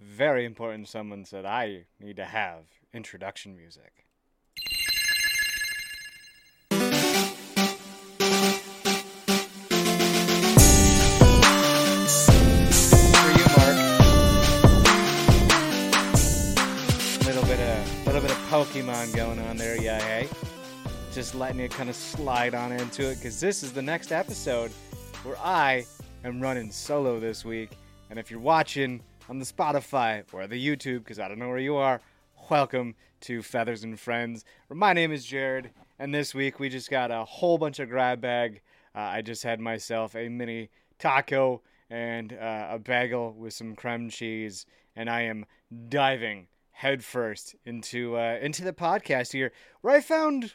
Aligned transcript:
very 0.00 0.44
important 0.44 0.88
someone 0.88 1.24
said 1.24 1.44
I 1.44 1.84
need 2.00 2.16
to 2.16 2.24
have 2.24 2.64
introduction 2.92 3.56
music. 3.56 4.06
Little 18.06 18.22
bit 18.22 18.30
of 18.30 18.38
Pokemon 18.48 19.14
going 19.14 19.38
on 19.38 19.56
there, 19.56 19.80
yeah, 19.80 20.00
hey. 20.00 20.28
Just 21.12 21.34
letting 21.36 21.60
it 21.60 21.70
kind 21.70 21.88
of 21.88 21.94
slide 21.94 22.54
on 22.54 22.72
into 22.72 23.08
it, 23.08 23.16
because 23.16 23.38
this 23.38 23.62
is 23.62 23.72
the 23.72 23.82
next 23.82 24.10
episode 24.10 24.72
where 25.22 25.38
I 25.38 25.84
am 26.24 26.40
running 26.40 26.72
solo 26.72 27.20
this 27.20 27.44
week. 27.44 27.70
And 28.08 28.18
if 28.18 28.30
you're 28.30 28.40
watching 28.40 29.00
on 29.30 29.38
the 29.38 29.44
Spotify 29.44 30.24
or 30.32 30.48
the 30.48 30.56
YouTube, 30.56 31.04
because 31.04 31.20
I 31.20 31.28
don't 31.28 31.38
know 31.38 31.48
where 31.48 31.58
you 31.58 31.76
are, 31.76 32.00
welcome 32.50 32.96
to 33.20 33.42
Feathers 33.42 33.84
and 33.84 33.98
Friends. 33.98 34.44
My 34.68 34.92
name 34.92 35.12
is 35.12 35.24
Jared, 35.24 35.70
and 36.00 36.12
this 36.12 36.34
week 36.34 36.58
we 36.58 36.68
just 36.68 36.90
got 36.90 37.12
a 37.12 37.24
whole 37.24 37.56
bunch 37.56 37.78
of 37.78 37.88
grab 37.88 38.20
bag. 38.20 38.60
Uh, 38.92 38.98
I 38.98 39.22
just 39.22 39.44
had 39.44 39.60
myself 39.60 40.16
a 40.16 40.28
mini 40.28 40.68
taco 40.98 41.62
and 41.88 42.32
uh, 42.32 42.70
a 42.72 42.80
bagel 42.80 43.32
with 43.32 43.54
some 43.54 43.76
creme 43.76 44.10
cheese, 44.10 44.66
and 44.96 45.08
I 45.08 45.20
am 45.20 45.46
diving 45.88 46.48
headfirst 46.72 47.54
into 47.64 48.16
uh, 48.16 48.36
into 48.42 48.64
the 48.64 48.72
podcast 48.72 49.32
here, 49.32 49.52
where 49.80 49.94
I 49.94 50.00
found 50.00 50.54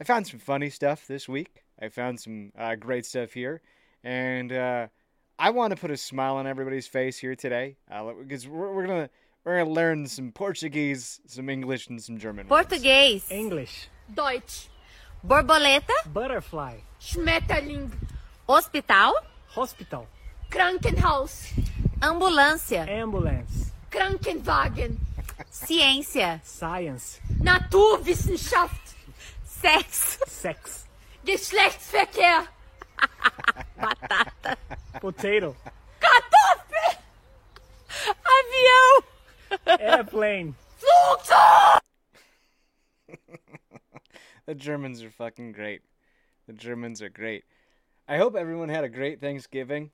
I 0.00 0.04
found 0.04 0.28
some 0.28 0.38
funny 0.38 0.70
stuff 0.70 1.08
this 1.08 1.28
week. 1.28 1.64
I 1.82 1.88
found 1.88 2.20
some 2.20 2.52
uh, 2.56 2.76
great 2.76 3.04
stuff 3.04 3.32
here, 3.32 3.62
and 4.04 4.52
uh, 4.52 4.86
I 5.38 5.50
want 5.50 5.72
to 5.72 5.76
put 5.76 5.90
a 5.90 5.96
smile 5.96 6.36
on 6.36 6.46
everybody's 6.46 6.86
face 6.86 7.18
here 7.18 7.34
today 7.34 7.76
uh, 7.90 8.12
because 8.12 8.48
we're, 8.48 8.72
we're 8.72 8.86
gonna 8.86 9.10
we're 9.44 9.58
gonna 9.58 9.70
learn 9.70 10.06
some 10.06 10.32
Portuguese, 10.32 11.20
some 11.26 11.50
English, 11.50 11.88
and 11.88 12.02
some 12.02 12.18
German. 12.18 12.48
words. 12.48 13.30
English. 13.30 13.88
Deutsch. 14.12 14.68
Borboleta. 15.26 15.92
Butterfly. 16.12 16.78
Schmetterling. 17.00 17.90
Hospital. 18.48 19.14
Hospital. 19.48 20.06
Krankenhaus. 20.50 21.52
Ambulância. 22.00 22.88
Ambulance. 22.88 23.72
Krankenwagen. 23.90 24.96
Ciência. 25.50 26.40
Science. 26.44 27.20
Naturwissenschaft. 27.40 28.94
Sexo. 29.44 30.24
Sex. 30.26 30.86
Geschlechtsverkehr. 31.24 32.46
Batata. 33.78 34.56
Potato. 35.00 35.56
Kartoffel. 36.00 36.98
Avião. 38.36 39.80
Airplane. 39.80 40.54
Flugzeug. 40.78 41.80
The 44.46 44.54
Germans 44.54 45.02
are 45.02 45.10
fucking 45.10 45.52
great. 45.52 45.82
The 46.46 46.52
Germans 46.52 47.02
are 47.02 47.08
great. 47.08 47.44
I 48.08 48.18
hope 48.18 48.36
everyone 48.36 48.68
had 48.68 48.84
a 48.84 48.88
great 48.88 49.20
Thanksgiving. 49.20 49.90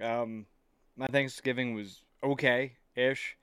Um, 0.00 0.44
my 0.96 1.06
Thanksgiving 1.06 1.74
was 1.74 2.02
okay 2.22 2.74
ish. 2.94 3.36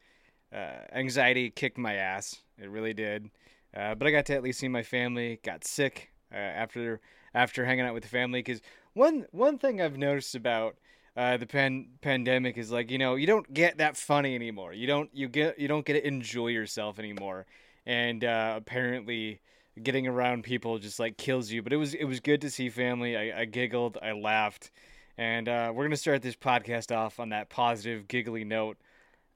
Uh, 0.53 0.85
anxiety 0.93 1.49
kicked 1.49 1.79
my 1.79 1.95
ass. 1.95 2.43
It 2.59 2.69
really 2.69 2.93
did. 2.93 3.31
Uh, 3.75 3.95
but 3.95 4.07
I 4.07 4.11
got 4.11 4.27
to 4.27 4.35
at 4.35 4.43
least 4.43 4.59
see 4.59 4.67
my 4.67 4.83
family. 4.83 5.39
Got 5.43 5.65
sick 5.65 6.11
uh, 6.31 6.37
after 6.37 7.01
after 7.33 7.65
hanging 7.65 7.85
out 7.85 7.95
with 7.95 8.03
the 8.03 8.09
family. 8.09 8.39
Because 8.39 8.61
one 8.93 9.25
one 9.31 9.57
thing 9.57 9.81
I've 9.81 9.97
noticed 9.97 10.35
about 10.35 10.77
uh, 11.15 11.37
the 11.37 11.45
pan- 11.45 11.87
pandemic 12.01 12.57
is 12.57 12.71
like 12.71 12.89
you 12.89 12.97
know 12.97 13.15
you 13.15 13.27
don't 13.27 13.51
get 13.53 13.77
that 13.77 13.97
funny 13.97 14.35
anymore. 14.35 14.73
You 14.73 14.87
don't 14.87 15.09
you 15.13 15.27
get 15.27 15.59
you 15.59 15.67
don't 15.67 15.85
get 15.85 15.93
to 15.93 16.07
enjoy 16.07 16.47
yourself 16.47 16.99
anymore. 16.99 17.45
And 17.85 18.23
uh, 18.23 18.53
apparently, 18.57 19.41
getting 19.81 20.07
around 20.07 20.43
people 20.43 20.79
just 20.79 20.99
like 20.99 21.17
kills 21.17 21.51
you. 21.51 21.61
But 21.61 21.73
it 21.73 21.77
was 21.77 21.93
it 21.93 22.05
was 22.05 22.19
good 22.19 22.41
to 22.41 22.49
see 22.49 22.69
family. 22.69 23.17
I, 23.17 23.41
I 23.41 23.45
giggled, 23.45 23.97
I 24.01 24.13
laughed, 24.13 24.71
and 25.17 25.49
uh, 25.49 25.71
we're 25.73 25.83
gonna 25.83 25.97
start 25.97 26.21
this 26.21 26.35
podcast 26.35 26.95
off 26.95 27.19
on 27.19 27.29
that 27.29 27.49
positive, 27.49 28.07
giggly 28.07 28.43
note. 28.43 28.77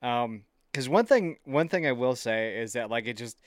Um, 0.01 0.43
because 0.71 0.89
one 0.89 1.05
thing 1.05 1.37
one 1.45 1.69
thing 1.69 1.87
I 1.87 1.91
will 1.91 2.15
say 2.15 2.59
is 2.59 2.73
that 2.73 2.91
like 2.91 3.07
it 3.07 3.17
just 3.17 3.37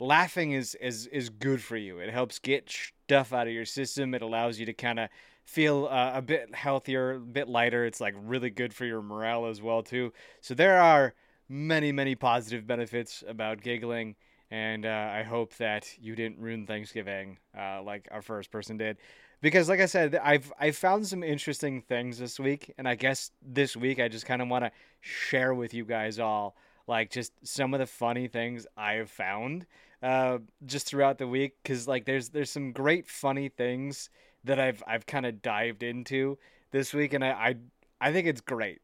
laughing 0.00 0.52
is 0.52 0.74
is 0.76 1.06
is 1.06 1.28
good 1.28 1.62
for 1.62 1.76
you. 1.76 1.98
It 1.98 2.10
helps 2.10 2.38
get 2.40 2.68
stuff 2.68 3.32
out 3.32 3.46
of 3.46 3.52
your 3.52 3.64
system. 3.64 4.14
It 4.14 4.22
allows 4.22 4.58
you 4.58 4.66
to 4.66 4.72
kind 4.72 4.98
of 4.98 5.08
feel 5.50 5.88
uh, 5.90 6.12
a 6.14 6.22
bit 6.22 6.54
healthier, 6.54 7.14
a 7.14 7.18
bit 7.18 7.48
lighter. 7.48 7.84
It's 7.84 8.00
like 8.00 8.14
really 8.32 8.50
good 8.50 8.72
for 8.72 8.84
your 8.84 9.02
morale 9.02 9.46
as 9.46 9.60
well 9.60 9.82
too. 9.82 10.12
So 10.40 10.54
there 10.54 10.80
are 10.80 11.14
many 11.48 11.92
many 11.92 12.14
positive 12.14 12.64
benefits 12.66 13.24
about 13.26 13.60
giggling 13.60 14.14
and 14.50 14.86
uh, 14.86 15.10
I 15.20 15.22
hope 15.22 15.54
that 15.56 15.86
you 16.00 16.14
didn't 16.16 16.38
ruin 16.38 16.66
Thanksgiving 16.66 17.38
uh, 17.56 17.82
like 17.82 18.08
our 18.10 18.22
first 18.22 18.50
person 18.50 18.76
did, 18.76 18.96
because 19.40 19.68
like 19.68 19.80
I 19.80 19.86
said, 19.86 20.16
I've 20.16 20.52
I 20.58 20.72
found 20.72 21.06
some 21.06 21.22
interesting 21.22 21.82
things 21.82 22.18
this 22.18 22.38
week, 22.40 22.72
and 22.78 22.88
I 22.88 22.94
guess 22.94 23.30
this 23.42 23.76
week 23.76 24.00
I 24.00 24.08
just 24.08 24.26
kind 24.26 24.42
of 24.42 24.48
want 24.48 24.64
to 24.64 24.70
share 25.00 25.54
with 25.54 25.72
you 25.74 25.84
guys 25.84 26.18
all 26.18 26.56
like 26.86 27.10
just 27.10 27.32
some 27.42 27.74
of 27.74 27.80
the 27.80 27.86
funny 27.86 28.28
things 28.28 28.66
I 28.76 28.94
have 28.94 29.10
found 29.10 29.66
uh, 30.02 30.38
just 30.66 30.86
throughout 30.86 31.18
the 31.18 31.28
week, 31.28 31.52
because 31.62 31.86
like 31.86 32.04
there's 32.04 32.30
there's 32.30 32.50
some 32.50 32.72
great 32.72 33.06
funny 33.06 33.48
things 33.48 34.10
that 34.44 34.60
I've 34.60 34.82
I've 34.86 35.06
kind 35.06 35.26
of 35.26 35.42
dived 35.42 35.82
into 35.82 36.38
this 36.70 36.94
week, 36.94 37.12
and 37.12 37.24
I, 37.24 37.30
I 37.30 37.56
I 38.00 38.12
think 38.12 38.26
it's 38.26 38.40
great. 38.40 38.80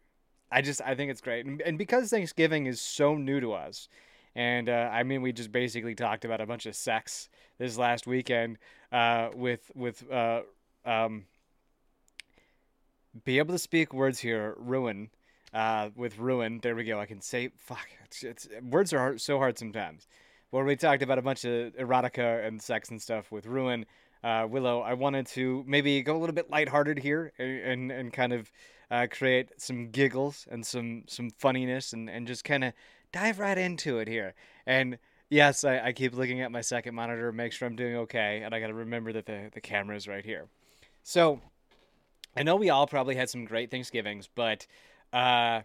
I 0.51 0.63
just 0.63 0.81
I 0.83 0.95
think 0.95 1.11
it's 1.11 1.21
great, 1.21 1.47
and, 1.47 1.61
and 1.63 1.79
because 1.79 2.11
Thanksgiving 2.11 2.67
is 2.67 2.81
so 2.81 3.17
new 3.17 3.41
to 3.41 3.53
us 3.53 3.89
and 4.37 4.69
uh, 4.69 4.91
I 4.93 5.03
mean, 5.03 5.23
we 5.23 5.33
just 5.33 5.51
basically 5.51 5.95
talked 5.95 6.27
about 6.27 6.43
a 6.43 6.47
bunch 6.47 6.67
of 6.67 6.77
sex 6.77 7.31
this 7.59 7.79
last 7.79 8.07
weekend 8.07 8.59
uh, 8.93 9.31
with 9.35 9.73
with 9.75 10.05
uh, 10.13 10.43
um, 10.85 11.25
be 13.25 13.39
able 13.39 13.55
to 13.55 13.59
speak 13.59 13.95
words 13.95 14.19
here. 14.19 14.55
Ruin 14.59 15.09
uh, 15.55 15.89
with 15.97 16.19
ruin. 16.19 16.61
There 16.63 16.77
we 16.77 16.85
go. 16.85 17.01
I 17.01 17.07
can 17.07 17.23
say 17.23 17.49
fuck. 17.57 17.89
It's, 18.05 18.23
it's 18.23 18.49
words 18.63 18.93
are 18.93 18.99
hard, 18.99 19.21
so 19.23 19.39
hard 19.39 19.59
sometimes. 19.59 20.07
Where 20.51 20.65
we 20.65 20.77
talked 20.77 21.03
about 21.03 21.19
a 21.19 21.23
bunch 21.23 21.47
of 21.47 21.73
erotica 21.73 22.47
and 22.47 22.61
sex 22.61 22.91
and 22.91 23.01
stuff 23.01 23.33
with 23.33 23.47
ruin. 23.47 23.87
Uh, 24.27 24.45
Willow, 24.45 24.81
I 24.81 24.95
wanted 24.95 25.29
to 25.29 25.63
maybe 25.69 26.03
go 26.03 26.17
a 26.17 26.19
little 26.19 26.35
bit 26.35 26.51
lighthearted 26.51 26.99
here 26.99 27.33
and 27.39 27.93
and, 27.93 28.13
kind 28.13 28.33
of 28.33 28.51
uh, 28.91 29.07
create 29.09 29.51
some 29.57 29.91
giggles 29.91 30.49
and 30.51 30.67
some 30.67 31.05
some 31.07 31.31
funniness 31.39 31.93
and, 31.93 32.11
and 32.11 32.27
just 32.27 32.43
kind 32.43 32.65
of 32.65 32.73
dive 33.13 33.39
right 33.39 33.57
into 33.57 34.01
it 34.01 34.09
here. 34.09 34.35
And 34.67 34.99
yes, 35.31 35.63
I, 35.63 35.79
I 35.79 35.93
keep 35.93 36.13
looking 36.13 36.41
at 36.41 36.51
my 36.51 36.61
second 36.61 36.97
monitor, 36.97 37.31
make 37.31 37.53
sure 37.53 37.69
I'm 37.69 37.77
doing 37.77 37.95
okay, 37.99 38.43
and 38.45 38.53
I 38.53 38.59
got 38.59 38.67
to 38.67 38.75
remember 38.75 39.13
that 39.13 39.27
the, 39.27 39.49
the 39.55 39.61
camera 39.61 39.95
is 39.95 40.09
right 40.09 40.25
here. 40.25 40.49
So 41.05 41.41
I 42.37 42.43
know 42.43 42.57
we 42.57 42.69
all 42.69 42.89
probably 42.89 43.15
had 43.15 43.31
some 43.31 43.45
great 43.45 43.71
Thanksgivings, 43.71 44.29
but 44.35 44.67
uh, 45.13 45.61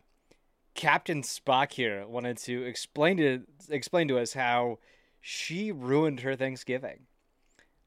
Captain 0.75 1.23
Spock 1.23 1.71
here 1.71 2.05
wanted 2.05 2.37
to 2.37 2.61
explain 2.61 3.17
to 3.17 3.41
explain 3.69 4.07
to 4.09 4.19
us 4.19 4.33
how 4.33 4.77
she 5.19 5.71
ruined 5.71 6.19
her 6.19 6.35
Thanksgiving. 6.35 7.07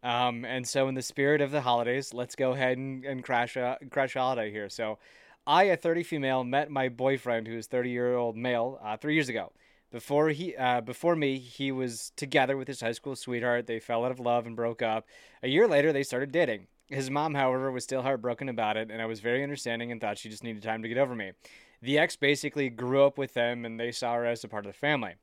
Um, 0.04 0.44
and 0.44 0.68
so, 0.68 0.86
in 0.88 0.94
the 0.94 1.02
spirit 1.02 1.40
of 1.40 1.50
the 1.50 1.62
holidays, 1.62 2.12
let's 2.12 2.36
go 2.36 2.52
ahead 2.52 2.76
and, 2.76 3.04
and 3.04 3.24
crash 3.24 3.56
a 3.56 3.78
crash 3.90 4.12
holiday 4.12 4.50
here. 4.50 4.68
So, 4.68 4.98
I, 5.46 5.64
a 5.64 5.76
30 5.76 6.02
female, 6.02 6.44
met 6.44 6.70
my 6.70 6.90
boyfriend, 6.90 7.48
who 7.48 7.56
is 7.56 7.66
30 7.66 7.90
year 7.90 8.14
old 8.14 8.36
male, 8.36 8.78
uh, 8.84 8.98
three 8.98 9.14
years 9.14 9.30
ago. 9.30 9.52
Before 9.90 10.28
he, 10.28 10.54
uh, 10.56 10.82
before 10.82 11.16
me, 11.16 11.38
he 11.38 11.72
was 11.72 12.12
together 12.16 12.56
with 12.56 12.68
his 12.68 12.82
high 12.82 12.92
school 12.92 13.16
sweetheart. 13.16 13.66
They 13.66 13.78
fell 13.78 14.04
out 14.04 14.10
of 14.10 14.20
love 14.20 14.46
and 14.46 14.54
broke 14.54 14.82
up. 14.82 15.06
A 15.42 15.48
year 15.48 15.66
later, 15.66 15.92
they 15.92 16.02
started 16.02 16.32
dating. 16.32 16.66
His 16.88 17.10
mom, 17.10 17.34
however, 17.34 17.72
was 17.72 17.84
still 17.84 18.02
heartbroken 18.02 18.50
about 18.50 18.76
it, 18.76 18.90
and 18.90 19.00
I 19.00 19.06
was 19.06 19.20
very 19.20 19.42
understanding 19.42 19.90
and 19.90 20.00
thought 20.00 20.18
she 20.18 20.28
just 20.28 20.44
needed 20.44 20.62
time 20.62 20.82
to 20.82 20.88
get 20.88 20.98
over 20.98 21.14
me. 21.14 21.32
The 21.80 21.98
ex 21.98 22.16
basically 22.16 22.68
grew 22.68 23.04
up 23.04 23.16
with 23.16 23.32
them, 23.32 23.64
and 23.64 23.80
they 23.80 23.90
saw 23.90 24.14
her 24.14 24.26
as 24.26 24.44
a 24.44 24.48
part 24.48 24.66
of 24.66 24.72
the 24.72 24.78
family. 24.78 25.14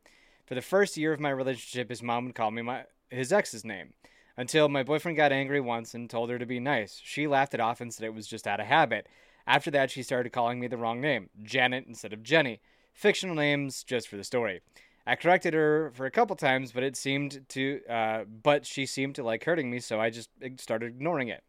For 0.47 0.55
the 0.55 0.61
first 0.61 0.97
year 0.97 1.13
of 1.13 1.19
my 1.19 1.29
relationship, 1.29 1.89
his 1.89 2.01
mom 2.01 2.25
would 2.25 2.35
call 2.35 2.49
me 2.49 2.63
my 2.63 2.85
his 3.09 3.31
ex's 3.31 3.65
name. 3.65 3.93
Until 4.37 4.69
my 4.69 4.83
boyfriend 4.83 5.17
got 5.17 5.31
angry 5.31 5.59
once 5.59 5.93
and 5.93 6.09
told 6.09 6.29
her 6.29 6.39
to 6.39 6.45
be 6.45 6.59
nice. 6.59 7.01
She 7.03 7.27
laughed 7.27 7.53
it 7.53 7.59
off 7.59 7.81
and 7.81 7.93
said 7.93 8.05
it 8.05 8.13
was 8.13 8.27
just 8.27 8.47
out 8.47 8.59
of 8.59 8.67
habit. 8.67 9.07
After 9.45 9.71
that, 9.71 9.91
she 9.91 10.03
started 10.03 10.31
calling 10.31 10.59
me 10.59 10.67
the 10.67 10.77
wrong 10.77 11.01
name, 11.01 11.29
Janet 11.43 11.85
instead 11.87 12.13
of 12.13 12.23
Jenny. 12.23 12.61
Fictional 12.93 13.35
names 13.35 13.83
just 13.83 14.07
for 14.07 14.17
the 14.17 14.23
story. 14.23 14.61
I 15.05 15.15
corrected 15.15 15.53
her 15.53 15.91
for 15.95 16.05
a 16.05 16.11
couple 16.11 16.35
times, 16.35 16.71
but 16.71 16.83
it 16.83 16.95
seemed 16.95 17.45
to, 17.49 17.81
uh, 17.89 18.23
but 18.25 18.65
she 18.65 18.85
seemed 18.85 19.15
to 19.15 19.23
like 19.23 19.43
hurting 19.43 19.69
me, 19.69 19.79
so 19.79 19.99
I 19.99 20.09
just 20.09 20.29
started 20.57 20.87
ignoring 20.87 21.27
it. 21.27 21.43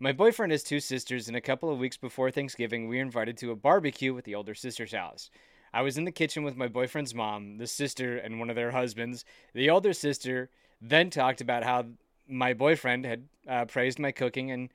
My 0.00 0.12
boyfriend 0.12 0.50
has 0.50 0.64
two 0.64 0.80
sisters, 0.80 1.28
and 1.28 1.36
a 1.36 1.40
couple 1.40 1.70
of 1.70 1.78
weeks 1.78 1.96
before 1.96 2.30
Thanksgiving, 2.32 2.88
we 2.88 2.96
were 2.96 3.02
invited 3.02 3.36
to 3.38 3.52
a 3.52 3.56
barbecue 3.56 4.18
at 4.18 4.24
the 4.24 4.34
older 4.34 4.54
sister's 4.54 4.92
house. 4.92 5.30
I 5.72 5.82
was 5.82 5.96
in 5.96 6.04
the 6.04 6.10
kitchen 6.10 6.42
with 6.42 6.56
my 6.56 6.66
boyfriend's 6.66 7.14
mom, 7.14 7.58
the 7.58 7.68
sister, 7.68 8.16
and 8.16 8.40
one 8.40 8.50
of 8.50 8.56
their 8.56 8.72
husbands. 8.72 9.24
The 9.54 9.70
older 9.70 9.92
sister 9.92 10.50
then 10.80 11.08
talked 11.08 11.40
about 11.40 11.62
how 11.62 11.86
my 12.32 12.54
boyfriend 12.54 13.04
had 13.04 13.28
uh, 13.48 13.64
praised 13.66 13.98
my 13.98 14.12
cooking 14.12 14.50
and 14.50 14.70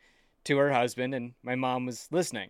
to 0.45 0.57
her 0.57 0.71
husband, 0.71 1.13
and 1.13 1.33
my 1.43 1.55
mom 1.55 1.85
was 1.85 2.07
listening. 2.11 2.49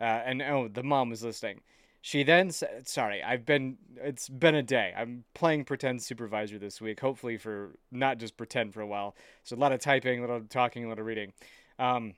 Uh, 0.00 0.04
and 0.04 0.42
oh, 0.42 0.68
the 0.68 0.82
mom 0.82 1.10
was 1.10 1.22
listening. 1.22 1.60
She 2.00 2.22
then 2.22 2.50
said, 2.50 2.88
"Sorry, 2.88 3.22
I've 3.22 3.44
been. 3.44 3.78
It's 3.96 4.28
been 4.28 4.54
a 4.54 4.62
day. 4.62 4.94
I'm 4.96 5.24
playing 5.34 5.64
pretend 5.64 6.02
supervisor 6.02 6.58
this 6.58 6.80
week. 6.80 7.00
Hopefully 7.00 7.36
for 7.36 7.72
not 7.90 8.18
just 8.18 8.36
pretend 8.36 8.72
for 8.72 8.80
a 8.80 8.86
while. 8.86 9.16
So 9.42 9.56
a 9.56 9.58
lot 9.58 9.72
of 9.72 9.80
typing, 9.80 10.22
a 10.22 10.28
of 10.28 10.48
talking, 10.48 10.84
a 10.84 10.92
of 10.92 10.98
reading." 10.98 11.32
Um, 11.78 12.14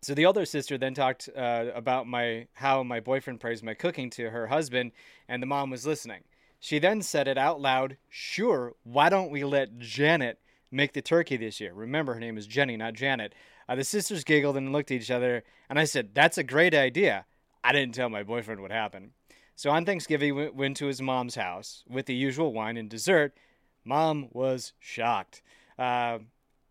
so 0.00 0.14
the 0.14 0.26
older 0.26 0.44
sister 0.44 0.78
then 0.78 0.94
talked 0.94 1.28
uh, 1.36 1.66
about 1.74 2.06
my 2.06 2.48
how 2.54 2.82
my 2.82 3.00
boyfriend 3.00 3.40
praised 3.40 3.62
my 3.62 3.74
cooking 3.74 4.10
to 4.10 4.30
her 4.30 4.46
husband, 4.48 4.92
and 5.28 5.42
the 5.42 5.46
mom 5.46 5.70
was 5.70 5.86
listening. 5.86 6.24
She 6.58 6.78
then 6.78 7.02
said 7.02 7.28
it 7.28 7.36
out 7.36 7.60
loud. 7.60 7.96
Sure, 8.08 8.74
why 8.82 9.08
don't 9.08 9.30
we 9.30 9.44
let 9.44 9.78
Janet 9.78 10.40
make 10.72 10.92
the 10.92 11.02
turkey 11.02 11.36
this 11.36 11.60
year? 11.60 11.72
Remember, 11.72 12.14
her 12.14 12.20
name 12.20 12.38
is 12.38 12.46
Jenny, 12.46 12.76
not 12.76 12.94
Janet. 12.94 13.34
Uh, 13.68 13.76
the 13.76 13.84
sisters 13.84 14.24
giggled 14.24 14.56
and 14.56 14.72
looked 14.72 14.90
at 14.90 15.00
each 15.00 15.10
other, 15.10 15.44
and 15.68 15.78
I 15.78 15.84
said, 15.84 16.14
"That's 16.14 16.38
a 16.38 16.42
great 16.42 16.74
idea." 16.74 17.26
I 17.64 17.72
didn't 17.72 17.94
tell 17.94 18.08
my 18.08 18.22
boyfriend 18.22 18.60
what 18.60 18.72
happened. 18.72 19.12
So 19.54 19.70
on 19.70 19.84
Thanksgiving, 19.84 20.34
we 20.34 20.48
went 20.48 20.76
to 20.78 20.86
his 20.86 21.00
mom's 21.00 21.36
house 21.36 21.84
with 21.88 22.06
the 22.06 22.14
usual 22.14 22.52
wine 22.52 22.76
and 22.76 22.88
dessert. 22.88 23.36
Mom 23.84 24.28
was 24.32 24.72
shocked. 24.80 25.42
Uh, 25.78 26.18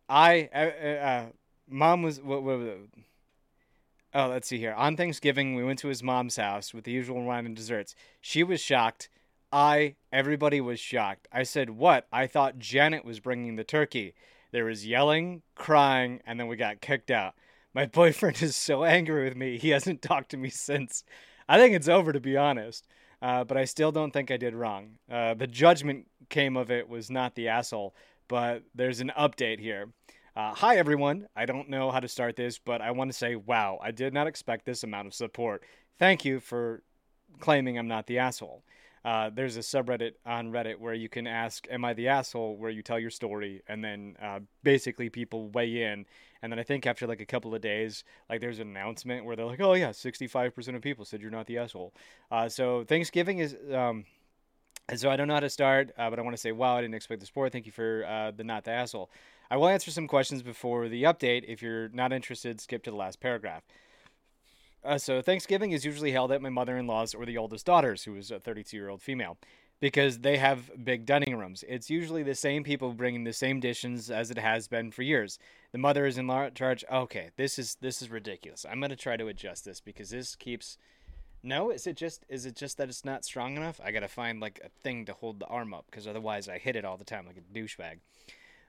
I, 0.10 0.50
uh, 0.54 0.58
uh, 0.58 1.26
mom 1.70 2.04
was. 2.04 2.20
What, 2.20 2.44
what, 2.44 2.60
what, 2.60 2.78
oh, 4.14 4.28
let's 4.28 4.48
see 4.48 4.58
here. 4.58 4.74
On 4.74 4.98
Thanksgiving, 4.98 5.56
we 5.56 5.64
went 5.64 5.80
to 5.80 5.88
his 5.88 6.04
mom's 6.04 6.36
house 6.36 6.74
with 6.74 6.84
the 6.84 6.92
usual 6.92 7.24
wine 7.24 7.46
and 7.46 7.56
desserts. 7.56 7.96
She 8.20 8.44
was 8.44 8.60
shocked. 8.60 9.10
I, 9.52 9.96
everybody 10.12 10.62
was 10.62 10.80
shocked. 10.80 11.28
I 11.32 11.44
said, 11.44 11.72
What? 11.72 12.08
I 12.12 12.28
thought 12.28 12.60
Janet 12.60 13.06
was 13.06 13.20
bringing 13.20 13.56
the 13.56 13.64
turkey. 13.64 14.14
There 14.52 14.66
was 14.66 14.86
yelling, 14.86 15.42
crying, 15.56 16.22
and 16.26 16.40
then 16.40 16.48
we 16.48 16.56
got 16.56 16.82
kicked 16.82 17.12
out. 17.12 17.34
My 17.74 17.86
boyfriend 17.88 18.42
is 18.42 18.56
so 18.56 18.84
angry 18.84 19.24
with 19.24 19.36
me. 19.36 19.58
He 19.58 19.70
hasn't 19.70 20.02
talked 20.02 20.32
to 20.32 20.38
me 20.38 20.50
since. 20.50 21.04
I 21.48 21.58
think 21.58 21.76
it's 21.76 21.90
over, 21.90 22.14
to 22.14 22.20
be 22.20 22.38
honest. 22.38 22.88
Uh, 23.22 23.44
but 23.44 23.58
I 23.58 23.66
still 23.66 23.92
don't 23.92 24.12
think 24.12 24.32
I 24.32 24.38
did 24.38 24.56
wrong. 24.56 24.98
Uh, 25.10 25.36
the 25.36 25.48
judgment 25.48 26.08
came 26.30 26.58
of 26.58 26.72
it 26.72 26.90
was 26.90 27.12
not 27.12 27.36
the 27.36 27.50
asshole, 27.50 27.94
but 28.28 28.64
there's 28.74 29.00
an 29.00 29.12
update 29.18 29.60
here. 29.60 29.90
Uh, 30.36 30.56
hi, 30.56 30.78
everyone. 30.78 31.28
I 31.36 31.46
don't 31.46 31.70
know 31.70 31.92
how 31.92 32.00
to 32.00 32.08
start 32.08 32.36
this, 32.36 32.58
but 32.58 32.82
I 32.82 32.92
want 32.92 33.12
to 33.12 33.18
say, 33.18 33.36
wow, 33.36 33.78
I 33.82 33.92
did 33.92 34.14
not 34.14 34.28
expect 34.28 34.66
this 34.66 34.84
amount 34.84 35.08
of 35.08 35.14
support. 35.14 35.64
Thank 36.00 36.26
you 36.26 36.40
for 36.40 36.82
claiming 37.40 37.78
I'm 37.78 37.88
not 37.88 38.08
the 38.08 38.18
asshole. 38.18 38.64
Uh, 39.04 39.30
there's 39.34 39.58
a 39.58 39.62
subreddit 39.62 40.14
on 40.26 40.52
Reddit 40.52 40.78
where 40.78 40.94
you 40.94 41.10
can 41.10 41.26
ask, 41.26 41.68
Am 41.72 41.84
I 41.84 41.94
the 41.94 42.08
asshole? 42.08 42.56
where 42.58 42.70
you 42.70 42.82
tell 42.84 43.00
your 43.00 43.10
story, 43.10 43.64
and 43.68 43.84
then 43.84 44.16
uh, 44.22 44.40
basically 44.64 45.10
people 45.10 45.50
weigh 45.50 45.84
in. 45.84 46.06
And 46.44 46.52
then 46.52 46.60
I 46.60 46.64
think 46.64 46.86
after 46.86 47.08
like 47.08 47.22
a 47.22 47.26
couple 47.26 47.54
of 47.54 47.62
days, 47.62 48.04
like 48.30 48.42
there's 48.42 48.60
an 48.60 48.70
announcement 48.70 49.26
where 49.26 49.36
they're 49.36 49.46
like, 49.46 49.62
Oh, 49.62 49.74
yeah, 49.74 49.90
65% 49.90 50.76
of 50.76 50.82
people 50.82 51.06
said 51.06 51.22
you're 51.22 51.32
not 51.32 51.48
the 51.48 51.58
asshole. 51.58 51.94
Uh, 52.32 52.50
so 52.50 52.84
Thanksgiving 52.84 53.40
is. 53.40 53.56
Um, 53.74 54.06
so 54.96 55.10
I 55.10 55.16
don't 55.16 55.28
know 55.28 55.36
how 55.36 55.40
to 55.40 55.50
start, 55.50 55.92
uh, 55.98 56.10
but 56.10 56.20
I 56.20 56.22
want 56.22 56.36
to 56.36 56.42
say, 56.42 56.52
wow, 56.52 56.76
I 56.76 56.82
didn't 56.82 56.96
expect 56.96 57.22
the 57.22 57.26
support. 57.26 57.52
Thank 57.54 57.66
you 57.66 57.72
for 57.72 58.04
uh, 58.06 58.32
the 58.32 58.44
not 58.44 58.66
the 58.66 58.72
asshole. 58.72 59.10
I 59.50 59.58
will 59.58 59.68
answer 59.68 59.92
some 59.92 60.08
questions 60.08 60.42
before 60.42 60.90
the 60.90 61.04
update. 61.04 61.46
If 61.48 61.62
you're 61.62 61.90
not 61.90 62.12
interested, 62.12 62.60
skip 62.60 62.84
to 62.84 62.92
the 62.92 62.98
last 62.98 63.20
paragraph. 63.20 63.64
Uh, 64.84 64.98
so 64.98 65.22
Thanksgiving 65.22 65.72
is 65.72 65.86
usually 65.86 66.12
held 66.12 66.32
at 66.32 66.42
my 66.42 66.50
mother-in-law's 66.50 67.14
or 67.14 67.26
the 67.26 67.38
oldest 67.38 67.66
daughter's, 67.66 68.04
who 68.04 68.16
is 68.16 68.32
a 68.32 68.40
32-year-old 68.40 69.02
female, 69.02 69.38
because 69.80 70.20
they 70.20 70.38
have 70.38 70.72
big 70.84 71.06
dining 71.06 71.36
rooms. 71.38 71.64
It's 71.68 71.90
usually 71.90 72.24
the 72.24 72.36
same 72.36 72.64
people 72.64 72.94
bringing 72.94 73.24
the 73.24 73.34
same 73.34 73.60
dishes 73.60 74.10
as 74.10 74.32
it 74.32 74.38
has 74.40 74.68
been 74.68 74.92
for 74.92 75.04
years. 75.04 75.38
The 75.72 75.78
mother 75.78 76.06
is 76.06 76.18
in 76.18 76.28
charge. 76.56 76.84
Okay, 76.92 77.30
this 77.38 77.60
is 77.60 77.78
this 77.82 78.02
is 78.02 78.10
ridiculous. 78.10 78.66
I'm 78.70 78.80
gonna 78.82 78.96
try 78.96 79.18
to 79.18 79.28
adjust 79.28 79.66
this 79.66 79.80
because 79.80 80.10
this 80.10 80.36
keeps. 80.36 80.78
No, 81.44 81.72
is 81.72 81.88
it 81.88 81.96
just 81.96 82.26
is 82.30 82.46
it 82.46 82.56
just 82.56 82.78
that 82.78 82.90
it's 82.90 83.06
not 83.06 83.26
strong 83.26 83.58
enough? 83.58 83.80
I 83.84 83.92
gotta 83.92 84.08
find 84.08 84.40
like 84.40 84.60
a 84.64 84.70
thing 84.84 85.06
to 85.06 85.14
hold 85.14 85.40
the 85.40 85.48
arm 85.48 85.74
up 85.74 85.86
because 85.90 86.08
otherwise 86.08 86.48
I 86.48 86.58
hit 86.58 86.76
it 86.76 86.86
all 86.86 86.98
the 86.98 87.04
time 87.06 87.26
like 87.26 87.38
a 87.38 87.58
douchebag. 87.58 88.00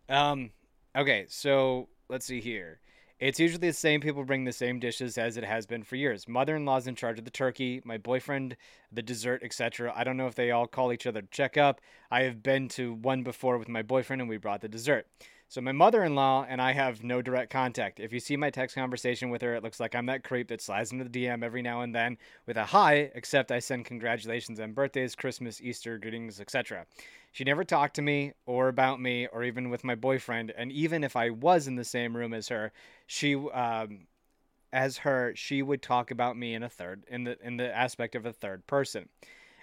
Um, 0.08 0.50
okay, 0.96 1.26
so 1.28 1.88
let's 2.08 2.26
see 2.26 2.40
here. 2.40 2.80
It's 3.22 3.38
usually 3.38 3.68
the 3.68 3.72
same 3.72 4.00
people 4.00 4.24
bring 4.24 4.42
the 4.42 4.52
same 4.52 4.80
dishes 4.80 5.16
as 5.16 5.36
it 5.36 5.44
has 5.44 5.64
been 5.64 5.84
for 5.84 5.94
years. 5.94 6.26
Mother-in-law's 6.26 6.88
in 6.88 6.96
charge 6.96 7.20
of 7.20 7.24
the 7.24 7.30
turkey, 7.30 7.80
my 7.84 7.96
boyfriend 7.96 8.56
the 8.90 9.00
dessert, 9.00 9.44
etc. 9.44 9.92
I 9.94 10.02
don't 10.02 10.16
know 10.16 10.26
if 10.26 10.34
they 10.34 10.50
all 10.50 10.66
call 10.66 10.92
each 10.92 11.06
other 11.06 11.22
to 11.22 11.28
check 11.30 11.56
up. 11.56 11.80
I 12.10 12.22
have 12.22 12.42
been 12.42 12.66
to 12.70 12.94
one 12.94 13.22
before 13.22 13.58
with 13.58 13.68
my 13.68 13.82
boyfriend 13.82 14.20
and 14.22 14.28
we 14.28 14.38
brought 14.38 14.60
the 14.60 14.68
dessert. 14.68 15.06
So 15.52 15.60
my 15.60 15.72
mother-in-law 15.72 16.46
and 16.48 16.62
I 16.62 16.72
have 16.72 17.04
no 17.04 17.20
direct 17.20 17.52
contact. 17.52 18.00
If 18.00 18.10
you 18.10 18.20
see 18.20 18.38
my 18.38 18.48
text 18.48 18.74
conversation 18.74 19.28
with 19.28 19.42
her, 19.42 19.54
it 19.54 19.62
looks 19.62 19.80
like 19.80 19.94
I'm 19.94 20.06
that 20.06 20.24
creep 20.24 20.48
that 20.48 20.62
slides 20.62 20.92
into 20.92 21.04
the 21.04 21.10
DM 21.26 21.44
every 21.44 21.60
now 21.60 21.82
and 21.82 21.94
then 21.94 22.16
with 22.46 22.56
a 22.56 22.64
hi, 22.64 23.10
except 23.14 23.52
I 23.52 23.58
send 23.58 23.84
congratulations 23.84 24.58
on 24.60 24.72
birthdays, 24.72 25.14
Christmas, 25.14 25.60
Easter, 25.60 25.98
greetings, 25.98 26.40
etc. 26.40 26.86
She 27.32 27.44
never 27.44 27.64
talked 27.64 27.96
to 27.96 28.00
me 28.00 28.32
or 28.46 28.68
about 28.68 28.98
me 28.98 29.26
or 29.26 29.44
even 29.44 29.68
with 29.68 29.84
my 29.84 29.94
boyfriend. 29.94 30.54
And 30.56 30.72
even 30.72 31.04
if 31.04 31.16
I 31.16 31.28
was 31.28 31.68
in 31.68 31.76
the 31.76 31.84
same 31.84 32.16
room 32.16 32.32
as 32.32 32.48
her, 32.48 32.72
she, 33.06 33.34
um, 33.34 34.06
as 34.72 34.96
her, 34.96 35.34
she 35.36 35.60
would 35.60 35.82
talk 35.82 36.10
about 36.10 36.34
me 36.34 36.54
in 36.54 36.62
a 36.62 36.70
third, 36.70 37.04
in 37.08 37.24
the 37.24 37.36
in 37.46 37.58
the 37.58 37.76
aspect 37.76 38.14
of 38.14 38.24
a 38.24 38.32
third 38.32 38.66
person. 38.66 39.10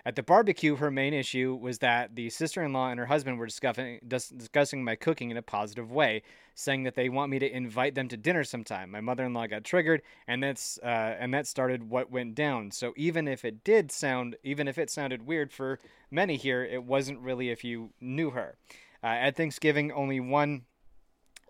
At 0.10 0.16
the 0.16 0.24
barbecue, 0.24 0.76
her 0.78 0.90
main 0.90 1.14
issue 1.14 1.54
was 1.54 1.78
that 1.80 2.16
the 2.16 2.32
sister-in-law 2.32 2.90
and 2.90 3.00
her 3.00 3.06
husband 3.06 3.38
were 3.38 3.46
discussing 3.46 4.00
discussing 4.08 4.84
my 4.84 4.96
cooking 4.96 5.30
in 5.30 5.38
a 5.38 5.44
positive 5.44 5.92
way, 5.92 6.24
saying 6.56 6.82
that 6.86 6.96
they 6.96 7.10
want 7.10 7.30
me 7.30 7.38
to 7.38 7.48
invite 7.48 7.94
them 7.94 8.08
to 8.08 8.18
dinner 8.18 8.44
sometime. 8.44 8.90
My 8.90 9.02
mother-in-law 9.02 9.46
got 9.46 9.64
triggered, 9.64 10.02
and 10.28 10.42
that's 10.42 10.80
uh, 10.82 11.16
and 11.20 11.32
that 11.36 11.46
started 11.46 11.92
what 11.92 12.10
went 12.10 12.34
down. 12.34 12.72
So 12.72 12.92
even 12.98 13.28
if 13.28 13.46
it 13.46 13.64
did 13.64 13.92
sound, 13.92 14.36
even 14.44 14.68
if 14.68 14.80
it 14.80 14.90
sounded 14.90 15.28
weird 15.28 15.54
for 15.54 15.78
many 16.10 16.38
here, 16.38 16.64
it 16.64 16.84
wasn't 16.84 17.20
really 17.20 17.52
if 17.52 17.64
you 17.64 17.92
knew 18.02 18.32
her. 18.32 18.58
Uh, 19.04 19.10
at 19.10 19.38
Thanksgiving, 19.38 19.92
only 19.92 20.20
one, 20.20 20.64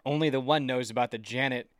only 0.05 0.29
the 0.29 0.41
one 0.41 0.65
knows 0.65 0.89
about 0.89 1.11
the 1.11 1.17
Janet 1.17 1.71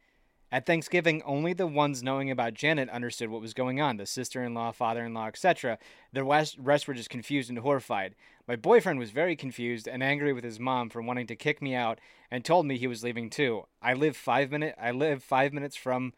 at 0.51 0.65
Thanksgiving, 0.65 1.21
only 1.23 1.53
the 1.53 1.67
ones 1.67 2.01
knowing 2.01 2.31
about 2.31 2.55
Janet 2.55 2.89
understood 2.89 3.29
what 3.29 3.41
was 3.41 3.53
going 3.53 3.79
on 3.79 3.97
the 3.97 4.05
sister 4.05 4.43
in 4.43 4.53
law, 4.53 4.71
father 4.71 5.05
in 5.05 5.13
law, 5.13 5.27
etc. 5.27 5.77
The 6.11 6.23
rest 6.23 6.87
were 6.87 6.93
just 6.93 7.09
confused 7.09 7.49
and 7.49 7.59
horrified. 7.59 8.15
My 8.47 8.55
boyfriend 8.55 8.97
was 8.97 9.11
very 9.11 9.35
confused 9.35 9.87
and 9.87 10.01
angry 10.01 10.33
with 10.33 10.43
his 10.43 10.59
mom 10.59 10.89
for 10.89 11.01
wanting 11.01 11.27
to 11.27 11.35
kick 11.35 11.61
me 11.61 11.75
out 11.75 11.99
and 12.31 12.43
told 12.43 12.65
me 12.65 12.77
he 12.77 12.87
was 12.87 13.03
leaving 13.03 13.29
too. 13.29 13.65
I 13.81 13.93
live 13.93 14.17
five 14.17 14.49
minute 14.49 14.75
I 14.81 14.91
live 14.91 15.23
five 15.23 15.53
minutes 15.53 15.75
from 15.75 16.13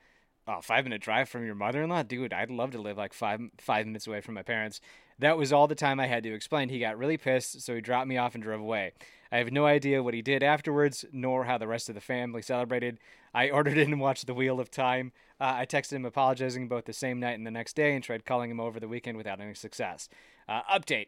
oh, 0.47 0.61
five 0.61 0.83
minute 0.83 1.01
drive 1.01 1.29
from 1.29 1.45
your 1.45 1.55
mother 1.55 1.83
in 1.83 1.89
law? 1.89 2.03
Dude, 2.03 2.33
I'd 2.33 2.49
love 2.49 2.71
to 2.71 2.81
live 2.81 2.97
like 2.97 3.13
five 3.13 3.41
five 3.57 3.85
minutes 3.85 4.07
away 4.07 4.21
from 4.21 4.35
my 4.35 4.43
parents. 4.43 4.79
That 5.19 5.37
was 5.37 5.53
all 5.53 5.67
the 5.67 5.75
time 5.75 5.99
I 5.99 6.07
had 6.07 6.23
to 6.23 6.33
explain. 6.33 6.69
He 6.69 6.79
got 6.79 6.97
really 6.97 7.17
pissed, 7.17 7.61
so 7.61 7.75
he 7.75 7.81
dropped 7.81 8.07
me 8.07 8.17
off 8.17 8.33
and 8.33 8.43
drove 8.43 8.61
away. 8.61 8.93
I 9.31 9.37
have 9.37 9.51
no 9.51 9.65
idea 9.65 10.03
what 10.03 10.13
he 10.13 10.21
did 10.21 10.43
afterwards, 10.43 11.05
nor 11.11 11.45
how 11.45 11.57
the 11.57 11.67
rest 11.67 11.89
of 11.89 11.95
the 11.95 12.01
family 12.01 12.41
celebrated. 12.41 12.99
I 13.33 13.49
ordered 13.49 13.77
in 13.77 13.91
and 13.91 14.01
watched 14.01 14.27
The 14.27 14.33
Wheel 14.33 14.59
of 14.59 14.69
Time. 14.69 15.11
Uh, 15.39 15.53
I 15.57 15.65
texted 15.65 15.93
him 15.93 16.05
apologizing 16.05 16.67
both 16.67 16.85
the 16.85 16.93
same 16.93 17.19
night 17.19 17.37
and 17.37 17.47
the 17.47 17.51
next 17.51 17.75
day 17.75 17.95
and 17.95 18.03
tried 18.03 18.25
calling 18.25 18.51
him 18.51 18.59
over 18.59 18.79
the 18.79 18.87
weekend 18.87 19.17
without 19.17 19.39
any 19.39 19.53
success. 19.53 20.09
Uh, 20.49 20.61
update. 20.63 21.07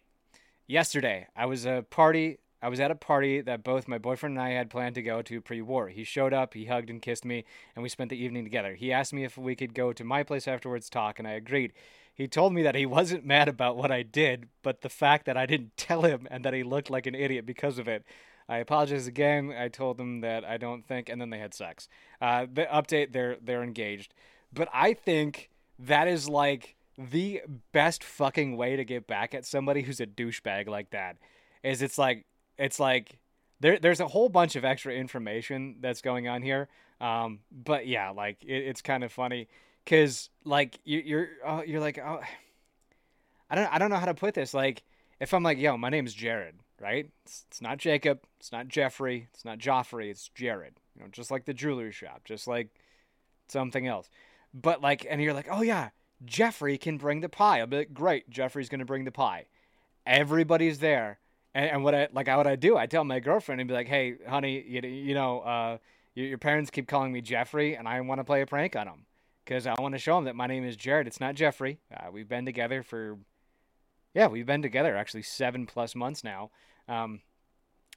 Yesterday, 0.67 1.27
I 1.35 1.45
was 1.45 1.65
a 1.65 1.85
party. 1.89 2.39
I 2.61 2.69
was 2.69 2.79
at 2.79 2.91
a 2.91 2.95
party 2.95 3.41
that 3.41 3.63
both 3.63 3.89
my 3.89 3.97
boyfriend 3.97 4.37
and 4.37 4.41
I 4.41 4.51
had 4.51 4.69
planned 4.69 4.95
to 4.95 5.01
go 5.01 5.21
to 5.21 5.41
pre-war. 5.41 5.89
He 5.89 6.05
showed 6.05 6.33
up, 6.33 6.53
he 6.53 6.65
hugged 6.65 6.89
and 6.89 7.01
kissed 7.01 7.25
me, 7.25 7.43
and 7.75 7.83
we 7.83 7.89
spent 7.89 8.09
the 8.09 8.23
evening 8.23 8.45
together. 8.45 8.75
He 8.75 8.93
asked 8.93 9.11
me 9.13 9.25
if 9.25 9.37
we 9.37 9.55
could 9.55 9.73
go 9.73 9.91
to 9.91 10.03
my 10.05 10.23
place 10.23 10.47
afterwards 10.47 10.89
talk, 10.89 11.19
and 11.19 11.27
I 11.27 11.31
agreed. 11.31 11.73
He 12.15 12.27
told 12.29 12.53
me 12.53 12.63
that 12.63 12.75
he 12.75 12.85
wasn't 12.87 13.25
mad 13.25 13.49
about 13.49 13.75
what 13.75 13.91
I 13.91 14.01
did, 14.03 14.47
but 14.61 14.81
the 14.81 14.89
fact 14.89 15.25
that 15.25 15.35
I 15.35 15.45
didn't 15.45 15.75
tell 15.75 16.03
him 16.03 16.25
and 16.31 16.45
that 16.45 16.53
he 16.53 16.63
looked 16.63 16.89
like 16.89 17.05
an 17.05 17.15
idiot 17.15 17.45
because 17.45 17.77
of 17.77 17.89
it. 17.89 18.05
I 18.47 18.57
apologize 18.57 19.07
again. 19.07 19.53
I 19.57 19.69
told 19.69 19.97
them 19.97 20.21
that 20.21 20.43
I 20.43 20.57
don't 20.57 20.85
think, 20.85 21.09
and 21.09 21.19
then 21.21 21.29
they 21.29 21.39
had 21.39 21.53
sex. 21.53 21.87
Uh, 22.21 22.45
the 22.51 22.65
update, 22.65 23.13
they're 23.13 23.37
they're 23.41 23.63
engaged, 23.63 24.13
but 24.53 24.67
I 24.73 24.93
think 24.93 25.49
that 25.79 26.07
is 26.07 26.27
like 26.29 26.75
the 26.97 27.41
best 27.71 28.03
fucking 28.03 28.55
way 28.55 28.75
to 28.75 28.85
get 28.85 29.07
back 29.07 29.33
at 29.33 29.45
somebody 29.45 29.81
who's 29.81 29.99
a 29.99 30.05
douchebag 30.05 30.67
like 30.67 30.91
that. 30.91 31.17
Is 31.63 31.81
it's 31.81 31.97
like 31.97 32.25
it's 32.57 32.79
like 32.79 33.19
there 33.59 33.79
there's 33.79 33.99
a 33.99 34.07
whole 34.07 34.29
bunch 34.29 34.55
of 34.55 34.65
extra 34.65 34.93
information 34.93 35.77
that's 35.79 36.01
going 36.01 36.27
on 36.27 36.41
here. 36.41 36.67
Um, 37.01 37.39
but 37.51 37.87
yeah, 37.87 38.09
like 38.11 38.43
it, 38.43 38.63
it's 38.67 38.81
kind 38.81 39.03
of 39.03 39.11
funny 39.11 39.47
because 39.83 40.29
like 40.43 40.79
you, 40.83 40.99
you're 40.99 41.29
oh, 41.45 41.63
you're 41.63 41.81
like 41.81 41.97
oh, 41.97 42.19
I 43.49 43.55
don't 43.55 43.73
I 43.73 43.77
don't 43.79 43.89
know 43.89 43.97
how 43.97 44.05
to 44.05 44.13
put 44.13 44.33
this. 44.33 44.53
Like 44.53 44.83
if 45.19 45.33
I'm 45.33 45.43
like 45.43 45.57
yo, 45.57 45.77
my 45.77 45.89
name's 45.89 46.13
Jared 46.13 46.55
right? 46.83 47.09
It's, 47.25 47.45
it's 47.47 47.61
not 47.61 47.77
Jacob, 47.77 48.19
it's 48.39 48.51
not 48.51 48.67
Jeffrey, 48.67 49.29
it's 49.33 49.45
not 49.45 49.57
Joffrey, 49.57 50.09
it's 50.09 50.29
Jared. 50.35 50.75
You 50.95 51.03
know, 51.03 51.07
just 51.11 51.31
like 51.31 51.45
the 51.45 51.53
jewelry 51.53 51.93
shop, 51.93 52.23
just 52.25 52.45
like 52.45 52.69
something 53.47 53.87
else. 53.87 54.09
But 54.53 54.81
like, 54.81 55.07
and 55.09 55.21
you're 55.21 55.33
like, 55.33 55.47
oh 55.49 55.61
yeah, 55.61 55.89
Jeffrey 56.25 56.77
can 56.77 56.97
bring 56.97 57.21
the 57.21 57.29
pie. 57.29 57.59
I'll 57.59 57.67
be 57.67 57.77
like, 57.77 57.93
great, 57.93 58.29
Jeffrey's 58.29 58.69
gonna 58.69 58.85
bring 58.85 59.05
the 59.05 59.11
pie. 59.11 59.45
Everybody's 60.05 60.79
there, 60.79 61.19
and, 61.55 61.71
and 61.71 61.83
what 61.83 61.95
I 61.95 62.09
like, 62.11 62.27
what 62.27 62.47
I 62.47 62.57
do, 62.57 62.75
I 62.75 62.85
tell 62.85 63.05
my 63.05 63.21
girlfriend 63.21 63.61
and 63.61 63.67
be 63.67 63.73
like, 63.73 63.87
hey, 63.87 64.15
honey, 64.27 64.61
you, 64.67 64.81
you 64.81 65.15
know, 65.15 65.39
uh, 65.39 65.77
your, 66.15 66.27
your 66.27 66.37
parents 66.37 66.69
keep 66.69 66.87
calling 66.87 67.13
me 67.13 67.21
Jeffrey, 67.21 67.77
and 67.77 67.87
I 67.87 68.01
want 68.01 68.19
to 68.19 68.25
play 68.25 68.41
a 68.41 68.45
prank 68.45 68.75
on 68.75 68.85
them 68.87 69.05
because 69.45 69.65
I 69.65 69.73
want 69.79 69.95
to 69.95 69.99
show 69.99 70.15
them 70.15 70.25
that 70.25 70.35
my 70.35 70.47
name 70.47 70.65
is 70.65 70.75
Jared. 70.75 71.07
It's 71.07 71.21
not 71.21 71.35
Jeffrey. 71.35 71.79
Uh, 71.95 72.11
we've 72.11 72.27
been 72.27 72.45
together 72.45 72.83
for 72.83 73.17
yeah, 74.13 74.27
we've 74.27 74.45
been 74.45 74.61
together 74.61 74.95
actually 74.95 75.23
seven 75.23 75.65
plus 75.65 75.95
months 75.95 76.23
now. 76.23 76.51
Um, 76.87 77.21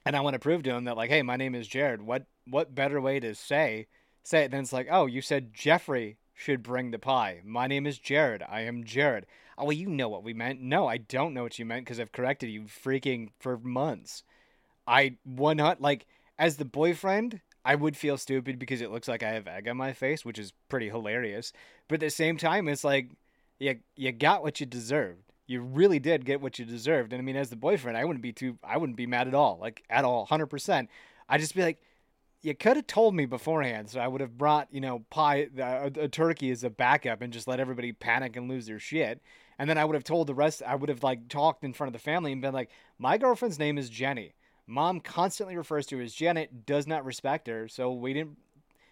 and 0.05 0.15
I 0.15 0.21
want 0.21 0.35
to 0.35 0.39
prove 0.39 0.63
to 0.63 0.73
him 0.73 0.85
that 0.85 0.97
like, 0.97 1.09
hey, 1.09 1.21
my 1.21 1.35
name 1.35 1.55
is 1.55 1.67
Jared. 1.67 2.01
What 2.01 2.25
what 2.45 2.73
better 2.73 3.01
way 3.01 3.19
to 3.19 3.35
say 3.35 3.87
say 4.23 4.43
it 4.43 4.51
than 4.51 4.61
it's 4.61 4.73
like, 4.73 4.87
oh, 4.89 5.05
you 5.05 5.21
said 5.21 5.53
Jeffrey 5.53 6.17
should 6.33 6.61
bring 6.61 6.91
the 6.91 6.99
pie. 6.99 7.41
My 7.43 7.67
name 7.67 7.87
is 7.87 7.97
Jared. 7.97 8.43
I 8.47 8.61
am 8.61 8.83
Jared. 8.83 9.25
Oh, 9.57 9.65
well, 9.65 9.73
you 9.73 9.89
know 9.89 10.07
what 10.07 10.23
we 10.23 10.33
meant. 10.33 10.61
No, 10.61 10.87
I 10.87 10.97
don't 10.97 11.33
know 11.33 11.43
what 11.43 11.57
you 11.57 11.65
meant 11.65 11.85
because 11.85 11.99
I've 11.99 12.11
corrected 12.11 12.49
you 12.49 12.63
freaking 12.63 13.29
for 13.39 13.57
months. 13.57 14.23
I 14.85 15.17
one 15.23 15.57
not 15.57 15.81
like 15.81 16.05
as 16.37 16.57
the 16.57 16.65
boyfriend, 16.65 17.41
I 17.65 17.75
would 17.75 17.97
feel 17.97 18.17
stupid 18.17 18.59
because 18.59 18.81
it 18.81 18.91
looks 18.91 19.07
like 19.07 19.23
I 19.23 19.31
have 19.31 19.47
egg 19.47 19.67
on 19.67 19.77
my 19.77 19.93
face, 19.93 20.23
which 20.23 20.39
is 20.39 20.53
pretty 20.69 20.89
hilarious. 20.89 21.51
But 21.87 21.95
at 21.95 21.99
the 22.01 22.09
same 22.09 22.37
time, 22.37 22.67
it's 22.67 22.83
like 22.83 23.09
you 23.59 23.79
you 23.95 24.11
got 24.11 24.43
what 24.43 24.59
you 24.59 24.65
deserved. 24.65 25.26
You 25.47 25.61
really 25.61 25.99
did 25.99 26.25
get 26.25 26.41
what 26.41 26.59
you 26.59 26.65
deserved. 26.65 27.13
And 27.13 27.21
I 27.21 27.23
mean, 27.23 27.37
as 27.37 27.49
the 27.49 27.55
boyfriend, 27.55 27.97
I 27.97 28.05
wouldn't 28.05 28.21
be 28.21 28.33
too 28.33 28.57
I 28.63 28.77
wouldn't 28.77 28.97
be 28.97 29.07
mad 29.07 29.27
at 29.27 29.33
all, 29.33 29.57
like 29.59 29.83
at 29.89 30.05
all, 30.05 30.25
hundred 30.25 30.47
percent. 30.47 30.89
I'd 31.29 31.39
just 31.39 31.55
be 31.55 31.63
like, 31.63 31.81
you 32.41 32.53
could 32.53 32.75
have 32.75 32.87
told 32.87 33.15
me 33.15 33.25
beforehand, 33.25 33.89
so 33.89 33.99
I 33.99 34.07
would 34.07 34.21
have 34.21 34.37
brought 34.37 34.67
you 34.71 34.81
know 34.81 35.05
pie 35.09 35.47
a, 35.57 35.63
uh, 35.63 35.89
a 36.01 36.07
turkey 36.07 36.51
as 36.51 36.63
a 36.63 36.69
backup 36.69 37.21
and 37.21 37.33
just 37.33 37.47
let 37.47 37.59
everybody 37.59 37.93
panic 37.93 38.35
and 38.35 38.49
lose 38.49 38.67
their 38.67 38.79
shit. 38.79 39.21
And 39.57 39.69
then 39.69 39.77
I 39.77 39.85
would 39.85 39.95
have 39.95 40.03
told 40.03 40.27
the 40.27 40.35
rest. 40.35 40.61
I 40.65 40.75
would 40.75 40.89
have 40.89 41.01
like 41.01 41.29
talked 41.29 41.63
in 41.63 41.73
front 41.73 41.89
of 41.89 41.93
the 41.93 42.03
family 42.03 42.31
and 42.31 42.41
been 42.41 42.53
like, 42.53 42.69
my 42.99 43.17
girlfriend's 43.17 43.57
name 43.57 43.77
is 43.77 43.89
Jenny. 43.89 44.33
Mom 44.67 44.99
constantly 44.99 45.55
refers 45.55 45.85
to 45.87 45.97
her 45.97 46.03
as 46.03 46.13
Janet, 46.13 46.65
does 46.65 46.85
not 46.85 47.05
respect 47.05 47.47
her, 47.47 47.69
so 47.69 47.91
we 47.91 48.13
didn't. 48.13 48.37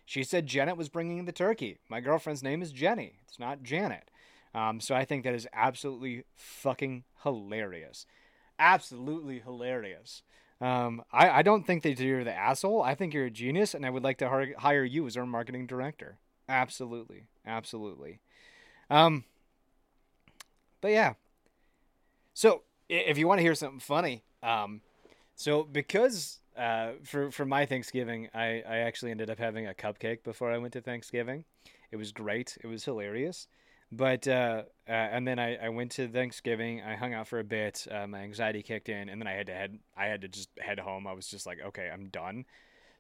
She 0.06 0.24
said 0.24 0.48
Janet 0.48 0.78
was 0.78 0.88
bringing 0.88 1.26
the 1.26 1.32
turkey. 1.32 1.80
My 1.90 2.00
girlfriend's 2.00 2.44
name 2.44 2.62
is 2.62 2.72
Jenny. 2.72 3.20
It's 3.28 3.40
not 3.40 3.64
Janet. 3.64 4.10
Um, 4.56 4.80
so 4.80 4.96
I 4.96 5.04
think 5.04 5.26
that 5.26 5.34
is 5.36 5.48
absolutely 5.54 6.24
fucking 6.34 7.04
hilarious. 7.24 8.06
Absolutely 8.58 9.40
hilarious. 9.40 10.24
Um, 10.62 11.04
I, 11.12 11.30
I 11.30 11.42
don't 11.42 11.68
think 11.68 11.84
that 11.84 12.00
you're 12.00 12.24
the 12.24 12.34
asshole. 12.34 12.82
I 12.82 12.96
think 12.96 13.14
you're 13.14 13.26
a 13.26 13.30
genius, 13.30 13.74
and 13.74 13.86
I 13.86 13.90
would 13.90 14.04
like 14.04 14.18
to 14.20 14.30
har- 14.30 14.56
hire 14.58 14.86
you 14.86 15.06
as 15.08 15.18
our 15.18 15.26
marketing 15.26 15.68
director. 15.68 16.20
Absolutely. 16.48 17.24
Absolutely. 17.46 18.20
Um, 18.90 19.26
but 20.80 20.92
yeah. 20.92 21.16
So 22.34 22.62
if 22.88 23.18
you 23.18 23.28
want 23.28 23.40
to 23.40 23.44
hear 23.44 23.56
something 23.56 23.80
funny, 23.80 24.24
um, 24.42 24.80
so 25.36 25.64
because 25.64 26.40
uh, 26.58 26.92
for 27.04 27.32
for 27.32 27.46
my 27.46 27.66
Thanksgiving, 27.66 28.30
I, 28.34 28.64
I 28.68 28.78
actually 28.78 29.12
ended 29.12 29.30
up 29.30 29.40
having 29.40 29.68
a 29.68 29.74
cupcake 29.74 30.24
before 30.24 30.52
I 30.52 30.58
went 30.58 30.72
to 30.74 30.82
Thanksgiving. 30.82 31.44
It 31.92 31.98
was 31.98 32.14
great. 32.14 32.58
It 32.64 32.68
was 32.68 32.86
hilarious. 32.86 33.48
But 33.92 34.28
uh, 34.28 34.64
uh, 34.88 34.92
and 34.92 35.28
then 35.28 35.40
I, 35.40 35.56
I 35.56 35.70
went 35.70 35.92
to 35.92 36.08
Thanksgiving. 36.08 36.82
I 36.82 36.96
hung 36.96 37.14
out 37.14 37.28
for 37.28 37.40
a 37.40 37.44
bit. 37.44 37.88
Uh, 37.90 38.08
my 38.08 38.20
anxiety 38.20 38.62
kicked 38.62 38.90
in, 38.90 39.10
and 39.10 39.22
then 39.22 39.28
I 39.28 39.34
had 39.34 39.48
to 39.48 39.54
head. 39.54 39.80
I 39.96 40.06
had 40.06 40.22
to 40.22 40.28
just 40.28 40.50
head 40.60 40.80
home. 40.80 41.08
I 41.08 41.14
was 41.14 41.28
just 41.28 41.46
like, 41.46 41.60
okay, 41.68 41.90
I'm 41.92 42.10
done. 42.10 42.46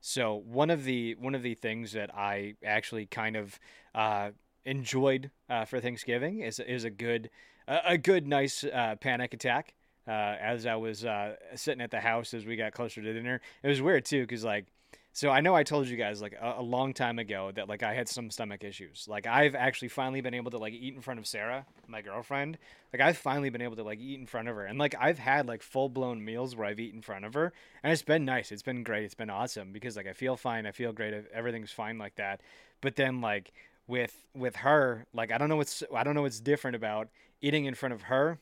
So 0.01 0.35
one 0.45 0.69
of 0.69 0.83
the 0.83 1.15
one 1.15 1.35
of 1.35 1.41
the 1.41 1.55
things 1.55 1.93
that 1.93 2.13
I 2.15 2.55
actually 2.63 3.07
kind 3.07 3.35
of 3.35 3.59
uh, 3.95 4.31
enjoyed 4.63 5.31
uh, 5.49 5.65
for 5.65 5.79
Thanksgiving 5.79 6.41
is 6.41 6.59
is 6.59 6.83
a 6.83 6.89
good 6.89 7.29
a, 7.67 7.97
good 7.97 8.27
nice 8.27 8.63
uh, 8.63 8.95
panic 8.99 9.33
attack. 9.33 9.73
Uh, 10.07 10.35
as 10.39 10.67
I 10.67 10.75
was 10.75 11.03
uh, 11.03 11.35
sitting 11.55 11.81
at 11.81 11.89
the 11.89 11.99
house 11.99 12.35
as 12.35 12.45
we 12.45 12.55
got 12.55 12.73
closer 12.73 13.01
to 13.01 13.13
dinner, 13.13 13.41
it 13.63 13.67
was 13.67 13.81
weird 13.81 14.05
too 14.05 14.21
because 14.21 14.43
like 14.43 14.67
so 15.15 15.29
I 15.29 15.39
know 15.39 15.55
I 15.55 15.63
told 15.63 15.87
you 15.87 15.95
guys 15.95 16.21
like 16.21 16.33
a, 16.33 16.55
a 16.57 16.61
long 16.61 16.93
time 16.93 17.19
ago 17.19 17.49
that 17.55 17.69
like 17.69 17.83
I 17.83 17.93
had 17.93 18.09
some 18.09 18.29
stomach 18.29 18.65
issues. 18.65 19.07
Like 19.07 19.25
I've 19.25 19.55
actually 19.55 19.87
finally 19.87 20.19
been 20.19 20.33
able 20.33 20.51
to 20.51 20.57
like 20.57 20.73
eat 20.73 20.93
in 20.93 20.99
front 20.99 21.21
of 21.21 21.25
Sarah, 21.25 21.65
my 21.87 22.01
girlfriend. 22.01 22.57
Like 22.91 23.01
I've 23.01 23.15
finally 23.15 23.49
been 23.49 23.61
able 23.61 23.77
to 23.77 23.83
like 23.83 24.01
eat 24.01 24.19
in 24.19 24.25
front 24.25 24.49
of 24.49 24.57
her. 24.57 24.65
And 24.65 24.77
like 24.77 24.93
I've 24.99 25.17
had 25.17 25.47
like 25.47 25.63
full 25.63 25.87
blown 25.87 26.25
meals 26.25 26.53
where 26.53 26.67
I've 26.67 26.81
eaten 26.81 26.97
in 26.97 27.01
front 27.01 27.23
of 27.23 27.33
her. 27.33 27.53
And 27.81 27.93
it's 27.93 28.01
been 28.01 28.25
nice. 28.25 28.51
It's 28.51 28.61
been 28.61 28.83
great. 28.83 29.05
It's 29.05 29.13
been 29.13 29.29
awesome 29.29 29.71
because 29.71 29.95
like 29.95 30.05
I 30.05 30.11
feel 30.11 30.35
fine. 30.35 30.65
I 30.65 30.71
feel 30.73 30.91
great. 30.91 31.13
Everything's 31.33 31.71
fine 31.71 31.97
like 31.97 32.15
that. 32.15 32.41
But 32.81 32.97
then 32.97 33.21
like 33.21 33.53
with 33.87 34.25
with 34.35 34.57
her, 34.57 35.05
like 35.13 35.31
I 35.31 35.37
don't 35.37 35.47
know 35.47 35.55
what's 35.55 35.81
I 35.95 36.03
don't 36.03 36.15
know 36.15 36.23
what's 36.23 36.41
different 36.41 36.75
about 36.75 37.07
eating 37.39 37.63
in 37.63 37.73
front 37.75 37.93
of 37.93 38.01
her 38.01 38.39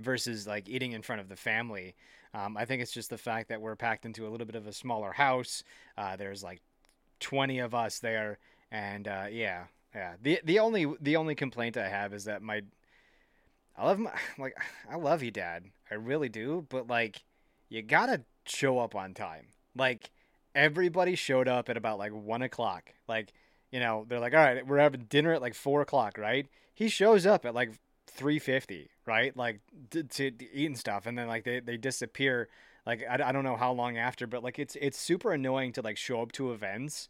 versus 0.00 0.46
like 0.46 0.66
eating 0.66 0.92
in 0.92 1.02
front 1.02 1.20
of 1.20 1.28
the 1.28 1.36
family. 1.36 1.94
Um, 2.34 2.56
I 2.56 2.64
think 2.64 2.82
it's 2.82 2.90
just 2.90 3.10
the 3.10 3.18
fact 3.18 3.48
that 3.48 3.60
we're 3.60 3.76
packed 3.76 4.04
into 4.04 4.26
a 4.26 4.30
little 4.30 4.46
bit 4.46 4.56
of 4.56 4.66
a 4.66 4.72
smaller 4.72 5.12
house. 5.12 5.62
Uh, 5.96 6.16
there's 6.16 6.42
like 6.42 6.60
20 7.20 7.60
of 7.60 7.74
us 7.74 8.00
there, 8.00 8.38
and 8.72 9.06
uh, 9.06 9.26
yeah, 9.30 9.64
yeah. 9.94 10.14
The 10.20 10.40
the 10.44 10.58
only 10.58 10.92
the 11.00 11.16
only 11.16 11.36
complaint 11.36 11.76
I 11.76 11.88
have 11.88 12.12
is 12.12 12.24
that 12.24 12.42
my 12.42 12.62
I 13.76 13.86
love 13.86 13.98
my 13.98 14.12
like 14.38 14.56
I 14.90 14.96
love 14.96 15.22
you, 15.22 15.30
Dad. 15.30 15.64
I 15.90 15.94
really 15.94 16.28
do, 16.28 16.66
but 16.68 16.88
like 16.88 17.22
you 17.68 17.82
gotta 17.82 18.22
show 18.46 18.78
up 18.80 18.94
on 18.94 19.14
time. 19.14 19.46
Like 19.76 20.10
everybody 20.54 21.14
showed 21.14 21.48
up 21.48 21.68
at 21.68 21.76
about 21.76 21.98
like 21.98 22.12
one 22.12 22.42
o'clock. 22.42 22.92
Like 23.08 23.32
you 23.70 23.78
know 23.78 24.06
they're 24.08 24.20
like, 24.20 24.34
all 24.34 24.40
right, 24.40 24.66
we're 24.66 24.78
having 24.78 25.04
dinner 25.08 25.32
at 25.32 25.42
like 25.42 25.54
four 25.54 25.80
o'clock, 25.82 26.18
right? 26.18 26.48
He 26.74 26.88
shows 26.88 27.26
up 27.26 27.44
at 27.44 27.54
like 27.54 27.70
350 28.06 28.90
right? 29.06 29.36
Like 29.36 29.60
to, 29.90 30.02
to, 30.02 30.32
eat 30.52 30.66
and 30.66 30.78
stuff 30.78 31.06
and 31.06 31.16
then 31.18 31.26
like 31.26 31.44
they, 31.44 31.60
they 31.60 31.76
disappear. 31.76 32.48
Like 32.86 33.02
I, 33.08 33.28
I 33.28 33.32
don't 33.32 33.44
know 33.44 33.56
how 33.56 33.72
long 33.72 33.96
after 33.96 34.26
but 34.26 34.42
like 34.42 34.58
it's 34.58 34.76
it's 34.80 34.98
super 34.98 35.32
annoying 35.32 35.72
to 35.72 35.82
like 35.82 35.96
show 35.96 36.22
up 36.22 36.32
to 36.32 36.52
events. 36.52 37.08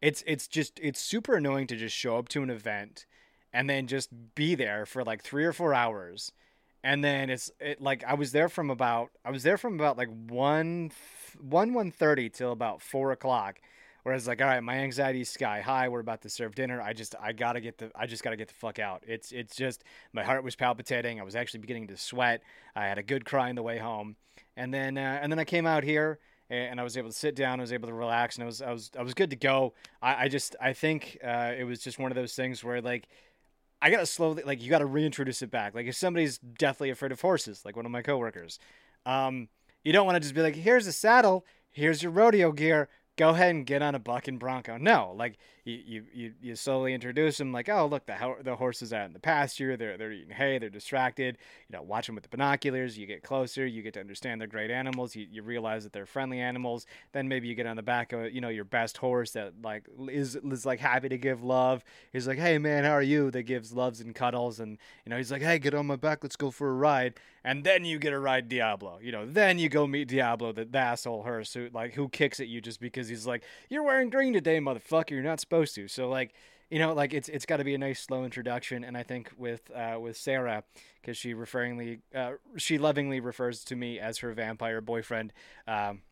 It's 0.00 0.22
it's 0.26 0.46
just 0.46 0.78
it's 0.82 1.00
super 1.00 1.36
annoying 1.36 1.66
to 1.68 1.76
just 1.76 1.96
show 1.96 2.16
up 2.18 2.28
to 2.30 2.42
an 2.42 2.50
event 2.50 3.06
and 3.52 3.70
then 3.70 3.86
just 3.86 4.10
be 4.34 4.54
there 4.54 4.86
for 4.86 5.04
like 5.04 5.22
three 5.22 5.44
or 5.44 5.52
four 5.52 5.72
hours. 5.72 6.32
And 6.84 7.02
then 7.02 7.30
it's 7.30 7.50
it 7.58 7.80
like 7.80 8.04
i 8.04 8.14
was 8.14 8.32
there 8.32 8.48
from 8.48 8.70
about 8.70 9.10
i 9.24 9.30
was 9.30 9.42
there 9.42 9.58
from 9.58 9.74
about 9.74 9.96
like 9.96 10.10
1 10.28 10.92
1 11.40 11.74
1 11.74 11.90
30 11.90 12.28
till 12.30 12.52
about 12.52 12.80
4 12.80 13.12
o'clock 13.12 13.60
Whereas 14.06 14.28
like, 14.28 14.40
all 14.40 14.46
right, 14.46 14.62
my 14.62 14.76
anxiety's 14.76 15.28
sky 15.28 15.60
high. 15.60 15.88
We're 15.88 15.98
about 15.98 16.22
to 16.22 16.30
serve 16.30 16.54
dinner. 16.54 16.80
I 16.80 16.92
just 16.92 17.16
I 17.20 17.32
gotta 17.32 17.60
get 17.60 17.78
the 17.78 17.90
I 17.92 18.06
just 18.06 18.22
gotta 18.22 18.36
get 18.36 18.46
the 18.46 18.54
fuck 18.54 18.78
out. 18.78 19.02
It's 19.04 19.32
it's 19.32 19.56
just 19.56 19.82
my 20.12 20.22
heart 20.22 20.44
was 20.44 20.54
palpitating. 20.54 21.18
I 21.18 21.24
was 21.24 21.34
actually 21.34 21.58
beginning 21.58 21.88
to 21.88 21.96
sweat. 21.96 22.40
I 22.76 22.86
had 22.86 22.98
a 22.98 23.02
good 23.02 23.24
cry 23.24 23.48
on 23.48 23.56
the 23.56 23.64
way 23.64 23.78
home, 23.78 24.14
and 24.56 24.72
then 24.72 24.96
uh, 24.96 25.18
and 25.20 25.32
then 25.32 25.40
I 25.40 25.44
came 25.44 25.66
out 25.66 25.82
here 25.82 26.20
and 26.48 26.78
I 26.78 26.84
was 26.84 26.96
able 26.96 27.08
to 27.08 27.16
sit 27.16 27.34
down. 27.34 27.58
I 27.58 27.64
was 27.64 27.72
able 27.72 27.88
to 27.88 27.94
relax, 27.94 28.36
and 28.36 28.44
I 28.44 28.46
was 28.46 28.62
I 28.62 28.70
was 28.70 28.92
I 28.96 29.02
was 29.02 29.12
good 29.12 29.30
to 29.30 29.36
go. 29.36 29.74
I, 30.00 30.26
I 30.26 30.28
just 30.28 30.54
I 30.60 30.72
think 30.72 31.18
uh, 31.24 31.54
it 31.58 31.64
was 31.64 31.80
just 31.80 31.98
one 31.98 32.12
of 32.12 32.16
those 32.16 32.36
things 32.36 32.62
where 32.62 32.80
like. 32.80 33.08
I 33.82 33.90
gotta 33.90 34.06
slowly 34.06 34.42
like 34.44 34.62
you 34.62 34.70
gotta 34.70 34.86
reintroduce 34.86 35.42
it 35.42 35.50
back. 35.50 35.74
Like 35.74 35.86
if 35.86 35.96
somebody's 35.96 36.38
deathly 36.38 36.90
afraid 36.90 37.10
of 37.12 37.20
horses, 37.20 37.62
like 37.64 37.76
one 37.76 37.84
of 37.84 37.92
my 37.92 38.02
coworkers, 38.02 38.58
um, 39.04 39.48
you 39.84 39.92
don't 39.92 40.06
want 40.06 40.16
to 40.16 40.20
just 40.20 40.34
be 40.34 40.40
like, 40.40 40.54
"Here's 40.54 40.86
a 40.86 40.92
saddle, 40.92 41.44
here's 41.72 42.02
your 42.02 42.10
rodeo 42.10 42.52
gear, 42.52 42.88
go 43.16 43.30
ahead 43.30 43.54
and 43.54 43.66
get 43.66 43.82
on 43.82 43.94
a 43.94 43.98
bucking 43.98 44.38
bronco. 44.38 44.76
No, 44.76 45.14
like 45.16 45.38
you, 45.64 45.80
you, 45.84 46.04
you, 46.14 46.32
you 46.40 46.54
slowly 46.54 46.94
introduce 46.94 47.38
them, 47.38 47.52
like, 47.52 47.68
oh, 47.68 47.86
look, 47.86 48.06
the 48.06 48.14
ho- 48.14 48.36
the 48.40 48.54
horses 48.54 48.92
out 48.92 49.06
in 49.06 49.12
the 49.12 49.18
pasture. 49.18 49.76
They're 49.76 49.96
they're 49.96 50.12
eating 50.12 50.30
hay. 50.30 50.58
They're 50.58 50.68
distracted. 50.70 51.38
You 51.68 51.76
know, 51.76 51.82
watch 51.82 52.06
them 52.06 52.14
with 52.14 52.24
the 52.24 52.28
binoculars. 52.28 52.96
You 52.96 53.06
get 53.06 53.22
closer. 53.22 53.66
You 53.66 53.82
get 53.82 53.94
to 53.94 54.00
understand 54.00 54.40
they're 54.40 54.48
great 54.48 54.70
animals. 54.70 55.16
You, 55.16 55.26
you 55.30 55.42
realize 55.42 55.82
that 55.84 55.92
they're 55.92 56.06
friendly 56.06 56.40
animals. 56.40 56.86
Then 57.12 57.26
maybe 57.28 57.48
you 57.48 57.54
get 57.54 57.66
on 57.66 57.76
the 57.76 57.82
back 57.82 58.12
of 58.12 58.32
you 58.32 58.40
know 58.40 58.48
your 58.48 58.64
best 58.64 58.96
horse 58.98 59.32
that 59.32 59.54
like 59.62 59.86
is 60.08 60.36
is 60.36 60.66
like 60.66 60.78
happy 60.78 61.08
to 61.08 61.18
give 61.18 61.42
love. 61.42 61.82
He's 62.12 62.28
like, 62.28 62.38
hey 62.38 62.58
man, 62.58 62.84
how 62.84 62.92
are 62.92 63.02
you? 63.02 63.30
That 63.30 63.42
gives 63.42 63.72
loves 63.72 64.00
and 64.00 64.14
cuddles, 64.14 64.60
and 64.60 64.78
you 65.04 65.10
know 65.10 65.16
he's 65.16 65.32
like, 65.32 65.42
hey, 65.42 65.58
get 65.58 65.74
on 65.74 65.86
my 65.86 65.96
back. 65.96 66.22
Let's 66.22 66.36
go 66.36 66.50
for 66.50 66.68
a 66.68 66.74
ride. 66.74 67.14
And 67.46 67.62
then 67.62 67.84
you 67.84 68.00
get 68.00 68.10
to 68.10 68.18
ride 68.18 68.48
Diablo. 68.48 68.98
You 69.00 69.12
know, 69.12 69.24
then 69.24 69.60
you 69.60 69.68
go 69.68 69.86
meet 69.86 70.08
Diablo, 70.08 70.50
the, 70.50 70.64
the 70.64 70.78
asshole 70.78 71.22
who 71.22 71.70
like 71.72 71.94
who 71.94 72.08
kicks 72.08 72.40
at 72.40 72.48
you 72.48 72.60
just 72.60 72.80
because 72.80 73.06
he's 73.06 73.24
like, 73.24 73.44
you're 73.70 73.84
wearing 73.84 74.10
green 74.10 74.32
today, 74.32 74.58
motherfucker. 74.58 75.12
You're 75.12 75.22
not 75.22 75.38
supposed 75.38 75.76
to. 75.76 75.86
So 75.86 76.08
like, 76.08 76.34
you 76.70 76.80
know, 76.80 76.92
like 76.92 77.14
it's 77.14 77.28
it's 77.28 77.46
got 77.46 77.58
to 77.58 77.64
be 77.64 77.76
a 77.76 77.78
nice 77.78 78.00
slow 78.00 78.24
introduction. 78.24 78.82
And 78.82 78.96
I 78.96 79.04
think 79.04 79.30
with 79.38 79.70
uh, 79.72 79.96
with 80.00 80.16
Sarah, 80.16 80.64
because 81.00 81.16
she 81.16 81.34
referringly 81.34 82.00
uh, 82.12 82.32
she 82.56 82.78
lovingly 82.78 83.20
refers 83.20 83.62
to 83.66 83.76
me 83.76 84.00
as 84.00 84.18
her 84.18 84.32
vampire 84.32 84.80
boyfriend. 84.80 85.32
Um, 85.68 86.02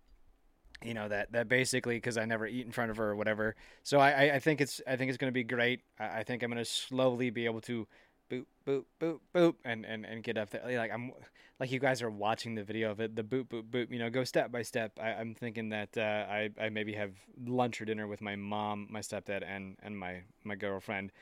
you 0.85 0.95
know 0.95 1.09
that 1.09 1.33
that 1.33 1.49
basically 1.49 1.97
because 1.97 2.17
I 2.17 2.27
never 2.27 2.47
eat 2.47 2.65
in 2.65 2.71
front 2.71 2.93
of 2.93 2.97
her 2.99 3.11
or 3.11 3.17
whatever. 3.17 3.57
So 3.83 3.99
I 3.99 4.35
I, 4.35 4.39
think 4.39 4.61
it's 4.61 4.81
I 4.87 4.95
think 4.95 5.09
it's 5.09 5.19
gonna 5.19 5.33
be 5.33 5.43
great. 5.43 5.81
I, 5.99 6.21
I 6.21 6.23
think 6.23 6.45
I'm 6.45 6.51
gonna 6.51 6.65
slowly 6.65 7.31
be 7.31 7.47
able 7.47 7.63
to 7.63 7.89
boop 8.35 8.45
boop 8.67 8.85
boop 9.01 9.19
boop 9.35 9.55
and 9.65 9.85
and 9.85 10.05
and 10.05 10.23
get 10.23 10.37
up 10.37 10.51
there 10.51 10.63
like 10.79 10.93
i'm 10.93 11.13
like 11.61 11.71
you 11.71 11.79
guys 11.79 12.03
are 12.03 12.11
watching 12.11 12.55
the 12.55 12.65
video 12.65 12.91
of 12.91 13.01
it 13.01 13.15
the 13.15 13.23
boop 13.23 13.45
boop 13.45 13.65
boop 13.65 13.91
you 13.91 13.99
know 13.99 14.11
go 14.11 14.25
step 14.25 14.51
by 14.51 14.63
step 14.63 14.93
I, 15.01 15.11
i'm 15.11 15.35
thinking 15.35 15.69
that 15.71 15.97
uh, 15.97 16.01
i 16.01 16.51
i 16.61 16.69
maybe 16.69 16.95
have 16.95 17.13
lunch 17.47 17.81
or 17.81 17.85
dinner 17.85 18.07
with 18.07 18.21
my 18.21 18.37
mom 18.37 18.89
my 18.91 19.01
stepdad 19.01 19.43
and 19.47 19.77
and 19.83 19.99
my 19.99 20.23
my 20.45 20.55
girlfriend 20.55 21.13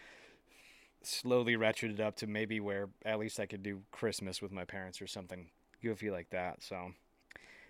slowly 1.03 1.57
ratcheted 1.57 2.01
up 2.01 2.17
to 2.17 2.27
maybe 2.27 2.61
where 2.61 2.89
at 3.05 3.19
least 3.19 3.41
i 3.41 3.47
could 3.47 3.63
do 3.63 3.83
christmas 3.91 4.41
with 4.41 4.53
my 4.53 4.65
parents 4.65 5.03
or 5.03 5.07
something 5.07 5.49
goofy 5.83 6.11
like 6.11 6.31
that 6.31 6.63
so 6.63 6.93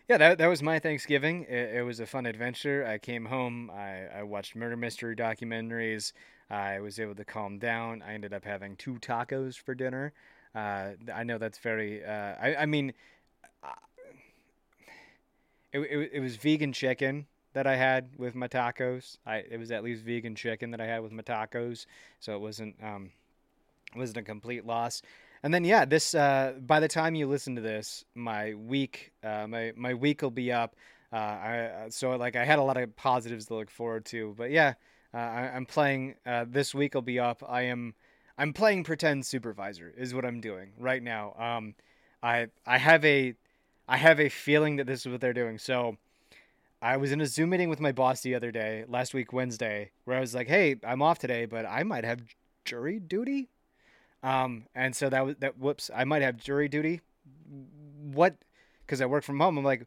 yeah, 0.08 0.18
that, 0.18 0.38
that 0.38 0.48
was 0.48 0.62
my 0.62 0.78
Thanksgiving. 0.78 1.46
It, 1.48 1.76
it 1.76 1.82
was 1.84 2.00
a 2.00 2.06
fun 2.06 2.26
adventure. 2.26 2.84
I 2.86 2.98
came 2.98 3.26
home. 3.26 3.70
I, 3.70 4.06
I 4.18 4.22
watched 4.24 4.56
murder 4.56 4.76
mystery 4.76 5.14
documentaries. 5.14 6.12
I 6.52 6.80
was 6.80 7.00
able 7.00 7.14
to 7.14 7.24
calm 7.24 7.58
down. 7.58 8.02
I 8.06 8.12
ended 8.12 8.34
up 8.34 8.44
having 8.44 8.76
two 8.76 8.94
tacos 8.96 9.56
for 9.56 9.74
dinner. 9.74 10.12
Uh, 10.54 10.90
I 11.12 11.24
know 11.24 11.38
that's 11.38 11.58
very. 11.58 12.04
Uh, 12.04 12.34
I 12.40 12.56
I 12.60 12.66
mean, 12.66 12.92
uh, 13.64 13.68
it, 15.72 15.78
it 15.80 16.10
it 16.14 16.20
was 16.20 16.36
vegan 16.36 16.74
chicken 16.74 17.26
that 17.54 17.66
I 17.66 17.76
had 17.76 18.10
with 18.18 18.34
my 18.34 18.48
tacos. 18.48 19.16
I 19.26 19.36
it 19.38 19.58
was 19.58 19.70
at 19.70 19.82
least 19.82 20.04
vegan 20.04 20.34
chicken 20.34 20.70
that 20.72 20.80
I 20.80 20.86
had 20.86 21.02
with 21.02 21.12
my 21.12 21.22
tacos, 21.22 21.86
so 22.20 22.34
it 22.34 22.40
wasn't 22.40 22.76
um 22.82 23.12
wasn't 23.96 24.18
a 24.18 24.22
complete 24.22 24.66
loss. 24.66 25.00
And 25.42 25.52
then 25.52 25.64
yeah, 25.64 25.86
this 25.86 26.14
uh, 26.14 26.52
by 26.60 26.80
the 26.80 26.88
time 26.88 27.14
you 27.14 27.26
listen 27.26 27.56
to 27.56 27.62
this, 27.62 28.04
my 28.14 28.52
week 28.54 29.12
uh, 29.24 29.46
my 29.46 29.72
my 29.74 29.94
week 29.94 30.20
will 30.20 30.30
be 30.30 30.52
up. 30.52 30.76
Uh, 31.10 31.16
I 31.16 31.58
uh, 31.58 31.90
so 31.90 32.10
like 32.16 32.36
I 32.36 32.44
had 32.44 32.58
a 32.58 32.62
lot 32.62 32.76
of 32.76 32.94
positives 32.94 33.46
to 33.46 33.54
look 33.54 33.70
forward 33.70 34.04
to, 34.06 34.34
but 34.36 34.50
yeah, 34.50 34.74
uh, 35.14 35.18
I, 35.18 35.52
I'm 35.54 35.66
playing. 35.66 36.14
Uh, 36.24 36.44
this 36.48 36.74
week 36.74 36.94
will 36.94 37.02
be 37.02 37.18
up. 37.18 37.42
I 37.48 37.62
am 37.62 37.94
I'm 38.38 38.52
playing 38.52 38.84
pretend 38.84 39.26
supervisor 39.26 39.92
is 39.96 40.14
what 40.14 40.24
I'm 40.24 40.40
doing 40.40 40.72
right 40.78 41.02
now. 41.02 41.34
Um, 41.38 41.74
I 42.22 42.48
I 42.66 42.78
have 42.78 43.04
a 43.04 43.34
I 43.88 43.96
have 43.96 44.20
a 44.20 44.28
feeling 44.28 44.76
that 44.76 44.86
this 44.86 45.00
is 45.00 45.12
what 45.12 45.20
they're 45.20 45.32
doing. 45.32 45.58
So 45.58 45.96
I 46.80 46.96
was 46.96 47.12
in 47.12 47.20
a 47.20 47.26
Zoom 47.26 47.50
meeting 47.50 47.68
with 47.68 47.80
my 47.80 47.92
boss 47.92 48.22
the 48.22 48.34
other 48.34 48.50
day, 48.50 48.84
last 48.88 49.14
week 49.14 49.32
Wednesday, 49.32 49.90
where 50.04 50.16
I 50.16 50.20
was 50.20 50.34
like, 50.34 50.48
"Hey, 50.48 50.76
I'm 50.84 51.02
off 51.02 51.18
today, 51.18 51.46
but 51.46 51.66
I 51.66 51.82
might 51.82 52.04
have 52.04 52.22
jury 52.64 52.98
duty." 52.98 53.50
Um, 54.22 54.66
and 54.74 54.94
so 54.96 55.08
that 55.10 55.24
was 55.24 55.36
that. 55.40 55.58
Whoops, 55.58 55.90
I 55.94 56.04
might 56.04 56.22
have 56.22 56.36
jury 56.38 56.68
duty. 56.68 57.00
What? 58.12 58.36
Because 58.86 59.00
I 59.00 59.06
work 59.06 59.24
from 59.24 59.40
home. 59.40 59.58
I'm 59.58 59.64
like, 59.64 59.86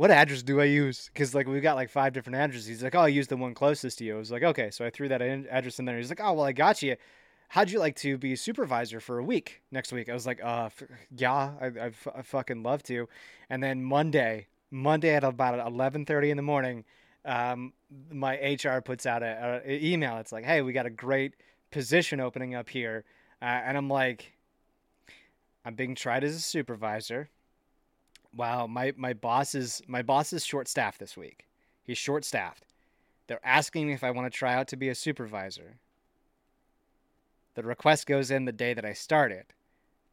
what 0.00 0.10
address 0.10 0.42
do 0.42 0.62
I 0.62 0.64
use? 0.64 1.10
Because 1.12 1.34
like 1.34 1.46
we've 1.46 1.62
got 1.62 1.76
like 1.76 1.90
five 1.90 2.14
different 2.14 2.36
addresses. 2.36 2.66
He's 2.66 2.82
like, 2.82 2.94
oh, 2.94 3.00
I 3.00 3.08
use 3.08 3.26
the 3.28 3.36
one 3.36 3.52
closest 3.52 3.98
to 3.98 4.04
you. 4.04 4.14
I 4.14 4.18
was 4.18 4.30
like, 4.30 4.42
okay. 4.42 4.70
So 4.70 4.82
I 4.82 4.88
threw 4.88 5.08
that 5.08 5.20
address 5.20 5.78
in 5.78 5.84
there. 5.84 5.98
He's 5.98 6.08
like, 6.08 6.22
oh, 6.22 6.32
well, 6.32 6.46
I 6.46 6.52
got 6.52 6.80
you. 6.80 6.96
How'd 7.48 7.70
you 7.70 7.78
like 7.78 7.96
to 7.96 8.16
be 8.16 8.34
supervisor 8.34 8.98
for 8.98 9.18
a 9.18 9.22
week 9.22 9.60
next 9.70 9.92
week? 9.92 10.08
I 10.08 10.14
was 10.14 10.24
like, 10.24 10.42
uh, 10.42 10.70
f- 10.72 10.84
yeah, 11.14 11.52
I, 11.60 11.66
I, 11.66 11.86
f- 11.88 12.08
I 12.16 12.22
fucking 12.22 12.62
love 12.62 12.82
to. 12.84 13.10
And 13.50 13.62
then 13.62 13.82
Monday, 13.84 14.46
Monday 14.70 15.14
at 15.14 15.22
about 15.22 15.58
11:30 15.70 16.30
in 16.30 16.38
the 16.38 16.42
morning, 16.42 16.86
um, 17.26 17.74
my 18.10 18.36
HR 18.36 18.80
puts 18.80 19.04
out 19.04 19.22
a, 19.22 19.60
a 19.66 19.84
email. 19.84 20.16
It's 20.16 20.32
like, 20.32 20.46
hey, 20.46 20.62
we 20.62 20.72
got 20.72 20.86
a 20.86 20.90
great 20.90 21.34
position 21.70 22.20
opening 22.20 22.54
up 22.54 22.70
here, 22.70 23.04
uh, 23.42 23.44
and 23.44 23.76
I'm 23.76 23.90
like, 23.90 24.32
I'm 25.62 25.74
being 25.74 25.94
tried 25.94 26.24
as 26.24 26.34
a 26.34 26.40
supervisor. 26.40 27.28
Wow, 28.34 28.66
my 28.66 28.92
my 28.96 29.12
boss 29.12 29.54
is 29.54 29.82
my 29.86 30.02
boss 30.02 30.32
is 30.32 30.44
short 30.44 30.68
staffed 30.68 31.00
this 31.00 31.16
week. 31.16 31.46
He's 31.82 31.98
short 31.98 32.24
staffed. 32.24 32.64
They're 33.26 33.44
asking 33.44 33.86
me 33.86 33.92
if 33.92 34.04
I 34.04 34.10
want 34.10 34.32
to 34.32 34.36
try 34.36 34.54
out 34.54 34.68
to 34.68 34.76
be 34.76 34.88
a 34.88 34.94
supervisor. 34.94 35.78
The 37.54 37.62
request 37.62 38.06
goes 38.06 38.30
in 38.30 38.44
the 38.44 38.52
day 38.52 38.74
that 38.74 38.84
I 38.84 38.92
started. 38.92 39.46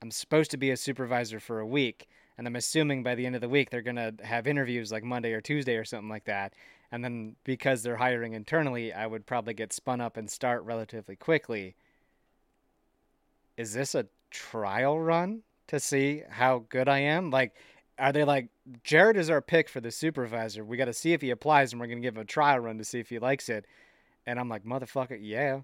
I'm 0.01 0.11
supposed 0.11 0.51
to 0.51 0.57
be 0.57 0.71
a 0.71 0.77
supervisor 0.77 1.39
for 1.39 1.59
a 1.59 1.65
week, 1.65 2.07
and 2.37 2.47
I'm 2.47 2.55
assuming 2.55 3.03
by 3.03 3.15
the 3.15 3.25
end 3.25 3.35
of 3.35 3.41
the 3.41 3.49
week 3.49 3.69
they're 3.69 3.81
going 3.81 3.95
to 3.95 4.13
have 4.23 4.47
interviews 4.47 4.91
like 4.91 5.03
Monday 5.03 5.33
or 5.33 5.41
Tuesday 5.41 5.75
or 5.75 5.85
something 5.85 6.09
like 6.09 6.25
that. 6.25 6.53
And 6.91 7.03
then 7.03 7.35
because 7.43 7.83
they're 7.83 7.97
hiring 7.97 8.33
internally, 8.33 8.93
I 8.93 9.07
would 9.07 9.25
probably 9.25 9.53
get 9.53 9.73
spun 9.73 10.01
up 10.01 10.17
and 10.17 10.29
start 10.29 10.63
relatively 10.63 11.15
quickly. 11.15 11.75
Is 13.57 13.73
this 13.73 13.95
a 13.95 14.07
trial 14.29 14.99
run 14.99 15.41
to 15.67 15.79
see 15.79 16.23
how 16.29 16.65
good 16.69 16.87
I 16.87 16.99
am? 16.99 17.31
Like, 17.31 17.55
are 17.99 18.11
they 18.11 18.23
like, 18.23 18.49
Jared 18.83 19.17
is 19.17 19.29
our 19.29 19.41
pick 19.41 19.69
for 19.69 19.81
the 19.81 19.91
supervisor. 19.91 20.63
We 20.63 20.77
got 20.77 20.85
to 20.85 20.93
see 20.93 21.13
if 21.13 21.21
he 21.21 21.31
applies 21.31 21.71
and 21.71 21.79
we're 21.81 21.87
to 21.87 21.95
give 21.95 22.15
him 22.15 22.21
a 22.21 22.25
trial 22.25 22.59
run 22.59 22.77
to 22.77 22.83
see 22.83 22.99
if 22.99 23.09
he 23.09 23.19
likes 23.19 23.49
it. 23.49 23.65
And 24.25 24.39
I'm 24.39 24.49
like, 24.49 24.65
motherfucker, 24.65 25.17
yeah. 25.19 25.61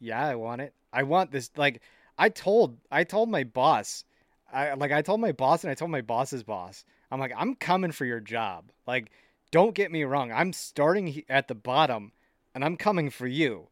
Yeah, 0.00 0.26
I 0.26 0.34
want 0.34 0.62
it. 0.62 0.74
I 0.92 1.04
want 1.04 1.30
this. 1.30 1.50
Like, 1.56 1.80
I 2.18 2.28
told, 2.28 2.78
I 2.90 3.04
told 3.04 3.28
my 3.28 3.44
boss, 3.44 4.04
I 4.52 4.74
like, 4.74 4.92
I 4.92 5.02
told 5.02 5.20
my 5.20 5.32
boss 5.32 5.64
and 5.64 5.70
I 5.70 5.74
told 5.74 5.90
my 5.90 6.00
boss's 6.00 6.42
boss, 6.42 6.84
I'm 7.10 7.20
like, 7.20 7.32
I'm 7.36 7.54
coming 7.54 7.92
for 7.92 8.04
your 8.04 8.20
job. 8.20 8.70
Like, 8.86 9.10
don't 9.50 9.74
get 9.74 9.92
me 9.92 10.04
wrong. 10.04 10.32
I'm 10.32 10.52
starting 10.52 11.22
at 11.28 11.48
the 11.48 11.54
bottom 11.54 12.12
and 12.54 12.64
I'm 12.64 12.76
coming 12.76 13.10
for 13.10 13.26
you. 13.26 13.68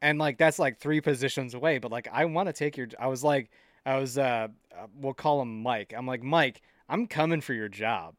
And 0.00 0.18
like, 0.18 0.38
that's 0.38 0.58
like 0.58 0.78
three 0.78 1.00
positions 1.00 1.54
away. 1.54 1.78
But 1.78 1.90
like, 1.90 2.08
I 2.12 2.24
want 2.26 2.48
to 2.48 2.52
take 2.52 2.76
your, 2.76 2.88
I 2.98 3.06
was 3.06 3.24
like, 3.24 3.50
I 3.86 3.96
was, 3.96 4.18
uh, 4.18 4.48
uh, 4.76 4.86
we'll 4.96 5.14
call 5.14 5.42
him 5.42 5.62
Mike. 5.62 5.94
I'm 5.96 6.06
like, 6.06 6.22
Mike, 6.22 6.62
I'm 6.88 7.06
coming 7.06 7.40
for 7.40 7.54
your 7.54 7.68
job. 7.68 8.14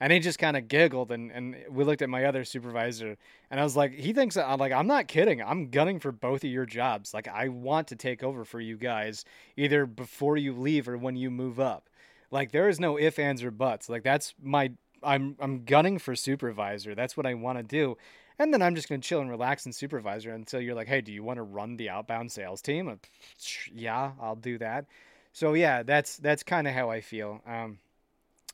And 0.00 0.12
he 0.12 0.18
just 0.18 0.40
kind 0.40 0.56
of 0.56 0.66
giggled, 0.66 1.12
and, 1.12 1.30
and 1.30 1.56
we 1.70 1.84
looked 1.84 2.02
at 2.02 2.08
my 2.08 2.24
other 2.24 2.44
supervisor, 2.44 3.16
and 3.52 3.60
I 3.60 3.62
was 3.62 3.76
like, 3.76 3.92
he 3.94 4.12
thinks 4.12 4.36
I'm 4.36 4.58
like, 4.58 4.72
I'm 4.72 4.88
not 4.88 5.06
kidding. 5.06 5.40
I'm 5.40 5.70
gunning 5.70 6.00
for 6.00 6.10
both 6.10 6.42
of 6.42 6.50
your 6.50 6.66
jobs. 6.66 7.14
Like, 7.14 7.28
I 7.28 7.46
want 7.46 7.86
to 7.88 7.96
take 7.96 8.24
over 8.24 8.44
for 8.44 8.60
you 8.60 8.76
guys, 8.76 9.24
either 9.56 9.86
before 9.86 10.36
you 10.36 10.54
leave 10.54 10.88
or 10.88 10.98
when 10.98 11.14
you 11.14 11.30
move 11.30 11.60
up. 11.60 11.88
Like, 12.32 12.50
there 12.50 12.68
is 12.68 12.80
no 12.80 12.98
ifs, 12.98 13.20
ands, 13.20 13.44
or 13.44 13.52
buts. 13.52 13.88
Like, 13.88 14.02
that's 14.02 14.34
my, 14.42 14.72
I'm, 15.04 15.36
I'm 15.38 15.64
gunning 15.64 16.00
for 16.00 16.16
supervisor. 16.16 16.96
That's 16.96 17.16
what 17.16 17.26
I 17.26 17.34
want 17.34 17.58
to 17.58 17.62
do. 17.62 17.96
And 18.40 18.52
then 18.52 18.60
I'm 18.60 18.74
just 18.74 18.88
gonna 18.88 19.00
chill 19.00 19.20
and 19.20 19.30
relax 19.30 19.66
and 19.66 19.74
supervisor 19.74 20.32
until 20.32 20.60
you're 20.60 20.74
like, 20.74 20.88
hey, 20.88 21.00
do 21.00 21.12
you 21.12 21.22
want 21.22 21.36
to 21.36 21.42
run 21.44 21.76
the 21.76 21.90
outbound 21.90 22.32
sales 22.32 22.60
team? 22.60 22.88
Uh, 22.88 22.96
Yeah, 23.72 24.12
I'll 24.20 24.34
do 24.34 24.58
that. 24.58 24.86
So 25.32 25.54
yeah, 25.54 25.82
that's 25.84 26.16
that's 26.16 26.42
kind 26.42 26.66
of 26.66 26.74
how 26.74 26.90
I 26.90 27.02
feel. 27.02 27.40
Um, 27.46 27.78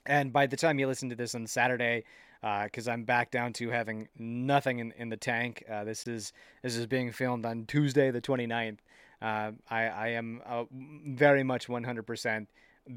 and 0.08 0.32
by 0.32 0.46
the 0.46 0.56
time 0.56 0.80
you 0.80 0.88
listen 0.88 1.08
to 1.10 1.14
this 1.14 1.36
on 1.36 1.46
Saturday, 1.46 2.04
because 2.40 2.88
I'm 2.88 3.04
back 3.04 3.30
down 3.30 3.52
to 3.54 3.70
having 3.70 4.08
nothing 4.18 4.78
in, 4.78 4.92
in 4.96 5.08
the 5.08 5.16
tank. 5.16 5.64
Uh, 5.70 5.84
this 5.84 6.06
is 6.06 6.32
this 6.62 6.76
is 6.76 6.86
being 6.86 7.12
filmed 7.12 7.44
on 7.44 7.66
Tuesday, 7.66 8.10
the 8.10 8.20
29th. 8.20 8.78
Uh, 9.20 9.52
I 9.70 9.84
I 9.86 10.08
am 10.08 10.40
uh, 10.46 10.64
very 10.70 11.42
much 11.42 11.68
100% 11.68 12.46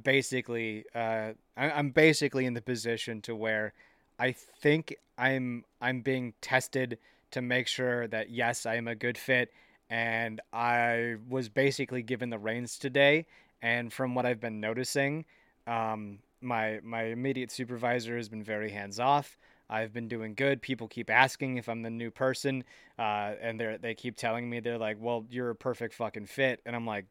basically. 0.04 0.86
Uh, 0.96 1.34
I, 1.58 1.72
I'm 1.72 1.90
basically 1.90 2.46
in 2.46 2.54
the 2.54 2.62
position 2.62 3.22
to 3.22 3.36
where 3.36 3.74
I 4.20 4.32
think 4.32 4.96
I'm 5.18 5.66
I'm 5.82 6.02
being 6.02 6.34
tested 6.42 6.98
to 7.32 7.42
make 7.42 7.68
sure 7.68 8.08
that 8.08 8.30
yes, 8.30 8.66
I 8.66 8.76
am 8.76 8.88
a 8.88 8.96
good 8.96 9.18
fit. 9.18 9.52
And 9.90 10.40
I 10.54 11.16
was 11.28 11.50
basically 11.50 12.02
given 12.02 12.30
the 12.30 12.40
reins 12.40 12.78
today, 12.78 13.26
and 13.62 13.92
from 13.92 14.16
what 14.16 14.26
I've 14.26 14.40
been 14.40 14.62
noticing, 14.62 15.26
um, 15.68 16.20
my 16.42 16.80
my 16.84 17.04
immediate 17.04 17.52
supervisor 17.52 18.18
has 18.18 18.30
been 18.30 18.44
very 18.44 18.72
hands 18.72 19.00
off. 19.00 19.38
I've 19.70 19.94
been 19.94 20.10
doing 20.10 20.34
good. 20.34 20.62
People 20.62 20.88
keep 20.88 21.10
asking 21.10 21.58
if 21.58 21.70
I'm 21.70 21.82
the 21.82 21.90
new 21.90 22.12
person, 22.12 22.64
uh, 23.00 23.34
and 23.42 23.60
they 23.60 23.78
they 23.82 23.96
keep 23.96 24.18
telling 24.18 24.50
me 24.50 24.60
they're 24.60 24.78
like, 24.78 24.98
"Well, 25.00 25.26
you're 25.30 25.50
a 25.50 25.56
perfect 25.56 25.94
fucking 25.94 26.26
fit," 26.26 26.62
and 26.66 26.76
I'm 26.76 26.86
like, 26.86 27.06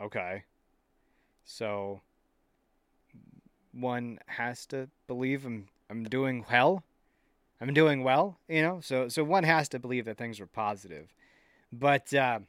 "Okay." 0.00 0.44
So 1.44 2.02
one 3.72 4.18
has 4.26 4.66
to 4.66 4.88
believe 5.06 5.46
I'm 5.46 5.68
I'm 5.88 6.04
doing 6.04 6.44
well. 6.50 6.84
I'm 7.60 7.72
doing 7.72 8.02
well, 8.02 8.38
you 8.48 8.62
know. 8.62 8.80
So 8.82 9.08
so 9.08 9.24
one 9.24 9.44
has 9.44 9.68
to 9.70 9.78
believe 9.78 10.04
that 10.04 10.18
things 10.18 10.40
are 10.40 10.46
positive, 10.46 11.14
but 11.72 12.12
uh, 12.12 12.40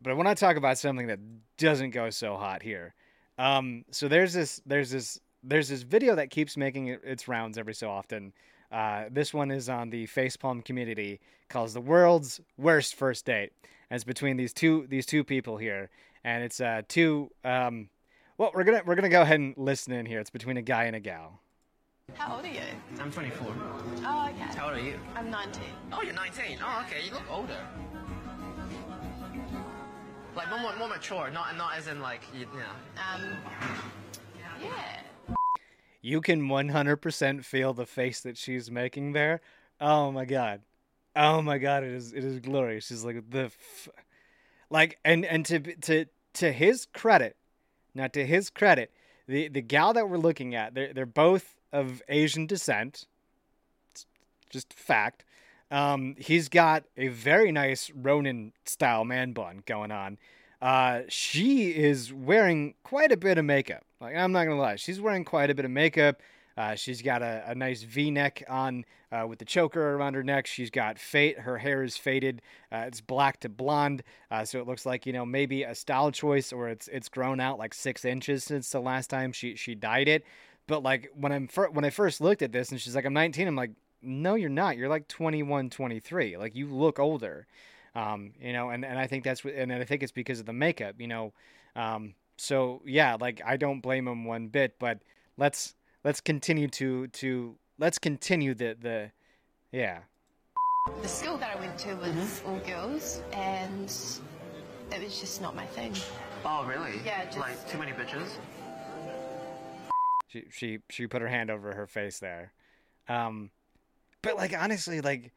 but 0.00 0.16
when 0.16 0.26
I 0.26 0.34
talk 0.34 0.56
about 0.56 0.78
something 0.78 1.08
that 1.08 1.18
doesn't 1.56 1.90
go 1.90 2.10
so 2.10 2.36
hot 2.36 2.62
here, 2.62 2.94
um, 3.38 3.84
so 3.90 4.08
there's 4.08 4.32
this 4.32 4.60
there's 4.66 4.90
this 4.90 5.20
there's 5.42 5.68
this 5.68 5.82
video 5.82 6.14
that 6.16 6.30
keeps 6.30 6.56
making 6.56 6.88
its 6.88 7.28
rounds 7.28 7.58
every 7.58 7.74
so 7.74 7.90
often. 7.90 8.32
Uh, 8.70 9.04
this 9.10 9.32
one 9.32 9.50
is 9.50 9.68
on 9.68 9.90
the 9.90 10.06
facepalm 10.06 10.64
community 10.64 11.20
calls 11.48 11.72
the 11.72 11.80
world's 11.80 12.40
worst 12.58 12.94
first 12.94 13.24
date. 13.24 13.52
And 13.90 13.96
it's 13.96 14.04
between 14.04 14.36
these 14.36 14.52
two 14.52 14.86
these 14.88 15.06
two 15.06 15.24
people 15.24 15.56
here, 15.56 15.88
and 16.24 16.42
it's 16.42 16.60
uh 16.60 16.82
two 16.88 17.30
um. 17.44 17.88
Well, 18.36 18.52
we're 18.54 18.64
gonna 18.64 18.82
we're 18.84 18.94
gonna 18.94 19.08
go 19.08 19.22
ahead 19.22 19.40
and 19.40 19.54
listen 19.56 19.92
in 19.92 20.06
here. 20.06 20.20
It's 20.20 20.30
between 20.30 20.58
a 20.58 20.62
guy 20.62 20.84
and 20.84 20.94
a 20.94 21.00
gal. 21.00 21.40
How 22.14 22.36
old 22.36 22.44
are 22.44 22.48
you? 22.48 22.60
I'm 22.98 23.12
24. 23.12 23.46
Oh, 24.04 24.28
okay. 24.28 24.58
How 24.58 24.68
old 24.68 24.78
are 24.78 24.80
you? 24.80 24.98
I'm 25.14 25.30
19. 25.30 25.62
Oh, 25.92 26.02
you're 26.02 26.14
19. 26.14 26.58
Oh, 26.62 26.84
okay. 26.86 27.04
You 27.04 27.12
look 27.12 27.30
older. 27.30 27.58
Like 30.38 30.50
more, 30.50 30.60
more, 30.60 30.76
more 30.76 30.88
mature, 30.88 31.30
not 31.32 31.56
not 31.56 31.76
as 31.76 31.88
in 31.88 32.00
like 32.00 32.22
you, 32.32 32.46
you 32.52 32.60
know. 32.60 32.64
Um, 33.12 33.36
yeah. 34.62 35.00
You 36.00 36.20
can 36.20 36.42
100% 36.42 37.44
feel 37.44 37.74
the 37.74 37.84
face 37.84 38.20
that 38.20 38.36
she's 38.36 38.70
making 38.70 39.14
there. 39.14 39.40
Oh 39.80 40.12
my 40.12 40.24
god. 40.24 40.60
Oh 41.16 41.42
my 41.42 41.58
god, 41.58 41.82
it 41.82 41.90
is 41.90 42.12
it 42.12 42.22
is 42.22 42.38
glorious. 42.38 42.86
She's 42.86 43.02
like 43.02 43.28
the 43.28 43.46
f- 43.46 43.88
like 44.70 45.00
and 45.04 45.24
and 45.24 45.44
to 45.46 45.58
to 45.58 46.06
to 46.34 46.52
his 46.52 46.86
credit, 46.86 47.34
now 47.92 48.06
to 48.06 48.24
his 48.24 48.48
credit, 48.48 48.92
the 49.26 49.48
the 49.48 49.60
gal 49.60 49.92
that 49.92 50.08
we're 50.08 50.18
looking 50.18 50.54
at, 50.54 50.72
they're 50.72 50.92
they're 50.92 51.04
both 51.04 51.56
of 51.72 52.00
Asian 52.08 52.46
descent. 52.46 53.06
It's 53.90 54.06
just 54.50 54.72
fact. 54.72 55.24
Um, 55.70 56.14
he's 56.18 56.48
got 56.48 56.84
a 56.96 57.08
very 57.08 57.52
nice 57.52 57.90
Ronin 57.94 58.52
style 58.64 59.04
man 59.04 59.32
bun 59.32 59.62
going 59.66 59.90
on. 59.90 60.18
Uh, 60.60 61.02
she 61.08 61.70
is 61.70 62.12
wearing 62.12 62.74
quite 62.82 63.12
a 63.12 63.16
bit 63.16 63.38
of 63.38 63.44
makeup. 63.44 63.84
Like 64.00 64.16
I'm 64.16 64.32
not 64.32 64.44
gonna 64.44 64.60
lie, 64.60 64.76
she's 64.76 65.00
wearing 65.00 65.24
quite 65.24 65.50
a 65.50 65.54
bit 65.54 65.64
of 65.64 65.70
makeup. 65.70 66.20
Uh, 66.56 66.74
she's 66.74 67.02
got 67.02 67.22
a, 67.22 67.44
a 67.46 67.54
nice 67.54 67.84
V-neck 67.84 68.42
on 68.48 68.84
uh, 69.12 69.24
with 69.28 69.38
the 69.38 69.44
choker 69.44 69.94
around 69.94 70.14
her 70.14 70.24
neck. 70.24 70.44
She's 70.44 70.70
got 70.70 70.98
fate. 70.98 71.38
Her 71.38 71.56
hair 71.56 71.84
is 71.84 71.96
faded. 71.96 72.42
Uh, 72.72 72.84
it's 72.88 73.00
black 73.00 73.38
to 73.40 73.48
blonde, 73.48 74.02
uh, 74.32 74.44
so 74.44 74.60
it 74.60 74.66
looks 74.66 74.84
like 74.84 75.06
you 75.06 75.12
know 75.12 75.24
maybe 75.24 75.62
a 75.62 75.74
style 75.74 76.10
choice, 76.10 76.52
or 76.52 76.68
it's 76.68 76.88
it's 76.88 77.08
grown 77.08 77.38
out 77.38 77.58
like 77.58 77.74
six 77.74 78.04
inches 78.04 78.42
since 78.42 78.70
the 78.70 78.80
last 78.80 79.08
time 79.08 79.30
she 79.30 79.54
she 79.54 79.76
dyed 79.76 80.08
it. 80.08 80.24
But 80.66 80.82
like 80.82 81.10
when 81.14 81.30
I'm 81.30 81.46
fir- 81.46 81.70
when 81.70 81.84
I 81.84 81.90
first 81.90 82.20
looked 82.20 82.42
at 82.42 82.50
this, 82.50 82.70
and 82.72 82.80
she's 82.80 82.96
like, 82.96 83.04
"I'm 83.04 83.14
19," 83.14 83.46
I'm 83.46 83.54
like, 83.54 83.70
"No, 84.02 84.34
you're 84.34 84.48
not. 84.50 84.76
You're 84.76 84.88
like 84.88 85.08
21, 85.08 85.70
23. 85.70 86.36
Like 86.36 86.54
you 86.54 86.66
look 86.68 86.98
older." 86.98 87.46
Um, 87.94 88.32
you 88.40 88.52
know, 88.52 88.70
and, 88.70 88.84
and 88.84 88.98
I 88.98 89.06
think 89.06 89.24
that's 89.24 89.42
what, 89.44 89.54
and 89.54 89.72
I 89.72 89.84
think 89.84 90.02
it's 90.02 90.12
because 90.12 90.38
of 90.40 90.46
the 90.46 90.52
makeup, 90.52 90.96
you 90.98 91.08
know. 91.08 91.32
Um, 91.74 92.14
so 92.36 92.82
yeah, 92.84 93.16
like 93.20 93.40
I 93.44 93.56
don't 93.56 93.80
blame 93.80 94.06
him 94.06 94.24
one 94.24 94.48
bit, 94.48 94.78
but 94.78 95.00
let's 95.36 95.74
let's 96.04 96.20
continue 96.20 96.68
to 96.68 97.08
to 97.08 97.56
let's 97.78 97.98
continue 97.98 98.54
the 98.54 98.76
the 98.80 99.10
yeah. 99.72 100.00
The 101.02 101.08
school 101.08 101.36
that 101.38 101.56
I 101.56 101.60
went 101.60 101.76
to 101.80 101.94
was 101.96 102.42
all 102.46 102.58
girls, 102.60 103.20
and 103.32 103.92
it 104.92 105.02
was 105.02 105.20
just 105.20 105.42
not 105.42 105.54
my 105.56 105.66
thing. 105.66 105.92
Oh, 106.44 106.64
really? 106.64 107.00
Yeah, 107.04 107.24
just- 107.26 107.38
Like, 107.38 107.68
too 107.68 107.78
many 107.78 107.92
bitches? 107.92 108.28
She 110.28 110.44
she 110.50 110.78
she 110.90 111.06
put 111.06 111.22
her 111.22 111.28
hand 111.28 111.50
over 111.50 111.74
her 111.74 111.86
face 111.86 112.18
there. 112.18 112.52
Um 113.08 113.50
but 114.22 114.36
like 114.36 114.56
honestly 114.56 115.00
like 115.00 115.32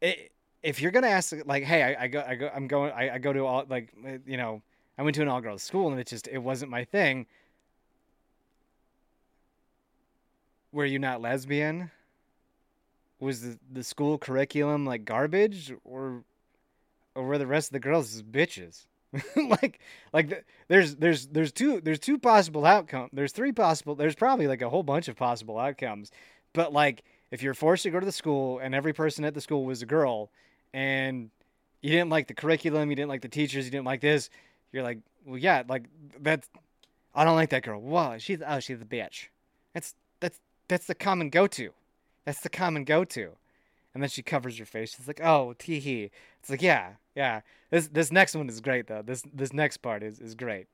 it, 0.00 0.32
if 0.62 0.80
you're 0.80 0.90
gonna 0.90 1.08
ask 1.08 1.32
like 1.46 1.64
hey 1.64 1.82
I, 1.82 2.04
I 2.04 2.08
go 2.08 2.24
I 2.26 2.34
go 2.34 2.50
I'm 2.54 2.66
going 2.66 2.92
I, 2.92 3.14
I 3.14 3.18
go 3.18 3.32
to 3.32 3.44
all 3.46 3.64
like 3.68 3.90
uh, 4.06 4.18
you 4.26 4.36
know 4.36 4.62
I 4.98 5.02
went 5.02 5.14
to 5.16 5.22
an 5.22 5.28
all 5.28 5.40
girls 5.40 5.62
school 5.62 5.90
and 5.90 6.00
it 6.00 6.06
just 6.06 6.28
it 6.28 6.38
wasn't 6.38 6.70
my 6.70 6.84
thing. 6.84 7.26
Were 10.72 10.84
you 10.84 10.98
not 10.98 11.20
lesbian? 11.20 11.90
Was 13.18 13.42
the, 13.42 13.58
the 13.72 13.82
school 13.82 14.18
curriculum 14.18 14.86
like 14.86 15.04
garbage 15.04 15.72
or 15.84 16.24
or 17.14 17.24
were 17.24 17.38
the 17.38 17.46
rest 17.46 17.68
of 17.68 17.72
the 17.72 17.80
girls 17.80 18.22
bitches? 18.22 18.86
like 19.36 19.80
like 20.12 20.28
th- 20.28 20.44
there's 20.68 20.96
there's 20.96 21.26
there's 21.28 21.52
two 21.52 21.80
there's 21.80 21.98
two 21.98 22.18
possible 22.18 22.64
outcomes. 22.64 23.10
There's 23.12 23.32
three 23.32 23.52
possible 23.52 23.94
there's 23.94 24.14
probably 24.14 24.46
like 24.46 24.62
a 24.62 24.68
whole 24.68 24.82
bunch 24.82 25.08
of 25.08 25.16
possible 25.16 25.58
outcomes. 25.58 26.12
But 26.52 26.72
like 26.72 27.02
if 27.30 27.42
you're 27.42 27.54
forced 27.54 27.84
to 27.84 27.90
go 27.90 28.00
to 28.00 28.06
the 28.06 28.12
school 28.12 28.58
and 28.58 28.74
every 28.74 28.92
person 28.92 29.24
at 29.24 29.34
the 29.34 29.40
school 29.40 29.64
was 29.64 29.82
a 29.82 29.86
girl 29.86 30.30
and 30.72 31.30
you 31.80 31.90
didn't 31.90 32.10
like 32.10 32.26
the 32.28 32.34
curriculum, 32.34 32.90
you 32.90 32.96
didn't 32.96 33.08
like 33.08 33.22
the 33.22 33.28
teachers, 33.28 33.64
you 33.64 33.70
didn't 33.70 33.86
like 33.86 34.00
this, 34.00 34.30
you're 34.72 34.82
like, 34.82 34.98
well 35.24 35.38
yeah, 35.38 35.62
like 35.68 35.84
that's 36.20 36.48
I 37.14 37.24
don't 37.24 37.36
like 37.36 37.50
that 37.50 37.62
girl. 37.62 37.80
Whoa, 37.80 38.18
she's 38.18 38.40
oh 38.46 38.60
she's 38.60 38.80
a 38.80 38.84
bitch. 38.84 39.26
That's 39.74 39.94
that's 40.20 40.40
that's 40.68 40.86
the 40.86 40.94
common 40.94 41.30
go 41.30 41.46
to. 41.46 41.70
That's 42.24 42.40
the 42.40 42.50
common 42.50 42.84
go 42.84 43.04
to. 43.04 43.30
And 43.92 44.02
then 44.02 44.08
she 44.08 44.22
covers 44.22 44.56
her 44.58 44.64
face. 44.64 44.94
She's 44.96 45.08
like, 45.08 45.20
"Oh, 45.20 45.54
tee 45.58 45.80
hee." 45.80 46.10
It's 46.38 46.48
like, 46.48 46.62
"Yeah, 46.62 46.92
yeah." 47.16 47.40
This 47.70 47.88
this 47.88 48.12
next 48.12 48.36
one 48.36 48.48
is 48.48 48.60
great 48.60 48.86
though. 48.86 49.02
This 49.02 49.24
this 49.34 49.52
next 49.52 49.78
part 49.78 50.04
is 50.04 50.20
is 50.20 50.36
great. 50.36 50.68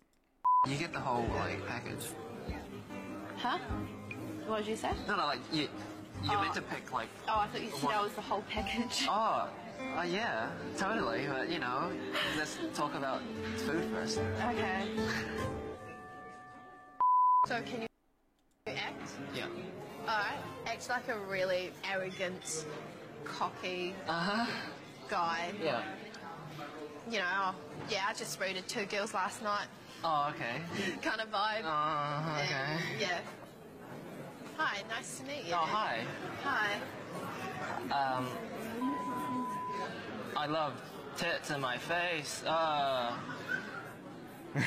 You 0.69 0.77
get 0.77 0.92
the 0.92 0.99
whole, 0.99 1.25
like, 1.37 1.64
package. 1.69 2.09
Huh? 3.37 3.59
What 4.47 4.59
did 4.59 4.69
you 4.69 4.77
say? 4.77 4.90
No, 5.07 5.16
no, 5.16 5.27
like, 5.27 5.38
you, 5.53 5.69
you're 6.31 6.41
meant 6.41 6.55
to 6.55 6.62
pick, 6.62 6.93
like, 6.93 7.09
Oh, 7.29 7.41
I 7.41 7.47
thought 7.49 7.62
you 7.62 7.71
said 7.71 7.83
What? 7.83 7.91
that 7.93 8.03
was 8.03 8.12
the 8.12 8.21
whole 8.23 8.43
package. 8.51 9.07
oh, 9.09 9.49
uh, 9.99 10.03
yeah, 10.03 10.49
totally, 10.77 11.27
but, 11.29 11.49
you 11.51 11.59
know, 11.59 11.91
let's 12.37 12.59
talk 12.75 12.95
about 12.95 13.21
food 13.59 13.85
first. 13.93 14.19
Okay. 14.49 14.85
So 17.47 17.61
can 17.62 17.83
you 17.83 17.87
act? 18.67 19.11
Yeah. 19.35 19.47
Alright. 20.03 20.39
Act 20.67 20.89
like 20.89 21.09
a 21.09 21.19
really 21.21 21.73
arrogant, 21.89 22.65
cocky 23.25 23.95
Uh-huh. 24.09 24.47
guy. 25.09 25.53
Yeah. 25.62 25.83
You 27.09 27.19
know, 27.19 27.25
oh, 27.37 27.55
yeah, 27.89 28.05
I 28.09 28.15
just 28.15 28.41
rated 28.41 28.67
two 28.67 28.85
girls 28.87 29.15
last 29.15 29.43
night 29.43 29.69
Oh, 30.05 30.33
okay. 30.35 30.61
kind 31.03 31.21
of 31.21 31.31
vibe. 31.31 31.65
Uh, 31.65 32.43
okay. 32.43 32.55
And, 32.55 33.01
yeah. 33.01 33.19
Hi, 34.57 34.83
nice 34.88 35.19
to 35.19 35.25
meet 35.27 35.45
you. 35.47 35.53
Oh, 35.53 35.57
hi. 35.59 36.01
Hi. 36.42 36.73
Um, 37.92 38.27
I 40.37 40.47
love 40.47 40.73
tits 41.16 41.51
in 41.51 41.61
my 41.61 41.77
face. 41.77 42.42
Uh, 42.47 43.12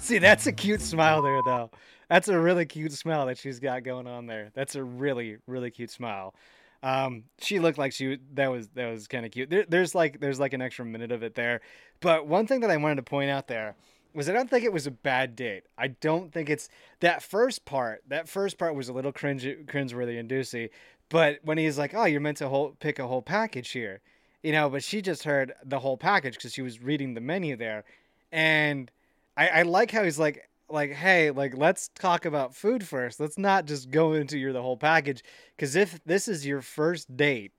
See, 0.00 0.18
that's 0.18 0.46
a 0.46 0.52
cute 0.52 0.80
smile 0.80 1.22
there 1.22 1.42
though. 1.44 1.70
That's 2.08 2.28
a 2.28 2.38
really 2.38 2.64
cute 2.66 2.92
smile 2.92 3.26
that 3.26 3.36
she's 3.36 3.58
got 3.58 3.82
going 3.82 4.06
on 4.06 4.26
there. 4.26 4.50
That's 4.54 4.76
a 4.76 4.84
really 4.84 5.38
really 5.46 5.70
cute 5.70 5.90
smile. 5.90 6.34
Um, 6.82 7.24
she 7.40 7.58
looked 7.58 7.78
like 7.78 7.92
she 7.92 8.18
that 8.34 8.50
was 8.50 8.68
that 8.70 8.90
was 8.90 9.08
kind 9.08 9.26
of 9.26 9.32
cute. 9.32 9.50
There, 9.50 9.64
there's 9.68 9.94
like 9.94 10.20
there's 10.20 10.38
like 10.38 10.52
an 10.52 10.62
extra 10.62 10.84
minute 10.84 11.10
of 11.12 11.22
it 11.22 11.34
there. 11.34 11.60
But 12.00 12.26
one 12.26 12.46
thing 12.46 12.60
that 12.60 12.70
I 12.70 12.76
wanted 12.76 12.96
to 12.96 13.02
point 13.02 13.30
out 13.30 13.48
there 13.48 13.74
was 14.18 14.28
I 14.28 14.34
don't 14.34 14.50
think 14.50 14.64
it 14.64 14.72
was 14.72 14.86
a 14.86 14.90
bad 14.90 15.34
date. 15.34 15.64
I 15.78 15.88
don't 15.88 16.32
think 16.32 16.50
it's 16.50 16.68
that 17.00 17.22
first 17.22 17.64
part. 17.64 18.02
That 18.08 18.28
first 18.28 18.58
part 18.58 18.74
was 18.74 18.88
a 18.88 18.92
little 18.92 19.12
cringe 19.12 19.44
cringeworthy 19.44 20.20
and 20.20 20.28
doozy. 20.28 20.70
But 21.08 21.38
when 21.42 21.56
he's 21.56 21.78
like, 21.78 21.94
"Oh, 21.94 22.04
you're 22.04 22.20
meant 22.20 22.38
to 22.38 22.48
whole, 22.48 22.76
pick 22.80 22.98
a 22.98 23.06
whole 23.06 23.22
package 23.22 23.70
here," 23.70 24.02
you 24.42 24.52
know, 24.52 24.68
but 24.68 24.84
she 24.84 25.00
just 25.00 25.22
heard 25.24 25.54
the 25.64 25.78
whole 25.78 25.96
package 25.96 26.34
because 26.34 26.52
she 26.52 26.62
was 26.62 26.82
reading 26.82 27.14
the 27.14 27.20
menu 27.22 27.56
there, 27.56 27.84
and 28.30 28.90
I, 29.36 29.48
I 29.48 29.62
like 29.62 29.90
how 29.90 30.04
he's 30.04 30.18
like, 30.18 30.48
like, 30.68 30.92
hey, 30.92 31.30
like, 31.30 31.56
let's 31.56 31.88
talk 31.88 32.24
about 32.24 32.54
food 32.54 32.86
first. 32.86 33.20
Let's 33.20 33.38
not 33.38 33.66
just 33.66 33.90
go 33.90 34.12
into 34.12 34.38
your 34.38 34.52
the 34.52 34.62
whole 34.62 34.76
package. 34.76 35.22
Because 35.56 35.76
if 35.76 36.00
this 36.04 36.28
is 36.28 36.46
your 36.46 36.60
first 36.60 37.16
date, 37.16 37.52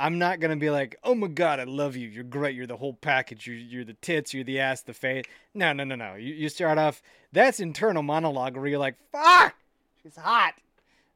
I'm 0.00 0.18
not 0.18 0.40
gonna 0.40 0.56
be 0.56 0.70
like, 0.70 0.96
oh 1.04 1.14
my 1.14 1.28
god, 1.28 1.60
I 1.60 1.64
love 1.64 1.94
you. 1.94 2.08
You're 2.08 2.24
great. 2.24 2.56
You're 2.56 2.66
the 2.66 2.76
whole 2.76 2.94
package. 2.94 3.46
You're, 3.46 3.56
you're 3.56 3.84
the 3.84 3.94
tits. 3.94 4.32
You're 4.32 4.44
the 4.44 4.58
ass. 4.58 4.82
The 4.82 4.94
face. 4.94 5.24
No, 5.54 5.72
no, 5.72 5.84
no, 5.84 5.94
no. 5.94 6.14
You, 6.14 6.34
you 6.34 6.48
start 6.48 6.78
off. 6.78 7.02
That's 7.32 7.60
internal 7.60 8.02
monologue 8.02 8.56
where 8.56 8.66
you're 8.66 8.78
like, 8.78 8.96
fuck, 9.12 9.54
she's 10.02 10.16
hot. 10.16 10.54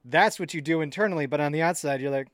That's 0.05 0.39
what 0.39 0.53
you 0.53 0.61
do 0.61 0.83
internally. 0.83 1.27
But 1.27 1.41
on 1.41 1.53
the 1.53 1.63
outside, 1.63 2.01
you're 2.01 2.11
like, 2.11 2.29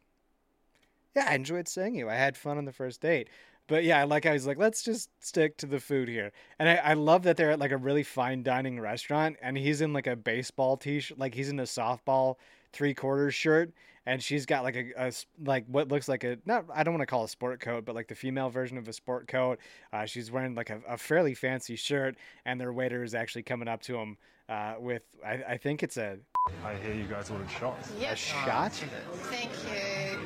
yeah, 1.15 1.27
I 1.29 1.35
enjoyed 1.35 1.69
seeing 1.69 1.95
you. 1.95 2.09
I 2.09 2.15
had 2.15 2.37
fun 2.37 2.59
on 2.59 2.65
the 2.65 2.73
first 2.73 3.01
date. 3.01 3.29
But 3.71 3.85
yeah, 3.85 4.01
I 4.01 4.05
like 4.05 4.25
how 4.25 4.33
he's 4.33 4.49
like, 4.49 4.59
let's 4.59 4.83
just 4.83 5.09
stick 5.21 5.57
to 5.59 5.67
the 5.67 5.79
food 5.79 6.09
here. 6.09 6.33
And 6.59 6.69
I, 6.69 6.75
I 6.75 6.95
love 6.95 7.23
that 7.23 7.37
they're 7.37 7.53
at 7.53 7.61
like 7.61 7.71
a 7.71 7.77
really 7.77 8.03
fine 8.03 8.43
dining 8.43 8.81
restaurant 8.81 9.37
and 9.41 9.57
he's 9.57 9.81
in 9.81 9.93
like 9.93 10.09
a 10.09 10.17
baseball 10.17 10.77
t 10.77 10.99
shirt, 10.99 11.19
like 11.19 11.37
he's 11.37 11.51
in 11.51 11.61
a 11.61 11.65
softball 11.65 12.35
three 12.73 12.95
quarters 12.95 13.37
shirt. 13.37 13.71
And 14.07 14.23
she's 14.23 14.47
got 14.47 14.63
like 14.65 14.77
a 14.77 15.13
like 15.45 15.67
what 15.67 15.89
looks 15.89 16.09
like 16.09 16.25
a 16.25 16.39
not 16.47 16.65
I 16.75 16.83
don't 16.83 16.95
want 16.95 17.03
to 17.03 17.07
call 17.07 17.23
it 17.23 17.27
a 17.27 17.29
sport 17.29 17.61
coat, 17.61 17.85
but 17.85 17.95
like 17.95 18.09
the 18.09 18.15
female 18.15 18.49
version 18.49 18.79
of 18.79 18.89
a 18.89 18.93
sport 18.93 19.29
coat. 19.29 19.59
Uh, 19.93 20.07
she's 20.07 20.31
wearing 20.31 20.55
like 20.55 20.71
a, 20.71 20.81
a 20.89 20.97
fairly 20.97 21.35
fancy 21.35 21.77
shirt, 21.77 22.17
and 22.47 22.59
their 22.61 22.73
waiter 22.73 23.03
is 23.05 23.15
actually 23.15 23.43
coming 23.43 23.69
up 23.69 23.83
to 23.83 23.97
him 23.99 24.17
uh, 24.49 24.75
with 24.79 25.03
I, 25.25 25.33
I 25.51 25.57
think 25.59 25.83
it's 25.83 25.99
a, 25.99 26.17
I 26.65 26.75
hear 26.77 26.95
you 26.95 27.05
guys 27.05 27.31
ordered 27.31 27.51
shots. 27.51 27.93
Yep. 28.01 28.13
a 28.13 28.17
shot. 28.17 28.73
Thank 28.73 29.51
you. 29.71 30.19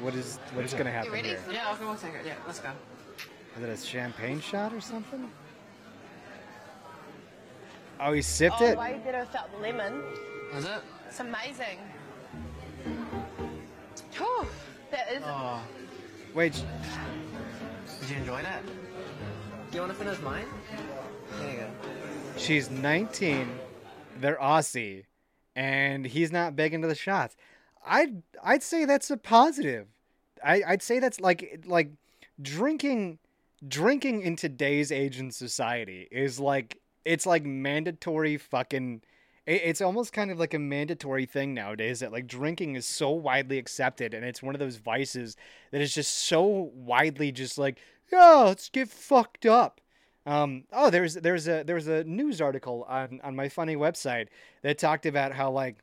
What 0.00 0.14
is 0.16 0.38
what 0.52 0.64
is 0.64 0.74
gonna 0.74 0.90
happen 0.90 1.12
ready 1.12 1.28
here? 1.28 1.40
yeah, 1.52 1.72
okay, 1.74 1.84
we'll 1.84 1.94
take 1.94 2.14
it. 2.14 2.26
Yeah, 2.26 2.34
let's 2.44 2.58
go. 2.58 2.70
Is 3.56 3.62
it 3.62 3.68
a 3.68 3.76
champagne 3.76 4.40
shot 4.40 4.72
or 4.74 4.80
something? 4.80 5.30
Oh, 8.00 8.12
he 8.12 8.22
sipped 8.22 8.56
Oh, 8.60 8.66
it. 8.66 8.76
way 8.76 9.00
better 9.04 9.20
without 9.20 9.52
the 9.52 9.58
lemon. 9.58 10.02
Is 10.56 10.64
it? 10.64 10.70
It's 11.06 11.20
amazing. 11.20 11.78
Whew, 14.16 14.46
that 14.90 15.12
is. 15.12 15.22
Oh, 15.24 15.62
Wait, 16.34 16.52
did 18.00 18.10
you 18.10 18.16
enjoy 18.16 18.42
that? 18.42 18.62
You 19.72 19.80
want 19.80 19.92
to 19.92 19.98
finish 19.98 20.20
mine? 20.20 20.46
There 21.38 21.50
you 21.52 21.56
go. 21.58 21.70
she's 22.36 22.70
19. 22.70 23.48
They're 24.18 24.36
Aussie, 24.36 25.04
and 25.56 26.04
he's 26.06 26.30
not 26.32 26.54
big 26.56 26.74
into 26.74 26.88
the 26.88 26.94
shots. 26.94 27.36
I'd 27.86 28.22
I'd 28.42 28.62
say 28.62 28.84
that's 28.84 29.10
a 29.10 29.16
positive. 29.16 29.86
I 30.44 30.62
I'd 30.66 30.82
say 30.82 30.98
that's 30.98 31.20
like 31.20 31.64
like 31.66 31.90
drinking 32.40 33.18
drinking 33.66 34.22
in 34.22 34.36
today's 34.36 34.90
age 34.92 35.18
in 35.18 35.30
society 35.30 36.08
is 36.10 36.38
like 36.40 36.78
it's 37.04 37.26
like 37.26 37.44
mandatory 37.44 38.36
fucking 38.36 38.96
it- 38.96 39.04
it's 39.46 39.80
almost 39.80 40.12
kind 40.12 40.30
of 40.30 40.38
like 40.38 40.54
a 40.54 40.58
mandatory 40.58 41.26
thing 41.26 41.52
nowadays 41.52 42.00
that 42.00 42.12
like 42.12 42.26
drinking 42.26 42.76
is 42.76 42.86
so 42.86 43.10
widely 43.10 43.58
accepted 43.58 44.14
and 44.14 44.24
it's 44.24 44.42
one 44.42 44.54
of 44.54 44.60
those 44.60 44.76
vices 44.76 45.36
that 45.72 45.80
is 45.80 45.92
just 45.92 46.16
so 46.16 46.70
widely 46.74 47.32
just 47.32 47.58
like 47.58 47.78
yeah 48.12 48.44
let's 48.46 48.68
get 48.68 48.88
fucked 48.88 49.46
up. 49.46 49.80
Um, 50.24 50.64
oh 50.72 50.90
there's 50.90 51.14
there's 51.14 51.48
a 51.48 51.64
there's 51.64 51.88
a 51.88 52.04
news 52.04 52.40
article 52.40 52.86
on 52.88 53.20
on 53.24 53.34
my 53.34 53.48
funny 53.48 53.74
website 53.74 54.28
that 54.62 54.78
talked 54.78 55.06
about 55.06 55.32
how 55.32 55.50
like 55.50 55.82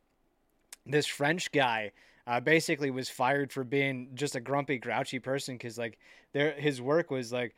this 0.85 1.05
French 1.05 1.51
guy 1.51 1.91
uh, 2.29 2.39
basically 2.39 2.91
was 2.91 3.09
fired 3.09 3.51
for 3.51 3.63
being 3.63 4.09
just 4.13 4.35
a 4.35 4.39
grumpy, 4.39 4.77
grouchy 4.77 5.17
person 5.17 5.55
because 5.55 5.79
like 5.79 5.97
there 6.31 6.51
his 6.51 6.79
work 6.79 7.09
was 7.09 7.33
like, 7.33 7.55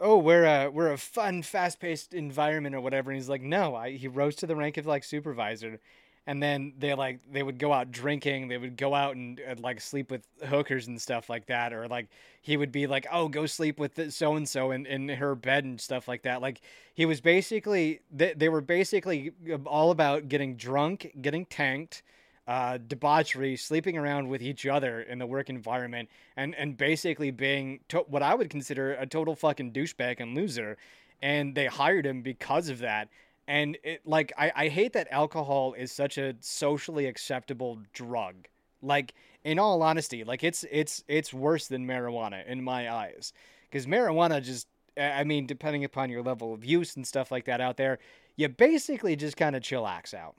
oh, 0.00 0.18
we're 0.18 0.44
a 0.44 0.70
we're 0.70 0.92
a 0.92 0.98
fun, 0.98 1.42
fast 1.42 1.80
paced 1.80 2.14
environment 2.14 2.74
or 2.74 2.80
whatever. 2.80 3.10
And 3.10 3.16
he's 3.18 3.28
like, 3.28 3.42
no, 3.42 3.74
I, 3.74 3.92
he 3.92 4.08
rose 4.08 4.36
to 4.36 4.46
the 4.46 4.56
rank 4.56 4.76
of 4.76 4.86
like 4.86 5.04
supervisor, 5.04 5.80
and 6.26 6.42
then 6.42 6.74
they 6.78 6.94
like 6.94 7.20
they 7.30 7.42
would 7.42 7.58
go 7.58 7.72
out 7.72 7.90
drinking. 7.90 8.48
They 8.48 8.58
would 8.58 8.76
go 8.76 8.94
out 8.94 9.16
and, 9.16 9.38
and 9.40 9.60
like 9.60 9.80
sleep 9.80 10.10
with 10.10 10.26
hookers 10.46 10.86
and 10.88 11.00
stuff 11.00 11.30
like 11.30 11.46
that. 11.46 11.72
Or 11.72 11.86
like 11.88 12.08
he 12.42 12.56
would 12.56 12.72
be 12.72 12.86
like 12.86 13.06
oh 13.12 13.28
go 13.28 13.46
sleep 13.46 13.78
with 13.78 14.12
so 14.12 14.36
and 14.36 14.48
so 14.48 14.70
in 14.72 14.86
in 14.86 15.08
her 15.08 15.34
bed 15.34 15.64
and 15.64 15.80
stuff 15.80 16.08
like 16.08 16.22
that. 16.22 16.42
Like 16.42 16.60
he 16.94 17.06
was 17.06 17.20
basically 17.20 18.00
they, 18.10 18.34
they 18.34 18.48
were 18.48 18.60
basically 18.60 19.32
um, 19.52 19.66
all 19.66 19.90
about 19.90 20.28
getting 20.28 20.56
drunk 20.56 21.12
getting 21.20 21.46
tanked 21.46 22.02
uh, 22.46 22.78
debauchery, 22.86 23.56
sleeping 23.56 23.96
around 23.96 24.28
with 24.28 24.40
each 24.40 24.66
other 24.66 25.00
in 25.00 25.18
the 25.18 25.26
work 25.26 25.48
environment, 25.48 26.08
and 26.36 26.54
and 26.54 26.76
basically 26.76 27.30
being 27.30 27.80
to- 27.88 28.04
what 28.08 28.22
I 28.22 28.34
would 28.34 28.50
consider 28.50 28.92
a 28.94 29.06
total 29.06 29.34
fucking 29.34 29.72
douchebag 29.72 30.20
and 30.20 30.34
loser. 30.34 30.76
And 31.22 31.54
they 31.54 31.66
hired 31.66 32.06
him 32.06 32.22
because 32.22 32.68
of 32.68 32.80
that. 32.80 33.08
And 33.48 33.78
it 33.82 34.02
like 34.04 34.32
I, 34.38 34.52
I 34.54 34.68
hate 34.68 34.92
that 34.92 35.08
alcohol 35.10 35.74
is 35.74 35.90
such 35.90 36.18
a 36.18 36.34
socially 36.40 37.06
acceptable 37.06 37.80
drug. 37.92 38.48
Like 38.82 39.14
in 39.44 39.58
all 39.58 39.82
honesty, 39.82 40.22
like 40.24 40.44
it's 40.44 40.64
it's 40.70 41.02
it's 41.08 41.34
worse 41.34 41.66
than 41.66 41.86
marijuana 41.86 42.46
in 42.46 42.62
my 42.62 42.92
eyes. 42.92 43.32
Because 43.68 43.86
marijuana 43.86 44.42
just 44.42 44.68
I 44.96 45.24
mean, 45.24 45.46
depending 45.46 45.84
upon 45.84 46.10
your 46.10 46.22
level 46.22 46.54
of 46.54 46.64
use 46.64 46.96
and 46.96 47.06
stuff 47.06 47.30
like 47.30 47.44
that 47.46 47.60
out 47.60 47.76
there, 47.76 47.98
you 48.36 48.48
basically 48.48 49.16
just 49.16 49.36
kind 49.36 49.56
of 49.56 49.62
chillax 49.62 50.14
out 50.14 50.36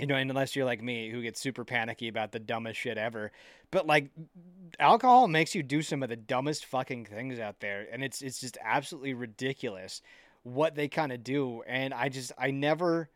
you 0.00 0.06
know, 0.06 0.16
unless 0.16 0.56
you're 0.56 0.64
like 0.64 0.82
me 0.82 1.10
who 1.10 1.22
gets 1.22 1.40
super 1.40 1.64
panicky 1.64 2.08
about 2.08 2.32
the 2.32 2.38
dumbest 2.38 2.80
shit 2.80 2.96
ever. 2.96 3.30
But 3.70 3.86
like 3.86 4.10
alcohol 4.78 5.28
makes 5.28 5.54
you 5.54 5.62
do 5.62 5.82
some 5.82 6.02
of 6.02 6.08
the 6.08 6.16
dumbest 6.16 6.64
fucking 6.64 7.04
things 7.04 7.38
out 7.38 7.60
there 7.60 7.86
and 7.92 8.02
it's 8.04 8.22
it's 8.22 8.40
just 8.40 8.56
absolutely 8.64 9.14
ridiculous 9.14 10.00
what 10.42 10.74
they 10.74 10.88
kind 10.88 11.12
of 11.12 11.22
do 11.22 11.62
and 11.66 11.92
I 11.92 12.08
just 12.08 12.32
I 12.38 12.50
never 12.50 13.10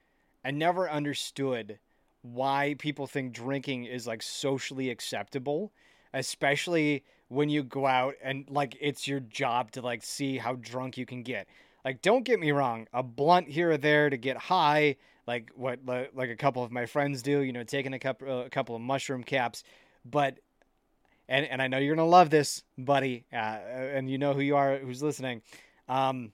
I 0.44 0.50
never 0.50 0.90
understood 0.90 1.78
why 2.22 2.74
people 2.78 3.06
think 3.06 3.32
drinking 3.32 3.84
is 3.84 4.06
like 4.06 4.22
socially 4.22 4.90
acceptable, 4.90 5.72
especially 6.12 7.04
when 7.28 7.48
you 7.48 7.62
go 7.62 7.86
out 7.86 8.14
and 8.22 8.44
like 8.50 8.76
it's 8.80 9.08
your 9.08 9.20
job 9.20 9.70
to 9.72 9.80
like 9.80 10.02
see 10.02 10.38
how 10.38 10.54
drunk 10.54 10.98
you 10.98 11.06
can 11.06 11.22
get. 11.22 11.48
Like 11.84 12.02
don't 12.02 12.24
get 12.24 12.40
me 12.40 12.52
wrong, 12.52 12.88
a 12.92 13.02
blunt 13.02 13.48
here 13.48 13.70
or 13.70 13.76
there 13.76 14.10
to 14.10 14.16
get 14.16 14.36
high 14.36 14.96
like 15.26 15.50
what 15.54 15.80
like 15.86 16.30
a 16.30 16.36
couple 16.36 16.62
of 16.62 16.70
my 16.70 16.86
friends 16.86 17.22
do, 17.22 17.40
you 17.40 17.52
know, 17.52 17.64
taking 17.64 17.94
a 17.94 17.98
couple 17.98 18.42
a 18.42 18.50
couple 18.50 18.76
of 18.76 18.82
mushroom 18.82 19.24
caps, 19.24 19.64
but 20.04 20.38
and 21.28 21.46
and 21.46 21.62
I 21.62 21.68
know 21.68 21.78
you're 21.78 21.96
gonna 21.96 22.08
love 22.08 22.30
this, 22.30 22.62
buddy, 22.76 23.24
uh, 23.32 23.36
and 23.36 24.10
you 24.10 24.18
know 24.18 24.34
who 24.34 24.40
you 24.40 24.56
are, 24.56 24.78
who's 24.78 25.02
listening, 25.02 25.42
um, 25.88 26.32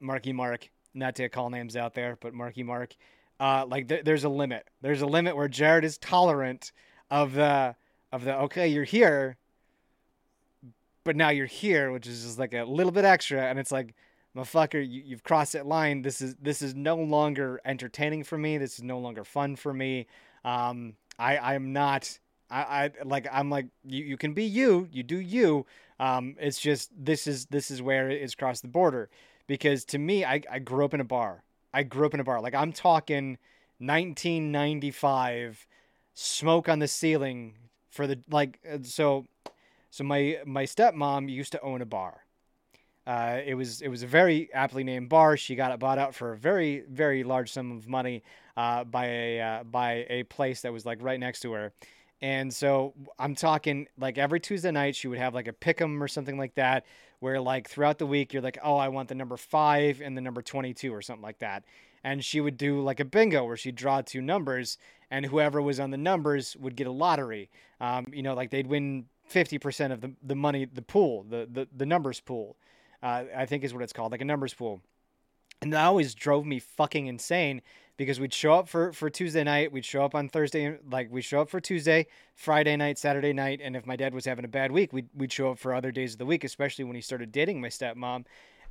Marky 0.00 0.32
Mark. 0.32 0.68
Not 0.92 1.14
to 1.16 1.28
call 1.28 1.50
names 1.50 1.76
out 1.76 1.94
there, 1.94 2.18
but 2.20 2.34
Marky 2.34 2.62
Mark. 2.62 2.96
Uh, 3.38 3.64
like 3.66 3.88
th- 3.88 4.04
there's 4.04 4.24
a 4.24 4.28
limit. 4.28 4.66
There's 4.80 5.02
a 5.02 5.06
limit 5.06 5.36
where 5.36 5.48
Jared 5.48 5.84
is 5.84 5.98
tolerant 5.98 6.72
of 7.10 7.34
the 7.34 7.76
of 8.12 8.24
the 8.24 8.36
okay, 8.40 8.68
you're 8.68 8.84
here, 8.84 9.36
but 11.04 11.16
now 11.16 11.28
you're 11.28 11.46
here, 11.46 11.92
which 11.92 12.06
is 12.06 12.24
just 12.24 12.38
like 12.38 12.54
a 12.54 12.64
little 12.64 12.92
bit 12.92 13.04
extra, 13.04 13.42
and 13.42 13.58
it's 13.58 13.70
like 13.72 13.94
motherfucker, 14.36 14.80
you, 14.86 15.02
you've 15.04 15.22
crossed 15.22 15.52
that 15.54 15.66
line. 15.66 16.02
This 16.02 16.20
is 16.20 16.36
this 16.36 16.62
is 16.62 16.74
no 16.74 16.96
longer 16.96 17.60
entertaining 17.64 18.24
for 18.24 18.38
me. 18.38 18.58
This 18.58 18.74
is 18.78 18.82
no 18.82 18.98
longer 18.98 19.24
fun 19.24 19.56
for 19.56 19.72
me. 19.72 20.06
Um, 20.44 20.94
I 21.18 21.38
I'm 21.38 21.72
not. 21.72 22.18
I, 22.50 22.62
I 22.84 22.90
like 23.04 23.28
I'm 23.30 23.48
like 23.48 23.66
you, 23.84 24.04
you 24.04 24.16
can 24.16 24.32
be 24.34 24.44
you 24.44 24.88
you 24.90 25.04
do 25.04 25.20
you 25.20 25.66
um 26.00 26.34
it's 26.40 26.58
just 26.58 26.90
this 26.98 27.28
is 27.28 27.46
this 27.46 27.70
is 27.70 27.80
where 27.80 28.10
it's 28.10 28.34
crossed 28.34 28.62
the 28.62 28.68
border 28.68 29.08
because 29.46 29.84
to 29.84 29.98
me 29.98 30.24
I, 30.24 30.42
I 30.50 30.58
grew 30.58 30.84
up 30.84 30.92
in 30.92 31.00
a 31.00 31.04
bar 31.04 31.44
I 31.72 31.84
grew 31.84 32.06
up 32.06 32.14
in 32.14 32.18
a 32.18 32.24
bar 32.24 32.40
like 32.40 32.54
I'm 32.54 32.72
talking 32.72 33.38
1995 33.78 35.64
smoke 36.14 36.68
on 36.68 36.80
the 36.80 36.88
ceiling 36.88 37.54
for 37.88 38.08
the 38.08 38.18
like 38.28 38.58
uh, 38.68 38.78
so 38.82 39.26
so 39.90 40.02
my 40.02 40.38
my 40.44 40.64
stepmom 40.64 41.30
used 41.30 41.52
to 41.52 41.60
own 41.60 41.80
a 41.80 41.86
bar 41.86 42.24
uh, 43.10 43.40
it 43.44 43.56
was 43.56 43.82
it 43.82 43.88
was 43.88 44.04
a 44.04 44.06
very 44.06 44.48
aptly 44.54 44.84
named 44.84 45.08
bar. 45.08 45.36
She 45.36 45.56
got 45.56 45.72
it 45.72 45.80
bought 45.80 45.98
out 45.98 46.14
for 46.14 46.32
a 46.32 46.36
very 46.36 46.84
very 46.88 47.24
large 47.24 47.50
sum 47.50 47.72
of 47.72 47.88
money 47.88 48.22
uh, 48.56 48.84
by 48.84 49.06
a 49.06 49.40
uh, 49.40 49.64
by 49.64 50.06
a 50.08 50.22
place 50.24 50.60
that 50.60 50.72
was 50.72 50.86
like 50.86 51.02
right 51.02 51.18
next 51.18 51.40
to 51.40 51.52
her. 51.54 51.72
And 52.22 52.54
so 52.54 52.94
I'm 53.18 53.34
talking 53.34 53.88
like 53.98 54.16
every 54.16 54.38
Tuesday 54.38 54.70
night 54.70 54.94
she 54.94 55.08
would 55.08 55.18
have 55.18 55.34
like 55.34 55.48
a 55.48 55.52
pick'em 55.52 56.00
or 56.00 56.06
something 56.06 56.38
like 56.38 56.54
that, 56.54 56.86
where 57.18 57.40
like 57.40 57.68
throughout 57.68 57.98
the 57.98 58.06
week 58.06 58.32
you're 58.32 58.42
like, 58.42 58.58
oh, 58.62 58.76
I 58.76 58.86
want 58.86 59.08
the 59.08 59.16
number 59.16 59.36
five 59.36 60.00
and 60.00 60.16
the 60.16 60.20
number 60.20 60.40
22 60.40 60.94
or 60.94 61.02
something 61.02 61.22
like 61.22 61.40
that. 61.40 61.64
And 62.04 62.24
she 62.24 62.40
would 62.40 62.56
do 62.56 62.80
like 62.80 63.00
a 63.00 63.04
bingo 63.04 63.44
where 63.44 63.56
she'd 63.56 63.74
draw 63.74 64.02
two 64.02 64.22
numbers, 64.22 64.78
and 65.10 65.26
whoever 65.26 65.60
was 65.60 65.80
on 65.80 65.90
the 65.90 65.98
numbers 65.98 66.56
would 66.60 66.76
get 66.76 66.86
a 66.86 66.92
lottery. 66.92 67.50
Um, 67.80 68.06
you 68.12 68.22
know, 68.22 68.34
like 68.34 68.50
they'd 68.50 68.68
win 68.68 69.06
50% 69.28 69.90
of 69.90 70.00
the, 70.00 70.12
the 70.22 70.36
money, 70.36 70.64
the 70.64 70.82
pool, 70.82 71.24
the, 71.28 71.48
the, 71.50 71.66
the 71.76 71.86
numbers 71.86 72.20
pool 72.20 72.56
uh, 73.02 73.24
I 73.36 73.46
think 73.46 73.64
is 73.64 73.74
what 73.74 73.82
it's 73.82 73.92
called, 73.92 74.12
like 74.12 74.20
a 74.20 74.24
numbers 74.24 74.54
pool. 74.54 74.80
And 75.62 75.72
that 75.72 75.84
always 75.84 76.14
drove 76.14 76.46
me 76.46 76.58
fucking 76.58 77.06
insane 77.06 77.60
because 77.98 78.18
we'd 78.18 78.32
show 78.32 78.54
up 78.54 78.66
for, 78.66 78.94
for 78.94 79.10
Tuesday 79.10 79.44
night, 79.44 79.72
we'd 79.72 79.84
show 79.84 80.02
up 80.02 80.14
on 80.14 80.28
Thursday, 80.30 80.78
like 80.90 81.12
we'd 81.12 81.20
show 81.20 81.42
up 81.42 81.50
for 81.50 81.60
Tuesday, 81.60 82.06
Friday 82.34 82.74
night, 82.76 82.96
Saturday 82.96 83.34
night, 83.34 83.60
and 83.62 83.76
if 83.76 83.86
my 83.86 83.94
dad 83.94 84.14
was 84.14 84.24
having 84.24 84.46
a 84.46 84.48
bad 84.48 84.72
week, 84.72 84.90
we'd, 84.92 85.08
we'd 85.14 85.30
show 85.30 85.50
up 85.50 85.58
for 85.58 85.74
other 85.74 85.90
days 85.92 86.14
of 86.14 86.18
the 86.18 86.24
week, 86.24 86.42
especially 86.42 86.84
when 86.84 86.96
he 86.96 87.02
started 87.02 87.30
dating 87.30 87.60
my 87.60 87.68
stepmom. 87.68 88.24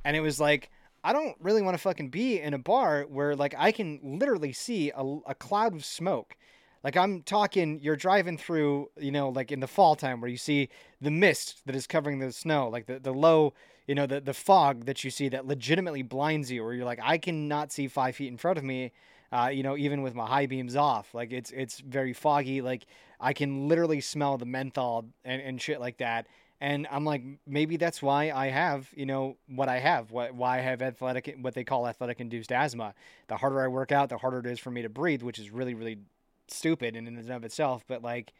And 0.04 0.16
it 0.16 0.20
was 0.20 0.40
like, 0.40 0.70
I 1.04 1.12
don't 1.12 1.36
really 1.40 1.62
want 1.62 1.74
to 1.74 1.78
fucking 1.78 2.10
be 2.10 2.40
in 2.40 2.54
a 2.54 2.58
bar 2.58 3.02
where 3.08 3.36
like 3.36 3.54
I 3.56 3.72
can 3.72 4.00
literally 4.02 4.52
see 4.52 4.90
a, 4.90 5.18
a 5.26 5.34
cloud 5.34 5.74
of 5.74 5.84
smoke. 5.84 6.36
Like 6.82 6.96
I'm 6.96 7.22
talking, 7.22 7.78
you're 7.80 7.96
driving 7.96 8.36
through, 8.36 8.90
you 8.98 9.12
know, 9.12 9.28
like 9.28 9.52
in 9.52 9.60
the 9.60 9.66
fall 9.66 9.96
time 9.96 10.20
where 10.20 10.30
you 10.30 10.36
see 10.36 10.70
the 11.00 11.10
mist 11.10 11.62
that 11.66 11.76
is 11.76 11.86
covering 11.86 12.18
the 12.18 12.32
snow, 12.32 12.68
like 12.68 12.86
the, 12.86 12.98
the 12.98 13.12
low, 13.12 13.54
you 13.90 13.96
know, 13.96 14.06
the, 14.06 14.20
the 14.20 14.32
fog 14.32 14.84
that 14.84 15.02
you 15.02 15.10
see 15.10 15.28
that 15.30 15.48
legitimately 15.48 16.02
blinds 16.02 16.48
you, 16.48 16.62
where 16.62 16.72
you're 16.74 16.84
like, 16.84 17.00
I 17.02 17.18
cannot 17.18 17.72
see 17.72 17.88
five 17.88 18.14
feet 18.14 18.28
in 18.28 18.36
front 18.36 18.56
of 18.56 18.62
me, 18.62 18.92
uh, 19.32 19.50
you 19.52 19.64
know, 19.64 19.76
even 19.76 20.02
with 20.02 20.14
my 20.14 20.28
high 20.28 20.46
beams 20.46 20.76
off. 20.76 21.12
Like 21.12 21.32
it's 21.32 21.50
it's 21.50 21.80
very 21.80 22.12
foggy. 22.12 22.62
Like 22.62 22.86
I 23.18 23.32
can 23.32 23.66
literally 23.66 24.00
smell 24.00 24.38
the 24.38 24.46
menthol 24.46 25.06
and, 25.24 25.42
and 25.42 25.60
shit 25.60 25.80
like 25.80 25.96
that. 25.96 26.28
And 26.60 26.86
I'm 26.88 27.04
like, 27.04 27.24
maybe 27.48 27.78
that's 27.78 28.00
why 28.00 28.30
I 28.30 28.46
have, 28.50 28.88
you 28.94 29.06
know, 29.06 29.36
what 29.48 29.68
I 29.68 29.80
have, 29.80 30.12
what, 30.12 30.36
why 30.36 30.58
I 30.58 30.60
have 30.60 30.82
athletic, 30.82 31.36
what 31.40 31.54
they 31.54 31.64
call 31.64 31.88
athletic 31.88 32.20
induced 32.20 32.52
asthma. 32.52 32.94
The 33.26 33.38
harder 33.38 33.60
I 33.60 33.66
work 33.66 33.90
out, 33.90 34.08
the 34.08 34.18
harder 34.18 34.38
it 34.38 34.46
is 34.46 34.60
for 34.60 34.70
me 34.70 34.82
to 34.82 34.88
breathe, 34.88 35.22
which 35.22 35.40
is 35.40 35.50
really, 35.50 35.74
really 35.74 35.98
stupid 36.46 36.94
in 36.94 37.08
and 37.08 37.28
of 37.28 37.42
itself. 37.42 37.82
But 37.88 38.04
like, 38.04 38.34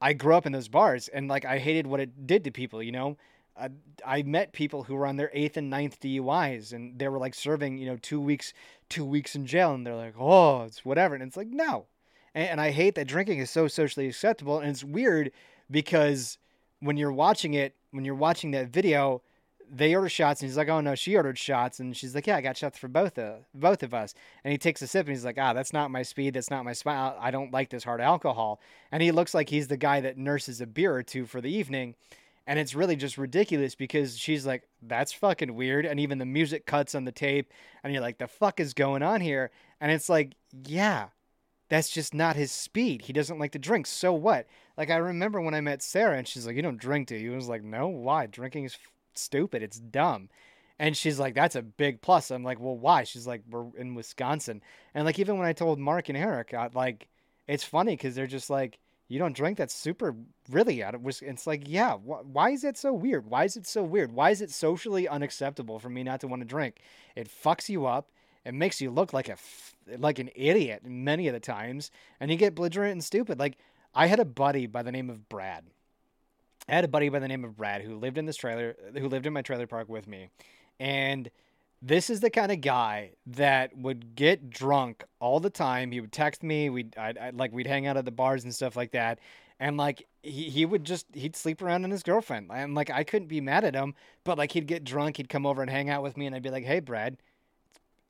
I 0.00 0.12
grew 0.12 0.36
up 0.36 0.46
in 0.46 0.52
those 0.52 0.68
bars 0.68 1.08
and 1.08 1.26
like 1.26 1.44
I 1.44 1.58
hated 1.58 1.88
what 1.88 1.98
it 1.98 2.28
did 2.28 2.44
to 2.44 2.52
people, 2.52 2.80
you 2.80 2.92
know? 2.92 3.16
I, 3.58 3.70
I 4.04 4.22
met 4.22 4.52
people 4.52 4.84
who 4.84 4.94
were 4.94 5.06
on 5.06 5.16
their 5.16 5.30
eighth 5.32 5.56
and 5.56 5.70
ninth 5.70 6.00
DUIs, 6.00 6.72
and 6.72 6.98
they 6.98 7.08
were 7.08 7.18
like 7.18 7.34
serving, 7.34 7.78
you 7.78 7.86
know, 7.86 7.96
two 7.96 8.20
weeks, 8.20 8.52
two 8.88 9.04
weeks 9.04 9.34
in 9.34 9.46
jail, 9.46 9.72
and 9.72 9.86
they're 9.86 9.94
like, 9.94 10.14
oh, 10.18 10.64
it's 10.64 10.84
whatever, 10.84 11.14
and 11.14 11.22
it's 11.22 11.36
like 11.36 11.48
no, 11.48 11.86
and, 12.34 12.48
and 12.48 12.60
I 12.60 12.70
hate 12.70 12.94
that 12.96 13.08
drinking 13.08 13.38
is 13.38 13.50
so 13.50 13.68
socially 13.68 14.06
acceptable, 14.06 14.58
and 14.58 14.70
it's 14.70 14.84
weird 14.84 15.32
because 15.70 16.38
when 16.80 16.96
you're 16.96 17.12
watching 17.12 17.54
it, 17.54 17.74
when 17.90 18.04
you're 18.04 18.14
watching 18.14 18.50
that 18.50 18.68
video, 18.68 19.22
they 19.68 19.94
order 19.94 20.08
shots, 20.08 20.42
and 20.42 20.48
he's 20.48 20.56
like, 20.56 20.68
oh 20.68 20.80
no, 20.80 20.94
she 20.94 21.16
ordered 21.16 21.38
shots, 21.38 21.80
and 21.80 21.96
she's 21.96 22.14
like, 22.14 22.26
yeah, 22.26 22.36
I 22.36 22.40
got 22.42 22.56
shots 22.56 22.78
for 22.78 22.88
both 22.88 23.18
of 23.18 23.44
both 23.54 23.82
of 23.82 23.94
us, 23.94 24.14
and 24.44 24.52
he 24.52 24.58
takes 24.58 24.82
a 24.82 24.86
sip, 24.86 25.06
and 25.06 25.16
he's 25.16 25.24
like, 25.24 25.38
ah, 25.38 25.54
that's 25.54 25.72
not 25.72 25.90
my 25.90 26.02
speed, 26.02 26.34
that's 26.34 26.50
not 26.50 26.64
my 26.64 26.74
smile, 26.74 27.16
I 27.18 27.30
don't 27.30 27.52
like 27.52 27.70
this 27.70 27.84
hard 27.84 28.00
alcohol, 28.00 28.60
and 28.92 29.02
he 29.02 29.12
looks 29.12 29.34
like 29.34 29.48
he's 29.48 29.68
the 29.68 29.76
guy 29.76 30.00
that 30.00 30.18
nurses 30.18 30.60
a 30.60 30.66
beer 30.66 30.94
or 30.94 31.02
two 31.02 31.24
for 31.24 31.40
the 31.40 31.50
evening 31.50 31.94
and 32.46 32.58
it's 32.58 32.74
really 32.74 32.96
just 32.96 33.18
ridiculous 33.18 33.74
because 33.74 34.16
she's 34.16 34.46
like 34.46 34.68
that's 34.82 35.12
fucking 35.12 35.54
weird. 35.54 35.84
And 35.84 35.98
even 35.98 36.18
the 36.18 36.26
music 36.26 36.66
cuts 36.66 36.94
on 36.94 37.04
the 37.04 37.12
tape 37.12 37.52
and 37.82 37.92
you're 37.92 38.02
like 38.02 38.18
the 38.18 38.28
fuck 38.28 38.60
is 38.60 38.74
going 38.74 39.02
on 39.02 39.20
here? 39.20 39.50
And 39.80 39.90
it's 39.90 40.08
like 40.08 40.34
yeah 40.66 41.08
that's 41.68 41.90
just 41.90 42.14
not 42.14 42.36
his 42.36 42.52
speed. 42.52 43.02
He 43.02 43.12
doesn't 43.12 43.40
like 43.40 43.52
to 43.52 43.58
drink. 43.58 43.86
So 43.86 44.12
what? 44.12 44.46
Like 44.76 44.90
i 44.90 44.96
remember 44.96 45.40
when 45.40 45.54
i 45.54 45.60
met 45.60 45.82
sarah 45.82 46.18
and 46.18 46.28
she's 46.28 46.46
like 46.46 46.56
you 46.56 46.62
don't 46.62 46.80
drink 46.80 47.08
do 47.08 47.16
you? 47.16 47.32
I 47.32 47.36
was 47.36 47.48
like 47.48 47.64
no 47.64 47.88
why? 47.88 48.26
Drinking 48.26 48.64
is 48.64 48.74
f- 48.74 48.92
stupid. 49.14 49.62
It's 49.62 49.80
dumb. 49.80 50.28
And 50.78 50.96
she's 50.96 51.18
like 51.18 51.34
that's 51.34 51.56
a 51.56 51.62
big 51.62 52.00
plus. 52.00 52.30
I'm 52.30 52.44
like 52.44 52.60
well 52.60 52.76
why? 52.76 53.02
She's 53.04 53.26
like 53.26 53.42
we're 53.50 53.66
in 53.76 53.94
wisconsin. 53.94 54.62
And 54.94 55.04
like 55.04 55.18
even 55.18 55.38
when 55.38 55.48
i 55.48 55.52
told 55.52 55.80
mark 55.80 56.08
and 56.08 56.18
eric 56.18 56.54
I, 56.54 56.70
like 56.72 57.08
it's 57.48 57.64
funny 57.64 57.94
because 57.94 58.14
they're 58.14 58.26
just 58.26 58.50
like 58.50 58.78
you 59.08 59.18
don't 59.18 59.36
drink 59.36 59.58
that's 59.58 59.74
super 59.74 60.14
really 60.50 60.82
out 60.82 60.94
of 60.94 61.06
it's 61.22 61.46
like 61.46 61.62
yeah 61.66 61.94
wh- 61.94 62.26
why 62.26 62.50
is 62.50 62.62
that 62.62 62.76
so 62.76 62.92
weird? 62.92 63.26
Why 63.26 63.44
is 63.44 63.56
it 63.56 63.66
so 63.66 63.82
weird? 63.82 64.12
Why 64.12 64.30
is 64.30 64.40
it 64.40 64.50
socially 64.50 65.08
unacceptable 65.08 65.78
for 65.78 65.88
me 65.88 66.02
not 66.02 66.20
to 66.20 66.28
want 66.28 66.42
to 66.42 66.46
drink? 66.46 66.80
It 67.14 67.28
fucks 67.28 67.68
you 67.68 67.86
up 67.86 68.10
it 68.46 68.54
makes 68.54 68.80
you 68.80 68.90
look 68.92 69.12
like 69.12 69.28
a 69.28 69.32
f- 69.32 69.74
like 69.98 70.20
an 70.20 70.30
idiot 70.36 70.82
many 70.84 71.26
of 71.26 71.34
the 71.34 71.40
times 71.40 71.90
and 72.20 72.30
you 72.30 72.36
get 72.36 72.54
belligerent 72.54 72.92
and 72.92 73.04
stupid. 73.04 73.38
Like 73.38 73.58
i 73.94 74.06
had 74.06 74.20
a 74.20 74.24
buddy 74.24 74.66
by 74.66 74.82
the 74.82 74.92
name 74.92 75.10
of 75.10 75.28
brad. 75.28 75.64
I 76.68 76.74
had 76.74 76.84
a 76.84 76.88
buddy 76.88 77.08
by 77.08 77.18
the 77.18 77.28
name 77.28 77.44
of 77.44 77.56
brad 77.56 77.82
who 77.82 77.96
lived 77.96 78.18
in 78.18 78.26
this 78.26 78.36
trailer 78.36 78.76
who 78.96 79.08
lived 79.08 79.26
in 79.26 79.32
my 79.32 79.42
trailer 79.42 79.66
park 79.66 79.88
with 79.88 80.06
me 80.06 80.28
and 80.78 81.30
this 81.82 82.10
is 82.10 82.20
the 82.20 82.30
kind 82.30 82.50
of 82.50 82.60
guy 82.60 83.12
that 83.26 83.76
would 83.76 84.14
get 84.14 84.50
drunk 84.50 85.04
all 85.20 85.40
the 85.40 85.50
time. 85.50 85.92
He 85.92 86.00
would 86.00 86.12
text 86.12 86.42
me. 86.42 86.70
We'd 86.70 86.96
I'd, 86.96 87.18
I'd, 87.18 87.34
like 87.34 87.52
we'd 87.52 87.66
hang 87.66 87.86
out 87.86 87.96
at 87.96 88.04
the 88.04 88.10
bars 88.10 88.44
and 88.44 88.54
stuff 88.54 88.76
like 88.76 88.92
that. 88.92 89.18
And 89.60 89.76
like 89.76 90.06
he, 90.22 90.50
he 90.50 90.66
would 90.66 90.84
just 90.84 91.06
he'd 91.14 91.36
sleep 91.36 91.62
around 91.62 91.84
on 91.84 91.90
his 91.90 92.02
girlfriend. 92.02 92.50
And 92.52 92.74
like 92.74 92.90
I 92.90 93.04
couldn't 93.04 93.28
be 93.28 93.40
mad 93.40 93.64
at 93.64 93.74
him, 93.74 93.94
but 94.24 94.38
like 94.38 94.52
he'd 94.52 94.66
get 94.66 94.84
drunk, 94.84 95.16
he'd 95.18 95.28
come 95.28 95.46
over 95.46 95.62
and 95.62 95.70
hang 95.70 95.90
out 95.90 96.02
with 96.02 96.16
me, 96.16 96.26
and 96.26 96.34
I'd 96.34 96.42
be 96.42 96.50
like, 96.50 96.64
"Hey, 96.64 96.80
Brad, 96.80 97.18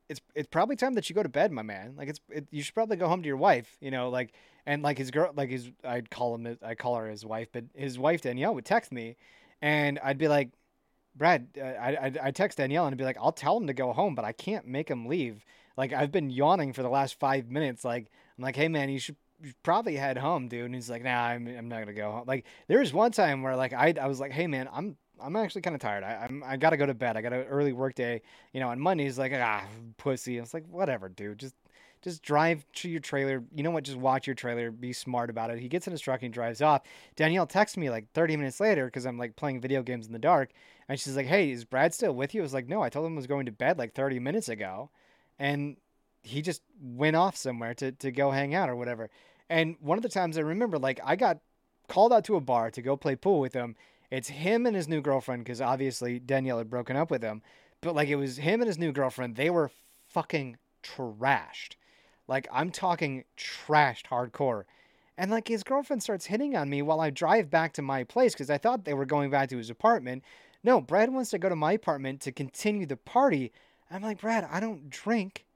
it's 0.08 0.20
it's 0.34 0.48
probably 0.48 0.76
time 0.76 0.94
that 0.94 1.08
you 1.08 1.14
go 1.14 1.22
to 1.22 1.28
bed, 1.28 1.52
my 1.52 1.62
man. 1.62 1.94
Like 1.96 2.08
it's 2.08 2.20
it, 2.30 2.46
you 2.50 2.62
should 2.62 2.74
probably 2.74 2.96
go 2.96 3.08
home 3.08 3.22
to 3.22 3.26
your 3.26 3.36
wife, 3.36 3.76
you 3.80 3.90
know, 3.90 4.08
like 4.08 4.32
and 4.66 4.82
like 4.82 4.98
his 4.98 5.10
girl, 5.10 5.32
like 5.36 5.50
his 5.50 5.70
I'd 5.84 6.10
call 6.10 6.34
him 6.34 6.58
I 6.62 6.74
call 6.74 6.96
her 6.96 7.08
his 7.08 7.24
wife, 7.24 7.48
but 7.52 7.64
his 7.74 7.98
wife 7.98 8.22
Danielle 8.22 8.54
would 8.54 8.64
text 8.64 8.92
me, 8.92 9.16
and 9.60 9.98
I'd 10.02 10.18
be 10.18 10.28
like, 10.28 10.50
Brad, 11.16 11.48
uh, 11.58 11.64
I 11.64 12.12
I 12.22 12.30
text 12.30 12.58
Danielle 12.58 12.86
and 12.86 12.94
I'd 12.94 12.98
be 12.98 13.04
like, 13.04 13.18
I'll 13.20 13.32
tell 13.32 13.56
him 13.56 13.66
to 13.66 13.74
go 13.74 13.92
home, 13.92 14.14
but 14.14 14.24
I 14.24 14.32
can't 14.32 14.66
make 14.66 14.88
him 14.88 15.06
leave. 15.06 15.44
Like 15.76 15.92
I've 15.92 16.12
been 16.12 16.30
yawning 16.30 16.72
for 16.72 16.82
the 16.82 16.88
last 16.88 17.18
five 17.18 17.50
minutes. 17.50 17.84
Like 17.84 18.10
I'm 18.36 18.44
like, 18.44 18.56
hey 18.56 18.68
man, 18.68 18.88
you 18.88 18.98
should 18.98 19.16
probably 19.62 19.96
head 19.96 20.18
home, 20.18 20.48
dude. 20.48 20.66
And 20.66 20.74
he's 20.74 20.90
like, 20.90 21.02
nah, 21.02 21.26
I'm 21.26 21.46
I'm 21.46 21.68
not 21.68 21.80
gonna 21.80 21.92
go 21.92 22.10
home. 22.10 22.24
Like 22.26 22.44
there 22.68 22.80
was 22.80 22.92
one 22.92 23.12
time 23.12 23.42
where 23.42 23.56
like 23.56 23.72
I 23.72 23.94
I 24.00 24.06
was 24.06 24.20
like, 24.20 24.32
hey 24.32 24.46
man, 24.46 24.68
I'm 24.72 24.96
I'm 25.20 25.36
actually 25.36 25.62
kind 25.62 25.74
of 25.74 25.80
tired. 25.80 26.04
I, 26.04 26.26
I'm 26.28 26.42
I 26.44 26.56
gotta 26.56 26.76
go 26.76 26.86
to 26.86 26.94
bed. 26.94 27.16
I 27.16 27.22
got 27.22 27.32
an 27.32 27.44
early 27.44 27.72
work 27.72 27.94
day. 27.94 28.22
You 28.52 28.60
know, 28.60 28.68
on 28.68 28.80
Monday 28.80 29.04
he's 29.04 29.18
like, 29.18 29.32
ah, 29.34 29.64
pussy. 29.96 30.38
I 30.38 30.42
was 30.42 30.54
like, 30.54 30.66
whatever, 30.68 31.08
dude. 31.08 31.38
Just 31.38 31.54
just 32.02 32.22
drive 32.22 32.64
to 32.74 32.88
your 32.88 33.00
trailer. 33.00 33.42
You 33.54 33.62
know 33.62 33.70
what? 33.70 33.84
Just 33.84 33.96
watch 33.96 34.26
your 34.26 34.34
trailer. 34.34 34.70
Be 34.70 34.92
smart 34.92 35.30
about 35.30 35.50
it. 35.50 35.58
He 35.58 35.68
gets 35.68 35.86
in 35.86 35.90
his 35.90 36.00
truck 36.00 36.22
and 36.22 36.32
drives 36.32 36.62
off. 36.62 36.82
Danielle 37.16 37.46
texts 37.46 37.76
me 37.76 37.90
like 37.90 38.12
30 38.12 38.36
minutes 38.36 38.60
later 38.60 38.86
because 38.86 39.06
I'm 39.06 39.18
like 39.18 39.34
playing 39.36 39.60
video 39.60 39.82
games 39.82 40.06
in 40.06 40.12
the 40.12 40.18
dark, 40.18 40.50
and 40.88 40.98
she's 40.98 41.16
like, 41.16 41.26
"Hey, 41.26 41.50
is 41.50 41.64
Brad 41.64 41.94
still 41.94 42.14
with 42.14 42.34
you?" 42.34 42.42
I 42.42 42.44
was 42.44 42.54
like, 42.54 42.68
"No, 42.68 42.82
I 42.82 42.88
told 42.88 43.06
him 43.06 43.14
I 43.14 43.16
was 43.16 43.26
going 43.26 43.46
to 43.46 43.52
bed 43.52 43.78
like 43.78 43.94
30 43.94 44.18
minutes 44.20 44.48
ago," 44.48 44.90
and 45.38 45.76
he 46.22 46.42
just 46.42 46.62
went 46.80 47.16
off 47.16 47.36
somewhere 47.36 47.74
to 47.74 47.92
to 47.92 48.10
go 48.10 48.30
hang 48.30 48.54
out 48.54 48.68
or 48.68 48.76
whatever. 48.76 49.10
And 49.48 49.76
one 49.80 49.98
of 49.98 50.02
the 50.02 50.08
times 50.08 50.36
I 50.36 50.42
remember, 50.42 50.78
like, 50.78 51.00
I 51.04 51.16
got 51.16 51.38
called 51.88 52.12
out 52.12 52.24
to 52.24 52.36
a 52.36 52.40
bar 52.40 52.70
to 52.70 52.82
go 52.82 52.96
play 52.96 53.16
pool 53.16 53.40
with 53.40 53.54
him. 53.54 53.76
It's 54.10 54.28
him 54.28 54.66
and 54.66 54.76
his 54.76 54.88
new 54.88 55.00
girlfriend 55.00 55.44
because 55.44 55.60
obviously 55.60 56.18
Danielle 56.18 56.58
had 56.58 56.70
broken 56.70 56.96
up 56.96 57.10
with 57.10 57.22
him. 57.22 57.42
But 57.80 57.94
like, 57.94 58.08
it 58.08 58.16
was 58.16 58.38
him 58.38 58.60
and 58.60 58.68
his 58.68 58.78
new 58.78 58.92
girlfriend. 58.92 59.36
They 59.36 59.50
were 59.50 59.70
fucking 60.08 60.56
trashed. 60.82 61.74
Like, 62.28 62.48
I'm 62.52 62.70
talking 62.70 63.24
trashed 63.36 64.06
hardcore. 64.06 64.64
And 65.18 65.30
like, 65.30 65.48
his 65.48 65.62
girlfriend 65.62 66.02
starts 66.02 66.26
hitting 66.26 66.56
on 66.56 66.68
me 66.68 66.82
while 66.82 67.00
I 67.00 67.10
drive 67.10 67.50
back 67.50 67.72
to 67.74 67.82
my 67.82 68.04
place 68.04 68.32
because 68.32 68.50
I 68.50 68.58
thought 68.58 68.84
they 68.84 68.94
were 68.94 69.06
going 69.06 69.30
back 69.30 69.48
to 69.50 69.56
his 69.56 69.70
apartment. 69.70 70.24
No, 70.66 70.80
Brad 70.80 71.12
wants 71.12 71.30
to 71.30 71.38
go 71.38 71.48
to 71.48 71.54
my 71.54 71.72
apartment 71.72 72.20
to 72.22 72.32
continue 72.32 72.86
the 72.86 72.96
party. 72.96 73.52
I'm 73.88 74.02
like, 74.02 74.20
Brad, 74.20 74.48
I 74.50 74.58
don't 74.58 74.90
drink. 74.90 75.46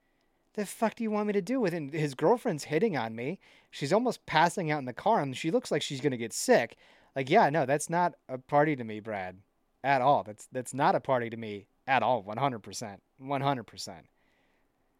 The 0.53 0.65
fuck 0.65 0.95
do 0.95 1.03
you 1.03 1.11
want 1.11 1.27
me 1.27 1.33
to 1.33 1.41
do 1.41 1.59
with 1.59 1.73
it? 1.73 1.93
His 1.93 2.15
girlfriend's 2.15 2.63
hitting 2.63 2.95
on 2.95 3.13
me. 3.13 3.37
She's 3.69 3.91
almost 3.91 4.25
passing 4.25 4.71
out 4.71 4.79
in 4.79 4.85
the 4.85 4.93
car 4.93 5.19
and 5.19 5.35
she 5.35 5.51
looks 5.51 5.69
like 5.69 5.81
she's 5.81 5.99
going 5.99 6.11
to 6.11 6.17
get 6.17 6.31
sick. 6.31 6.77
Like, 7.13 7.29
yeah, 7.29 7.49
no, 7.49 7.65
that's 7.65 7.89
not 7.89 8.13
a 8.29 8.37
party 8.37 8.73
to 8.77 8.85
me, 8.85 9.01
Brad. 9.01 9.39
At 9.83 10.01
all. 10.01 10.23
That's 10.23 10.47
that's 10.49 10.73
not 10.73 10.95
a 10.95 11.01
party 11.01 11.29
to 11.29 11.35
me 11.35 11.65
at 11.87 12.03
all. 12.03 12.23
100%. 12.23 12.97
100%. 13.21 13.95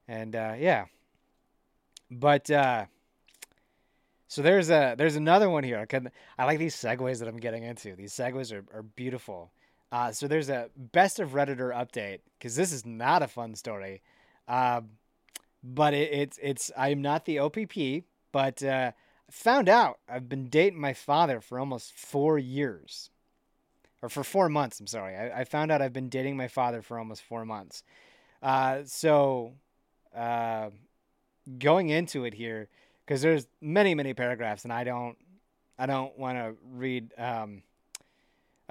And 0.09 0.35
uh, 0.35 0.55
yeah. 0.57 0.85
But 2.09 2.51
uh, 2.51 2.85
so 4.27 4.41
there's 4.41 4.69
a 4.69 4.95
there's 4.97 5.15
another 5.15 5.49
one 5.49 5.63
here. 5.63 5.79
I, 5.79 5.85
can, 5.85 6.11
I 6.37 6.43
like 6.43 6.59
these 6.59 6.75
segues 6.75 7.19
that 7.19 7.29
I'm 7.29 7.37
getting 7.37 7.63
into. 7.63 7.95
These 7.95 8.11
segues 8.11 8.51
are, 8.51 8.65
are 8.77 8.83
beautiful. 8.83 9.51
Uh, 9.91 10.11
so 10.11 10.27
there's 10.27 10.49
a 10.49 10.69
best 10.75 11.19
of 11.19 11.31
redditor 11.31 11.73
update 11.73 12.19
because 12.37 12.55
this 12.55 12.71
is 12.71 12.85
not 12.85 13.21
a 13.21 13.27
fun 13.27 13.55
story, 13.55 14.01
uh, 14.47 14.81
but 15.63 15.93
it, 15.93 16.13
it's 16.13 16.39
it's 16.41 16.71
I'm 16.77 17.01
not 17.01 17.25
the 17.25 17.39
OPP, 17.39 18.05
but 18.31 18.63
uh, 18.63 18.91
found 19.29 19.67
out 19.67 19.99
I've 20.07 20.29
been 20.29 20.47
dating 20.47 20.79
my 20.79 20.93
father 20.93 21.41
for 21.41 21.59
almost 21.59 21.93
four 21.93 22.37
years, 22.39 23.09
or 24.01 24.07
for 24.07 24.23
four 24.23 24.47
months. 24.47 24.79
I'm 24.79 24.87
sorry. 24.87 25.15
I, 25.15 25.41
I 25.41 25.43
found 25.43 25.71
out 25.71 25.81
I've 25.81 25.93
been 25.93 26.09
dating 26.09 26.37
my 26.37 26.47
father 26.47 26.81
for 26.81 26.97
almost 26.97 27.21
four 27.23 27.43
months. 27.43 27.83
Uh, 28.41 28.79
so 28.85 29.55
uh, 30.15 30.69
going 31.59 31.89
into 31.89 32.23
it 32.23 32.33
here, 32.33 32.69
because 33.05 33.21
there's 33.21 33.45
many 33.59 33.93
many 33.93 34.13
paragraphs, 34.13 34.63
and 34.63 34.71
I 34.71 34.85
don't 34.85 35.17
I 35.77 35.85
don't 35.85 36.17
want 36.17 36.37
to 36.37 36.55
read. 36.63 37.13
Um, 37.17 37.63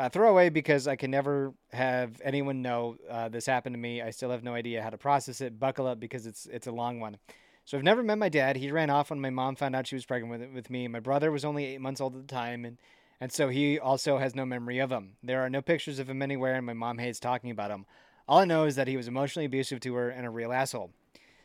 uh, 0.00 0.08
throwaway 0.08 0.48
because 0.48 0.88
I 0.88 0.96
can 0.96 1.10
never 1.10 1.52
have 1.72 2.20
anyone 2.24 2.62
know 2.62 2.96
uh, 3.08 3.28
this 3.28 3.44
happened 3.44 3.74
to 3.74 3.78
me. 3.78 4.00
I 4.00 4.10
still 4.10 4.30
have 4.30 4.42
no 4.42 4.54
idea 4.54 4.82
how 4.82 4.88
to 4.88 4.96
process 4.96 5.42
it. 5.42 5.58
Buckle 5.58 5.86
up 5.86 6.00
because 6.00 6.26
it's 6.26 6.46
it's 6.46 6.66
a 6.66 6.72
long 6.72 7.00
one. 7.00 7.18
So 7.66 7.76
I've 7.76 7.84
never 7.84 8.02
met 8.02 8.16
my 8.16 8.30
dad. 8.30 8.56
He 8.56 8.72
ran 8.72 8.88
off 8.88 9.10
when 9.10 9.20
my 9.20 9.28
mom 9.28 9.56
found 9.56 9.76
out 9.76 9.86
she 9.86 9.94
was 9.94 10.06
pregnant 10.06 10.40
with 10.40 10.50
with 10.54 10.70
me. 10.70 10.88
My 10.88 11.00
brother 11.00 11.30
was 11.30 11.44
only 11.44 11.66
eight 11.66 11.82
months 11.82 12.00
old 12.00 12.16
at 12.16 12.26
the 12.26 12.34
time, 12.34 12.64
and 12.64 12.78
and 13.20 13.30
so 13.30 13.48
he 13.48 13.78
also 13.78 14.16
has 14.16 14.34
no 14.34 14.46
memory 14.46 14.78
of 14.78 14.90
him. 14.90 15.16
There 15.22 15.42
are 15.42 15.50
no 15.50 15.60
pictures 15.60 15.98
of 15.98 16.08
him 16.08 16.22
anywhere, 16.22 16.54
and 16.54 16.64
my 16.64 16.72
mom 16.72 16.96
hates 16.96 17.20
talking 17.20 17.50
about 17.50 17.70
him. 17.70 17.84
All 18.26 18.38
I 18.38 18.46
know 18.46 18.64
is 18.64 18.76
that 18.76 18.88
he 18.88 18.96
was 18.96 19.06
emotionally 19.06 19.44
abusive 19.44 19.80
to 19.80 19.94
her 19.96 20.08
and 20.08 20.24
a 20.24 20.30
real 20.30 20.52
asshole. 20.52 20.92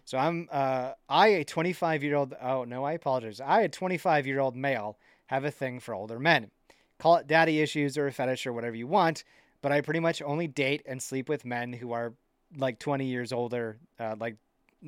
So 0.05 0.17
I'm 0.17 0.47
uh, 0.49 0.93
I 1.09 1.27
a 1.27 1.43
25 1.43 2.03
year 2.03 2.15
old. 2.15 2.33
Oh 2.41 2.63
no, 2.63 2.85
I 2.85 2.93
apologize. 2.93 3.41
I 3.41 3.61
a 3.63 3.69
25 3.69 4.25
year 4.25 4.39
old 4.39 4.55
male 4.55 4.97
have 5.25 5.43
a 5.43 5.51
thing 5.51 5.81
for 5.81 5.93
older 5.93 6.19
men. 6.19 6.51
Call 6.99 7.17
it 7.17 7.27
daddy 7.27 7.61
issues 7.61 7.97
or 7.97 8.07
a 8.07 8.11
fetish 8.11 8.45
or 8.45 8.53
whatever 8.53 8.75
you 8.75 8.87
want, 8.87 9.23
but 9.61 9.71
I 9.71 9.81
pretty 9.81 9.99
much 9.99 10.21
only 10.21 10.47
date 10.47 10.81
and 10.85 11.01
sleep 11.01 11.27
with 11.27 11.45
men 11.45 11.73
who 11.73 11.91
are 11.91 12.13
like 12.57 12.79
20 12.79 13.05
years 13.05 13.33
older, 13.33 13.77
uh, 13.99 14.15
like 14.19 14.37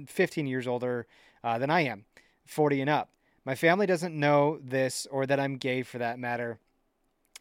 15 0.05 0.47
years 0.47 0.67
older 0.67 1.05
uh, 1.43 1.57
than 1.57 1.69
I 1.69 1.81
am, 1.81 2.05
40 2.45 2.81
and 2.81 2.89
up. 2.89 3.09
My 3.45 3.55
family 3.55 3.85
doesn't 3.85 4.17
know 4.17 4.59
this 4.61 5.07
or 5.09 5.25
that 5.25 5.39
I'm 5.39 5.57
gay 5.57 5.83
for 5.83 5.97
that 5.99 6.19
matter. 6.19 6.59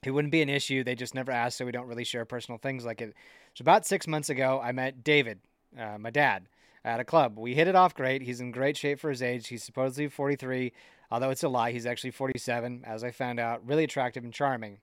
It 0.05 0.11
wouldn't 0.13 0.33
be 0.33 0.43
an 0.43 0.49
issue. 0.49 0.85
They 0.85 0.95
just 0.95 1.15
never 1.15 1.33
asked, 1.33 1.59
so 1.59 1.65
we 1.65 1.73
don't 1.73 1.89
really 1.89 2.05
share 2.05 2.25
personal 2.25 2.59
things 2.59 2.85
like 2.85 3.01
it. 3.01 3.15
So, 3.55 3.63
about 3.63 3.87
six 3.87 4.07
months 4.07 4.29
ago, 4.29 4.61
I 4.63 4.71
met 4.73 5.03
David, 5.03 5.41
uh, 5.79 5.99
my 5.99 6.11
dad, 6.11 6.49
at 6.87 7.01
a 7.01 7.05
club. 7.05 7.37
We 7.37 7.55
hit 7.55 7.67
it 7.67 7.75
off 7.75 7.95
great. 7.95 8.23
He's 8.23 8.41
in 8.41 8.53
great 8.53 8.77
shape 8.77 9.01
for 9.01 9.11
his 9.11 9.21
age. 9.21 9.49
He's 9.49 9.65
supposedly 9.65 10.09
43, 10.09 10.73
although 11.11 11.31
it's 11.31 11.43
a 11.43 11.49
lie. 11.49 11.73
He's 11.73 11.85
actually 11.85 12.13
47, 12.13 12.85
as 12.87 13.03
I 13.03 13.11
found 13.11 13.41
out. 13.41 13.67
Really 13.67 13.85
attractive 13.85 14.23
and 14.23 14.33
charming. 14.33 14.79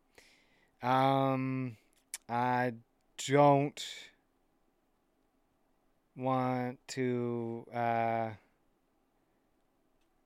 Um, 0.84 1.78
I 2.30 2.74
don't 3.26 3.84
want 6.18 6.78
to. 6.90 7.66
Uh... 7.74 8.30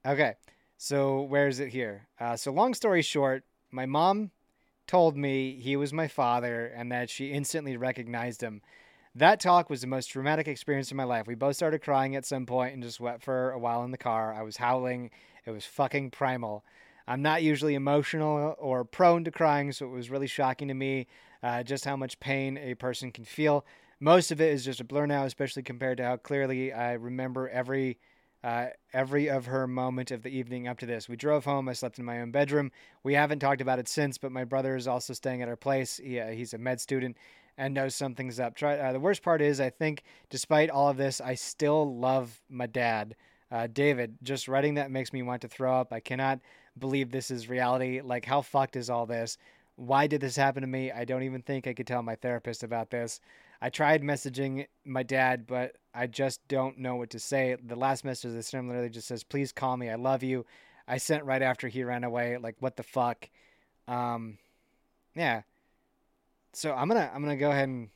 Okay, 0.04 0.34
so 0.78 1.22
where 1.22 1.48
is 1.48 1.60
it 1.60 1.70
here? 1.70 2.08
Uh, 2.20 2.36
so, 2.36 2.52
long 2.52 2.74
story 2.74 3.04
short, 3.04 3.44
my 3.70 3.86
mom 3.86 4.32
told 4.88 5.16
me 5.16 5.60
he 5.62 5.76
was 5.76 5.94
my 5.94 6.08
father 6.08 6.66
and 6.66 6.92
that 6.92 7.10
she 7.12 7.32
instantly 7.32 7.78
recognized 7.78 8.42
him. 8.42 8.62
That 9.16 9.40
talk 9.40 9.70
was 9.70 9.82
the 9.82 9.88
most 9.88 10.08
traumatic 10.08 10.48
experience 10.48 10.92
of 10.92 10.98
my 10.98 11.04
life. 11.04 11.28
We 11.28 11.36
both 11.36 11.56
started 11.56 11.82
crying 11.82 12.16
at 12.16 12.26
some 12.26 12.46
point 12.46 12.74
and 12.74 12.84
just 12.84 13.00
wept 13.00 13.24
for 13.24 13.52
a 13.52 13.60
while 13.60 13.84
in 13.84 13.92
the 13.92 13.98
car. 13.98 14.34
I 14.34 14.44
was 14.44 14.58
howling. 14.58 15.12
It 15.46 15.52
was 15.52 15.66
fucking 15.66 16.12
primal. 16.12 16.64
I'm 17.08 17.22
not 17.22 17.42
usually 17.42 17.76
emotional 17.76 18.56
or 18.60 18.84
prone 18.84 19.24
to 19.24 19.32
crying, 19.32 19.72
so 19.72 19.86
it 19.86 19.92
was 19.92 20.10
really 20.10 20.28
shocking 20.28 20.68
to 20.68 20.74
me 20.74 21.08
uh, 21.42 21.64
just 21.64 21.86
how 21.86 21.96
much 21.96 22.20
pain 22.20 22.58
a 22.58 22.76
person 22.76 23.12
can 23.12 23.24
feel. 23.24 23.66
Most 24.00 24.32
of 24.32 24.42
it 24.42 24.52
is 24.54 24.66
just 24.66 24.82
a 24.82 24.84
blur 24.84 25.06
now, 25.06 25.24
especially 25.24 25.64
compared 25.64 25.98
to 25.98 26.04
how 26.04 26.18
clearly 26.18 26.74
I 26.74 26.94
remember 26.94 27.50
every 27.50 27.98
uh, 28.44 28.68
every 28.94 29.30
of 29.30 29.48
her 29.48 29.68
moment 29.68 30.12
of 30.12 30.22
the 30.22 30.30
evening 30.30 30.68
up 30.68 30.78
to 30.80 30.86
this. 30.86 31.10
We 31.10 31.16
drove 31.16 31.44
home. 31.44 31.68
I 31.68 31.74
slept 31.74 31.98
in 31.98 32.06
my 32.06 32.22
own 32.22 32.32
bedroom. 32.32 32.72
We 33.04 33.16
haven't 33.16 33.40
talked 33.40 33.62
about 33.62 33.80
it 33.80 33.88
since, 33.88 34.20
but 34.20 34.32
my 34.32 34.44
brother 34.44 34.76
is 34.76 34.88
also 34.88 35.14
staying 35.14 35.42
at 35.42 35.50
our 35.50 35.56
place. 35.56 35.98
He, 35.98 36.20
uh, 36.20 36.28
he's 36.28 36.54
a 36.54 36.60
med 36.60 36.80
student 36.80 37.18
and 37.58 37.74
knows 37.74 37.96
something's 37.96 38.40
up. 38.40 38.56
Try, 38.56 38.78
uh, 38.78 38.94
the 38.94 39.00
worst 39.00 39.24
part 39.24 39.42
is, 39.42 39.60
I 39.60 39.70
think, 39.70 40.04
despite 40.30 40.70
all 40.70 40.90
of 40.90 40.98
this, 40.98 41.20
I 41.20 41.36
still 41.36 41.98
love 41.98 42.40
my 42.50 42.68
dad. 42.68 43.16
Uh, 43.52 43.68
David, 43.68 44.18
just 44.24 44.48
writing 44.48 44.76
that 44.76 44.92
makes 44.92 45.14
me 45.14 45.22
want 45.22 45.42
to 45.42 45.48
throw 45.48 45.80
up. 45.80 45.94
I 45.94 46.00
cannot 46.00 46.40
believe 46.78 47.12
this 47.12 47.32
is 47.32 47.50
reality. 47.50 48.02
Like, 48.02 48.26
how 48.26 48.42
fucked 48.42 48.76
is 48.76 48.90
all 48.90 49.06
this? 49.06 49.38
Why 49.76 50.08
did 50.08 50.22
this 50.22 50.36
happen 50.36 50.62
to 50.62 50.68
me? 50.68 50.92
I 50.92 51.06
don't 51.06 51.24
even 51.24 51.42
think 51.42 51.68
I 51.68 51.74
could 51.74 51.88
tell 51.88 52.04
my 52.04 52.16
therapist 52.16 52.64
about 52.64 52.90
this. 52.90 53.20
I 53.62 53.70
tried 53.70 54.04
messaging 54.04 54.68
my 54.86 55.04
dad, 55.04 55.48
but 55.48 55.78
I 55.94 56.08
just 56.08 56.48
don't 56.48 56.78
know 56.78 56.96
what 56.96 57.10
to 57.12 57.20
say. 57.20 57.56
The 57.64 57.76
last 57.76 58.04
message 58.06 58.34
is 58.34 58.48
similarly 58.48 58.90
just 58.90 59.08
says, 59.08 59.24
"Please 59.24 59.52
call 59.52 59.78
me. 59.78 59.90
I 59.90 59.96
love 59.96 60.24
you." 60.24 60.46
I 60.88 60.98
sent 60.98 61.26
right 61.26 61.42
after 61.42 61.68
he 61.68 61.84
ran 61.84 62.04
away. 62.04 62.38
Like, 62.38 62.56
what 62.60 62.78
the 62.78 62.84
fuck? 62.84 63.30
Um, 63.88 64.38
yeah. 65.16 65.42
So 66.58 66.74
I'm 66.74 66.88
gonna 66.88 67.12
I'm 67.14 67.22
gonna 67.22 67.38
go 67.38 67.52
ahead 67.52 67.70
and 67.70 67.90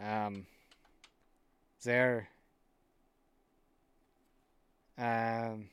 um. 0.00 0.46
There 1.84 2.28
um. 4.98 5.68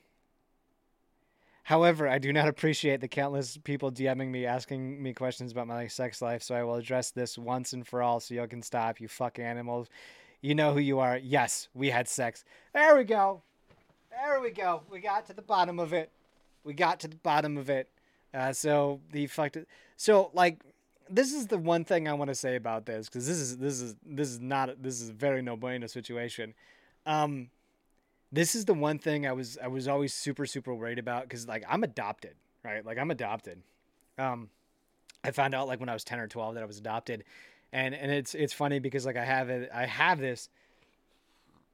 However, 1.63 2.07
I 2.07 2.19
do 2.19 2.31
not 2.31 2.47
appreciate 2.47 3.01
the 3.01 3.07
countless 3.07 3.57
people 3.57 3.91
DMing 3.91 4.29
me 4.29 4.45
asking 4.45 5.01
me 5.01 5.15
questions 5.15 5.51
about 5.51 5.65
my 5.65 5.87
sex 5.87 6.21
life, 6.21 6.43
so 6.43 6.53
I 6.53 6.61
will 6.61 6.75
address 6.75 7.09
this 7.09 7.39
once 7.39 7.73
and 7.73 7.87
for 7.87 8.03
all 8.03 8.19
so 8.19 8.35
y'all 8.35 8.45
can 8.45 8.61
stop, 8.61 9.01
you 9.01 9.07
fuck 9.07 9.39
animals. 9.39 9.87
You 10.41 10.53
know 10.53 10.73
who 10.73 10.79
you 10.79 10.99
are. 10.99 11.17
Yes, 11.17 11.69
we 11.73 11.89
had 11.89 12.07
sex. 12.07 12.43
There 12.71 12.95
we 12.95 13.03
go. 13.03 13.41
There 14.11 14.39
we 14.41 14.51
go. 14.51 14.83
We 14.91 14.99
got 14.99 15.25
to 15.25 15.33
the 15.33 15.41
bottom 15.41 15.79
of 15.79 15.91
it. 15.91 16.11
We 16.63 16.75
got 16.75 16.99
to 16.99 17.07
the 17.07 17.15
bottom 17.15 17.57
of 17.57 17.71
it. 17.71 17.89
Uh, 18.31 18.53
so 18.53 19.01
the 19.11 19.25
fucked 19.25 19.57
it. 19.57 19.67
So 19.97 20.29
like, 20.35 20.59
this 21.11 21.33
is 21.33 21.47
the 21.47 21.57
one 21.57 21.83
thing 21.83 22.07
I 22.07 22.13
want 22.13 22.29
to 22.29 22.35
say 22.35 22.55
about 22.55 22.85
this 22.85 23.07
because 23.07 23.27
this 23.27 23.37
is 23.37 23.57
this 23.57 23.81
is 23.81 23.95
this 24.05 24.29
is 24.29 24.39
not 24.39 24.81
this 24.81 25.01
is 25.01 25.09
a 25.09 25.13
very 25.13 25.41
no 25.41 25.55
bueno 25.55 25.87
situation. 25.87 26.53
Um, 27.05 27.49
this 28.31 28.55
is 28.55 28.65
the 28.65 28.73
one 28.73 28.97
thing 28.97 29.27
I 29.27 29.33
was 29.33 29.57
I 29.61 29.67
was 29.67 29.87
always 29.87 30.13
super 30.13 30.45
super 30.45 30.73
worried 30.73 30.99
about 30.99 31.23
because 31.23 31.47
like 31.47 31.63
I'm 31.69 31.83
adopted, 31.83 32.35
right? 32.63 32.85
Like 32.85 32.97
I'm 32.97 33.11
adopted. 33.11 33.61
Um, 34.17 34.49
I 35.23 35.31
found 35.31 35.53
out 35.53 35.67
like 35.67 35.79
when 35.79 35.89
I 35.89 35.93
was 35.93 36.03
ten 36.03 36.19
or 36.19 36.27
twelve 36.27 36.55
that 36.55 36.63
I 36.63 36.65
was 36.65 36.77
adopted, 36.77 37.23
and 37.73 37.93
and 37.93 38.11
it's 38.11 38.33
it's 38.33 38.53
funny 38.53 38.79
because 38.79 39.05
like 39.05 39.17
I 39.17 39.25
have 39.25 39.49
it 39.49 39.69
I 39.73 39.85
have 39.85 40.19
this. 40.19 40.49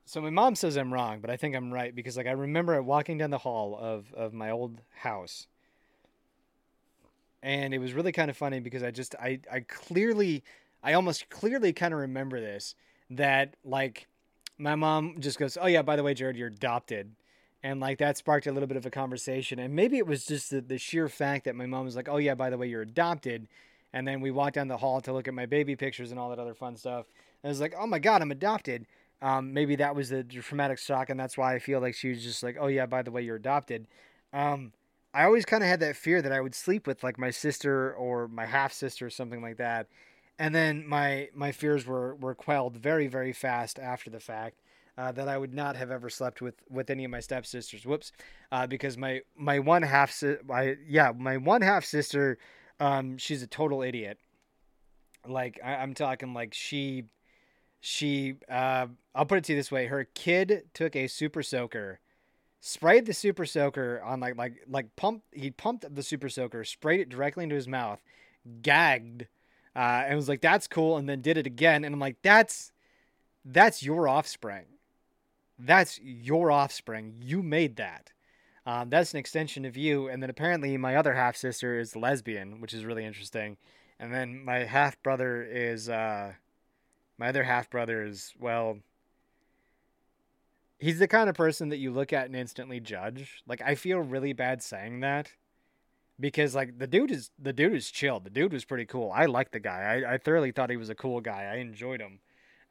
So 0.05 0.21
my 0.21 0.29
mom 0.29 0.55
says 0.55 0.77
I'm 0.77 0.93
wrong, 0.93 1.19
but 1.19 1.29
I 1.29 1.37
think 1.37 1.55
I'm 1.55 1.71
right 1.71 1.93
because 1.93 2.17
like 2.17 2.27
I 2.27 2.31
remember 2.31 2.81
walking 2.81 3.17
down 3.17 3.29
the 3.29 3.37
hall 3.37 3.77
of 3.79 4.13
of 4.13 4.33
my 4.33 4.49
old 4.49 4.81
house, 5.01 5.47
and 7.43 7.73
it 7.73 7.79
was 7.79 7.93
really 7.93 8.11
kind 8.11 8.29
of 8.29 8.37
funny 8.37 8.59
because 8.59 8.83
I 8.83 8.91
just 8.91 9.15
I 9.15 9.39
I 9.51 9.61
clearly 9.61 10.43
I 10.83 10.93
almost 10.93 11.29
clearly 11.29 11.73
kind 11.73 11.93
of 11.93 11.99
remember 11.99 12.39
this 12.39 12.75
that 13.09 13.55
like 13.63 14.07
my 14.57 14.75
mom 14.75 15.15
just 15.19 15.39
goes, 15.39 15.57
"Oh 15.59 15.67
yeah, 15.67 15.81
by 15.81 15.95
the 15.95 16.03
way, 16.03 16.13
Jared, 16.13 16.35
you're 16.37 16.47
adopted." 16.47 17.15
And 17.63 17.79
like 17.79 17.97
that 17.99 18.17
sparked 18.17 18.47
a 18.47 18.51
little 18.51 18.67
bit 18.67 18.77
of 18.77 18.85
a 18.85 18.89
conversation. 18.91 19.59
And 19.59 19.75
maybe 19.75 19.97
it 19.97 20.07
was 20.07 20.25
just 20.25 20.51
the, 20.51 20.61
the 20.61 20.77
sheer 20.77 21.09
fact 21.09 21.45
that 21.45 21.55
my 21.55 21.65
mom 21.65 21.85
was 21.85 21.95
like, 21.95 22.09
"Oh 22.09 22.17
yeah, 22.17 22.35
by 22.35 22.49
the 22.49 22.57
way, 22.57 22.67
you're 22.67 22.81
adopted." 22.81 23.47
And 23.93 24.07
then 24.07 24.21
we 24.21 24.31
walked 24.31 24.55
down 24.55 24.67
the 24.67 24.77
hall 24.77 25.01
to 25.01 25.13
look 25.13 25.27
at 25.27 25.33
my 25.33 25.45
baby 25.45 25.75
pictures 25.75 26.11
and 26.11 26.19
all 26.19 26.29
that 26.29 26.39
other 26.39 26.53
fun 26.53 26.75
stuff. 26.75 27.07
And 27.43 27.49
I 27.49 27.51
was 27.51 27.61
like, 27.61 27.73
"Oh 27.77 27.87
my 27.87 27.99
god, 27.99 28.21
I'm 28.21 28.31
adopted." 28.31 28.85
Um, 29.21 29.53
maybe 29.53 29.75
that 29.77 29.95
was 29.95 30.09
the 30.09 30.23
traumatic 30.23 30.77
shock, 30.77 31.09
and 31.09 31.19
that's 31.19 31.37
why 31.37 31.55
I 31.55 31.59
feel 31.59 31.79
like 31.79 31.95
she 31.95 32.09
was 32.09 32.23
just 32.23 32.43
like, 32.43 32.57
"Oh 32.59 32.67
yeah, 32.67 32.85
by 32.85 33.01
the 33.01 33.11
way, 33.11 33.21
you're 33.21 33.35
adopted." 33.35 33.87
Um, 34.33 34.73
I 35.17 35.23
always 35.23 35.45
kind 35.45 35.63
of 35.63 35.69
had 35.69 35.79
that 35.79 35.95
fear 35.95 36.21
that 36.21 36.31
I 36.31 36.39
would 36.39 36.53
sleep 36.53 36.85
with 36.85 37.03
like 37.03 37.17
my 37.17 37.31
sister 37.31 37.91
or 37.95 38.27
my 38.27 38.45
half 38.45 38.71
sister 38.71 39.07
or 39.07 39.09
something 39.09 39.41
like 39.41 39.57
that, 39.57 39.87
and 40.37 40.53
then 40.53 40.87
my 40.87 41.29
my 41.33 41.51
fears 41.51 41.87
were 41.87 42.13
were 42.15 42.35
quelled 42.35 42.77
very 42.77 43.07
very 43.07 43.33
fast 43.33 43.79
after 43.79 44.11
the 44.11 44.19
fact. 44.19 44.61
Uh, 44.95 45.11
that 45.11 45.27
I 45.27 45.37
would 45.37 45.53
not 45.53 45.75
have 45.75 45.89
ever 45.91 46.09
slept 46.09 46.39
with 46.41 46.55
with 46.69 46.91
any 46.91 47.03
of 47.03 47.09
my 47.09 47.19
stepsisters. 47.19 47.83
Whoops, 47.83 48.11
uh, 48.51 48.67
because 48.67 48.95
my 48.95 49.21
my 49.35 49.57
one 49.57 49.81
half 49.81 50.11
si- 50.11 50.37
my 50.45 50.75
yeah 50.87 51.11
my 51.17 51.37
one 51.37 51.61
half 51.63 51.83
sister, 51.83 52.37
um, 52.79 53.17
she's 53.17 53.41
a 53.41 53.47
total 53.47 53.81
idiot. 53.81 54.19
Like 55.27 55.59
I, 55.63 55.77
I'm 55.77 55.95
talking 55.95 56.35
like 56.35 56.53
she 56.53 57.05
she 57.79 58.35
uh, 58.49 58.87
I'll 59.15 59.25
put 59.25 59.39
it 59.39 59.43
to 59.45 59.53
you 59.53 59.59
this 59.59 59.71
way: 59.71 59.87
her 59.87 60.03
kid 60.03 60.65
took 60.75 60.95
a 60.95 61.07
super 61.07 61.41
soaker, 61.41 61.99
sprayed 62.67 63.05
the 63.05 63.13
super 63.13 63.45
soaker 63.45 64.01
on 64.03 64.19
like 64.19 64.37
like 64.37 64.63
like 64.67 64.95
pump 64.95 65.23
he 65.31 65.51
pumped 65.51 65.93
the 65.93 66.03
super 66.03 66.29
soaker, 66.29 66.63
sprayed 66.63 66.99
it 66.99 67.09
directly 67.09 67.43
into 67.43 67.55
his 67.55 67.67
mouth, 67.67 68.01
gagged, 68.61 69.27
uh, 69.75 70.03
and 70.07 70.15
was 70.15 70.29
like, 70.29 70.41
"That's 70.41 70.67
cool," 70.67 70.97
and 70.97 71.07
then 71.07 71.21
did 71.21 71.37
it 71.37 71.47
again, 71.47 71.83
and 71.83 71.93
I'm 71.93 71.99
like, 71.99 72.17
"That's 72.21 72.71
that's 73.45 73.83
your 73.83 74.07
offspring." 74.07 74.65
that's 75.59 75.99
your 76.01 76.51
offspring. 76.51 77.15
You 77.21 77.41
made 77.41 77.77
that. 77.77 78.11
Um, 78.65 78.89
that's 78.89 79.13
an 79.13 79.19
extension 79.19 79.65
of 79.65 79.77
you. 79.77 80.09
And 80.09 80.21
then 80.21 80.29
apparently 80.29 80.77
my 80.77 80.95
other 80.95 81.13
half 81.13 81.35
sister 81.35 81.79
is 81.79 81.95
lesbian, 81.95 82.61
which 82.61 82.73
is 82.73 82.85
really 82.85 83.05
interesting. 83.05 83.57
And 83.99 84.13
then 84.13 84.43
my 84.43 84.59
half 84.59 85.01
brother 85.01 85.43
is 85.43 85.89
uh, 85.89 86.33
my 87.17 87.29
other 87.29 87.43
half 87.43 87.69
brother 87.69 88.03
is 88.03 88.33
well. 88.39 88.79
He's 90.79 90.99
the 90.99 91.07
kind 91.07 91.29
of 91.29 91.35
person 91.35 91.69
that 91.69 91.77
you 91.77 91.91
look 91.91 92.13
at 92.13 92.27
and 92.27 92.35
instantly 92.35 92.79
judge. 92.79 93.41
Like 93.47 93.61
I 93.65 93.75
feel 93.75 93.99
really 93.99 94.33
bad 94.33 94.61
saying 94.61 94.99
that 95.01 95.31
because 96.19 96.55
like 96.55 96.77
the 96.77 96.87
dude 96.87 97.11
is 97.11 97.31
the 97.39 97.53
dude 97.53 97.73
is 97.73 97.89
chill. 97.91 98.19
The 98.19 98.29
dude 98.29 98.53
was 98.53 98.65
pretty 98.65 98.85
cool. 98.85 99.11
I 99.13 99.25
like 99.25 99.51
the 99.51 99.59
guy. 99.59 100.03
I, 100.05 100.13
I 100.13 100.17
thoroughly 100.17 100.51
thought 100.51 100.69
he 100.69 100.77
was 100.77 100.89
a 100.89 100.95
cool 100.95 101.21
guy. 101.21 101.49
I 101.51 101.57
enjoyed 101.57 102.01
him. 102.01 102.19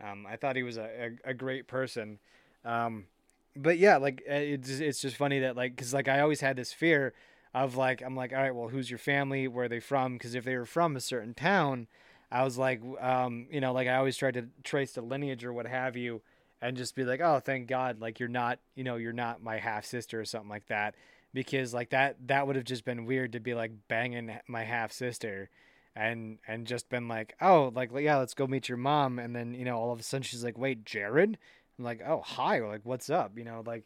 Um, 0.04 0.26
I 0.28 0.36
thought 0.36 0.56
he 0.56 0.62
was 0.62 0.76
a, 0.76 1.10
a, 1.24 1.30
a 1.30 1.34
great 1.34 1.66
person. 1.66 2.18
Um, 2.64 3.06
but 3.54 3.78
yeah, 3.78 3.96
like 3.96 4.22
uh, 4.28 4.34
it's 4.34 4.68
it's 4.68 5.00
just 5.00 5.16
funny 5.16 5.40
that 5.40 5.56
like 5.56 5.74
because 5.74 5.94
like 5.94 6.08
I 6.08 6.20
always 6.20 6.40
had 6.40 6.56
this 6.56 6.72
fear 6.72 7.14
of 7.54 7.76
like 7.76 8.02
I'm 8.02 8.16
like 8.16 8.32
all 8.32 8.38
right, 8.38 8.54
well, 8.54 8.68
who's 8.68 8.90
your 8.90 8.98
family? 8.98 9.48
Where 9.48 9.64
are 9.64 9.68
they 9.68 9.80
from? 9.80 10.14
Because 10.14 10.34
if 10.34 10.44
they 10.44 10.56
were 10.56 10.66
from 10.66 10.96
a 10.96 11.00
certain 11.00 11.34
town, 11.34 11.86
I 12.30 12.44
was 12.44 12.58
like, 12.58 12.82
um, 13.00 13.46
you 13.50 13.60
know, 13.60 13.72
like 13.72 13.88
I 13.88 13.96
always 13.96 14.16
tried 14.16 14.34
to 14.34 14.46
trace 14.64 14.92
the 14.92 15.02
lineage 15.02 15.44
or 15.44 15.52
what 15.52 15.66
have 15.66 15.96
you, 15.96 16.20
and 16.66 16.76
just 16.76 16.96
be 16.96 17.04
like, 17.04 17.20
oh, 17.20 17.38
thank 17.38 17.68
God, 17.68 18.00
like 18.00 18.18
you're 18.18 18.28
not, 18.28 18.58
you 18.74 18.82
know, 18.82 18.96
you're 18.96 19.12
not 19.12 19.40
my 19.40 19.58
half 19.58 19.84
sister 19.84 20.20
or 20.20 20.24
something 20.24 20.50
like 20.50 20.66
that, 20.66 20.96
because 21.32 21.72
like 21.72 21.90
that 21.90 22.16
that 22.26 22.44
would 22.46 22.56
have 22.56 22.64
just 22.64 22.84
been 22.84 23.06
weird 23.06 23.32
to 23.32 23.40
be 23.40 23.54
like 23.54 23.70
banging 23.86 24.36
my 24.48 24.64
half 24.64 24.90
sister. 24.90 25.48
And 25.94 26.38
and 26.46 26.66
just 26.66 26.90
been 26.90 27.08
like, 27.08 27.36
oh, 27.40 27.72
like 27.74 27.90
yeah, 27.94 28.18
let's 28.18 28.34
go 28.34 28.46
meet 28.46 28.68
your 28.68 28.76
mom, 28.76 29.18
and 29.18 29.34
then 29.34 29.54
you 29.54 29.64
know 29.64 29.78
all 29.78 29.92
of 29.92 30.00
a 30.00 30.02
sudden 30.02 30.24
she's 30.24 30.44
like, 30.44 30.58
wait, 30.58 30.84
Jared, 30.84 31.38
I'm 31.78 31.84
like, 31.84 32.02
oh 32.06 32.22
hi, 32.22 32.58
like 32.58 32.82
what's 32.82 33.08
up? 33.08 33.38
You 33.38 33.44
know, 33.44 33.62
like 33.64 33.84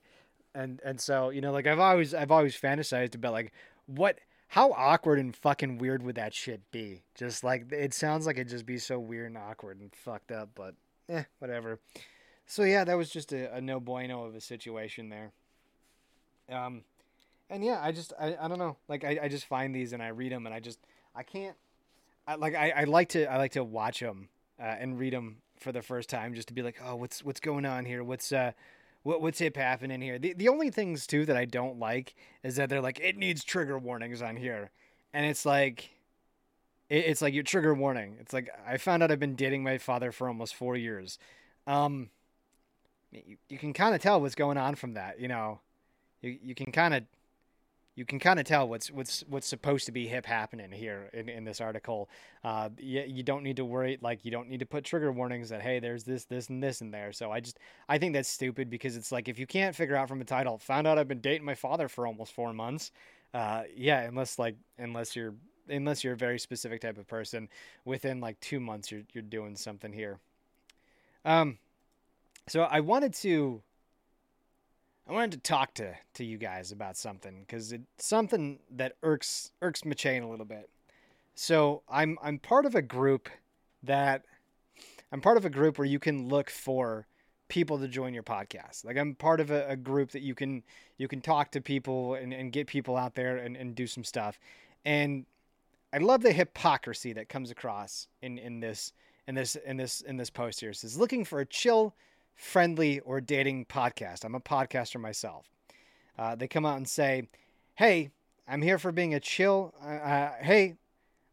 and 0.55 0.81
and 0.85 1.01
so, 1.01 1.29
you 1.29 1.41
know, 1.41 1.53
like 1.53 1.67
I've 1.67 1.79
always 1.79 2.15
I've 2.15 2.33
always 2.33 2.59
fantasized 2.59 3.15
about 3.15 3.33
like 3.33 3.53
what 3.87 4.19
how 4.49 4.73
awkward 4.73 5.21
and 5.21 5.37
fucking 5.37 5.79
weird 5.79 6.03
would 6.03 6.17
that 6.17 6.35
shit 6.35 6.69
be? 6.73 7.03
Just 7.15 7.45
like 7.45 7.71
it 7.71 7.95
sounds 7.95 8.27
like 8.27 8.37
it'd 8.37 8.49
just 8.49 8.67
be 8.67 8.79
so 8.79 8.99
weird 8.99 9.27
and 9.27 9.39
awkward 9.39 9.79
and 9.79 9.95
fucked 9.95 10.33
up, 10.33 10.49
but 10.57 10.75
eh, 11.09 11.25
whatever. 11.39 11.79
So 12.51 12.65
yeah, 12.65 12.83
that 12.83 12.97
was 12.97 13.11
just 13.11 13.33
a, 13.33 13.55
a 13.55 13.61
no 13.61 13.79
bueno 13.79 14.25
of 14.25 14.35
a 14.35 14.41
situation 14.41 15.09
there. 15.09 15.31
Um 16.51 16.83
and 17.49 17.65
yeah, 17.65 17.81
I 17.81 17.93
just 17.93 18.13
I, 18.19 18.37
I 18.41 18.49
don't 18.49 18.59
know. 18.59 18.77
Like 18.89 19.05
I, 19.05 19.21
I 19.23 19.29
just 19.29 19.47
find 19.47 19.73
these 19.73 19.93
and 19.93 20.03
I 20.03 20.09
read 20.09 20.33
them 20.33 20.47
and 20.47 20.55
I 20.55 20.59
just 20.59 20.81
I 21.15 21.23
can't 21.23 21.57
I 22.27 22.35
like 22.35 22.57
I, 22.57 22.71
I 22.71 22.85
like 22.85 23.11
to 23.11 23.27
I 23.27 23.37
like 23.37 23.53
to 23.53 23.63
watch 23.63 24.01
them 24.01 24.29
uh, 24.59 24.65
and 24.65 24.99
read 24.99 25.13
them 25.13 25.37
for 25.61 25.71
the 25.71 25.81
first 25.81 26.09
time 26.09 26.35
just 26.35 26.49
to 26.49 26.55
be 26.55 26.63
like, 26.63 26.81
oh, 26.85 26.97
what's 26.97 27.25
what's 27.25 27.39
going 27.39 27.67
on 27.67 27.85
here? 27.85 28.03
What's 28.03 28.33
uh, 28.33 28.51
what 29.05 29.23
what's 29.23 29.39
hip 29.39 29.57
happening 29.57 30.01
here? 30.01 30.19
The 30.19 30.33
the 30.33 30.49
only 30.49 30.71
things 30.71 31.07
too 31.07 31.25
that 31.27 31.37
I 31.37 31.45
don't 31.45 31.79
like 31.79 32.15
is 32.43 32.57
that 32.57 32.69
they're 32.69 32.81
like, 32.81 32.99
it 33.01 33.17
needs 33.17 33.45
trigger 33.45 33.79
warnings 33.79 34.23
on 34.23 34.37
here, 34.37 34.71
and 35.13 35.25
it's 35.25 35.47
like, 35.47 35.91
it, 36.89 37.05
it's 37.07 37.23
like 37.23 37.35
your 37.35 37.45
trigger 37.45 37.75
warning. 37.75 38.17
It's 38.21 38.33
like 38.33 38.51
I 38.67 38.77
found 38.77 39.03
out 39.03 39.11
I've 39.11 39.21
been 39.21 39.37
dating 39.37 39.63
my 39.63 39.79
father 39.79 40.11
for 40.13 40.29
almost 40.29 40.55
four 40.55 40.77
years. 40.77 41.19
Um, 41.67 42.11
you, 43.13 43.37
you 43.49 43.59
can 43.59 43.73
kind 43.73 43.95
of 43.95 44.01
tell 44.01 44.21
what's 44.21 44.35
going 44.35 44.57
on 44.57 44.75
from 44.75 44.95
that. 44.95 45.21
You 45.21 45.29
know, 45.29 45.61
you 46.23 46.39
you 46.43 46.55
can 46.55 46.73
kind 46.73 46.95
of 46.95 47.05
you 47.97 48.05
can 48.05 48.19
kind 48.19 48.39
of 48.39 48.47
tell 48.47 48.69
what's 48.69 48.91
what's 48.91 49.25
what's 49.29 49.47
supposed 49.47 49.87
to 49.87 49.93
be 49.93 50.07
hip 50.07 50.25
happening 50.25 50.71
here 50.71 51.11
in, 51.13 51.29
in 51.29 51.45
this 51.45 51.61
article. 51.61 52.09
Uh, 52.45 52.71
you, 52.79 53.05
you 53.07 53.23
don't 53.23 53.43
need 53.43 53.57
to 53.57 53.65
worry 53.65 53.99
like 54.01 54.25
you 54.25 54.31
don't 54.31 54.49
need 54.49 54.61
to 54.61 54.67
put 54.67 54.85
trigger 54.85 55.13
warnings 55.13 55.49
that 55.49 55.61
hey 55.61 55.81
there's 55.81 56.05
this 56.05 56.25
this 56.25 56.49
and 56.49 56.63
this 56.63 56.81
in 56.81 56.91
there. 56.91 57.13
So 57.13 57.31
I 57.31 57.41
just 57.41 57.59
I 57.89 57.99
think 57.99 58.15
that's 58.15 58.29
stupid 58.29 58.71
because 58.71 58.97
it's 58.97 59.13
like 59.13 59.29
if 59.29 59.39
you 59.39 59.47
can't 59.47 59.75
figure 59.75 59.97
out 59.97 60.09
from 60.09 60.21
a 60.21 60.25
title, 60.25 60.59
found 60.59 60.87
out 60.87 60.99
I've 60.99 61.09
been 61.09 61.21
dating 61.21 61.45
my 61.45 61.55
father 61.55 61.89
for 61.89 62.07
almost 62.07 62.33
four 62.33 62.53
months. 62.53 62.93
Uh, 63.35 63.65
yeah, 63.77 64.01
unless 64.03 64.39
like 64.39 64.57
unless 64.79 65.15
you're 65.15 65.35
unless 65.69 66.03
you're 66.03 66.15
a 66.15 66.17
very 66.17 66.39
specific 66.39 66.81
type 66.81 66.97
of 66.97 67.07
person, 67.07 67.49
within 67.85 68.21
like 68.21 68.39
two 68.41 68.61
months 68.61 68.91
you're 68.91 69.03
you're 69.13 69.23
doing 69.23 69.57
something 69.57 69.93
here. 69.93 70.19
Um, 71.25 71.59
so 72.51 72.63
I 72.63 72.81
wanted 72.81 73.15
to 73.15 73.63
I 75.09 75.13
wanted 75.13 75.31
to 75.33 75.39
talk 75.39 75.73
to 75.75 75.95
to 76.15 76.25
you 76.25 76.37
guys 76.37 76.73
about 76.73 76.97
something 76.97 77.45
because 77.47 77.71
it's 77.71 77.85
something 78.05 78.59
that 78.73 78.97
irks 79.05 79.53
irks 79.63 79.85
my 79.85 79.93
chain 79.93 80.25
a 80.25 80.29
little 80.29 80.45
bit. 80.45 80.69
So 81.37 81.83
I'm 81.89 82.19
I'm 82.21 82.41
part 82.41 82.67
of 82.67 82.75
a 82.75 82.83
group 82.83 83.29
that 83.85 84.25
I'm 85.13 85.21
part 85.21 85.37
of 85.37 85.45
a 85.45 85.51
group 85.51 85.79
where 85.79 85.87
you 85.87 86.01
can 86.01 86.29
look 86.29 86.51
for 86.51 87.07
people 87.47 87.79
to 87.79 87.87
join 87.87 88.15
your 88.15 88.25
podcast. 88.25 88.85
Like 88.85 88.97
I'm 88.97 89.15
part 89.15 89.39
of 89.39 89.53
a, 89.53 89.69
a 89.69 89.77
group 89.77 90.11
that 90.11 90.23
you 90.23 90.35
can 90.35 90.65
you 90.99 91.07
can 91.07 91.21
talk 91.21 91.53
to 91.53 91.61
people 91.61 92.15
and, 92.15 92.35
and 92.35 92.51
get 92.51 92.67
people 92.67 92.97
out 92.97 93.15
there 93.15 93.37
and, 93.37 93.57
and 93.57 93.77
do 93.77 93.87
some 93.87 94.03
stuff. 94.03 94.41
And 94.85 95.25
I 95.93 95.99
love 95.99 96.23
the 96.23 96.33
hypocrisy 96.33 97.13
that 97.13 97.29
comes 97.29 97.53
across 97.53 98.09
in, 98.23 98.39
in 98.39 98.59
this 98.59 98.93
in 99.29 99.37
this 99.37 99.55
in 99.55 99.77
this 99.77 100.01
in 100.01 100.17
this 100.17 100.31
post 100.31 100.59
here. 100.59 100.71
It 100.71 100.79
says 100.79 100.99
looking 100.99 101.25
for 101.25 101.39
a 101.39 101.47
chill 101.47 101.95
friendly 102.35 103.01
or 103.01 103.21
dating 103.21 103.67
podcast. 103.67 104.25
I'm 104.25 104.35
a 104.35 104.41
podcaster 104.41 105.01
myself. 105.01 105.47
Uh, 106.19 106.35
they 106.35 106.49
come 106.49 106.67
out 106.67 106.77
and 106.77 106.89
say, 106.89 107.29
"Hey, 107.75 108.11
I'm 108.47 108.63
here 108.63 108.79
for 108.79 108.91
being 108.91 109.15
a 109.15 109.21
chill. 109.21 109.73
Uh, 109.81 109.89
uh, 109.89 110.33
hey, 110.41 110.75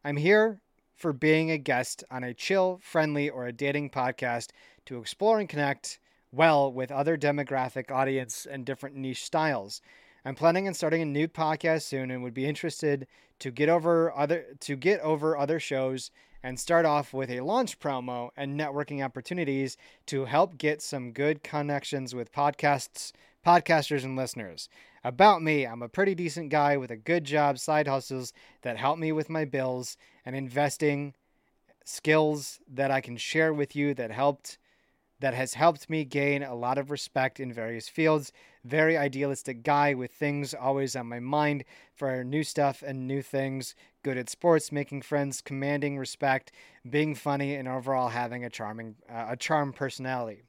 I'm 0.03 0.17
here 0.17 0.61
for 0.95 1.13
being 1.13 1.49
a 1.49 1.57
guest 1.57 2.03
on 2.11 2.23
a 2.23 2.33
chill, 2.33 2.79
friendly, 2.83 3.29
or 3.29 3.47
a 3.47 3.51
dating 3.51 3.89
podcast 3.89 4.49
to 4.85 4.99
explore 4.99 5.39
and 5.39 5.49
connect 5.49 5.99
well 6.31 6.71
with 6.71 6.91
other 6.91 7.17
demographic 7.17 7.91
audience 7.91 8.45
and 8.45 8.65
different 8.65 8.95
niche 8.95 9.25
styles. 9.25 9.81
I'm 10.25 10.35
planning 10.35 10.67
on 10.67 10.73
starting 10.73 11.01
a 11.01 11.05
new 11.05 11.27
podcast 11.27 11.83
soon 11.83 12.11
and 12.11 12.21
would 12.21 12.33
be 12.33 12.45
interested 12.45 13.07
to 13.39 13.51
get 13.51 13.69
over 13.69 14.15
other 14.15 14.45
to 14.59 14.75
get 14.75 14.99
over 15.01 15.37
other 15.37 15.59
shows 15.59 16.11
and 16.43 16.59
start 16.59 16.85
off 16.85 17.13
with 17.13 17.29
a 17.29 17.41
launch 17.41 17.79
promo 17.79 18.29
and 18.37 18.59
networking 18.59 19.03
opportunities 19.03 19.77
to 20.05 20.25
help 20.25 20.57
get 20.57 20.81
some 20.81 21.11
good 21.11 21.43
connections 21.43 22.13
with 22.13 22.31
podcasts, 22.31 23.11
podcasters, 23.45 24.03
and 24.03 24.15
listeners. 24.15 24.69
About 25.03 25.41
me, 25.41 25.65
I'm 25.65 25.81
a 25.81 25.89
pretty 25.89 26.15
decent 26.15 26.49
guy 26.49 26.77
with 26.77 26.91
a 26.91 26.97
good 26.97 27.23
job, 27.23 27.59
side 27.59 27.87
hustles 27.87 28.33
that 28.61 28.77
help 28.77 28.99
me 28.99 29.11
with 29.11 29.29
my 29.29 29.45
bills, 29.45 29.97
and 30.25 30.35
investing 30.35 31.13
skills 31.85 32.59
that 32.67 32.91
I 32.91 33.01
can 33.01 33.17
share 33.17 33.53
with 33.53 33.75
you 33.75 33.93
that 33.93 34.11
helped 34.11 34.57
that 35.19 35.33
has 35.33 35.55
helped 35.55 35.89
me 35.89 36.03
gain 36.03 36.43
a 36.43 36.53
lot 36.53 36.77
of 36.77 36.91
respect 36.91 37.39
in 37.39 37.51
various 37.51 37.89
fields. 37.89 38.31
Very 38.63 38.95
idealistic 38.95 39.63
guy 39.63 39.93
with 39.93 40.11
things 40.11 40.53
always 40.53 40.95
on 40.95 41.07
my 41.07 41.19
mind 41.19 41.63
for 41.95 42.23
new 42.23 42.43
stuff 42.43 42.83
and 42.85 43.07
new 43.07 43.21
things. 43.21 43.73
Good 44.07 44.17
at 44.17 44.29
sports, 44.29 44.71
making 44.71 45.01
friends, 45.01 45.41
commanding 45.41 45.97
respect, 45.97 46.53
being 46.89 47.13
funny, 47.13 47.55
and 47.55 47.67
overall 47.67 48.07
having 48.07 48.45
a 48.45 48.49
charming, 48.49 48.95
uh, 49.09 49.25
a 49.31 49.35
charm 49.35 49.73
personality. 49.73 50.43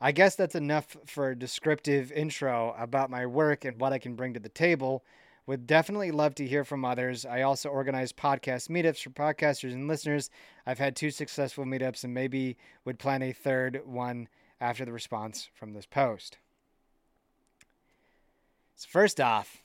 I 0.00 0.10
guess 0.10 0.34
that's 0.34 0.56
enough 0.56 0.96
for 1.06 1.30
a 1.30 1.38
descriptive 1.38 2.10
intro 2.10 2.74
about 2.76 3.08
my 3.08 3.26
work 3.26 3.64
and 3.64 3.80
what 3.80 3.92
I 3.92 4.00
can 4.00 4.16
bring 4.16 4.34
to 4.34 4.40
the 4.40 4.48
table. 4.48 5.04
Would 5.46 5.68
definitely 5.68 6.10
love 6.10 6.34
to 6.34 6.46
hear 6.48 6.64
from 6.64 6.84
others. 6.84 7.24
I 7.24 7.42
also 7.42 7.68
organize 7.68 8.12
podcast 8.12 8.68
meetups 8.68 9.04
for 9.04 9.10
podcasters 9.10 9.72
and 9.72 9.86
listeners. 9.86 10.28
I've 10.66 10.80
had 10.80 10.96
two 10.96 11.12
successful 11.12 11.64
meetups 11.64 12.02
and 12.02 12.12
maybe 12.12 12.56
would 12.84 12.98
plan 12.98 13.22
a 13.22 13.32
third 13.32 13.82
one 13.86 14.26
after 14.60 14.84
the 14.84 14.92
response 14.92 15.48
from 15.54 15.74
this 15.74 15.86
post. 15.86 16.38
So, 18.74 18.88
first 18.90 19.20
off, 19.20 19.62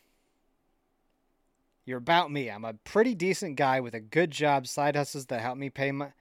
you're 1.86 2.00
about 2.00 2.32
me. 2.32 2.50
I'm 2.50 2.66
a 2.66 2.74
pretty 2.74 3.16
decent 3.16 3.56
guy 3.56 3.80
with 3.80 3.94
a 3.94 4.00
good 4.00 4.32
job, 4.32 4.68
side 4.68 4.96
hustles 4.96 5.28
that 5.28 5.42
help 5.42 5.58
me 5.58 5.70
pay 5.70 5.92
my 5.92 6.12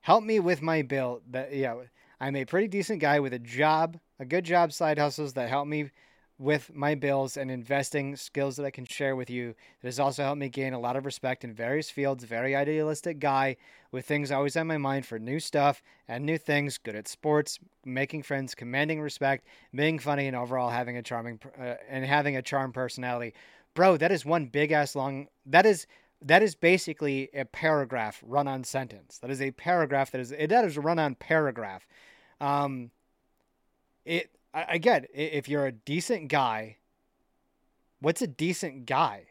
help 0.00 0.22
me 0.22 0.40
with 0.40 0.62
my 0.62 0.82
bill. 0.82 1.22
That 1.30 1.54
yeah, 1.54 1.74
I'm 2.20 2.36
a 2.36 2.44
pretty 2.44 2.68
decent 2.68 3.00
guy 3.00 3.20
with 3.20 3.32
a 3.32 3.38
job, 3.38 3.98
a 4.18 4.24
good 4.24 4.44
job, 4.44 4.72
side 4.72 4.98
hustles 4.98 5.32
that 5.34 5.48
help 5.48 5.66
me 5.66 5.90
with 6.38 6.70
my 6.74 6.94
bills 6.94 7.36
and 7.36 7.50
investing 7.50 8.14
skills 8.14 8.56
that 8.56 8.66
I 8.66 8.70
can 8.70 8.84
share 8.84 9.16
with 9.16 9.30
you 9.30 9.54
that 9.80 9.88
has 9.88 9.98
also 9.98 10.22
helped 10.22 10.38
me 10.38 10.50
gain 10.50 10.74
a 10.74 10.78
lot 10.78 10.96
of 10.96 11.06
respect 11.06 11.44
in 11.44 11.54
various 11.54 11.88
fields. 11.88 12.24
Very 12.24 12.54
idealistic 12.54 13.18
guy 13.18 13.56
with 13.90 14.04
things 14.04 14.30
always 14.30 14.56
on 14.56 14.66
my 14.66 14.76
mind 14.76 15.06
for 15.06 15.18
new 15.18 15.40
stuff 15.40 15.82
and 16.08 16.26
new 16.26 16.36
things. 16.36 16.76
Good 16.76 16.94
at 16.94 17.08
sports, 17.08 17.58
making 17.86 18.22
friends, 18.22 18.54
commanding 18.54 19.00
respect, 19.00 19.46
being 19.74 19.98
funny, 19.98 20.26
and 20.26 20.36
overall 20.36 20.68
having 20.68 20.98
a 20.98 21.02
charming 21.02 21.40
uh, 21.58 21.74
and 21.88 22.04
having 22.04 22.36
a 22.36 22.42
charm 22.42 22.70
personality. 22.70 23.32
Bro, 23.76 23.98
that 23.98 24.10
is 24.10 24.24
one 24.24 24.46
big 24.46 24.72
ass 24.72 24.96
long. 24.96 25.28
That 25.44 25.66
is 25.66 25.86
that 26.22 26.42
is 26.42 26.54
basically 26.54 27.28
a 27.34 27.44
paragraph 27.44 28.22
run 28.26 28.48
on 28.48 28.64
sentence. 28.64 29.18
That 29.18 29.30
is 29.30 29.42
a 29.42 29.50
paragraph 29.50 30.10
that 30.12 30.20
is 30.20 30.30
that 30.30 30.64
is 30.64 30.78
a 30.78 30.80
run 30.80 30.98
on 30.98 31.14
paragraph. 31.14 31.86
Um, 32.40 32.90
it 34.06 34.30
again, 34.54 35.04
if 35.12 35.46
you're 35.46 35.66
a 35.66 35.72
decent 35.72 36.28
guy, 36.28 36.78
what's 38.00 38.22
a 38.22 38.26
decent 38.26 38.86
guy 38.86 39.24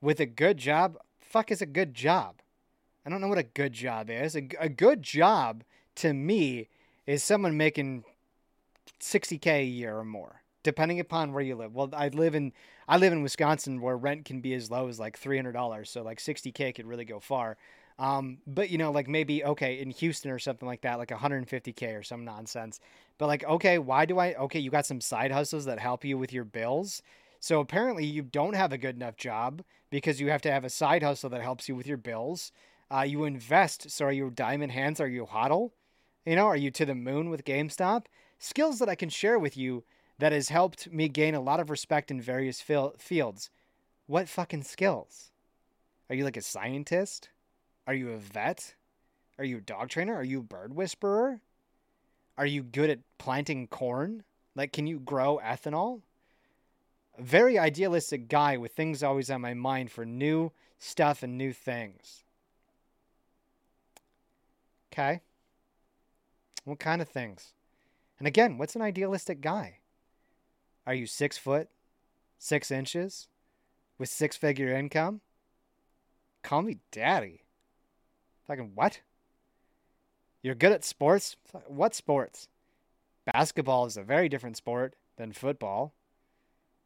with 0.00 0.18
a 0.18 0.26
good 0.26 0.58
job? 0.58 0.98
Fuck 1.20 1.52
is 1.52 1.62
a 1.62 1.66
good 1.66 1.94
job. 1.94 2.42
I 3.06 3.08
don't 3.08 3.20
know 3.20 3.28
what 3.28 3.38
a 3.38 3.44
good 3.44 3.72
job 3.72 4.10
is. 4.10 4.34
A, 4.34 4.48
a 4.58 4.68
good 4.68 5.04
job 5.04 5.62
to 5.96 6.12
me 6.12 6.68
is 7.06 7.22
someone 7.22 7.56
making 7.56 8.02
60k 9.00 9.46
a 9.46 9.64
year 9.64 9.96
or 9.96 10.04
more, 10.04 10.42
depending 10.66 10.98
upon 10.98 11.32
where 11.32 11.44
you 11.44 11.54
live. 11.54 11.76
Well, 11.76 11.90
I 11.92 12.08
live 12.08 12.34
in 12.34 12.52
I 12.88 12.96
live 12.96 13.12
in 13.12 13.22
Wisconsin 13.22 13.80
where 13.80 13.96
rent 13.96 14.24
can 14.24 14.40
be 14.40 14.52
as 14.52 14.68
low 14.68 14.88
as 14.88 14.98
like 14.98 15.18
$300, 15.18 15.86
so 15.86 16.02
like 16.02 16.18
60k 16.18 16.74
could 16.74 16.88
really 16.88 17.04
go 17.04 17.20
far. 17.20 17.56
Um, 18.00 18.38
but 18.48 18.68
you 18.68 18.76
know, 18.76 18.90
like 18.90 19.06
maybe 19.06 19.44
okay 19.44 19.78
in 19.78 19.90
Houston 19.90 20.32
or 20.32 20.40
something 20.40 20.66
like 20.66 20.80
that, 20.80 20.98
like 20.98 21.10
150k 21.10 21.96
or 21.96 22.02
some 22.02 22.24
nonsense. 22.24 22.80
But 23.16 23.28
like, 23.28 23.44
okay, 23.44 23.78
why 23.78 24.06
do 24.06 24.18
I? 24.18 24.34
Okay, 24.34 24.58
you 24.58 24.70
got 24.70 24.86
some 24.86 25.00
side 25.00 25.30
hustles 25.30 25.66
that 25.66 25.78
help 25.78 26.04
you 26.04 26.18
with 26.18 26.32
your 26.32 26.44
bills. 26.44 27.00
So 27.38 27.60
apparently, 27.60 28.04
you 28.04 28.22
don't 28.22 28.56
have 28.56 28.72
a 28.72 28.78
good 28.78 28.96
enough 28.96 29.16
job 29.16 29.62
because 29.88 30.20
you 30.20 30.30
have 30.30 30.42
to 30.42 30.50
have 30.50 30.64
a 30.64 30.70
side 30.70 31.04
hustle 31.04 31.30
that 31.30 31.42
helps 31.42 31.68
you 31.68 31.76
with 31.76 31.86
your 31.86 31.96
bills. 31.96 32.50
Uh, 32.92 33.02
you 33.02 33.22
invest. 33.22 33.88
So 33.92 34.06
are 34.06 34.12
you 34.12 34.30
diamond 34.30 34.72
hands? 34.72 35.00
Are 35.00 35.06
you 35.06 35.26
hodl? 35.26 35.70
You 36.24 36.34
know, 36.34 36.46
are 36.46 36.56
you 36.56 36.72
to 36.72 36.84
the 36.84 36.96
moon 36.96 37.30
with 37.30 37.44
GameStop? 37.44 38.06
Skills 38.40 38.80
that 38.80 38.88
I 38.88 38.96
can 38.96 39.08
share 39.08 39.38
with 39.38 39.56
you 39.56 39.84
that 40.18 40.32
has 40.32 40.48
helped 40.48 40.90
me 40.90 41.08
gain 41.08 41.34
a 41.34 41.40
lot 41.40 41.60
of 41.60 41.70
respect 41.70 42.10
in 42.10 42.20
various 42.20 42.60
fil- 42.60 42.94
fields. 42.98 43.50
What 44.06 44.28
fucking 44.28 44.62
skills? 44.62 45.30
Are 46.08 46.14
you 46.14 46.24
like 46.24 46.36
a 46.36 46.42
scientist? 46.42 47.28
Are 47.86 47.94
you 47.94 48.12
a 48.12 48.16
vet? 48.16 48.74
Are 49.38 49.44
you 49.44 49.58
a 49.58 49.60
dog 49.60 49.88
trainer? 49.88 50.14
Are 50.14 50.24
you 50.24 50.40
a 50.40 50.44
bird 50.44 50.74
whisperer? 50.74 51.40
Are 52.38 52.46
you 52.46 52.62
good 52.62 52.90
at 52.90 53.00
planting 53.18 53.66
corn? 53.66 54.22
Like, 54.54 54.72
can 54.72 54.86
you 54.86 54.98
grow 54.98 55.40
ethanol? 55.44 56.02
A 57.18 57.22
very 57.22 57.58
idealistic 57.58 58.28
guy 58.28 58.56
with 58.56 58.72
things 58.72 59.02
always 59.02 59.30
on 59.30 59.40
my 59.40 59.54
mind 59.54 59.90
for 59.90 60.04
new 60.04 60.52
stuff 60.78 61.22
and 61.22 61.36
new 61.36 61.52
things. 61.52 62.24
Okay. 64.92 65.20
What 66.64 66.78
kind 66.78 67.02
of 67.02 67.08
things? 67.08 67.52
And 68.18 68.26
again, 68.26 68.58
what's 68.58 68.76
an 68.76 68.82
idealistic 68.82 69.40
guy? 69.40 69.78
Are 70.86 70.94
you 70.94 71.06
six 71.06 71.36
foot, 71.36 71.68
six 72.38 72.70
inches, 72.70 73.28
with 73.98 74.08
six 74.08 74.36
figure 74.36 74.68
income? 74.68 75.20
Call 76.42 76.62
me 76.62 76.78
daddy. 76.92 77.42
Fucking 78.46 78.72
what? 78.74 79.00
You're 80.42 80.54
good 80.54 80.72
at 80.72 80.84
sports? 80.84 81.36
What 81.66 81.94
sports? 81.94 82.48
Basketball 83.32 83.86
is 83.86 83.96
a 83.96 84.02
very 84.02 84.28
different 84.28 84.56
sport 84.56 84.94
than 85.16 85.32
football. 85.32 85.92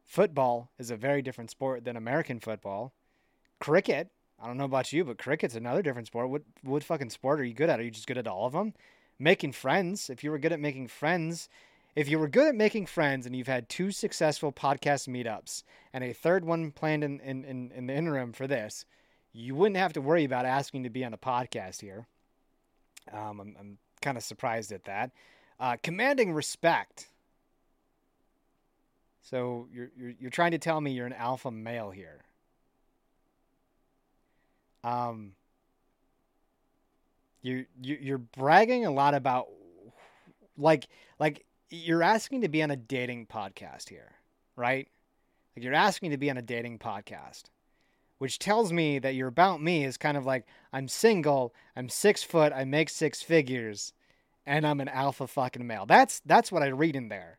Football 0.07 0.71
is 0.79 0.91
a 0.91 0.97
very 0.97 1.21
different 1.21 1.51
sport 1.51 1.85
than 1.85 1.97
American 1.97 2.41
football. 2.41 2.95
Cricket, 3.59 4.09
I 4.43 4.47
don't 4.47 4.57
know 4.57 4.65
about 4.65 4.93
you, 4.93 5.05
but 5.05 5.19
cricket's 5.19 5.55
another 5.55 5.83
different 5.83 6.07
sport. 6.07 6.31
What 6.31 6.43
what 6.63 6.83
fucking 6.83 7.11
sport 7.11 7.39
are 7.41 7.45
you 7.45 7.53
good 7.53 7.69
at? 7.69 7.79
Are 7.79 7.83
you 7.83 7.91
just 7.91 8.07
good 8.07 8.17
at 8.17 8.27
all 8.27 8.47
of 8.47 8.55
them? 8.55 8.73
Making 9.19 9.53
friends. 9.53 10.09
If 10.09 10.25
you 10.25 10.31
were 10.31 10.39
good 10.39 10.53
at 10.53 10.61
making 10.61 10.89
friends, 10.89 11.51
if 11.95 12.09
you 12.09 12.19
were 12.19 12.29
good 12.29 12.49
at 12.49 12.55
making 12.55 12.87
friends 12.87 13.27
and 13.27 13.35
you've 13.35 13.47
had 13.47 13.69
two 13.69 13.91
successful 13.91 14.53
podcast 14.53 15.09
meetups 15.09 15.63
and 15.93 16.05
a 16.05 16.13
third 16.13 16.45
one 16.45 16.71
planned 16.71 17.05
in, 17.05 17.21
in, 17.21 17.45
in, 17.45 17.73
in 17.73 17.87
the 17.87 17.95
interim 17.95 18.33
for 18.33 18.47
this, 18.47 18.85
you 19.33 19.55
wouldn't 19.55 19.77
have 19.77 19.93
to 19.95 20.01
worry 20.01 20.25
about 20.25 20.45
asking 20.45 20.85
to 20.85 20.91
be 20.91 21.05
on 21.05 21.13
the 21.13 21.19
podcast 21.19 21.81
here. 21.81 22.07
Um, 23.13 23.41
I'm, 23.41 23.57
I'm 23.59 23.79
kind 24.03 24.17
of 24.17 24.23
surprised 24.23 24.73
at 24.73 24.85
that. 24.85 25.11
Uh, 25.59 25.77
commanding 25.83 26.33
respect. 26.33 27.09
So 29.23 29.69
you're, 29.73 29.91
you're 29.97 30.15
you're 30.19 30.31
trying 30.31 30.53
to 30.53 30.59
tell 30.59 30.81
me 30.81 30.93
you're 30.93 31.07
an 31.07 31.13
alpha 31.13 31.51
male 31.51 31.91
here. 31.91 32.25
Um, 34.83 35.33
you 37.43 37.67
you 37.81 37.99
you're 38.01 38.19
bragging 38.19 38.87
a 38.87 38.91
lot 38.91 39.15
about 39.15 39.49
like 40.57 40.89
like 41.19 41.45
you're 41.71 42.03
asking 42.03 42.43
to 42.43 42.49
be 42.49 42.63
on 42.63 42.71
a 42.71 42.77
dating 42.77 43.27
podcast 43.27 43.89
here, 43.89 44.13
right? 44.57 44.89
Like 45.57 45.65
you're 45.65 45.75
asking 45.75 46.11
to 46.11 46.19
be 46.19 46.31
on 46.31 46.37
a 46.37 46.43
dating 46.43 46.79
podcast 46.79 47.45
which 48.21 48.39
tells 48.39 48.71
me 48.71 48.99
that 48.99 49.15
your 49.15 49.29
about 49.29 49.63
me 49.63 49.83
is 49.83 49.97
kind 49.97 50.15
of 50.15 50.27
like 50.27 50.45
I'm 50.75 50.89
single, 50.89 51.55
I'm 51.75 51.89
six 51.89 52.23
foot, 52.23 52.53
I 52.55 52.67
make 52.67 52.91
six 52.91 53.23
figures, 53.23 53.95
and 54.45 54.67
I'm 54.67 54.79
an 54.81 54.91
alpha 54.91 55.27
fucking 55.27 55.67
male. 55.67 55.87
That's 55.87 56.21
that's 56.27 56.53
what 56.53 56.63
I 56.63 56.67
read 56.67 56.97
in 56.97 57.09
there, 57.09 57.39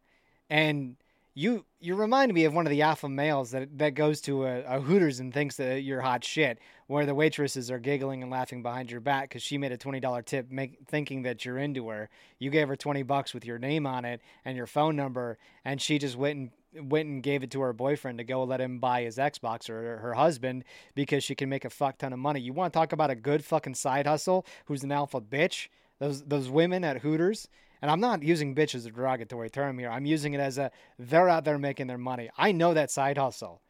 and 0.49 0.95
you 1.33 1.65
you 1.79 1.95
remind 1.95 2.33
me 2.33 2.45
of 2.45 2.53
one 2.53 2.65
of 2.65 2.71
the 2.71 2.81
alpha 2.81 3.07
males 3.07 3.51
that 3.51 3.77
that 3.77 3.95
goes 3.95 4.21
to 4.21 4.45
a, 4.45 4.61
a 4.63 4.81
Hooters 4.81 5.19
and 5.19 5.33
thinks 5.33 5.55
that 5.57 5.81
you're 5.81 6.01
hot 6.01 6.23
shit, 6.23 6.59
where 6.87 7.05
the 7.05 7.15
waitresses 7.15 7.71
are 7.71 7.79
giggling 7.79 8.21
and 8.21 8.31
laughing 8.31 8.61
behind 8.61 8.91
your 8.91 8.99
back 8.99 9.29
because 9.29 9.41
she 9.41 9.57
made 9.57 9.71
a 9.71 9.77
twenty 9.77 9.99
dollar 9.99 10.21
tip, 10.21 10.51
make, 10.51 10.79
thinking 10.87 11.21
that 11.23 11.45
you're 11.45 11.57
into 11.57 11.87
her. 11.87 12.09
You 12.39 12.49
gave 12.49 12.67
her 12.67 12.75
twenty 12.75 13.03
bucks 13.03 13.33
with 13.33 13.45
your 13.45 13.59
name 13.59 13.87
on 13.87 14.03
it 14.03 14.21
and 14.43 14.57
your 14.57 14.67
phone 14.67 14.95
number, 14.95 15.37
and 15.63 15.81
she 15.81 15.97
just 15.99 16.17
went 16.17 16.37
and 16.37 16.91
went 16.91 17.07
and 17.07 17.23
gave 17.23 17.43
it 17.43 17.51
to 17.51 17.61
her 17.61 17.73
boyfriend 17.73 18.17
to 18.17 18.23
go 18.23 18.43
let 18.43 18.61
him 18.61 18.79
buy 18.79 19.03
his 19.03 19.17
Xbox 19.17 19.69
or 19.69 19.97
her 19.97 20.13
husband 20.13 20.63
because 20.95 21.23
she 21.23 21.35
can 21.35 21.49
make 21.49 21.65
a 21.65 21.69
fuck 21.69 21.97
ton 21.97 22.13
of 22.13 22.19
money. 22.19 22.41
You 22.41 22.53
want 22.53 22.73
to 22.73 22.77
talk 22.77 22.91
about 22.91 23.09
a 23.09 23.15
good 23.15 23.43
fucking 23.43 23.75
side 23.75 24.07
hustle 24.07 24.45
who's 24.65 24.83
an 24.83 24.91
alpha 24.91 25.21
bitch? 25.21 25.67
Those 25.99 26.23
those 26.23 26.49
women 26.49 26.83
at 26.83 26.97
Hooters, 26.97 27.47
and 27.81 27.89
I'm 27.89 27.99
not 27.99 28.23
using 28.23 28.55
bitch 28.55 28.75
as 28.75 28.85
a 28.85 28.91
derogatory 28.91 29.49
term 29.49 29.77
here. 29.79 29.89
I'm 29.89 30.05
using 30.05 30.33
it 30.33 30.39
as 30.39 30.57
a 30.57 30.71
they're 30.99 31.29
out 31.29 31.45
there 31.45 31.57
making 31.57 31.87
their 31.87 31.97
money. 31.97 32.29
I 32.37 32.51
know 32.51 32.73
that 32.73 32.91
side 32.91 33.17
hustle. 33.17 33.61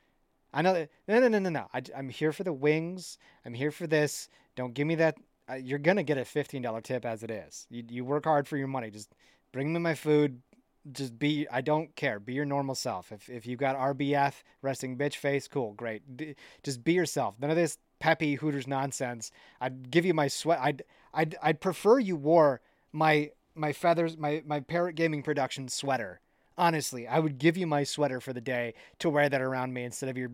I 0.53 0.61
know 0.61 0.73
that. 0.73 0.89
No, 1.07 1.19
no, 1.19 1.27
no, 1.27 1.39
no, 1.39 1.49
no. 1.49 1.67
I, 1.73 1.81
am 1.95 2.09
here 2.09 2.33
for 2.33 2.43
the 2.43 2.53
wings. 2.53 3.17
I'm 3.45 3.53
here 3.53 3.71
for 3.71 3.87
this. 3.87 4.27
Don't 4.55 4.73
give 4.73 4.87
me 4.87 4.95
that. 4.95 5.17
Uh, 5.49 5.55
you're 5.55 5.79
gonna 5.79 6.03
get 6.03 6.17
a 6.17 6.21
$15 6.21 6.83
tip 6.83 7.05
as 7.05 7.23
it 7.23 7.31
is. 7.31 7.67
You 7.69 7.83
you 7.89 8.05
work 8.05 8.25
hard 8.25 8.47
for 8.47 8.57
your 8.57 8.67
money. 8.67 8.91
Just 8.91 9.13
bring 9.51 9.71
me 9.71 9.79
my 9.79 9.95
food, 9.95 10.41
just 10.91 11.17
be. 11.17 11.47
I 11.51 11.61
don't 11.61 11.95
care. 11.95 12.19
Be 12.19 12.33
your 12.33 12.45
normal 12.45 12.75
self. 12.75 13.11
If 13.11 13.29
if 13.29 13.45
you 13.45 13.55
got 13.55 13.77
RBF 13.77 14.33
resting 14.61 14.97
bitch 14.97 15.15
face, 15.15 15.47
cool, 15.47 15.73
great. 15.73 16.17
D- 16.17 16.35
just 16.63 16.83
be 16.83 16.93
yourself. 16.93 17.35
None 17.39 17.49
of 17.49 17.55
this 17.55 17.77
peppy 17.99 18.35
Hooters 18.35 18.67
nonsense. 18.67 19.31
I'd 19.59 19.91
give 19.91 20.05
you 20.05 20.13
my 20.13 20.27
sweat. 20.27 20.59
I'd 20.61 20.83
I'd 21.13 21.35
I'd 21.41 21.61
prefer 21.61 21.99
you 21.99 22.15
wore 22.15 22.61
my 22.91 23.31
my 23.55 23.73
feathers 23.73 24.17
my 24.17 24.43
my 24.45 24.59
parrot 24.59 24.95
gaming 24.95 25.23
production 25.23 25.67
sweater. 25.67 26.19
Honestly, 26.57 27.07
I 27.07 27.19
would 27.19 27.37
give 27.37 27.57
you 27.57 27.65
my 27.65 27.83
sweater 27.83 28.19
for 28.19 28.33
the 28.33 28.41
day 28.41 28.73
to 28.99 29.09
wear 29.09 29.29
that 29.29 29.41
around 29.41 29.73
me 29.73 29.83
instead 29.83 30.09
of 30.09 30.17
your 30.17 30.31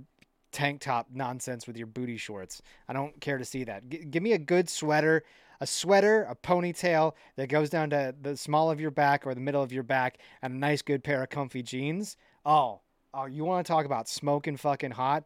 tank 0.51 0.81
top 0.81 1.07
nonsense 1.13 1.67
with 1.67 1.77
your 1.77 1.87
booty 1.87 2.17
shorts. 2.17 2.61
I 2.87 2.93
don't 2.93 3.19
care 3.21 3.37
to 3.37 3.45
see 3.45 3.63
that. 3.65 3.87
G- 3.89 4.05
give 4.05 4.23
me 4.23 4.33
a 4.33 4.37
good 4.37 4.69
sweater, 4.69 5.23
a 5.61 5.67
sweater, 5.67 6.23
a 6.23 6.35
ponytail 6.35 7.13
that 7.35 7.49
goes 7.49 7.69
down 7.69 7.89
to 7.91 8.15
the 8.19 8.35
small 8.35 8.71
of 8.71 8.81
your 8.81 8.91
back 8.91 9.25
or 9.25 9.35
the 9.35 9.41
middle 9.41 9.61
of 9.61 9.71
your 9.71 9.83
back, 9.83 10.17
and 10.41 10.53
a 10.53 10.57
nice 10.57 10.81
good 10.81 11.03
pair 11.03 11.21
of 11.23 11.29
comfy 11.29 11.61
jeans. 11.61 12.17
Oh, 12.45 12.81
oh, 13.13 13.25
you 13.25 13.45
want 13.45 13.65
to 13.65 13.71
talk 13.71 13.85
about 13.85 14.09
smoking 14.09 14.57
fucking 14.57 14.91
hot? 14.91 15.25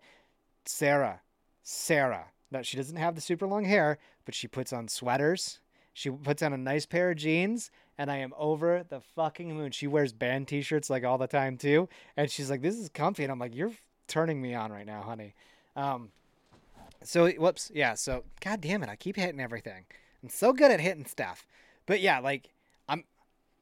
Sarah, 0.66 1.22
Sarah. 1.64 2.28
No, 2.52 2.62
she 2.62 2.78
doesn't 2.78 2.98
have 2.98 3.16
the 3.16 3.22
super 3.22 3.48
long 3.48 3.64
hair, 3.64 3.98
but 4.26 4.36
she 4.36 4.48
puts 4.48 4.74
on 4.74 4.88
sweaters. 4.88 5.60
She 5.94 6.10
puts 6.10 6.42
on 6.42 6.54
a 6.54 6.58
nice 6.58 6.86
pair 6.86 7.12
of 7.12 7.18
jeans, 7.18 7.70
and 7.98 8.10
I 8.10 8.18
am 8.18 8.34
over 8.38 8.84
the 8.88 9.02
fucking 9.02 9.54
moon. 9.54 9.72
She 9.72 9.88
wears 9.88 10.14
band 10.14 10.48
t-shirts 10.48 10.90
like 10.90 11.04
all 11.04 11.18
the 11.18 11.28
time 11.28 11.58
too, 11.58 11.90
and 12.16 12.32
she's 12.32 12.50
like, 12.50 12.62
"This 12.62 12.78
is 12.78 12.90
comfy," 12.90 13.24
and 13.24 13.32
I'm 13.32 13.40
like, 13.40 13.56
"You're 13.56 13.74
turning 14.08 14.42
me 14.42 14.54
on 14.54 14.72
right 14.72 14.86
now, 14.86 15.02
honey." 15.02 15.34
Um, 15.76 16.12
so 17.04 17.30
whoops, 17.32 17.72
yeah. 17.74 17.96
So 17.96 18.24
god 18.40 18.62
damn 18.62 18.84
it, 18.84 18.90
I 18.90 18.96
keep 18.96 19.16
hitting 19.18 19.40
everything. 19.40 19.86
I'm 20.24 20.30
so 20.30 20.54
good 20.54 20.72
at 20.72 20.80
hitting 20.80 21.06
stuff, 21.06 21.46
but 21.86 22.00
yeah, 22.00 22.20
like 22.20 22.54
I'm, 22.88 23.04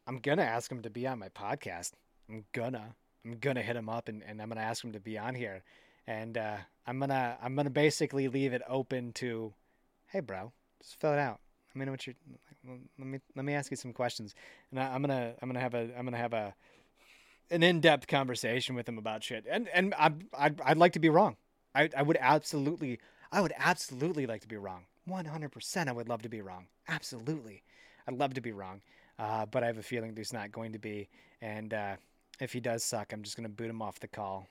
I'm 0.06 0.20
gonna 0.20 0.44
ask 0.44 0.72
him 0.72 0.82
to 0.84 0.90
be 0.90 1.08
on 1.08 1.20
my 1.20 1.30
podcast. 1.30 1.94
I'm 2.30 2.46
gonna, 2.54 2.96
I'm 3.26 3.40
gonna 3.40 3.62
hit 3.64 3.76
him 3.76 3.90
up, 3.90 4.08
and, 4.08 4.24
and 4.24 4.42
I'm 4.42 4.50
gonna 4.50 4.62
ask 4.62 4.84
him 4.84 4.92
to 4.92 5.00
be 5.00 5.18
on 5.18 5.36
here, 5.36 5.64
and 6.06 6.38
uh, 6.38 6.58
I'm 6.86 7.00
gonna, 7.00 7.38
I'm 7.42 7.56
gonna 7.56 7.70
basically 7.70 8.28
leave 8.28 8.54
it 8.54 8.62
open 8.68 9.14
to, 9.14 9.54
hey, 10.08 10.20
bro, 10.20 10.52
just 10.82 11.00
fill 11.00 11.14
it 11.14 11.20
out. 11.20 11.40
Let 11.74 11.80
me 11.80 11.86
know 11.86 11.92
what 11.92 12.08
you're. 12.08 12.16
Let 12.98 13.08
me 13.08 13.20
let 13.36 13.46
me 13.46 13.54
ask 13.54 13.72
you 13.72 13.78
some 13.78 13.94
questions, 13.94 14.36
and 14.72 14.80
I, 14.80 14.94
I'm 14.94 15.02
gonna 15.02 15.34
I'm 15.42 15.50
gonna 15.50 15.60
have 15.60 15.74
a 15.76 15.90
I'm 15.98 16.06
gonna 16.06 16.18
have 16.18 16.34
a 16.34 16.54
an 17.52 17.64
in-depth 17.64 18.08
conversation 18.08 18.76
with 18.76 18.88
him 18.88 18.98
about 18.98 19.24
shit. 19.24 19.46
And 19.50 19.68
and 19.70 19.94
I 19.98 20.12
I'd, 20.38 20.60
I'd 20.62 20.78
like 20.78 20.94
to 20.94 21.00
be 21.00 21.10
wrong. 21.10 21.38
I 21.76 21.90
I 21.96 22.02
would 22.02 22.18
absolutely 22.20 23.00
I 23.32 23.42
would 23.42 23.54
absolutely 23.58 24.26
like 24.26 24.42
to 24.42 24.48
be 24.48 24.58
wrong. 24.58 24.86
100% 25.08 25.88
I 25.88 25.92
would 25.92 26.10
love 26.10 26.22
to 26.22 26.30
be 26.30 26.42
wrong. 26.42 26.68
Absolutely. 26.88 27.64
I'd 28.08 28.16
love 28.16 28.34
to 28.36 28.42
be 28.42 28.52
wrong. 28.52 28.82
Uh, 29.18 29.46
but 29.46 29.64
I 29.64 29.68
have 29.68 29.78
a 29.78 29.84
feeling 29.84 30.14
there's 30.14 30.34
not 30.34 30.52
going 30.52 30.72
to 30.74 30.80
be. 30.80 31.10
And 31.42 31.74
uh, 31.74 31.96
if 32.40 32.54
he 32.54 32.60
does 32.60 32.84
suck, 32.84 33.12
I'm 33.12 33.24
just 33.24 33.36
to 33.38 33.50
boot 33.50 33.70
him 33.70 33.82
off 33.82 34.00
the 34.00 34.08
call 34.08 34.48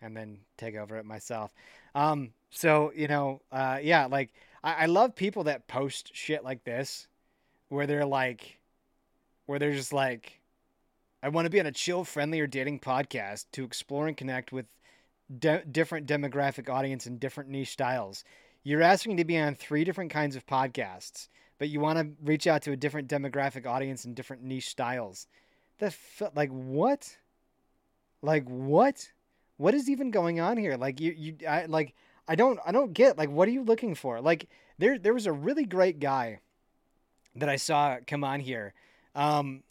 and 0.00 0.16
then 0.16 0.38
take 0.56 0.76
over 0.76 0.96
it 0.96 1.04
myself. 1.04 1.52
Um, 1.94 2.32
so, 2.50 2.92
you 2.94 3.08
know, 3.08 3.40
uh, 3.52 3.78
yeah, 3.82 4.06
like 4.06 4.30
I, 4.62 4.74
I 4.74 4.86
love 4.86 5.14
people 5.14 5.44
that 5.44 5.66
post 5.68 6.10
shit 6.14 6.44
like 6.44 6.64
this 6.64 7.08
where 7.68 7.86
they're 7.86 8.06
like, 8.06 8.58
where 9.46 9.58
they're 9.58 9.72
just 9.72 9.92
like, 9.92 10.40
I 11.22 11.28
want 11.28 11.46
to 11.46 11.50
be 11.50 11.60
on 11.60 11.66
a 11.66 11.72
chill, 11.72 12.04
friendly, 12.04 12.40
or 12.40 12.46
dating 12.46 12.80
podcast 12.80 13.46
to 13.52 13.64
explore 13.64 14.06
and 14.06 14.16
connect 14.16 14.52
with 14.52 14.66
de- 15.38 15.64
different 15.64 16.06
demographic 16.06 16.68
audience 16.68 17.06
and 17.06 17.18
different 17.18 17.50
niche 17.50 17.70
styles. 17.70 18.24
You're 18.62 18.82
asking 18.82 19.16
to 19.16 19.24
be 19.24 19.38
on 19.38 19.54
three 19.54 19.84
different 19.84 20.10
kinds 20.10 20.36
of 20.36 20.46
podcasts, 20.46 21.28
but 21.58 21.68
you 21.68 21.80
want 21.80 21.98
to 21.98 22.08
reach 22.24 22.46
out 22.46 22.62
to 22.62 22.72
a 22.72 22.76
different 22.76 23.08
demographic 23.08 23.66
audience 23.66 24.04
and 24.04 24.14
different 24.14 24.42
niche 24.42 24.68
styles. 24.68 25.26
The 25.78 25.86
f- 25.86 26.22
like 26.34 26.50
what? 26.50 27.16
Like 28.22 28.44
what? 28.48 29.10
What 29.56 29.74
is 29.74 29.88
even 29.88 30.10
going 30.10 30.40
on 30.40 30.56
here? 30.56 30.76
Like 30.76 31.00
you 31.00 31.12
you 31.12 31.36
I 31.48 31.66
like 31.66 31.94
I 32.28 32.34
don't 32.34 32.58
I 32.66 32.72
don't 32.72 32.92
get 32.92 33.18
like 33.18 33.30
what 33.30 33.48
are 33.48 33.52
you 33.52 33.62
looking 33.62 33.94
for? 33.94 34.20
Like 34.20 34.48
there 34.78 34.98
there 34.98 35.14
was 35.14 35.26
a 35.26 35.32
really 35.32 35.64
great 35.64 36.00
guy 36.00 36.40
that 37.34 37.48
I 37.48 37.56
saw 37.56 37.98
come 38.06 38.24
on 38.24 38.40
here. 38.40 38.74
Um 39.14 39.62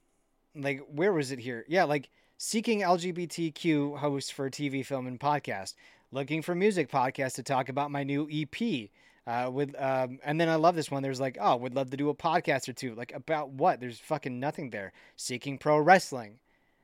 like 0.56 0.82
where 0.92 1.14
was 1.14 1.32
it 1.32 1.40
here? 1.40 1.66
Yeah, 1.68 1.84
like 1.84 2.10
seeking 2.38 2.82
LGBTQ 2.82 3.98
host 3.98 4.34
for 4.34 4.50
TV, 4.50 4.86
film, 4.86 5.08
and 5.08 5.20
podcast. 5.20 5.76
Looking 6.12 6.42
for 6.42 6.56
music 6.56 6.90
podcast 6.90 7.36
to 7.36 7.44
talk 7.44 7.70
about 7.70 7.92
my 7.92 8.04
new 8.04 8.28
EP. 8.32 8.90
Uh, 9.28 9.50
with 9.50 9.76
um, 9.82 10.20
and 10.24 10.40
then 10.40 10.48
I 10.48 10.56
love 10.56 10.76
this 10.76 10.92
one. 10.92 11.02
There's 11.02 11.20
like, 11.20 11.38
oh, 11.42 11.56
would 11.56 11.76
love 11.76 11.90
to 11.90 11.98
do 11.98 12.10
a 12.10 12.16
podcast 12.16 12.70
or 12.70 12.74
two. 12.74 12.94
Like 12.94 13.12
about 13.14 13.50
what? 13.50 13.80
There's 13.80 14.00
fucking 14.00 14.40
nothing 14.40 14.70
there. 14.70 14.94
Seeking 15.16 15.58
pro 15.58 15.80
wrestling, 15.80 16.38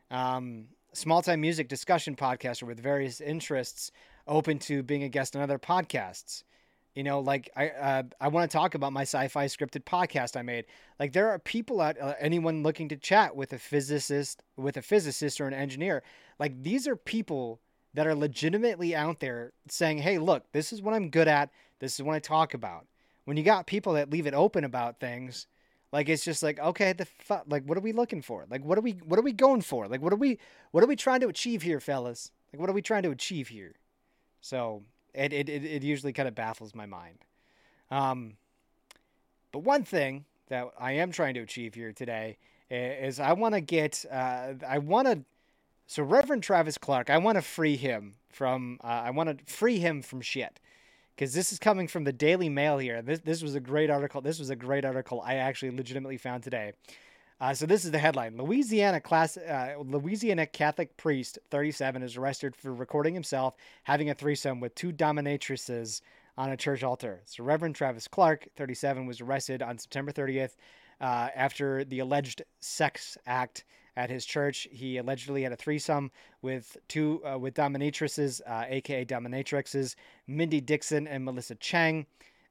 um, 0.09 0.65
small 0.93 1.21
time 1.21 1.41
music 1.41 1.67
discussion 1.67 2.15
podcaster 2.15 2.63
with 2.63 2.79
various 2.79 3.21
interests, 3.21 3.91
open 4.27 4.59
to 4.59 4.83
being 4.83 5.03
a 5.03 5.09
guest 5.09 5.35
on 5.35 5.41
other 5.41 5.59
podcasts. 5.59 6.43
You 6.95 7.03
know, 7.03 7.21
like 7.21 7.49
I 7.55 7.69
uh, 7.69 8.03
I 8.19 8.27
want 8.27 8.51
to 8.51 8.57
talk 8.57 8.75
about 8.75 8.91
my 8.91 9.03
sci-fi 9.03 9.45
scripted 9.45 9.85
podcast 9.85 10.35
I 10.35 10.41
made. 10.41 10.65
Like 10.99 11.13
there 11.13 11.29
are 11.29 11.39
people 11.39 11.79
out 11.79 11.99
uh, 11.99 12.15
anyone 12.19 12.63
looking 12.63 12.89
to 12.89 12.97
chat 12.97 13.35
with 13.35 13.53
a 13.53 13.57
physicist, 13.57 14.43
with 14.57 14.75
a 14.75 14.81
physicist 14.81 15.39
or 15.39 15.47
an 15.47 15.53
engineer. 15.53 16.03
Like 16.37 16.63
these 16.63 16.87
are 16.87 16.97
people 16.97 17.61
that 17.93 18.07
are 18.07 18.15
legitimately 18.15 18.93
out 18.93 19.21
there 19.21 19.53
saying, 19.69 19.99
"Hey, 19.99 20.17
look, 20.17 20.51
this 20.51 20.73
is 20.73 20.81
what 20.81 20.93
I'm 20.93 21.09
good 21.09 21.29
at. 21.29 21.49
This 21.79 21.97
is 21.97 22.03
what 22.03 22.15
I 22.15 22.19
talk 22.19 22.53
about." 22.53 22.87
When 23.23 23.37
you 23.37 23.43
got 23.43 23.67
people 23.67 23.93
that 23.93 24.09
leave 24.09 24.27
it 24.27 24.33
open 24.33 24.65
about 24.65 24.99
things, 24.99 25.47
like 25.91 26.07
it's 26.07 26.23
just 26.23 26.41
like, 26.41 26.59
okay, 26.59 26.93
the 26.93 27.05
fu- 27.05 27.41
like 27.47 27.63
what 27.65 27.77
are 27.77 27.81
we 27.81 27.91
looking 27.91 28.21
for? 28.21 28.45
Like 28.49 28.63
what 28.63 28.77
are 28.77 28.81
we 28.81 28.93
what 29.05 29.19
are 29.19 29.23
we 29.23 29.33
going 29.33 29.61
for? 29.61 29.87
Like 29.87 30.01
what 30.01 30.13
are 30.13 30.17
we 30.17 30.37
what 30.71 30.83
are 30.83 30.87
we 30.87 30.95
trying 30.95 31.19
to 31.21 31.27
achieve 31.27 31.61
here, 31.61 31.79
fellas? 31.79 32.31
Like 32.53 32.59
what 32.59 32.69
are 32.69 32.73
we 32.73 32.81
trying 32.81 33.03
to 33.03 33.11
achieve 33.11 33.49
here? 33.49 33.75
So 34.39 34.83
it 35.13 35.33
it 35.33 35.49
it, 35.49 35.65
it 35.65 35.83
usually 35.83 36.13
kind 36.13 36.27
of 36.27 36.35
baffles 36.35 36.73
my 36.73 36.85
mind. 36.85 37.25
Um, 37.89 38.37
but 39.51 39.59
one 39.59 39.83
thing 39.83 40.25
that 40.47 40.71
I 40.79 40.93
am 40.93 41.11
trying 41.11 41.33
to 41.33 41.41
achieve 41.41 41.75
here 41.75 41.91
today 41.91 42.37
is 42.69 43.19
I 43.19 43.33
want 43.33 43.55
to 43.55 43.61
get 43.61 44.05
uh, 44.09 44.53
I 44.67 44.77
want 44.77 45.07
to 45.07 45.23
so 45.87 46.03
Reverend 46.03 46.41
Travis 46.41 46.77
Clark, 46.77 47.09
I 47.09 47.17
want 47.17 47.35
to 47.35 47.41
free 47.41 47.75
him 47.75 48.13
from 48.29 48.79
uh, 48.81 48.87
I 48.87 49.09
want 49.09 49.37
to 49.37 49.53
free 49.53 49.79
him 49.79 50.01
from 50.01 50.21
shit 50.21 50.61
because 51.15 51.33
this 51.33 51.51
is 51.51 51.59
coming 51.59 51.87
from 51.87 52.03
the 52.03 52.13
Daily 52.13 52.49
Mail 52.49 52.77
here. 52.77 53.01
This 53.01 53.19
this 53.19 53.41
was 53.41 53.55
a 53.55 53.59
great 53.59 53.89
article. 53.89 54.21
This 54.21 54.39
was 54.39 54.49
a 54.49 54.55
great 54.55 54.85
article 54.85 55.21
I 55.25 55.35
actually 55.35 55.75
legitimately 55.75 56.17
found 56.17 56.43
today. 56.43 56.73
Uh, 57.39 57.53
so 57.53 57.65
this 57.65 57.85
is 57.85 57.91
the 57.91 57.99
headline: 57.99 58.37
Louisiana 58.37 59.01
class, 59.01 59.37
uh, 59.37 59.75
Louisiana 59.83 60.45
Catholic 60.45 60.95
priest, 60.97 61.39
37, 61.49 62.03
is 62.03 62.17
arrested 62.17 62.55
for 62.55 62.73
recording 62.73 63.13
himself 63.13 63.55
having 63.83 64.09
a 64.09 64.13
threesome 64.13 64.59
with 64.59 64.75
two 64.75 64.91
dominatrices 64.91 66.01
on 66.37 66.51
a 66.51 66.57
church 66.57 66.83
altar. 66.83 67.21
So 67.25 67.43
Reverend 67.43 67.75
Travis 67.75 68.07
Clark, 68.07 68.47
37, 68.55 69.05
was 69.05 69.21
arrested 69.21 69.61
on 69.61 69.77
September 69.77 70.11
30th 70.11 70.55
uh, 70.99 71.29
after 71.35 71.83
the 71.83 71.99
alleged 71.99 72.43
sex 72.59 73.17
act 73.25 73.65
at 73.95 74.09
his 74.09 74.25
church. 74.25 74.67
He 74.71 74.97
allegedly 74.97 75.43
had 75.43 75.51
a 75.51 75.57
threesome 75.57 76.11
with 76.41 76.77
two 76.87 77.21
uh, 77.25 77.37
with 77.37 77.53
dominatrices, 77.53 78.41
uh, 78.45 78.65
aka 78.67 79.05
dominatrixes, 79.05 79.95
Mindy 80.27 80.61
Dixon 80.61 81.07
and 81.07 81.25
Melissa 81.25 81.55
Chang. 81.55 82.05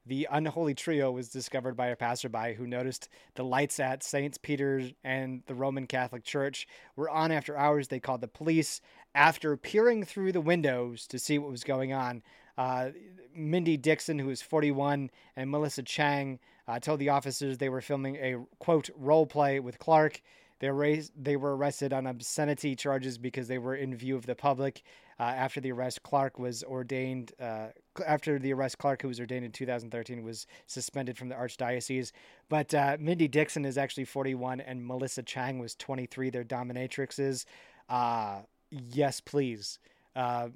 The 0.05 0.27
unholy 0.31 0.73
trio 0.73 1.11
was 1.11 1.29
discovered 1.29 1.77
by 1.77 1.87
a 1.87 1.95
passerby 1.95 2.55
who 2.55 2.65
noticed 2.65 3.07
the 3.35 3.43
lights 3.43 3.79
at 3.79 4.01
St. 4.01 4.41
Peter's 4.41 4.93
and 5.03 5.43
the 5.45 5.53
Roman 5.53 5.85
Catholic 5.85 6.23
Church 6.23 6.67
were 6.95 7.09
on 7.09 7.31
after 7.31 7.55
hours. 7.55 7.87
They 7.87 7.99
called 7.99 8.21
the 8.21 8.27
police. 8.27 8.81
After 9.13 9.55
peering 9.57 10.03
through 10.03 10.31
the 10.31 10.41
windows 10.41 11.05
to 11.07 11.19
see 11.19 11.37
what 11.37 11.51
was 11.51 11.63
going 11.63 11.93
on, 11.93 12.23
uh, 12.57 12.89
Mindy 13.35 13.77
Dixon, 13.77 14.17
who 14.17 14.27
was 14.27 14.41
41, 14.41 15.11
and 15.35 15.51
Melissa 15.51 15.83
Chang 15.83 16.39
uh, 16.67 16.79
told 16.79 16.99
the 16.99 17.09
officers 17.09 17.57
they 17.57 17.69
were 17.69 17.81
filming 17.81 18.15
a 18.15 18.37
quote 18.59 18.89
role 18.95 19.27
play 19.27 19.59
with 19.59 19.77
Clark. 19.77 20.21
They 20.61 20.69
were, 20.69 20.97
they 21.19 21.37
were 21.37 21.57
arrested 21.57 21.91
on 21.91 22.05
obscenity 22.05 22.75
charges 22.75 23.17
because 23.17 23.47
they 23.47 23.57
were 23.57 23.73
in 23.73 23.95
view 23.95 24.15
of 24.15 24.27
the 24.27 24.35
public. 24.35 24.83
Uh, 25.19 25.23
after 25.23 25.59
the 25.59 25.71
arrest, 25.71 26.03
Clark 26.03 26.37
was 26.37 26.63
ordained. 26.63 27.31
Uh, 27.39 27.69
after 28.05 28.37
the 28.37 28.53
arrest, 28.53 28.77
Clark, 28.77 29.01
who 29.01 29.07
was 29.07 29.19
ordained 29.19 29.43
in 29.43 29.51
2013, 29.51 30.23
was 30.23 30.45
suspended 30.67 31.17
from 31.17 31.29
the 31.29 31.35
archdiocese. 31.35 32.11
But 32.47 32.75
uh, 32.75 32.97
Mindy 32.99 33.27
Dixon 33.27 33.65
is 33.65 33.75
actually 33.75 34.05
41, 34.05 34.61
and 34.61 34.85
Melissa 34.85 35.23
Chang 35.23 35.57
was 35.57 35.73
23. 35.73 36.29
They're 36.29 36.43
dominatrixes. 36.43 37.45
Uh, 37.89 38.41
yes, 38.69 39.19
please. 39.19 39.79
Uh, 40.15 40.49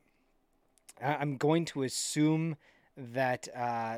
I'm 1.03 1.38
going 1.38 1.66
to 1.66 1.82
assume 1.82 2.58
that 2.95 3.47
uh, 3.56 3.97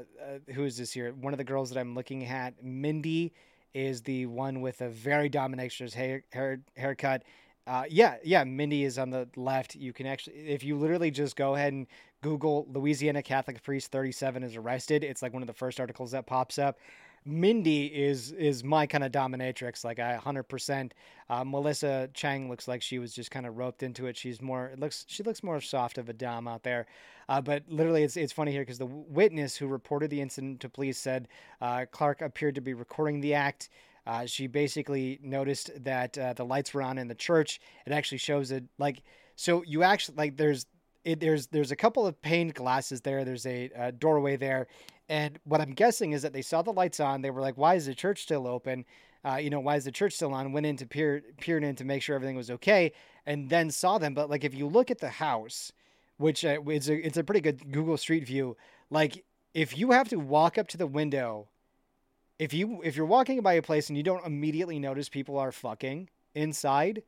who 0.53 0.63
is 0.63 0.77
this 0.77 0.93
here? 0.93 1.11
One 1.11 1.33
of 1.33 1.37
the 1.37 1.43
girls 1.43 1.69
that 1.71 1.79
I'm 1.79 1.95
looking 1.95 2.23
at, 2.23 2.63
Mindy 2.63 3.33
is 3.77 4.01
the 4.01 4.25
one 4.25 4.61
with 4.61 4.81
a 4.81 4.89
very 4.89 5.29
dominatrix 5.29 5.93
hair, 5.93 6.23
hair 6.33 6.59
haircut. 6.75 7.23
Uh, 7.67 7.83
yeah, 7.89 8.15
yeah, 8.23 8.43
Mindy 8.43 8.83
is 8.83 8.97
on 8.97 9.11
the 9.11 9.29
left. 9.35 9.75
You 9.75 9.93
can 9.93 10.07
actually, 10.07 10.37
if 10.37 10.63
you 10.63 10.75
literally 10.75 11.11
just 11.11 11.35
go 11.35 11.53
ahead 11.53 11.73
and 11.73 11.85
Google 12.23 12.65
Louisiana 12.71 13.21
Catholic 13.21 13.61
priest 13.61 13.91
37 13.91 14.41
is 14.41 14.55
arrested, 14.55 15.03
it's 15.03 15.21
like 15.21 15.31
one 15.31 15.43
of 15.43 15.47
the 15.47 15.53
first 15.53 15.79
articles 15.79 16.11
that 16.11 16.25
pops 16.25 16.57
up. 16.57 16.79
Mindy 17.27 17.87
is 17.87 18.31
is 18.31 18.63
my 18.63 18.87
kind 18.87 19.03
of 19.03 19.11
dominatrix. 19.11 19.83
Like 19.83 19.99
I 19.99 20.17
100%. 20.17 20.91
Uh, 21.29 21.43
Melissa 21.43 22.09
Chang 22.13 22.49
looks 22.49 22.67
like 22.67 22.81
she 22.81 22.99
was 22.99 23.13
just 23.13 23.29
kind 23.29 23.45
of 23.45 23.57
roped 23.57 23.83
into 23.83 24.07
it. 24.07 24.15
She's 24.15 24.41
more 24.41 24.67
it 24.67 24.79
looks 24.79 25.05
she 25.07 25.23
looks 25.23 25.43
more 25.43 25.59
soft 25.59 25.97
of 25.97 26.09
a 26.09 26.13
dom 26.13 26.47
out 26.47 26.63
there. 26.63 26.87
Uh, 27.29 27.41
but 27.41 27.63
literally, 27.67 28.03
it's 28.03 28.17
it's 28.17 28.33
funny 28.33 28.51
here 28.51 28.61
because 28.61 28.77
the 28.77 28.85
witness 28.85 29.57
who 29.57 29.67
reported 29.67 30.09
the 30.09 30.21
incident 30.21 30.61
to 30.61 30.69
police 30.69 30.97
said 30.97 31.27
uh, 31.61 31.85
Clark 31.91 32.21
appeared 32.21 32.55
to 32.55 32.61
be 32.61 32.73
recording 32.73 33.19
the 33.21 33.33
act. 33.33 33.69
Uh, 34.05 34.25
she 34.25 34.47
basically 34.47 35.19
noticed 35.21 35.69
that 35.83 36.17
uh, 36.17 36.31
the 36.31 36.45
lights 36.45 36.73
were 36.73 36.81
on 36.81 36.97
in 36.97 37.09
the 37.09 37.15
church. 37.15 37.59
It 37.85 37.91
actually 37.91 38.19
shows 38.19 38.51
it 38.51 38.63
like 38.79 39.03
so 39.35 39.63
you 39.63 39.83
actually 39.83 40.15
like 40.15 40.37
there's 40.37 40.65
it, 41.07 41.19
there's 41.21 41.47
there's 41.47 41.71
a 41.71 41.75
couple 41.75 42.05
of 42.05 42.21
pane 42.21 42.49
glasses 42.49 43.01
there. 43.01 43.23
There's 43.23 43.45
a, 43.45 43.69
a 43.75 43.91
doorway 43.91 44.35
there, 44.35 44.67
and 45.09 45.39
what 45.45 45.61
I'm 45.61 45.73
guessing 45.73 46.11
is 46.11 46.21
that 46.21 46.33
they 46.33 46.41
saw 46.41 46.61
the 46.61 46.73
lights 46.73 46.99
on. 46.99 47.21
They 47.21 47.29
were 47.29 47.41
like, 47.41 47.57
"Why 47.57 47.75
is 47.75 47.85
the 47.85 47.95
church 47.95 48.23
still 48.23 48.47
open? 48.47 48.85
Uh, 49.25 49.35
you 49.35 49.49
know, 49.49 49.59
why 49.59 49.75
is 49.75 49.85
the 49.85 49.91
church 49.91 50.13
still 50.13 50.33
on?" 50.33 50.51
Went 50.51 50.65
in 50.65 50.77
to 50.77 50.85
peer 50.85 51.23
peered 51.39 51.63
in 51.63 51.75
to 51.75 51.85
make 51.85 52.01
sure 52.01 52.15
everything 52.15 52.35
was 52.35 52.51
okay, 52.51 52.91
and 53.25 53.49
then 53.49 53.71
saw 53.71 53.97
them. 53.97 54.13
But 54.13 54.29
like, 54.29 54.43
if 54.43 54.53
you 54.53 54.67
look 54.67 54.91
at 54.91 54.99
the 54.99 55.09
house, 55.09 55.71
which 56.17 56.43
uh, 56.43 56.59
it's 56.67 56.89
a 56.89 57.05
it's 57.05 57.17
a 57.17 57.23
pretty 57.23 57.41
good 57.41 57.71
Google 57.71 57.97
Street 57.97 58.25
View. 58.25 58.57
Like, 58.89 59.23
if 59.53 59.77
you 59.77 59.91
have 59.91 60.09
to 60.09 60.17
walk 60.17 60.57
up 60.57 60.67
to 60.69 60.77
the 60.77 60.87
window, 60.87 61.47
if 62.39 62.53
you 62.53 62.81
if 62.83 62.95
you're 62.95 63.05
walking 63.05 63.41
by 63.41 63.53
a 63.53 63.61
place 63.61 63.89
and 63.89 63.97
you 63.97 64.03
don't 64.03 64.25
immediately 64.25 64.79
notice 64.79 65.09
people 65.09 65.37
are 65.37 65.51
fucking 65.51 66.09
inside, 66.35 67.03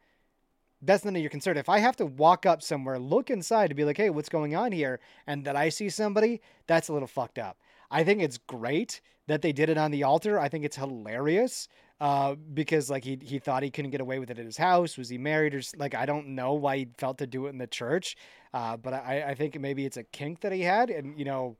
that's 0.82 1.04
none 1.04 1.16
of 1.16 1.22
your 1.22 1.30
concern. 1.30 1.58
If 1.58 1.70
I 1.70 1.80
have 1.80 1.96
to 1.98 2.06
walk 2.06 2.46
up 2.46 2.62
somewhere, 2.62 3.00
look 3.00 3.30
inside 3.30 3.68
to 3.68 3.76
be 3.76 3.84
like, 3.84 3.98
hey, 3.98 4.10
what's 4.10 4.30
going 4.30 4.56
on 4.56 4.72
here, 4.72 5.00
and 5.28 5.46
that 5.46 5.56
I 5.56 5.70
see 5.70 5.90
somebody, 5.90 6.42
that's 6.68 6.88
a 6.88 6.94
little 6.94 7.08
fucked 7.08 7.38
up. 7.38 7.58
I 7.92 8.04
think 8.04 8.22
it's 8.22 8.38
great 8.38 9.02
that 9.28 9.42
they 9.42 9.52
did 9.52 9.70
it 9.70 9.78
on 9.78 9.92
the 9.92 10.04
altar. 10.04 10.40
I 10.40 10.50
think 10.50 10.66
it's 10.66 10.76
hilarious 10.76 11.68
uh, 12.00 12.36
because 12.36 12.90
like 12.90 13.04
he 13.04 13.20
he 13.22 13.40
thought 13.40 13.64
he 13.64 13.72
couldn't 13.72 13.92
get 13.92 14.02
away 14.02 14.20
with 14.20 14.30
it 14.30 14.40
at 14.40 14.46
his 14.46 14.58
house. 14.58 14.98
Was 14.98 15.10
he 15.10 15.18
married 15.18 15.54
or 15.54 15.62
like 15.78 15.96
I 15.96 16.06
don't 16.06 16.30
know 16.30 16.54
why 16.54 16.78
he 16.78 16.88
felt 16.98 17.18
to 17.20 17.28
do 17.28 17.46
it 17.48 17.50
in 17.50 17.58
the 17.58 17.68
church, 17.68 18.16
uh, 18.54 18.78
but 18.78 18.94
I 18.94 19.24
I 19.30 19.36
think 19.36 19.60
maybe 19.60 19.86
it's 19.86 19.98
a 19.98 20.04
kink 20.04 20.42
that 20.42 20.52
he 20.52 20.62
had, 20.62 20.90
and 20.90 21.18
you 21.18 21.26
know. 21.26 21.58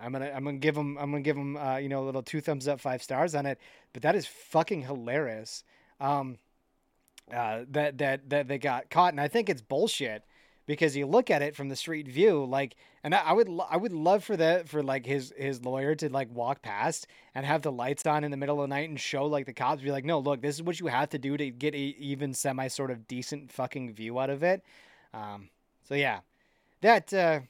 I'm 0.00 0.12
gonna 0.12 0.30
I'm 0.34 0.44
gonna 0.44 0.58
give 0.58 0.76
him 0.76 0.98
I'm 0.98 1.12
gonna 1.12 1.22
give 1.22 1.36
him 1.36 1.56
uh, 1.56 1.76
you 1.76 1.88
know 1.88 2.02
a 2.02 2.04
little 2.04 2.22
two 2.22 2.40
thumbs 2.40 2.66
up 2.66 2.80
five 2.80 3.00
stars 3.00 3.34
on 3.34 3.46
it, 3.46 3.60
but 3.92 4.02
that 4.02 4.16
is 4.16 4.26
fucking 4.26 4.82
hilarious. 4.82 5.62
Um, 6.00 6.36
uh, 7.32 7.60
that 7.70 7.98
that 7.98 8.28
that 8.28 8.48
they 8.48 8.58
got 8.58 8.90
caught, 8.90 9.12
and 9.12 9.20
I 9.20 9.28
think 9.28 9.48
it's 9.48 9.62
bullshit 9.62 10.24
because 10.66 10.96
you 10.96 11.06
look 11.06 11.30
at 11.30 11.42
it 11.42 11.54
from 11.54 11.68
the 11.68 11.76
street 11.76 12.08
view, 12.08 12.44
like, 12.44 12.76
and 13.02 13.14
I, 13.14 13.18
I 13.18 13.32
would 13.32 13.48
lo- 13.48 13.66
I 13.70 13.76
would 13.76 13.92
love 13.92 14.24
for 14.24 14.36
that 14.36 14.68
for 14.68 14.82
like 14.82 15.04
his 15.04 15.32
his 15.36 15.64
lawyer 15.64 15.94
to 15.96 16.08
like 16.08 16.28
walk 16.32 16.62
past 16.62 17.06
and 17.34 17.44
have 17.44 17.62
the 17.62 17.72
lights 17.72 18.06
on 18.06 18.24
in 18.24 18.30
the 18.30 18.36
middle 18.36 18.62
of 18.62 18.68
the 18.68 18.74
night 18.74 18.88
and 18.88 18.98
show 18.98 19.26
like 19.26 19.46
the 19.46 19.52
cops 19.52 19.82
be 19.82 19.90
like, 19.90 20.04
no, 20.04 20.18
look, 20.18 20.40
this 20.40 20.54
is 20.56 20.62
what 20.62 20.80
you 20.80 20.86
have 20.86 21.10
to 21.10 21.18
do 21.18 21.36
to 21.36 21.50
get 21.50 21.74
a 21.74 21.78
even 21.78 22.32
semi 22.32 22.68
sort 22.68 22.90
of 22.90 23.06
decent 23.06 23.52
fucking 23.52 23.92
view 23.92 24.18
out 24.18 24.30
of 24.30 24.42
it. 24.42 24.62
Um, 25.12 25.50
so 25.86 25.94
yeah, 25.94 26.20
that 26.80 27.12
uh, 27.12 27.40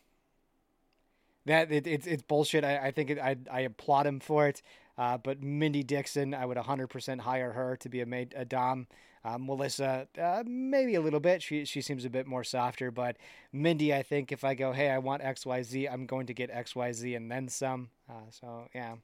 that 1.47 1.71
it, 1.71 1.87
it's 1.87 2.07
it's 2.07 2.23
bullshit. 2.23 2.65
I, 2.65 2.87
I 2.87 2.91
think 2.91 3.11
it, 3.11 3.19
I 3.19 3.37
I 3.51 3.61
applaud 3.61 4.07
him 4.07 4.21
for 4.21 4.49
it. 4.49 4.63
Uh, 4.97 5.19
but 5.19 5.43
Mindy 5.43 5.83
Dixon, 5.83 6.35
I 6.35 6.47
would 6.47 6.57
100% 6.57 7.21
hire 7.21 7.53
her 7.53 7.77
to 7.77 7.89
be 7.89 8.01
a 8.01 8.07
maid, 8.07 8.35
a 8.37 8.45
dom. 8.45 8.87
Uh, 9.25 9.39
Melissa, 9.39 10.07
uh, 10.21 10.43
maybe 10.47 10.95
a 10.97 11.01
little 11.01 11.19
bit. 11.19 11.43
She 11.43 11.65
she 11.65 11.81
seems 11.81 12.05
a 12.05 12.11
bit 12.11 12.27
more 12.27 12.45
softer, 12.45 12.91
but 12.91 13.17
Mindy, 13.55 13.95
I 13.95 14.03
think 14.03 14.33
if 14.33 14.45
I 14.45 14.55
go, 14.55 14.73
hey, 14.73 14.91
I 14.91 14.99
want 14.99 15.23
X 15.23 15.47
Y 15.47 15.63
Z, 15.63 15.89
I'm 15.89 16.05
going 16.05 16.27
to 16.27 16.35
get 16.35 16.51
X 16.51 16.77
Y 16.77 16.93
Z 16.93 17.15
and 17.15 17.31
then 17.31 17.49
some. 17.49 17.89
Uh, 18.07 18.29
so 18.29 18.69
yeah, 18.75 18.97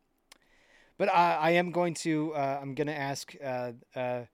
but 0.99 1.09
I 1.09 1.53
am 1.53 1.71
going 1.71 1.95
to 1.95 2.35
uh, 2.35 2.59
I'm 2.61 2.75
going 2.75 2.89
to 2.89 2.95
ask 2.95 3.35
uh, 3.43 3.73
uh, 3.97 4.25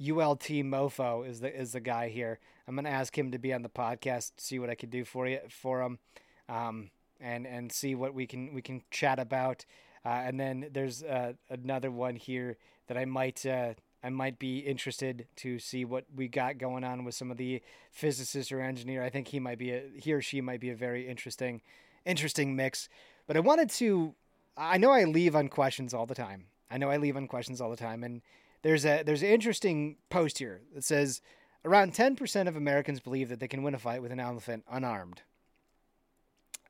ULT 0.00 0.48
Mofo 0.64 1.24
is 1.24 1.38
the 1.38 1.56
is 1.56 1.70
the 1.70 1.80
guy 1.80 2.08
here. 2.08 2.40
I'm 2.66 2.74
going 2.74 2.84
to 2.84 2.90
ask 2.90 3.16
him 3.16 3.30
to 3.30 3.38
be 3.38 3.52
on 3.52 3.62
the 3.62 3.68
podcast, 3.68 4.32
see 4.38 4.58
what 4.58 4.70
I 4.70 4.74
could 4.74 4.90
do 4.90 5.04
for 5.04 5.28
you 5.28 5.38
for 5.48 5.82
him, 5.82 6.00
um, 6.48 6.90
and 7.20 7.46
and 7.46 7.70
see 7.70 7.94
what 7.94 8.14
we 8.14 8.26
can 8.26 8.52
we 8.52 8.60
can 8.60 8.82
chat 8.90 9.20
about. 9.20 9.64
Uh, 10.04 10.08
and 10.08 10.38
then 10.38 10.68
there's 10.72 11.02
uh, 11.02 11.32
another 11.48 11.90
one 11.90 12.16
here 12.16 12.56
that 12.88 12.96
I 12.96 13.04
might 13.04 13.44
uh, 13.46 13.74
I 14.04 14.10
might 14.10 14.38
be 14.38 14.58
interested 14.58 15.26
to 15.36 15.58
see 15.58 15.86
what 15.86 16.04
we 16.14 16.28
got 16.28 16.58
going 16.58 16.84
on 16.84 17.04
with 17.04 17.14
some 17.14 17.30
of 17.30 17.38
the 17.38 17.62
physicist 17.90 18.52
or 18.52 18.60
engineer. 18.60 19.02
I 19.02 19.08
think 19.08 19.28
he 19.28 19.40
might 19.40 19.58
be 19.58 19.70
a 19.70 19.82
he 19.96 20.12
or 20.12 20.20
she 20.20 20.42
might 20.42 20.60
be 20.60 20.68
a 20.68 20.76
very 20.76 21.08
interesting 21.08 21.62
interesting 22.04 22.54
mix. 22.54 22.90
But 23.26 23.38
I 23.38 23.40
wanted 23.40 23.70
to 23.70 24.14
I 24.58 24.76
know 24.76 24.90
I 24.90 25.04
leave 25.04 25.34
on 25.34 25.48
questions 25.48 25.94
all 25.94 26.04
the 26.04 26.14
time. 26.14 26.46
I 26.70 26.76
know 26.76 26.90
I 26.90 26.98
leave 26.98 27.16
on 27.16 27.26
questions 27.26 27.62
all 27.62 27.70
the 27.70 27.76
time 27.76 28.04
and 28.04 28.20
there's 28.60 28.84
a 28.84 29.02
there's 29.02 29.22
an 29.22 29.30
interesting 29.30 29.96
post 30.10 30.36
here 30.38 30.60
that 30.74 30.84
says 30.84 31.22
around 31.64 31.94
10% 31.94 32.46
of 32.46 32.56
Americans 32.56 33.00
believe 33.00 33.30
that 33.30 33.40
they 33.40 33.48
can 33.48 33.62
win 33.62 33.74
a 33.74 33.78
fight 33.78 34.02
with 34.02 34.12
an 34.12 34.20
elephant 34.20 34.64
unarmed. 34.70 35.22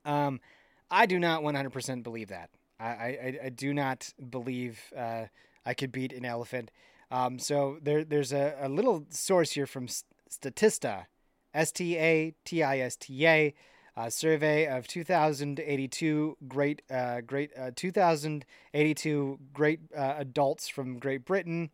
Um 0.04 0.40
I 0.88 1.06
do 1.06 1.18
not 1.18 1.42
100% 1.42 2.04
believe 2.04 2.28
that. 2.28 2.50
I, 2.78 2.86
I, 2.86 3.38
I 3.44 3.48
do 3.48 3.72
not 3.72 4.12
believe 4.30 4.92
uh, 4.96 5.26
I 5.64 5.74
could 5.74 5.92
beat 5.92 6.12
an 6.12 6.24
elephant. 6.24 6.70
Um, 7.10 7.38
so 7.38 7.78
there, 7.82 8.04
there's 8.04 8.32
a, 8.32 8.56
a 8.60 8.68
little 8.68 9.04
source 9.10 9.52
here 9.52 9.66
from 9.66 9.88
Statista, 10.30 11.06
S 11.52 11.70
T 11.70 11.96
A 11.96 12.34
T 12.44 12.62
I 12.62 12.78
S 12.78 12.96
T 12.96 13.26
A, 13.26 13.54
a 13.96 14.10
survey 14.10 14.66
of 14.66 14.88
2,082 14.88 16.36
great, 16.48 16.82
uh, 16.90 17.20
great, 17.20 17.50
uh, 17.56 17.70
2,082 17.74 19.38
great 19.52 19.80
uh, 19.96 20.14
adults 20.18 20.68
from 20.68 20.98
Great 20.98 21.24
Britain. 21.24 21.70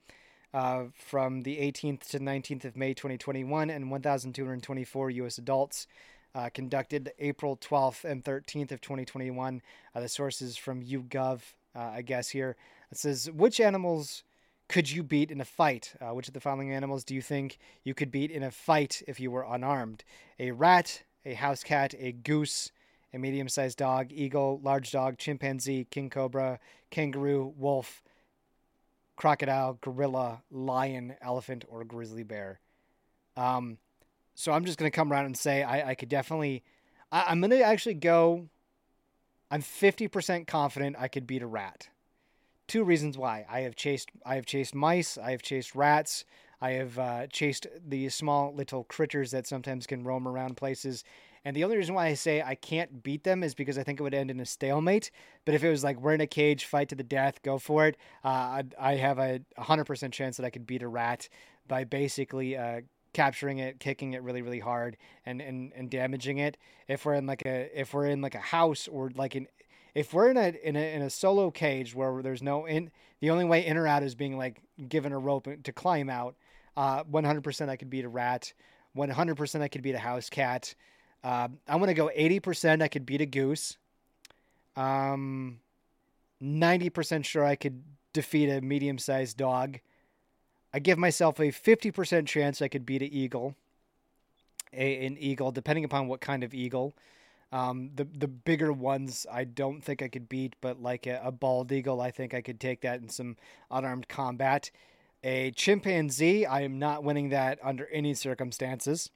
Uh, 0.53 0.87
from 0.93 1.43
the 1.43 1.59
18th 1.59 2.09
to 2.09 2.19
19th 2.19 2.65
of 2.65 2.77
May 2.77 2.93
2021, 2.93 3.71
and 3.71 3.89
1,224 3.89 5.11
U.S. 5.11 5.39
adults 5.39 5.87
uh, 6.35 6.49
conducted 6.53 7.13
April 7.19 7.57
12th 7.57 8.05
and 8.05 8.25
13th 8.25 8.73
of 8.73 8.81
2021. 8.81 9.63
Uh, 9.95 10.01
the 10.01 10.09
source 10.09 10.41
is 10.41 10.57
from 10.57 10.83
YouGov, 10.83 11.41
uh, 11.75 11.79
I 11.79 12.03
guess 12.03 12.31
here. 12.31 12.57
It 12.91 12.99
says, 12.99 13.31
which 13.31 13.61
animals 13.61 14.23
could 14.69 14.91
you 14.91 15.03
beat 15.03 15.31
in 15.31 15.41
a 15.41 15.45
fight? 15.45 15.95
Uh, 16.01 16.15
which 16.15 16.29
of 16.29 16.35
the 16.35 16.41
following 16.41 16.73
animals 16.73 17.05
do 17.05 17.15
you 17.15 17.23
think 17.23 17.59
you 17.83 17.95
could 17.95 18.11
beat 18.11 18.31
in 18.31 18.43
a 18.43 18.51
fight 18.51 19.03
if 19.09 19.19
you 19.19 19.31
were 19.31 19.47
unarmed? 19.49 20.05
A 20.39 20.53
rat, 20.53 21.03
a 21.25 21.35
house 21.35 21.65
cat, 21.65 21.95
a 21.99 22.13
goose, 22.13 22.71
a 23.13 23.19
medium-sized 23.19 23.79
dog, 23.79 24.13
eagle, 24.13 24.61
large 24.63 24.93
dog, 24.93 25.19
chimpanzee, 25.19 25.87
king 25.91 26.09
cobra, 26.09 26.61
kangaroo, 26.91 27.53
wolf, 27.57 28.03
crocodile, 29.17 29.79
gorilla, 29.81 30.43
lion, 30.51 31.15
elephant, 31.21 31.65
or 31.69 31.85
grizzly 31.85 32.23
bear. 32.23 32.61
Um, 33.37 33.79
so 34.41 34.53
I'm 34.53 34.65
just 34.65 34.79
gonna 34.79 34.91
come 34.91 35.13
around 35.13 35.27
and 35.27 35.37
say 35.37 35.63
I, 35.63 35.91
I 35.91 35.95
could 35.95 36.09
definitely. 36.09 36.63
I, 37.13 37.27
I'm 37.29 37.41
gonna 37.41 37.57
actually 37.57 37.95
go. 37.95 38.49
I'm 39.51 39.63
50% 39.63 40.47
confident 40.47 40.97
I 40.99 41.09
could 41.09 41.27
beat 41.27 41.43
a 41.43 41.47
rat. 41.47 41.89
Two 42.69 42.85
reasons 42.85 43.19
why. 43.19 43.45
I 43.51 43.61
have 43.61 43.77
chased. 43.77 44.11
I 44.25 44.37
have 44.37 44.47
chased 44.47 44.75
mice. 44.75 45.19
I 45.19 45.33
have 45.33 45.43
chased 45.43 45.75
rats. 45.75 46.25
I 46.61 46.71
have 46.73 46.99
uh, 46.99 47.27
chased 47.27 47.67
the 47.87 48.09
small 48.09 48.55
little 48.55 48.85
critters 48.85 49.31
that 49.33 49.47
sometimes 49.47 49.87
can 49.87 50.05
roam 50.05 50.27
around 50.27 50.57
places. 50.57 51.05
And 51.45 51.57
the 51.57 51.65
only 51.65 51.77
reason 51.77 51.95
why 51.95 52.07
I 52.07 52.15
say 52.15 52.43
I 52.43 52.55
can't 52.55 53.03
beat 53.03 53.25
them 53.25 53.43
is 53.43 53.55
because 53.55 53.79
I 53.79 53.83
think 53.83 53.99
it 53.99 54.03
would 54.03 54.15
end 54.15 54.31
in 54.31 54.41
a 54.41 54.47
stalemate. 54.47 55.11
But 55.45 55.55
if 55.55 55.65
it 55.65 55.71
was 55.71 55.83
like 55.83 56.01
we're 56.01 56.15
in 56.15 56.21
a 56.21 56.27
cage, 56.27 56.65
fight 56.65 56.91
to 56.91 56.95
the 56.95 57.03
death, 57.03 57.43
go 57.43 57.59
for 57.59 57.87
it, 57.87 57.97
uh, 58.25 58.29
I, 58.29 58.65
I 58.79 58.95
have 58.97 59.19
a 59.19 59.41
100% 59.59 60.13
chance 60.13 60.37
that 60.37 60.45
I 60.45 60.51
could 60.51 60.67
beat 60.67 60.83
a 60.83 60.89
rat 60.89 61.29
by 61.67 61.85
basically 61.85 62.57
uh, 62.59 62.83
capturing 63.13 63.59
it, 63.59 63.81
kicking 63.81 64.13
it 64.13 64.23
really, 64.23 64.43
really 64.43 64.61
hard, 64.61 64.97
and, 65.27 65.41
and, 65.41 65.73
and 65.75 65.91
damaging 65.91 66.39
it. 66.39 66.57
If 66.89 67.05
we're 67.05 67.15
in 67.15 67.27
like 67.27 67.45
a 67.45 67.69
if 67.79 67.95
we're 67.95 68.07
in 68.07 68.21
like 68.21 68.35
a 68.35 68.41
house 68.41 68.89
or 68.89 69.11
like 69.15 69.37
in 69.37 69.47
if 69.95 70.13
we're 70.13 70.31
in 70.31 70.37
a 70.37 70.55
in 70.63 70.77
a 70.77 70.95
in 70.95 71.03
a 71.03 71.11
solo 71.11 71.51
cage 71.51 71.95
where 71.95 72.23
there's 72.23 72.43
no 72.43 72.67
in 72.67 72.91
the 73.21 73.31
only 73.31 73.45
way 73.45 73.65
in 73.65 73.77
or 73.77 73.87
out 73.87 74.03
is 74.03 74.15
being 74.15 74.37
like 74.37 74.61
given 74.89 75.13
a 75.13 75.19
rope 75.19 75.49
to 75.65 75.73
climb 75.73 76.09
out. 76.09 76.37
Uh, 76.77 77.05
100% 77.05 77.69
I 77.69 77.77
could 77.77 77.91
beat 77.91 78.05
a 78.05 78.09
rat. 78.09 78.53
100% 78.97 79.61
I 79.61 79.69
could 79.69 79.83
beat 79.83 79.95
a 79.95 79.99
house 79.99 80.31
cat. 80.31 80.75
Uh, 81.23 81.49
I'm 81.69 81.81
gonna 81.81 81.95
go 81.95 82.11
80% 82.17 82.83
I 82.83 82.89
could 82.89 83.05
beat 83.05 83.21
a 83.21 83.27
goose. 83.27 83.77
Um, 84.77 85.61
90% 86.43 87.25
sure 87.25 87.45
I 87.45 87.57
could 87.57 87.83
defeat 88.13 88.49
a 88.49 88.61
medium-sized 88.61 89.37
dog. 89.37 89.81
I 90.73 90.79
give 90.79 90.99
myself 90.99 91.39
a 91.41 91.51
50% 91.51 92.27
chance 92.27 92.63
I 92.63 92.69
could 92.69 92.87
beat 92.87 93.03
an 93.03 93.13
eagle. 93.13 93.55
A, 94.73 95.05
an 95.05 95.17
eagle, 95.19 95.51
depending 95.51 95.85
upon 95.85 96.07
what 96.07 96.21
kind 96.21 96.45
of 96.45 96.55
eagle. 96.55 96.95
Um, 97.53 97.91
the 97.97 98.05
the 98.05 98.29
bigger 98.29 98.73
ones 98.73 99.27
I 99.31 99.43
don't 99.43 99.83
think 99.83 100.03
I 100.03 100.09
could 100.09 100.29
beat, 100.29 100.55
but 100.61 100.81
like 100.81 101.09
a, 101.09 101.21
a 101.25 101.33
bald 101.33 101.73
eagle, 101.73 102.01
I 102.01 102.13
think 102.13 102.33
I 102.33 102.41
could 102.41 102.61
take 102.61 102.83
that 102.83 103.01
in 103.01 103.09
some 103.09 103.37
unarmed 103.71 104.07
combat. 104.09 104.71
A 105.25 105.51
chimpanzee, 105.51 106.47
I 106.47 106.61
am 106.61 106.79
not 106.79 107.03
winning 107.03 107.31
that 107.31 107.59
under 107.63 107.89
any 107.89 108.15
circumstances. 108.15 109.11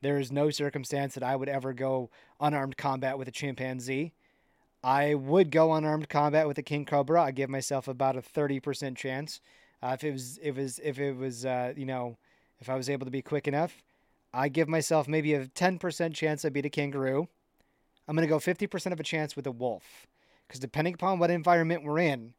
There 0.00 0.18
is 0.18 0.32
no 0.32 0.48
circumstance 0.48 1.14
that 1.14 1.22
I 1.22 1.36
would 1.36 1.48
ever 1.48 1.74
go 1.74 2.08
unarmed 2.40 2.78
combat 2.78 3.18
with 3.18 3.28
a 3.28 3.30
chimpanzee. 3.30 4.12
I 4.82 5.14
would 5.14 5.50
go 5.50 5.72
unarmed 5.74 6.08
combat 6.08 6.48
with 6.48 6.56
a 6.58 6.62
king 6.62 6.86
cobra. 6.86 7.22
I 7.22 7.30
give 7.32 7.50
myself 7.50 7.86
about 7.86 8.16
a 8.16 8.22
thirty 8.22 8.60
percent 8.60 8.96
chance. 8.96 9.40
Uh, 9.84 9.92
if 9.92 10.02
it 10.02 10.12
was, 10.12 10.38
if 10.42 10.56
it 10.56 10.62
was, 10.62 10.80
if 10.82 10.98
it 10.98 11.12
was, 11.12 11.44
uh, 11.44 11.74
you 11.76 11.84
know, 11.84 12.16
if 12.58 12.70
I 12.70 12.74
was 12.74 12.88
able 12.88 13.04
to 13.04 13.10
be 13.10 13.20
quick 13.20 13.46
enough, 13.46 13.82
I 14.32 14.48
give 14.48 14.66
myself 14.66 15.06
maybe 15.06 15.34
a 15.34 15.46
ten 15.46 15.78
percent 15.78 16.14
chance 16.14 16.42
I 16.42 16.48
beat 16.48 16.64
a 16.64 16.70
kangaroo. 16.70 17.28
I'm 18.08 18.14
gonna 18.14 18.26
go 18.26 18.38
fifty 18.38 18.66
percent 18.66 18.94
of 18.94 19.00
a 19.00 19.02
chance 19.02 19.36
with 19.36 19.46
a 19.46 19.50
wolf, 19.50 20.06
because 20.46 20.58
depending 20.58 20.94
upon 20.94 21.18
what 21.18 21.30
environment 21.30 21.84
we're 21.84 21.98
in, 21.98 22.32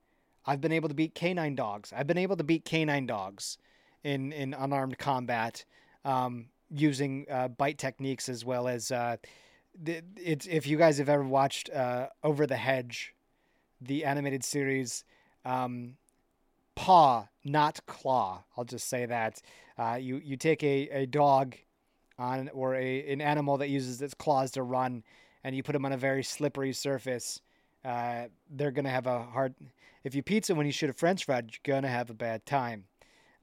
I've 0.43 0.60
been 0.60 0.72
able 0.72 0.89
to 0.89 0.96
beat 0.96 1.14
canine 1.14 1.54
dogs. 1.54 1.93
I've 1.96 2.08
been 2.08 2.18
able 2.18 2.36
to 2.38 2.43
beat 2.43 2.66
canine 2.66 3.06
dogs 3.06 3.60
in 4.04 4.32
in 4.32 4.56
unarmed 4.56 4.98
combat 4.98 5.66
um, 6.04 6.48
using 6.72 7.28
uh, 7.30 7.50
bite 7.50 7.78
techniques 7.78 8.28
as 8.28 8.43
well 8.43 8.68
as 8.68 8.91
uh, 8.91 9.18
it's 9.86 10.48
if 10.48 10.66
you 10.66 10.78
guys 10.78 10.98
have 10.98 11.10
ever 11.10 11.24
watched 11.24 11.70
uh, 11.70 12.08
Over 12.24 12.48
the 12.48 12.58
Hedge, 12.58 13.14
the 13.80 14.04
animated 14.04 14.43
series, 14.43 15.04
um, 15.46 15.98
paw 16.76 17.28
not 17.43 17.86
claw. 17.86 18.43
I'll 18.57 18.65
just 18.65 18.88
say 18.88 19.05
that 19.05 19.41
uh, 19.78 19.97
you 19.99 20.21
you 20.23 20.38
take 20.38 20.63
a, 20.63 20.89
a 20.89 21.05
dog 21.05 21.55
on 22.17 22.49
or 22.53 22.76
a 22.76 23.11
an 23.11 23.21
animal 23.21 23.57
that 23.57 23.69
uses 23.69 24.01
its 24.01 24.13
claws 24.13 24.51
to 24.51 24.63
run, 24.63 25.03
and 25.43 25.55
you 25.55 25.63
put 25.63 25.73
them 25.73 25.86
on 25.86 25.91
a 25.91 25.97
very 25.97 26.23
slippery 26.23 26.73
surface. 26.73 27.41
Uh, 27.84 28.26
they're 28.49 28.71
gonna 28.71 28.89
have 28.89 29.07
a 29.07 29.23
hard. 29.23 29.53
If 30.03 30.15
you 30.15 30.23
pizza 30.23 30.55
when 30.55 30.65
you 30.65 30.71
shoot 30.71 30.89
a 30.89 30.93
French 30.93 31.26
fry, 31.26 31.38
you're 31.38 31.59
gonna 31.63 31.88
have 31.88 32.09
a 32.09 32.13
bad 32.13 32.45
time. 32.45 32.86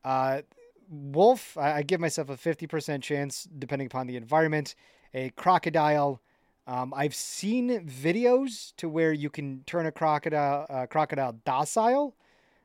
Uh, 0.05 0.43
wolf, 0.89 1.57
I, 1.57 1.83
give 1.83 2.01
myself 2.01 2.29
a 2.29 2.37
fifty 2.37 2.67
percent 2.67 3.05
chance, 3.05 3.49
depending 3.59 3.87
upon 3.87 4.07
the 4.07 4.17
environment. 4.17 4.75
A 5.15 5.31
crocodile. 5.31 6.21
Um, 6.67 6.95
I've 6.97 7.15
seen 7.15 7.87
videos 7.87 8.73
to 8.77 8.89
where 8.89 9.13
you 9.13 9.31
can 9.31 9.63
turn 9.67 9.87
a 9.87 9.93
crocodile 9.93 10.67
uh, 10.71 10.87
crocodile 10.87 11.37
docile. 11.45 12.17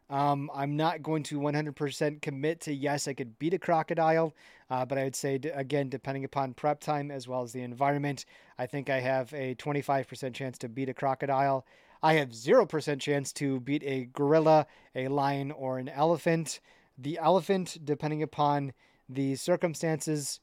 Um, 0.09 0.49
I'm 0.53 0.77
not 0.77 1.03
going 1.03 1.23
to 1.23 1.39
100% 1.39 2.21
commit 2.21 2.61
to 2.61 2.73
yes, 2.73 3.07
I 3.07 3.13
could 3.13 3.37
beat 3.39 3.53
a 3.53 3.59
crocodile, 3.59 4.33
uh, 4.69 4.85
but 4.85 4.97
I 4.97 5.03
would 5.03 5.15
say 5.15 5.39
again, 5.53 5.89
depending 5.89 6.23
upon 6.23 6.53
prep 6.53 6.79
time 6.79 7.11
as 7.11 7.27
well 7.27 7.43
as 7.43 7.51
the 7.51 7.61
environment, 7.61 8.25
I 8.57 8.67
think 8.67 8.89
I 8.89 9.01
have 9.01 9.33
a 9.33 9.55
25% 9.55 10.33
chance 10.33 10.57
to 10.59 10.69
beat 10.69 10.89
a 10.89 10.93
crocodile. 10.93 11.65
I 12.01 12.13
have 12.13 12.29
0% 12.29 12.99
chance 13.01 13.33
to 13.33 13.59
beat 13.59 13.83
a 13.83 14.05
gorilla, 14.13 14.67
a 14.95 15.09
lion, 15.09 15.51
or 15.51 15.77
an 15.77 15.89
elephant. 15.89 16.61
The 16.97 17.17
elephant, 17.17 17.79
depending 17.83 18.23
upon 18.23 18.73
the 19.09 19.35
circumstances, 19.35 20.39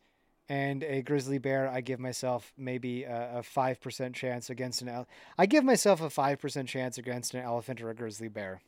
and 0.49 0.85
a 0.85 1.01
grizzly 1.01 1.39
bear, 1.39 1.69
I 1.69 1.81
give 1.81 1.99
myself 1.99 2.53
maybe 2.59 3.05
a, 3.05 3.39
a 3.39 3.43
5% 3.43 4.15
chance 4.15 4.51
against 4.51 4.83
an 4.83 5.07
I 5.39 5.47
give 5.47 5.65
myself 5.65 6.03
a 6.03 6.09
5% 6.09 6.67
chance 6.67 6.99
against 6.99 7.33
an 7.33 7.41
elephant 7.41 7.81
or 7.81 7.89
a 7.89 7.95
grizzly 7.95 8.29
bear. 8.29 8.61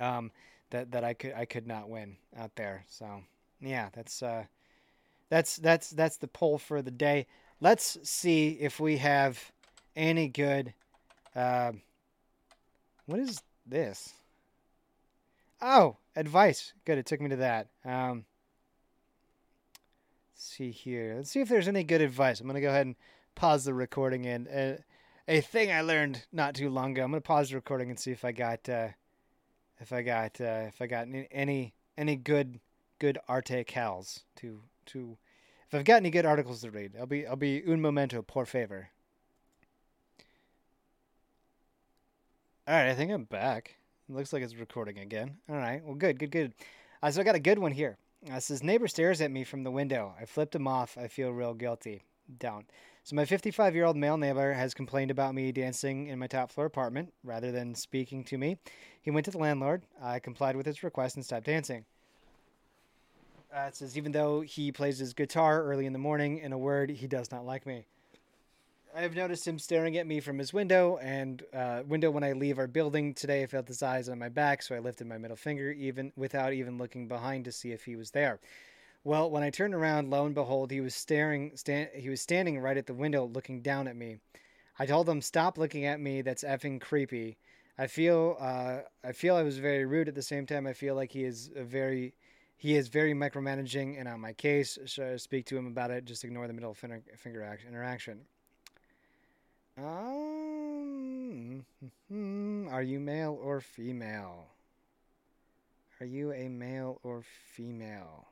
Um, 0.00 0.30
that 0.70 0.90
that 0.92 1.04
I 1.04 1.14
could 1.14 1.32
I 1.34 1.44
could 1.44 1.66
not 1.66 1.88
win 1.88 2.16
out 2.36 2.54
there. 2.56 2.84
So, 2.88 3.22
yeah, 3.60 3.88
that's 3.94 4.22
uh 4.22 4.44
that's 5.28 5.56
that's 5.56 5.90
that's 5.90 6.16
the 6.16 6.28
poll 6.28 6.58
for 6.58 6.82
the 6.82 6.90
day. 6.90 7.26
Let's 7.60 7.98
see 8.02 8.50
if 8.60 8.80
we 8.80 8.98
have 8.98 9.52
any 9.94 10.28
good 10.28 10.74
uh, 11.34 11.72
what 13.06 13.20
is 13.20 13.42
this? 13.66 14.14
Oh, 15.60 15.96
advice. 16.14 16.72
Good, 16.84 16.98
it 16.98 17.06
took 17.06 17.20
me 17.20 17.28
to 17.30 17.36
that. 17.36 17.68
Um 17.84 18.24
see 20.34 20.70
here. 20.70 21.14
Let's 21.16 21.30
see 21.30 21.40
if 21.40 21.48
there's 21.48 21.68
any 21.68 21.84
good 21.84 22.00
advice. 22.02 22.40
I'm 22.40 22.46
gonna 22.46 22.60
go 22.60 22.68
ahead 22.68 22.86
and 22.86 22.96
pause 23.34 23.64
the 23.64 23.74
recording 23.74 24.26
and 24.26 24.48
uh, 24.48 24.82
a 25.28 25.40
thing 25.40 25.72
I 25.72 25.80
learned 25.80 26.24
not 26.32 26.54
too 26.54 26.70
long 26.70 26.92
ago. 26.92 27.04
I'm 27.04 27.10
gonna 27.10 27.20
pause 27.20 27.50
the 27.50 27.56
recording 27.56 27.90
and 27.90 27.98
see 27.98 28.10
if 28.10 28.24
I 28.24 28.32
got 28.32 28.68
uh, 28.68 28.88
if 29.80 29.92
I 29.92 30.02
got 30.02 30.40
uh, 30.40 30.64
if 30.68 30.80
I 30.80 30.86
got 30.86 31.06
any 31.30 31.74
any, 31.96 32.16
good 32.16 32.60
good 32.98 33.18
arte 33.28 33.64
cals 33.64 34.24
to 34.36 34.62
to 34.86 35.16
if 35.68 35.74
I've 35.74 35.84
got 35.84 35.96
any 35.96 36.10
good 36.10 36.26
articles 36.26 36.60
to 36.62 36.70
read. 36.70 36.94
I'll 36.98 37.06
be 37.06 37.26
I'll 37.26 37.36
be 37.36 37.62
un 37.66 37.80
momento 37.80 38.22
por 38.22 38.46
favor. 38.46 38.90
All 42.68 42.74
right, 42.74 42.88
I 42.88 42.94
think 42.94 43.12
I'm 43.12 43.24
back. 43.24 43.76
It 44.08 44.14
looks 44.14 44.32
like 44.32 44.42
it's 44.42 44.56
recording 44.56 44.98
again. 44.98 45.36
All 45.48 45.56
right, 45.56 45.84
well, 45.84 45.94
good, 45.94 46.18
good, 46.18 46.32
good. 46.32 46.52
Uh, 47.00 47.10
so 47.10 47.20
I 47.20 47.24
got 47.24 47.36
a 47.36 47.40
good 47.40 47.58
one 47.58 47.72
here. 47.72 47.96
Uh, 48.30 48.40
says 48.40 48.62
neighbor 48.62 48.88
stares 48.88 49.20
at 49.20 49.30
me 49.30 49.44
from 49.44 49.62
the 49.62 49.70
window. 49.70 50.14
I 50.20 50.24
flipped 50.24 50.54
him 50.54 50.66
off. 50.66 50.98
I 50.98 51.06
feel 51.06 51.30
real 51.30 51.54
guilty. 51.54 52.02
Down. 52.38 52.64
So 53.06 53.14
my 53.14 53.24
55 53.24 53.76
year 53.76 53.84
old 53.84 53.96
male 53.96 54.16
neighbor 54.16 54.52
has 54.52 54.74
complained 54.74 55.12
about 55.12 55.32
me 55.32 55.52
dancing 55.52 56.08
in 56.08 56.18
my 56.18 56.26
top 56.26 56.50
floor 56.50 56.66
apartment 56.66 57.12
rather 57.22 57.52
than 57.52 57.76
speaking 57.76 58.24
to 58.24 58.36
me. 58.36 58.58
He 59.00 59.12
went 59.12 59.26
to 59.26 59.30
the 59.30 59.38
landlord. 59.38 59.82
I 60.02 60.18
complied 60.18 60.56
with 60.56 60.66
his 60.66 60.82
request 60.82 61.14
and 61.14 61.24
stopped 61.24 61.46
dancing. 61.46 61.84
Uh, 63.56 63.66
it 63.68 63.76
says 63.76 63.96
even 63.96 64.10
though 64.10 64.40
he 64.40 64.72
plays 64.72 64.98
his 64.98 65.14
guitar 65.14 65.62
early 65.62 65.86
in 65.86 65.92
the 65.92 66.00
morning, 66.00 66.38
in 66.38 66.52
a 66.52 66.58
word, 66.58 66.90
he 66.90 67.06
does 67.06 67.30
not 67.30 67.46
like 67.46 67.64
me. 67.64 67.84
I 68.92 69.02
have 69.02 69.14
noticed 69.14 69.46
him 69.46 69.60
staring 69.60 69.96
at 69.96 70.06
me 70.08 70.18
from 70.18 70.38
his 70.38 70.52
window 70.52 70.98
and 71.00 71.44
uh, 71.54 71.84
window 71.86 72.10
when 72.10 72.24
I 72.24 72.32
leave 72.32 72.58
our 72.58 72.66
building 72.66 73.14
today. 73.14 73.44
I 73.44 73.46
felt 73.46 73.68
his 73.68 73.84
eyes 73.84 74.08
on 74.08 74.18
my 74.18 74.30
back, 74.30 74.62
so 74.64 74.74
I 74.74 74.80
lifted 74.80 75.06
my 75.06 75.16
middle 75.16 75.36
finger 75.36 75.70
even 75.70 76.10
without 76.16 76.52
even 76.52 76.76
looking 76.76 77.06
behind 77.06 77.44
to 77.44 77.52
see 77.52 77.70
if 77.70 77.84
he 77.84 77.94
was 77.94 78.10
there. 78.10 78.40
Well, 79.06 79.30
when 79.30 79.44
I 79.44 79.50
turned 79.50 79.72
around, 79.72 80.10
lo 80.10 80.26
and 80.26 80.34
behold, 80.34 80.72
he 80.72 80.80
was 80.80 80.92
staring. 80.92 81.52
Stand, 81.54 81.90
he 81.94 82.08
was 82.08 82.20
standing 82.20 82.58
right 82.58 82.76
at 82.76 82.86
the 82.86 82.92
window, 82.92 83.24
looking 83.24 83.62
down 83.62 83.86
at 83.86 83.94
me. 83.94 84.18
I 84.80 84.86
told 84.86 85.08
him, 85.08 85.22
"Stop 85.22 85.56
looking 85.56 85.84
at 85.84 86.00
me. 86.00 86.22
That's 86.22 86.42
effing 86.42 86.80
creepy." 86.80 87.38
I 87.78 87.86
feel. 87.86 88.36
Uh, 88.40 88.80
I 89.04 89.12
feel 89.12 89.36
I 89.36 89.44
was 89.44 89.58
very 89.58 89.84
rude. 89.84 90.08
At 90.08 90.16
the 90.16 90.22
same 90.22 90.44
time, 90.44 90.66
I 90.66 90.72
feel 90.72 90.96
like 90.96 91.12
he 91.12 91.22
is 91.22 91.52
very. 91.54 92.14
He 92.56 92.74
is 92.74 92.88
very 92.88 93.14
micromanaging 93.14 93.96
and 93.96 94.08
on 94.08 94.18
my 94.18 94.32
case. 94.32 94.76
Should 94.86 95.04
I 95.06 95.16
speak 95.18 95.46
to 95.46 95.56
him 95.56 95.68
about 95.68 95.92
it? 95.92 96.04
Just 96.04 96.24
ignore 96.24 96.48
the 96.48 96.52
middle 96.52 96.74
finger, 96.74 97.00
finger 97.16 97.44
act, 97.44 97.62
interaction. 97.64 98.22
Um, 99.78 101.64
are 102.72 102.82
you 102.82 102.98
male 102.98 103.38
or 103.40 103.60
female? 103.60 104.48
Are 106.00 106.06
you 106.06 106.32
a 106.32 106.48
male 106.48 106.98
or 107.04 107.22
female? 107.54 108.26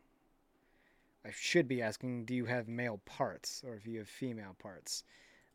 I 1.27 1.31
should 1.33 1.67
be 1.67 1.81
asking, 1.81 2.27
do 2.27 2.35
you 2.35 2.45
have 2.45 2.69
male 2.69 3.01
parts 3.07 3.63
or 3.67 3.75
if 3.75 3.87
you 3.87 3.99
have 3.99 4.09
female 4.09 4.55
parts? 4.59 5.05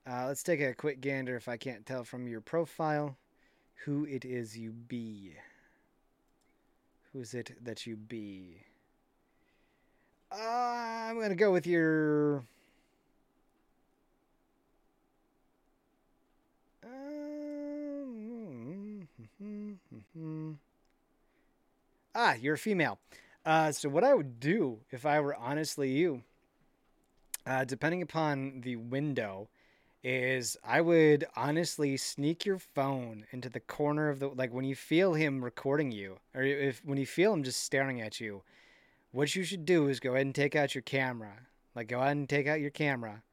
Uh, 0.09 0.26
let's 0.28 0.41
take 0.41 0.61
a 0.61 0.74
quick 0.74 1.01
gander 1.01 1.36
if 1.36 1.47
I 1.47 1.57
can't 1.57 1.86
tell 1.86 2.03
from 2.03 2.28
your 2.28 2.41
profile 2.41 3.15
who 3.86 4.05
it 4.05 4.26
is 4.26 4.57
you 4.57 4.72
be. 4.72 5.34
Who 7.13 7.20
is 7.20 7.36
it 7.36 7.51
that 7.63 7.86
you 7.86 7.95
be? 7.95 8.63
Uh, 10.32 11.09
I'm 11.09 11.15
going 11.15 11.30
to 11.30 11.36
go 11.36 11.51
with 11.51 11.67
your. 11.67 12.43
Um, 16.84 19.07
ah, 22.15 22.34
you're 22.34 22.55
a 22.55 22.57
female. 22.57 22.97
Uh, 23.46 23.72
so 23.72 23.90
what 23.90 24.04
I 24.04 24.14
would 24.14 24.40
do 24.40 24.80
if 24.92 25.06
I 25.06 25.20
were 25.20 25.36
honestly 25.36 25.92
you, 25.92 26.24
uh, 27.46 27.64
depending 27.64 28.02
upon 28.02 28.62
the 28.62 28.76
window, 28.76 29.50
is 30.04 30.56
I 30.64 30.82
would 30.82 31.26
honestly 31.36 31.98
sneak 31.98 32.46
your 32.46 32.60
phone 32.60 33.26
into 33.32 33.50
the 33.50 33.60
corner 33.60 34.10
of 34.10 34.20
the 34.20 34.30
like 34.30 34.54
when 34.54 34.66
you 34.66 34.76
feel 34.76 35.14
him 35.14 35.44
recording 35.44 35.92
you, 35.92 36.20
or 36.34 36.44
if 36.44 36.82
when 36.86 36.98
you 36.98 37.06
feel 37.06 37.34
him 37.34 37.44
just 37.44 37.64
staring 37.64 38.02
at 38.02 38.20
you. 38.20 38.44
What 39.12 39.36
you 39.36 39.44
should 39.44 39.66
do 39.66 39.88
is 39.88 40.00
go 40.00 40.14
ahead 40.14 40.28
and 40.28 40.36
take 40.36 40.56
out 40.56 40.76
your 40.76 40.84
camera. 40.84 41.34
Like 41.76 41.88
go 41.88 42.00
ahead 42.00 42.18
and 42.18 42.30
take 42.30 42.48
out 42.48 42.62
your 42.62 42.70
camera, 42.70 43.24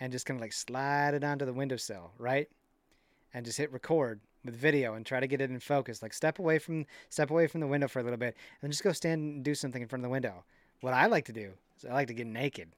and 0.00 0.12
just 0.12 0.26
kind 0.26 0.36
of 0.36 0.42
like 0.42 0.52
slide 0.52 1.14
it 1.14 1.24
onto 1.24 1.44
the 1.44 1.52
windowsill, 1.52 2.12
right? 2.18 2.48
And 3.32 3.46
just 3.46 3.58
hit 3.58 3.72
record 3.72 4.20
with 4.44 4.54
video 4.54 4.94
and 4.94 5.04
try 5.04 5.20
to 5.20 5.26
get 5.26 5.40
it 5.40 5.50
in 5.50 5.60
focus. 5.60 6.02
Like 6.02 6.12
step 6.14 6.38
away 6.38 6.58
from 6.58 6.86
step 7.08 7.30
away 7.30 7.46
from 7.46 7.60
the 7.60 7.66
window 7.66 7.88
for 7.88 8.00
a 8.00 8.02
little 8.02 8.18
bit, 8.18 8.36
and 8.62 8.70
just 8.70 8.82
go 8.82 8.92
stand 8.92 9.20
and 9.20 9.44
do 9.44 9.54
something 9.54 9.82
in 9.82 9.88
front 9.88 10.00
of 10.00 10.08
the 10.08 10.12
window. 10.12 10.44
What 10.80 10.94
I 10.94 11.06
like 11.06 11.26
to 11.26 11.32
do 11.32 11.52
is 11.76 11.84
I 11.84 11.92
like 11.92 12.08
to 12.08 12.14
get 12.14 12.26
naked. 12.26 12.68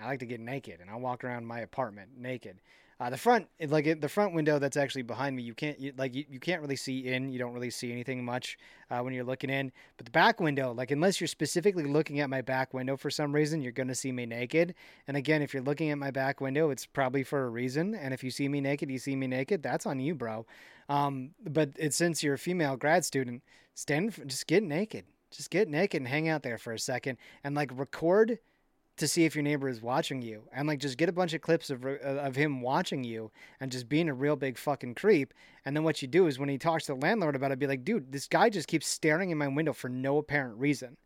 I 0.00 0.06
like 0.06 0.20
to 0.20 0.26
get 0.26 0.40
naked, 0.40 0.80
and 0.80 0.90
I'll 0.90 1.00
walk 1.00 1.22
around 1.22 1.46
my 1.46 1.60
apartment 1.60 2.10
naked. 2.16 2.60
Uh, 3.02 3.10
the 3.10 3.16
front, 3.16 3.48
like 3.66 3.84
it, 3.84 4.00
the 4.00 4.08
front 4.08 4.32
window 4.32 4.60
that's 4.60 4.76
actually 4.76 5.02
behind 5.02 5.34
me, 5.34 5.42
you 5.42 5.54
can't 5.54 5.76
you, 5.80 5.92
like 5.98 6.14
you, 6.14 6.24
you 6.30 6.38
can't 6.38 6.62
really 6.62 6.76
see 6.76 7.08
in. 7.08 7.28
You 7.30 7.38
don't 7.40 7.52
really 7.52 7.68
see 7.68 7.90
anything 7.90 8.24
much 8.24 8.56
uh, 8.92 9.00
when 9.00 9.12
you're 9.12 9.24
looking 9.24 9.50
in. 9.50 9.72
But 9.96 10.06
the 10.06 10.12
back 10.12 10.38
window, 10.38 10.72
like 10.72 10.92
unless 10.92 11.20
you're 11.20 11.26
specifically 11.26 11.82
looking 11.82 12.20
at 12.20 12.30
my 12.30 12.42
back 12.42 12.72
window 12.72 12.96
for 12.96 13.10
some 13.10 13.34
reason, 13.34 13.60
you're 13.60 13.72
gonna 13.72 13.96
see 13.96 14.12
me 14.12 14.24
naked. 14.24 14.76
And 15.08 15.16
again, 15.16 15.42
if 15.42 15.52
you're 15.52 15.64
looking 15.64 15.90
at 15.90 15.98
my 15.98 16.12
back 16.12 16.40
window, 16.40 16.70
it's 16.70 16.86
probably 16.86 17.24
for 17.24 17.42
a 17.44 17.48
reason. 17.50 17.96
And 17.96 18.14
if 18.14 18.22
you 18.22 18.30
see 18.30 18.46
me 18.46 18.60
naked, 18.60 18.88
you 18.88 19.00
see 19.00 19.16
me 19.16 19.26
naked. 19.26 19.64
That's 19.64 19.84
on 19.84 19.98
you, 19.98 20.14
bro. 20.14 20.46
Um, 20.88 21.30
but 21.44 21.70
it's 21.74 21.96
since 21.96 22.22
you're 22.22 22.34
a 22.34 22.38
female 22.38 22.76
grad 22.76 23.04
student, 23.04 23.42
stand, 23.74 24.14
just 24.28 24.46
get 24.46 24.62
naked. 24.62 25.06
Just 25.32 25.50
get 25.50 25.68
naked 25.68 26.02
and 26.02 26.08
hang 26.08 26.28
out 26.28 26.44
there 26.44 26.58
for 26.58 26.72
a 26.72 26.78
second 26.78 27.18
and 27.42 27.56
like 27.56 27.72
record 27.74 28.38
to 28.96 29.08
see 29.08 29.24
if 29.24 29.34
your 29.34 29.42
neighbor 29.42 29.68
is 29.68 29.80
watching 29.80 30.20
you 30.22 30.42
and 30.52 30.68
like 30.68 30.78
just 30.78 30.98
get 30.98 31.08
a 31.08 31.12
bunch 31.12 31.32
of 31.32 31.40
clips 31.40 31.70
of 31.70 31.84
uh, 31.84 31.98
of 32.04 32.36
him 32.36 32.60
watching 32.60 33.04
you 33.04 33.30
and 33.60 33.72
just 33.72 33.88
being 33.88 34.08
a 34.08 34.14
real 34.14 34.36
big 34.36 34.58
fucking 34.58 34.94
creep. 34.94 35.32
And 35.64 35.74
then 35.74 35.84
what 35.84 36.02
you 36.02 36.08
do 36.08 36.26
is 36.26 36.38
when 36.38 36.48
he 36.48 36.58
talks 36.58 36.86
to 36.86 36.94
the 36.94 37.00
landlord 37.00 37.34
about 37.34 37.52
it 37.52 37.58
be 37.58 37.66
like 37.66 37.84
dude 37.84 38.12
this 38.12 38.28
guy 38.28 38.50
just 38.50 38.68
keeps 38.68 38.86
staring 38.86 39.30
in 39.30 39.38
my 39.38 39.48
window 39.48 39.72
for 39.72 39.88
no 39.88 40.18
apparent 40.18 40.58
reason. 40.58 40.98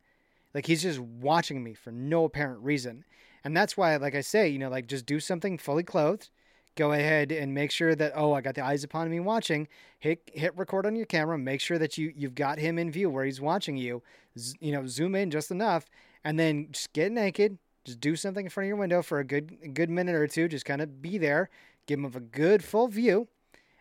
Like 0.52 0.66
he's 0.66 0.82
just 0.82 0.98
watching 0.98 1.62
me 1.62 1.74
for 1.74 1.92
no 1.92 2.24
apparent 2.24 2.62
reason. 2.62 3.04
And 3.44 3.56
that's 3.56 3.76
why 3.76 3.96
like 3.96 4.14
i 4.14 4.20
say 4.20 4.48
you 4.48 4.58
know 4.58 4.70
like 4.70 4.88
just 4.88 5.06
do 5.06 5.20
something 5.20 5.56
fully 5.56 5.84
clothed. 5.84 6.30
Go 6.74 6.92
ahead 6.92 7.32
and 7.32 7.54
make 7.54 7.70
sure 7.70 7.94
that 7.94 8.12
oh 8.16 8.32
i 8.32 8.40
got 8.40 8.56
the 8.56 8.64
eyes 8.64 8.82
upon 8.82 9.10
me 9.10 9.20
watching. 9.20 9.68
Hit 10.00 10.28
hit 10.34 10.56
record 10.56 10.86
on 10.86 10.96
your 10.96 11.06
camera. 11.06 11.38
Make 11.38 11.60
sure 11.60 11.78
that 11.78 11.96
you 11.96 12.12
you've 12.16 12.34
got 12.34 12.58
him 12.58 12.78
in 12.80 12.90
view 12.90 13.08
where 13.08 13.24
he's 13.24 13.40
watching 13.40 13.76
you. 13.76 14.02
Z- 14.36 14.56
you 14.60 14.72
know 14.72 14.86
zoom 14.88 15.14
in 15.14 15.30
just 15.30 15.52
enough 15.52 15.88
and 16.24 16.38
then 16.40 16.68
just 16.72 16.92
get 16.92 17.12
naked 17.12 17.56
just 17.86 18.00
do 18.00 18.16
something 18.16 18.46
in 18.46 18.50
front 18.50 18.64
of 18.64 18.68
your 18.68 18.76
window 18.76 19.00
for 19.00 19.20
a 19.20 19.24
good 19.24 19.56
a 19.62 19.68
good 19.68 19.88
minute 19.88 20.16
or 20.16 20.26
two 20.26 20.48
just 20.48 20.64
kind 20.64 20.82
of 20.82 21.00
be 21.00 21.16
there 21.18 21.48
give 21.86 22.00
him 22.00 22.04
a 22.04 22.20
good 22.20 22.64
full 22.64 22.88
view. 22.88 23.28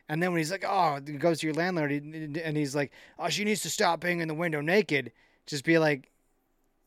And 0.07 0.21
then 0.21 0.31
when 0.31 0.37
he's 0.37 0.51
like 0.51 0.63
oh 0.65 0.99
he 1.05 1.13
goes 1.13 1.39
to 1.39 1.47
your 1.47 1.55
landlord 1.55 1.91
and 1.91 2.55
he's 2.55 2.75
like 2.75 2.91
oh 3.17 3.29
she 3.29 3.43
needs 3.43 3.61
to 3.63 3.69
stop 3.69 3.99
being 3.99 4.21
in 4.21 4.27
the 4.27 4.35
window 4.35 4.61
naked. 4.61 5.11
Just 5.47 5.65
be 5.65 5.79
like 5.79 6.11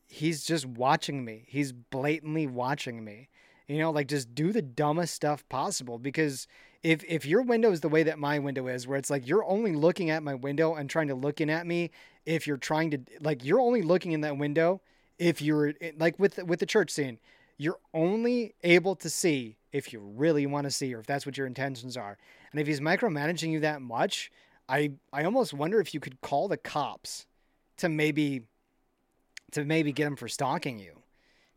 he's 0.07 0.45
just 0.45 0.65
watching 0.65 1.23
me. 1.25 1.43
He's 1.47 1.73
blatantly 1.73 2.47
watching 2.47 3.03
me. 3.03 3.27
You 3.67 3.79
know 3.79 3.91
like 3.91 4.07
just 4.07 4.33
do 4.33 4.53
the 4.53 4.61
dumbest 4.61 5.13
stuff 5.13 5.47
possible 5.49 5.99
because 5.99 6.47
if 6.81 7.03
if 7.03 7.25
your 7.25 7.41
window 7.41 7.71
is 7.71 7.81
the 7.81 7.89
way 7.89 8.03
that 8.03 8.17
my 8.17 8.39
window 8.39 8.67
is 8.67 8.87
where 8.87 8.97
it's 8.97 9.09
like 9.09 9.27
you're 9.27 9.43
only 9.43 9.73
looking 9.73 10.09
at 10.09 10.23
my 10.23 10.35
window 10.35 10.75
and 10.75 10.89
trying 10.89 11.09
to 11.09 11.15
look 11.15 11.41
in 11.41 11.49
at 11.49 11.67
me 11.67 11.91
if 12.25 12.47
you're 12.47 12.55
trying 12.55 12.91
to 12.91 12.99
like 13.19 13.43
you're 13.43 13.59
only 13.59 13.81
looking 13.81 14.13
in 14.13 14.21
that 14.21 14.37
window 14.37 14.79
if 15.19 15.41
you're 15.41 15.73
eh, 15.81 15.91
like 15.97 16.17
with 16.17 16.37
with 16.43 16.59
the 16.59 16.65
church 16.65 16.89
scene 16.89 17.19
you're 17.59 17.79
only 17.93 18.55
able 18.63 18.95
to 18.95 19.09
see 19.09 19.57
if 19.71 19.93
you 19.93 19.99
really 19.99 20.47
want 20.47 20.63
to 20.63 20.71
see 20.71 20.95
or 20.95 20.99
if 20.99 21.05
that's 21.05 21.25
what 21.25 21.37
your 21.37 21.45
intentions 21.45 21.97
are. 21.97 22.17
And 22.51 22.59
if 22.59 22.65
he's 22.65 22.79
micromanaging 22.79 23.51
you 23.51 23.59
that 23.59 23.81
much 23.81 24.31
i 24.67 24.91
i 25.11 25.23
almost 25.23 25.53
wonder 25.53 25.79
if 25.79 25.93
you 25.93 25.99
could 25.99 26.21
call 26.21 26.47
the 26.47 26.57
cops 26.57 27.25
to 27.77 27.89
maybe 27.89 28.43
to 29.51 29.65
maybe 29.65 29.91
get 29.91 30.07
him 30.07 30.15
for 30.15 30.27
stalking 30.27 30.79
you 30.79 31.01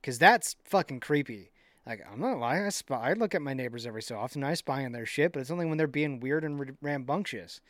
because 0.00 0.18
that's 0.18 0.56
fucking 0.64 1.00
creepy. 1.00 1.50
Like 1.86 2.02
i'm 2.10 2.20
not 2.20 2.38
lying 2.38 2.66
I, 2.66 2.70
spy, 2.70 3.10
I 3.10 3.12
look 3.12 3.34
at 3.34 3.42
my 3.42 3.54
neighbors 3.54 3.86
every 3.86 4.02
so 4.02 4.16
often 4.16 4.42
i 4.42 4.54
spy 4.54 4.84
on 4.84 4.92
their 4.92 5.06
shit 5.06 5.32
but 5.32 5.40
it's 5.40 5.50
only 5.50 5.66
when 5.66 5.78
they're 5.78 5.86
being 5.86 6.20
weird 6.20 6.44
and 6.44 6.76
rambunctious. 6.82 7.60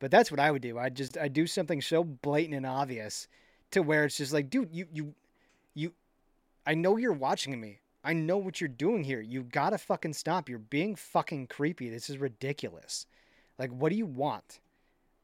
But 0.00 0.10
that's 0.10 0.30
what 0.30 0.40
i 0.40 0.50
would 0.50 0.62
do. 0.62 0.78
I 0.78 0.88
just 0.88 1.18
i 1.18 1.28
do 1.28 1.46
something 1.46 1.82
so 1.82 2.02
blatant 2.02 2.56
and 2.56 2.66
obvious 2.66 3.28
to 3.72 3.82
where 3.82 4.04
it's 4.04 4.16
just 4.16 4.32
like 4.32 4.48
dude 4.48 4.70
you 4.72 4.86
you 4.92 5.14
you 5.74 5.92
I 6.66 6.74
know 6.74 6.96
you're 6.96 7.12
watching 7.12 7.60
me. 7.60 7.80
I 8.02 8.12
know 8.12 8.36
what 8.36 8.60
you're 8.60 8.68
doing 8.68 9.04
here. 9.04 9.20
You 9.20 9.42
gotta 9.42 9.78
fucking 9.78 10.12
stop. 10.12 10.48
You're 10.48 10.58
being 10.58 10.94
fucking 10.94 11.46
creepy. 11.46 11.88
This 11.88 12.10
is 12.10 12.18
ridiculous. 12.18 13.06
Like, 13.58 13.70
what 13.70 13.90
do 13.90 13.96
you 13.96 14.06
want? 14.06 14.60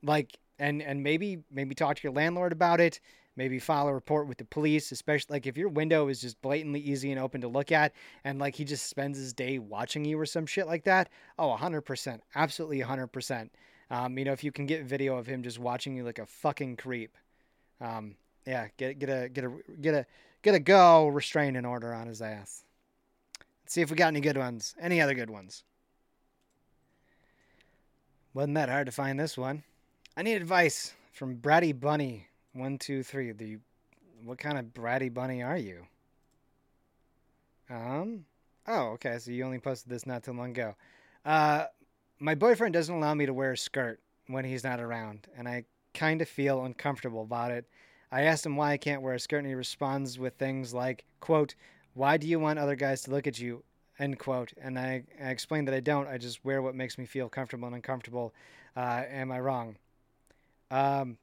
Like, 0.03 0.39
and 0.59 0.83
and 0.83 1.03
maybe 1.03 1.39
maybe 1.51 1.75
talk 1.75 1.97
to 1.97 2.03
your 2.03 2.13
landlord 2.13 2.53
about 2.53 2.81
it. 2.81 3.01
Maybe 3.37 3.59
file 3.59 3.89
a 3.89 3.95
report 3.95 4.27
with 4.27 4.39
the 4.39 4.45
police, 4.45 4.93
especially 4.93 5.35
like 5.35 5.47
if 5.47 5.57
your 5.57 5.69
window 5.69 6.09
is 6.09 6.21
just 6.21 6.41
blatantly 6.43 6.81
easy 6.81 7.11
and 7.11 7.21
open 7.21 7.41
to 7.43 7.49
look 7.49 7.71
at, 7.73 7.93
and 8.25 8.39
like 8.39 8.55
he 8.55 8.65
just 8.65 8.89
spends 8.89 9.17
his 9.17 9.33
day 9.33 9.59
watching 9.59 10.05
you 10.05 10.19
or 10.19 10.27
some 10.27 10.47
shit 10.47 10.67
like 10.67 10.85
that. 10.85 11.09
Oh, 11.39 11.57
100%. 11.59 12.21
Absolutely 12.35 12.81
100%. 12.81 13.49
Um, 13.91 14.19
you 14.19 14.25
know, 14.25 14.33
if 14.33 14.45
you 14.45 14.53
can 14.53 14.67
get 14.67 14.85
video 14.85 15.17
of 15.17 15.27
him 15.27 15.43
just 15.43 15.59
watching 15.59 15.97
you 15.97 16.05
like 16.05 16.19
a 16.19 16.27
fucking 16.27 16.77
creep. 16.77 17.17
Um, 17.81 18.17
yeah, 18.47 18.69
get 18.77 18.99
get 18.99 19.09
a 19.09 19.29
get 19.29 19.45
a 19.45 19.53
get 19.81 19.95
a 19.95 20.07
get 20.43 20.55
a 20.55 20.61
go 20.61 21.09
restraining 21.09 21.65
order 21.65 21.95
on 21.95 22.07
his 22.07 22.23
ass. 22.23 22.65
Let's 23.65 23.75
see 23.75 23.83
if 23.83 23.91
we 23.91 23.97
got 23.97 24.09
any 24.09 24.21
good 24.21 24.37
ones. 24.37 24.75
Any 24.81 25.01
other 25.01 25.15
good 25.15 25.31
ones? 25.31 25.65
Wasn't 28.35 28.55
that 28.55 28.69
hard 28.69 28.87
to 28.87 28.93
find 28.93 29.19
this 29.19 29.37
one. 29.37 29.65
I 30.17 30.23
need 30.23 30.35
advice 30.35 30.95
from 31.13 31.37
Bratty 31.37 31.79
Bunny. 31.79 32.27
One, 32.53 32.79
two, 32.79 33.03
three. 33.03 33.33
The 33.33 33.59
what 34.25 34.39
kind 34.39 34.59
of 34.59 34.67
bratty 34.67 35.13
bunny 35.13 35.43
are 35.43 35.57
you? 35.57 35.87
Um. 37.69 38.25
Oh, 38.67 38.89
okay. 38.95 39.19
So 39.19 39.31
you 39.31 39.45
only 39.45 39.59
posted 39.59 39.91
this 39.91 40.07
not 40.07 40.23
too 40.23 40.33
long 40.33 40.51
ago. 40.51 40.75
Uh, 41.25 41.67
my 42.19 42.35
boyfriend 42.35 42.75
doesn't 42.75 42.95
allow 42.95 43.15
me 43.15 43.27
to 43.27 43.33
wear 43.33 43.53
a 43.53 43.57
skirt 43.57 44.01
when 44.27 44.45
he's 44.45 44.65
not 44.65 44.81
around, 44.81 45.27
and 45.37 45.49
I 45.49 45.65
kind 45.95 46.23
of 46.23 46.29
feel 46.29 46.65
uncomfortable 46.65 47.23
about 47.23 47.51
it. 47.51 47.67
I 48.13 48.23
asked 48.23 48.45
him 48.45 48.57
why 48.57 48.73
I 48.73 48.77
can't 48.77 49.03
wear 49.03 49.15
a 49.15 49.21
skirt, 49.21 49.39
and 49.39 49.47
he 49.47 49.55
responds 49.55 50.19
with 50.19 50.35
things 50.35 50.75
like, 50.75 51.05
"quote 51.21 51.55
Why 51.95 52.17
do 52.17 52.27
you 52.27 52.39
want 52.39 52.59
other 52.59 52.77
guys 52.77 53.03
to 53.03 53.11
look 53.11 53.27
at 53.27 53.39
you?" 53.39 53.63
End 53.99 54.19
quote. 54.19 54.53
And 54.61 54.79
I, 54.79 55.03
I 55.23 55.29
explained 55.29 55.69
that 55.69 55.75
I 55.75 55.81
don't. 55.81 56.09
I 56.09 56.17
just 56.17 56.45
wear 56.45 56.63
what 56.63 56.75
makes 56.75 56.97
me 56.97 57.05
feel 57.05 57.29
comfortable 57.29 57.67
and 57.67 57.77
uncomfortable. 57.77 58.33
Uh, 58.75 59.05
am 59.09 59.31
I 59.31 59.41
wrong? 59.41 59.77
Um, 60.71 61.19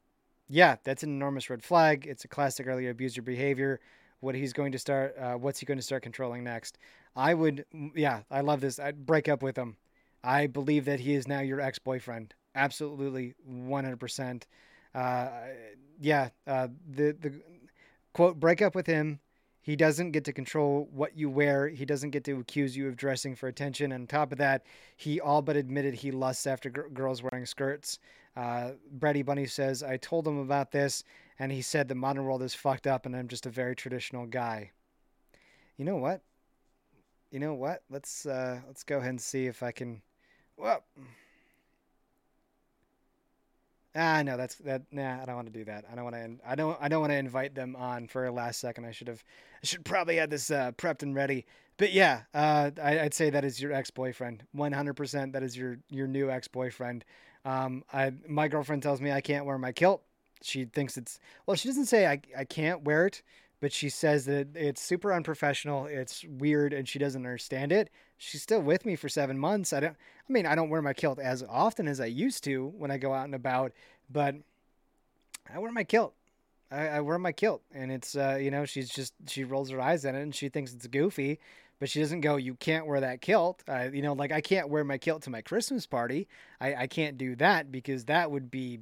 yeah, 0.48 0.76
that's 0.84 1.04
an 1.04 1.10
enormous 1.10 1.50
red 1.50 1.64
flag. 1.64 2.06
It's 2.06 2.24
a 2.24 2.28
classic 2.28 2.68
early 2.68 2.88
abuser 2.88 3.22
behavior. 3.22 3.80
What 4.20 4.36
he's 4.36 4.54
going 4.54 4.72
to 4.72 4.80
start, 4.80 5.16
uh, 5.18 5.34
what's 5.34 5.60
he 5.60 5.66
going 5.66 5.78
to 5.78 5.84
start 5.84 6.04
controlling 6.04 6.44
next? 6.44 6.78
I 7.16 7.34
would, 7.34 7.66
yeah, 7.96 8.22
I 8.30 8.42
love 8.42 8.62
this. 8.62 8.80
I'd 8.80 9.06
break 9.06 9.28
up 9.28 9.42
with 9.42 9.58
him. 9.58 9.78
I 10.24 10.48
believe 10.48 10.86
that 10.86 11.00
he 11.00 11.14
is 11.14 11.28
now 11.28 11.40
your 11.40 11.60
ex 11.60 11.80
boyfriend. 11.80 12.34
Absolutely, 12.56 13.34
100%. 13.50 14.44
Uh, 14.94 15.30
yeah, 16.00 16.30
uh, 16.46 16.68
the, 16.90 17.16
the 17.20 17.42
quote, 18.14 18.40
break 18.40 18.62
up 18.62 18.76
with 18.76 18.88
him. 18.88 19.20
He 19.62 19.76
doesn't 19.76 20.12
get 20.12 20.24
to 20.26 20.34
control 20.34 20.88
what 20.94 21.18
you 21.18 21.30
wear. 21.30 21.68
He 21.68 21.84
doesn't 21.86 22.12
get 22.12 22.24
to 22.24 22.40
accuse 22.40 22.78
you 22.78 22.88
of 22.88 22.96
dressing 22.96 23.36
for 23.36 23.48
attention. 23.48 23.92
And 23.92 24.04
on 24.04 24.08
top 24.08 24.32
of 24.32 24.38
that, 24.38 24.66
he 24.96 25.20
all 25.20 25.42
but 25.42 25.58
admitted 25.58 25.94
he 25.94 26.12
lusts 26.12 26.48
after 26.48 26.70
gr- 26.70 26.88
girls 26.94 27.22
wearing 27.22 27.46
skirts. 27.46 28.00
Uh, 28.38 28.72
Brady 28.92 29.24
Bunny 29.24 29.46
says, 29.46 29.84
I 29.84 29.98
told 29.98 30.26
him 30.26 30.38
about 30.40 30.72
this, 30.72 31.04
and 31.38 31.52
he 31.52 31.62
said 31.62 31.88
the 31.88 31.96
modern 31.96 32.24
world 32.24 32.44
is 32.44 32.54
fucked 32.54 32.88
up, 32.88 33.06
and 33.06 33.16
I'm 33.16 33.28
just 33.28 33.46
a 33.46 33.50
very 33.50 33.76
traditional 33.76 34.26
guy. 34.26 34.72
You 35.76 35.86
know 35.86 35.98
what? 35.98 36.22
You 37.32 37.40
know 37.40 37.54
what? 37.54 37.84
Let's 37.90 38.26
uh, 38.26 38.62
let's 38.68 38.84
go 38.84 39.00
ahead 39.00 39.10
and 39.10 39.22
see 39.22 39.48
if 39.48 39.64
I 39.64 39.72
can. 39.72 40.02
Well, 40.56 40.84
ah, 43.98 44.22
no, 44.24 44.38
that's 44.38 44.56
that. 44.56 44.84
Nah, 44.92 45.22
I 45.22 45.26
don't 45.26 45.36
want 45.36 45.52
to 45.52 45.60
do 45.60 45.66
that. 45.66 45.86
I 45.92 45.96
don't 45.96 46.04
want 46.04 46.16
to. 46.16 46.38
I 46.46 46.56
don't. 46.56 46.78
I 46.80 46.88
don't 46.88 47.02
want 47.02 47.12
to 47.12 47.18
invite 47.18 47.56
them 47.56 47.76
on 47.76 48.08
for 48.08 48.26
a 48.26 48.32
last 48.32 48.60
second. 48.60 48.86
I 48.86 48.92
should 48.92 49.08
have. 49.08 49.24
I 49.64 49.66
should 49.66 49.84
probably 49.84 50.18
had 50.18 50.30
this 50.30 50.52
uh, 50.52 50.72
prepped 50.74 51.04
and 51.04 51.16
ready. 51.16 51.46
But 51.78 51.94
yeah, 51.94 52.22
uh, 52.34 52.72
I, 52.82 53.02
I'd 53.02 53.14
say 53.14 53.30
that 53.30 53.44
is 53.44 53.62
your 53.62 53.72
ex-boyfriend. 53.74 54.44
One 54.52 54.72
hundred 54.72 54.94
percent. 54.94 55.34
That 55.34 55.44
is 55.44 55.58
your 55.58 55.80
your 55.90 56.08
new 56.08 56.30
ex-boyfriend. 56.30 57.04
Um, 57.46 57.84
I 57.92 58.14
my 58.28 58.48
girlfriend 58.48 58.84
tells 58.84 59.02
me 59.02 59.12
I 59.12 59.22
can't 59.22 59.46
wear 59.46 59.58
my 59.58 59.72
kilt. 59.72 60.04
She 60.42 60.66
thinks 60.66 60.98
it's 60.98 61.20
well. 61.46 61.56
She 61.56 61.68
doesn't 61.68 61.86
say 61.86 62.08
I 62.08 62.22
I 62.38 62.46
can't 62.46 62.84
wear 62.84 63.08
it, 63.08 63.24
but 63.60 63.74
she 63.74 63.90
says 63.90 64.26
that 64.26 64.56
it's 64.56 64.82
super 64.82 65.14
unprofessional. 65.14 65.86
It's 65.86 66.24
weird, 66.26 66.74
and 66.74 66.88
she 66.88 67.00
doesn't 67.00 67.26
understand 67.26 67.72
it. 67.72 67.90
She's 68.18 68.42
still 68.42 68.62
with 68.62 68.86
me 68.86 68.96
for 68.96 69.10
seven 69.10 69.38
months. 69.40 69.74
I 69.74 69.80
don't. 69.80 69.96
I 70.30 70.34
mean, 70.34 70.46
I 70.46 70.56
don't 70.56 70.70
wear 70.70 70.82
my 70.82 70.94
kilt 70.94 71.20
as 71.20 71.44
often 71.44 71.88
as 71.88 72.00
I 72.00 72.06
used 72.06 72.44
to 72.46 72.68
when 72.78 72.92
I 72.92 72.98
go 72.98 73.14
out 73.14 73.26
and 73.26 73.36
about, 73.36 73.72
but 74.10 74.36
I 75.54 75.60
wear 75.60 75.72
my 75.72 75.84
kilt. 75.84 76.14
I, 76.72 76.88
I 76.88 77.02
wear 77.02 77.18
my 77.18 77.32
kilt, 77.32 77.62
and 77.74 77.92
it's 77.92 78.16
uh, 78.16 78.38
you 78.40 78.52
know 78.52 78.66
she's 78.66 78.90
just 78.90 79.14
she 79.28 79.44
rolls 79.44 79.70
her 79.70 79.82
eyes 79.82 80.06
at 80.06 80.16
it 80.16 80.22
and 80.22 80.36
she 80.36 80.50
thinks 80.50 80.74
it's 80.74 80.88
goofy, 80.88 81.40
but 81.80 81.90
she 81.90 82.00
doesn't 82.00 82.22
go. 82.22 82.36
You 82.36 82.56
can't 82.56 82.86
wear 82.86 83.00
that 83.00 83.22
kilt. 83.22 83.64
Uh, 83.68 83.90
you 83.92 84.02
know, 84.02 84.14
like 84.14 84.32
I 84.32 84.42
can't 84.42 84.70
wear 84.70 84.84
my 84.84 84.98
kilt 84.98 85.24
to 85.24 85.30
my 85.30 85.42
Christmas 85.42 85.86
party. 85.86 86.28
I, 86.60 86.76
I 86.76 86.88
can't 86.88 87.18
do 87.18 87.36
that 87.38 87.72
because 87.72 88.06
that 88.06 88.32
would 88.32 88.52
be 88.52 88.80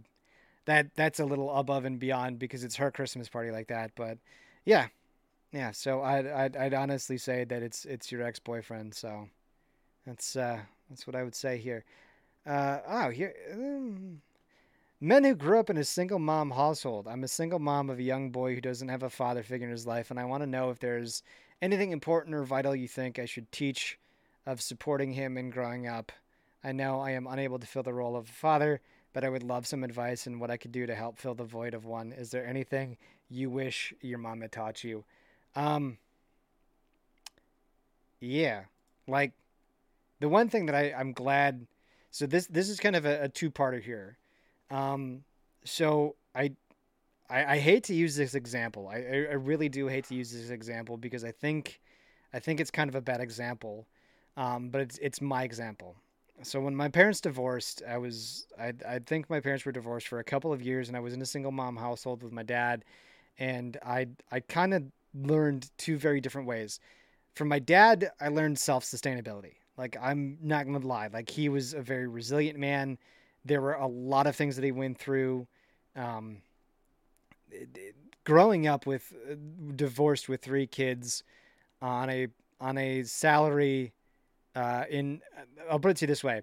that 0.66 0.96
that's 0.96 1.20
a 1.20 1.26
little 1.26 1.52
above 1.56 1.86
and 1.86 2.00
beyond 2.00 2.40
because 2.40 2.64
it's 2.64 2.78
her 2.78 2.92
Christmas 2.92 3.30
party 3.30 3.52
like 3.52 3.68
that. 3.68 3.92
But 3.96 4.18
yeah, 4.66 4.88
yeah. 5.52 5.72
So 5.72 6.02
I'd 6.02 6.28
I'd, 6.28 6.58
I'd 6.58 6.74
honestly 6.74 7.18
say 7.18 7.44
that 7.46 7.64
it's 7.64 7.86
it's 7.86 8.12
your 8.12 8.24
ex 8.24 8.40
boyfriend. 8.40 8.94
So 8.94 9.30
that's 10.06 10.36
uh 10.36 10.60
that's 10.90 11.08
what 11.08 11.16
I 11.16 11.24
would 11.24 11.36
say 11.36 11.58
here. 11.58 11.84
Uh, 12.46 12.80
oh 12.88 13.10
here. 13.10 13.34
Um, 13.54 14.22
Men 15.02 15.26
who 15.26 15.36
grew 15.36 15.60
up 15.60 15.70
in 15.70 15.78
a 15.78 15.84
single 15.84 16.20
mom 16.20 16.52
household. 16.52 17.06
I'm 17.08 17.24
a 17.24 17.28
single 17.28 17.60
mom 17.60 17.90
of 17.90 18.00
a 18.00 18.04
young 18.04 18.32
boy 18.32 18.56
who 18.56 18.62
doesn't 18.62 18.88
have 18.88 19.04
a 19.04 19.10
father 19.10 19.44
figure 19.44 19.68
in 19.68 19.72
his 19.72 19.86
life, 19.86 20.10
and 20.10 20.20
I 20.20 20.24
want 20.24 20.42
to 20.42 20.48
know 20.48 20.70
if 20.70 20.80
there's 20.80 21.22
anything 21.62 21.92
important 21.92 22.34
or 22.34 22.44
vital 22.44 22.74
you 22.74 22.88
think 22.88 23.20
I 23.20 23.26
should 23.26 23.52
teach 23.52 24.00
of 24.46 24.62
supporting 24.62 25.12
him 25.12 25.38
in 25.38 25.50
growing 25.50 25.86
up. 25.86 26.14
I 26.64 26.72
know 26.72 27.02
I 27.02 27.12
am 27.12 27.28
unable 27.28 27.60
to 27.60 27.68
fill 27.68 27.84
the 27.84 27.94
role 27.94 28.16
of 28.16 28.30
a 28.30 28.32
father, 28.32 28.80
but 29.12 29.26
I 29.26 29.30
would 29.30 29.44
love 29.44 29.68
some 29.68 29.84
advice 29.84 30.28
on 30.28 30.40
what 30.40 30.50
I 30.50 30.58
could 30.58 30.72
do 30.72 30.86
to 30.88 30.96
help 30.96 31.20
fill 31.20 31.36
the 31.36 31.44
void 31.44 31.74
of 31.74 31.86
one. 31.86 32.14
Is 32.14 32.32
there 32.32 32.48
anything 32.48 32.98
you 33.30 33.50
wish 33.50 33.94
your 34.02 34.18
mom 34.18 34.42
had 34.42 34.52
taught 34.52 34.84
you? 34.84 35.04
Um, 35.56 35.98
yeah, 38.20 38.64
like 39.08 39.34
the 40.20 40.30
one 40.30 40.50
thing 40.50 40.66
that 40.68 40.76
I, 40.76 40.94
I'm 40.98 41.14
glad. 41.14 41.68
So 42.12 42.26
this 42.26 42.48
this 42.48 42.70
is 42.70 42.80
kind 42.80 42.96
of 42.96 43.06
a, 43.06 43.24
a 43.24 43.30
two 43.30 43.52
parter 43.52 43.82
here. 43.82 44.18
Um, 44.72 45.24
so 45.64 46.16
I, 46.34 46.52
I, 47.30 47.46
I 47.46 47.58
hate 47.60 47.84
to 47.86 47.94
use 47.94 48.16
this 48.16 48.36
example. 48.36 48.88
I, 48.88 48.98
I, 48.98 49.34
really 49.34 49.70
do 49.70 49.88
hate 49.88 50.06
to 50.06 50.16
use 50.16 50.32
this 50.32 50.50
example 50.50 50.98
because 50.98 51.24
I 51.24 51.32
think 51.32 51.80
I 52.34 52.40
think 52.40 52.60
it's 52.60 52.72
kind 52.72 52.90
of 52.90 52.96
a 52.96 53.02
bad 53.02 53.22
example, 53.22 53.88
um, 54.38 54.70
but 54.70 54.82
it's 54.82 54.98
it's 55.00 55.22
my 55.22 55.44
example. 55.44 55.96
So 56.44 56.60
when 56.60 56.76
my 56.76 56.90
parents 56.90 57.22
divorced, 57.22 57.84
I 57.88 57.98
was 57.98 58.48
I 58.60 58.74
I 58.88 59.00
think 59.00 59.30
my 59.30 59.40
parents 59.40 59.66
were 59.66 59.72
divorced 59.72 60.08
for 60.08 60.20
a 60.20 60.24
couple 60.24 60.52
of 60.52 60.62
years, 60.62 60.88
and 60.88 60.98
I 60.98 61.00
was 61.00 61.14
in 61.14 61.22
a 61.22 61.26
single 61.26 61.52
mom 61.52 61.78
household 61.78 62.24
with 62.24 62.32
my 62.32 62.44
dad, 62.44 62.84
and 63.38 63.78
I 63.86 64.08
I 64.32 64.40
kind 64.42 64.74
of 64.74 64.84
learned 65.14 65.70
two 65.78 65.98
very 65.98 66.22
different 66.22 66.48
ways. 66.48 66.80
From 67.36 67.48
my 67.48 67.60
dad, 67.60 68.12
I 68.20 68.30
learned 68.30 68.60
self 68.60 68.84
sustainability. 68.84 69.56
Like 69.78 69.98
I'm 70.02 70.38
not 70.42 70.66
gonna 70.66 70.80
lie, 70.80 71.08
like 71.08 71.30
he 71.30 71.50
was 71.50 71.74
a 71.74 71.82
very 71.82 72.08
resilient 72.08 72.58
man. 72.58 72.98
There 73.44 73.62
were 73.62 73.74
a 73.74 73.88
lot 73.88 74.28
of 74.28 74.36
things 74.36 74.56
that 74.56 74.66
he 74.66 74.72
went 74.72 74.98
through. 74.98 75.48
Um, 75.96 76.38
growing 78.24 78.68
up 78.68 78.86
with 78.86 79.14
divorced 79.76 80.28
with 80.28 80.42
three 80.42 80.68
kids 80.68 81.24
on 81.82 82.10
a 82.10 82.28
on 82.60 82.78
a 82.78 83.04
salary 83.04 83.94
uh, 84.56 84.86
in 84.90 85.22
I'll 85.70 85.80
put 85.80 85.92
it 85.92 85.98
to 85.98 86.06
you 86.06 86.08
this 86.08 86.24
way. 86.24 86.42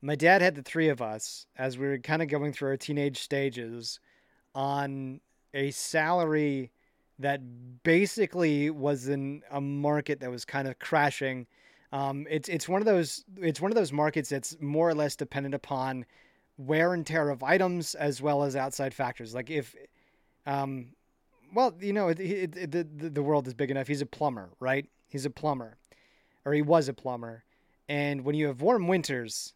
My 0.00 0.16
dad 0.16 0.42
had 0.42 0.56
the 0.56 0.62
three 0.62 0.88
of 0.88 1.00
us 1.00 1.46
as 1.56 1.78
we 1.78 1.86
were 1.86 1.98
kind 1.98 2.22
of 2.22 2.28
going 2.28 2.52
through 2.52 2.70
our 2.70 2.76
teenage 2.76 3.18
stages 3.20 4.00
on 4.54 5.20
a 5.54 5.70
salary 5.70 6.70
that 7.18 7.40
basically 7.82 8.70
was 8.70 9.08
in 9.08 9.42
a 9.50 9.60
market 9.60 10.20
that 10.20 10.30
was 10.30 10.44
kind 10.44 10.66
of 10.66 10.78
crashing. 10.78 11.46
Um, 11.92 12.26
it's 12.30 12.48
it's 12.48 12.68
one 12.68 12.80
of 12.80 12.86
those 12.86 13.24
it's 13.36 13.60
one 13.60 13.70
of 13.70 13.76
those 13.76 13.92
markets 13.92 14.28
that's 14.30 14.56
more 14.60 14.88
or 14.88 14.94
less 14.94 15.14
dependent 15.14 15.54
upon 15.54 16.06
wear 16.56 16.94
and 16.94 17.06
tear 17.06 17.30
of 17.30 17.42
items 17.42 17.94
as 17.94 18.20
well 18.22 18.42
as 18.42 18.56
outside 18.56 18.94
factors. 18.94 19.34
Like 19.34 19.50
if, 19.50 19.74
um, 20.46 20.88
well, 21.54 21.74
you 21.80 21.92
know, 21.92 22.08
it, 22.08 22.20
it, 22.20 22.56
it, 22.56 22.70
the 22.70 23.10
the 23.10 23.22
world 23.22 23.46
is 23.46 23.54
big 23.54 23.70
enough. 23.70 23.88
He's 23.88 24.00
a 24.00 24.06
plumber, 24.06 24.50
right? 24.60 24.86
He's 25.08 25.26
a 25.26 25.30
plumber, 25.30 25.76
or 26.44 26.52
he 26.52 26.62
was 26.62 26.88
a 26.88 26.94
plumber. 26.94 27.44
And 27.88 28.24
when 28.24 28.34
you 28.34 28.46
have 28.46 28.62
warm 28.62 28.88
winters, 28.88 29.52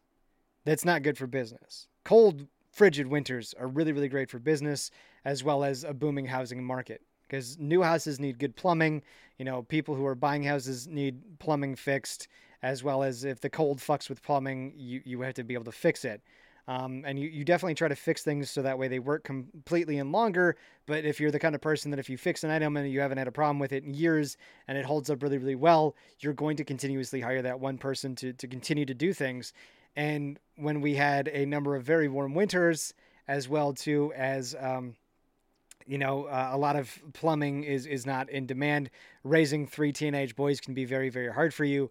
that's 0.65 0.85
not 0.85 1.03
good 1.03 1.17
for 1.17 1.27
business. 1.27 1.89
Cold, 2.05 2.47
frigid 2.77 3.07
winters 3.07 3.55
are 3.59 3.69
really, 3.69 3.93
really 3.93 4.09
great 4.09 4.29
for 4.29 4.39
business 4.39 4.91
as 5.25 5.43
well 5.43 5.65
as 5.65 5.83
a 5.83 5.95
booming 5.95 6.27
housing 6.27 6.63
market 6.63 7.01
because 7.27 7.59
new 7.59 7.83
houses 7.83 8.21
need 8.21 8.39
good 8.39 8.55
plumbing. 8.55 9.01
You 9.39 9.47
know, 9.47 9.63
people 9.63 9.95
who 9.95 10.05
are 10.05 10.15
buying 10.15 10.43
houses 10.43 10.87
need 10.87 11.39
plumbing 11.39 11.77
fixed 11.77 12.29
as 12.63 12.85
well 12.85 13.03
as 13.03 13.25
if 13.25 13.41
the 13.41 13.49
cold 13.49 13.79
fucks 13.79 14.11
with 14.11 14.23
plumbing, 14.23 14.75
you, 14.77 15.01
you 15.07 15.23
have 15.23 15.33
to 15.35 15.43
be 15.43 15.55
able 15.55 15.65
to 15.65 15.73
fix 15.73 16.05
it. 16.05 16.21
Um, 16.69 17.03
and 17.07 17.19
you, 17.19 17.29
you 17.29 17.45
definitely 17.45 17.77
try 17.77 17.89
to 17.89 17.97
fix 17.97 18.23
things 18.23 18.51
so 18.51 18.61
that 18.61 18.79
way 18.79 18.89
they 18.89 18.99
work 18.99 19.25
completely 19.25 19.99
and 19.99 20.13
longer. 20.13 20.57
But 20.85 21.07
if 21.07 21.19
you're 21.19 21.31
the 21.31 21.39
kind 21.39 21.55
of 21.55 21.63
person 21.63 21.91
that 21.93 22.01
if 22.01 22.11
you 22.11 22.19
fix 22.19 22.45
an 22.45 22.51
item 22.51 22.77
and 22.77 22.91
you 22.91 23.01
haven't 23.01 23.19
had 23.19 23.29
a 23.29 23.33
problem 23.33 23.59
with 23.59 23.73
it 23.73 23.85
in 23.85 23.95
years 23.95 24.37
and 24.69 24.77
it 24.77 24.85
holds 24.85 25.09
up 25.09 25.23
really, 25.23 25.39
really 25.39 25.55
well, 25.55 25.97
you're 26.21 26.35
going 26.35 26.59
to 26.59 26.65
continuously 26.65 27.23
hire 27.23 27.41
that 27.41 27.59
one 27.59 27.79
person 27.79 28.15
to, 28.17 28.35
to 28.35 28.47
continue 28.47 28.85
to 28.85 28.95
do 28.95 29.15
things. 29.15 29.55
And 29.97 30.39
when 30.57 30.81
we 30.81 30.95
had 30.95 31.29
a 31.29 31.47
number 31.47 31.75
of 31.75 31.83
very 31.83 32.09
warm 32.09 32.35
winters, 32.35 32.95
as 33.29 33.49
well 33.49 33.73
too 33.73 34.13
as 34.15 34.55
um, 34.61 34.95
you 35.87 35.99
know 35.99 36.25
uh, 36.25 36.51
a 36.53 36.59
lot 36.59 36.77
of 36.77 36.97
plumbing 37.13 37.65
is 37.65 37.87
is 37.87 38.07
not 38.07 38.29
in 38.31 38.47
demand, 38.47 38.91
raising 39.25 39.67
three 39.67 39.93
teenage 39.93 40.37
boys 40.37 40.61
can 40.61 40.75
be 40.75 40.85
very 40.85 41.09
very 41.09 41.33
hard 41.33 41.53
for 41.53 41.65
you. 41.65 41.91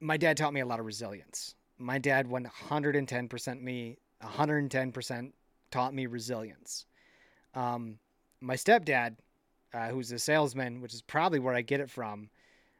My 0.00 0.16
dad 0.16 0.36
taught 0.36 0.52
me 0.52 0.60
a 0.60 0.66
lot 0.66 0.80
of 0.80 0.86
resilience. 0.86 1.54
My 1.78 1.98
dad 1.98 2.28
110% 2.28 3.62
me 3.62 3.98
110% 4.22 5.32
taught 5.70 5.94
me 5.94 6.06
resilience. 6.06 6.86
Um, 7.54 7.98
my 8.40 8.54
stepdad, 8.54 9.16
uh, 9.74 9.88
who's 9.88 10.12
a 10.12 10.18
salesman, 10.18 10.80
which 10.80 10.94
is 10.94 11.02
probably 11.02 11.38
where 11.38 11.54
I 11.54 11.62
get 11.62 11.80
it 11.80 11.90
from, 11.90 12.30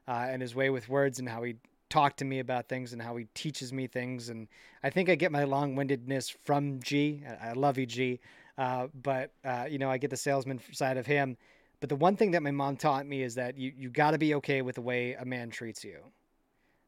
uh, 0.07 0.27
and 0.29 0.43
his 0.43 0.55
way 0.55 0.71
with 0.71 0.89
words 0.89 1.19
and 1.19 1.29
how 1.29 1.43
he 1.43 1.57
talked 1.93 2.17
to 2.17 2.25
me 2.25 2.39
about 2.39 2.71
things 2.71 2.95
and 2.95 3.03
how 3.03 3.15
he 3.17 3.27
teaches 3.35 3.71
me 3.71 3.87
things. 3.87 4.31
And 4.31 4.49
I 4.83 4.89
think 4.89 5.11
I 5.11 5.15
get 5.15 5.31
my 5.31 5.45
long 5.45 5.77
windedness 5.77 6.31
from 6.31 6.81
G. 6.81 7.23
I 7.43 7.53
love 7.53 7.77
you, 7.77 7.85
G. 7.85 8.19
Uh, 8.57 8.87
but, 9.03 9.31
uh, 9.45 9.67
you 9.69 9.79
know, 9.79 9.91
I 9.91 9.99
get 9.99 10.09
the 10.09 10.17
salesman 10.17 10.59
side 10.73 10.97
of 10.97 11.05
him. 11.05 11.37
But 11.81 11.91
the 11.91 11.97
one 11.97 12.17
thing 12.17 12.31
that 12.31 12.43
my 12.43 12.51
mom 12.51 12.79
taught 12.79 13.07
me 13.07 13.23
is 13.23 13.35
that 13.35 13.59
you, 13.59 13.75
you 13.77 13.91
got 13.91 14.13
to 14.13 14.19
be 14.19 14.35
okay 14.37 14.63
with 14.63 14.77
the 14.77 14.81
way 14.81 15.13
a 15.13 15.27
man 15.27 15.51
treats 15.51 15.85
you. 15.85 15.99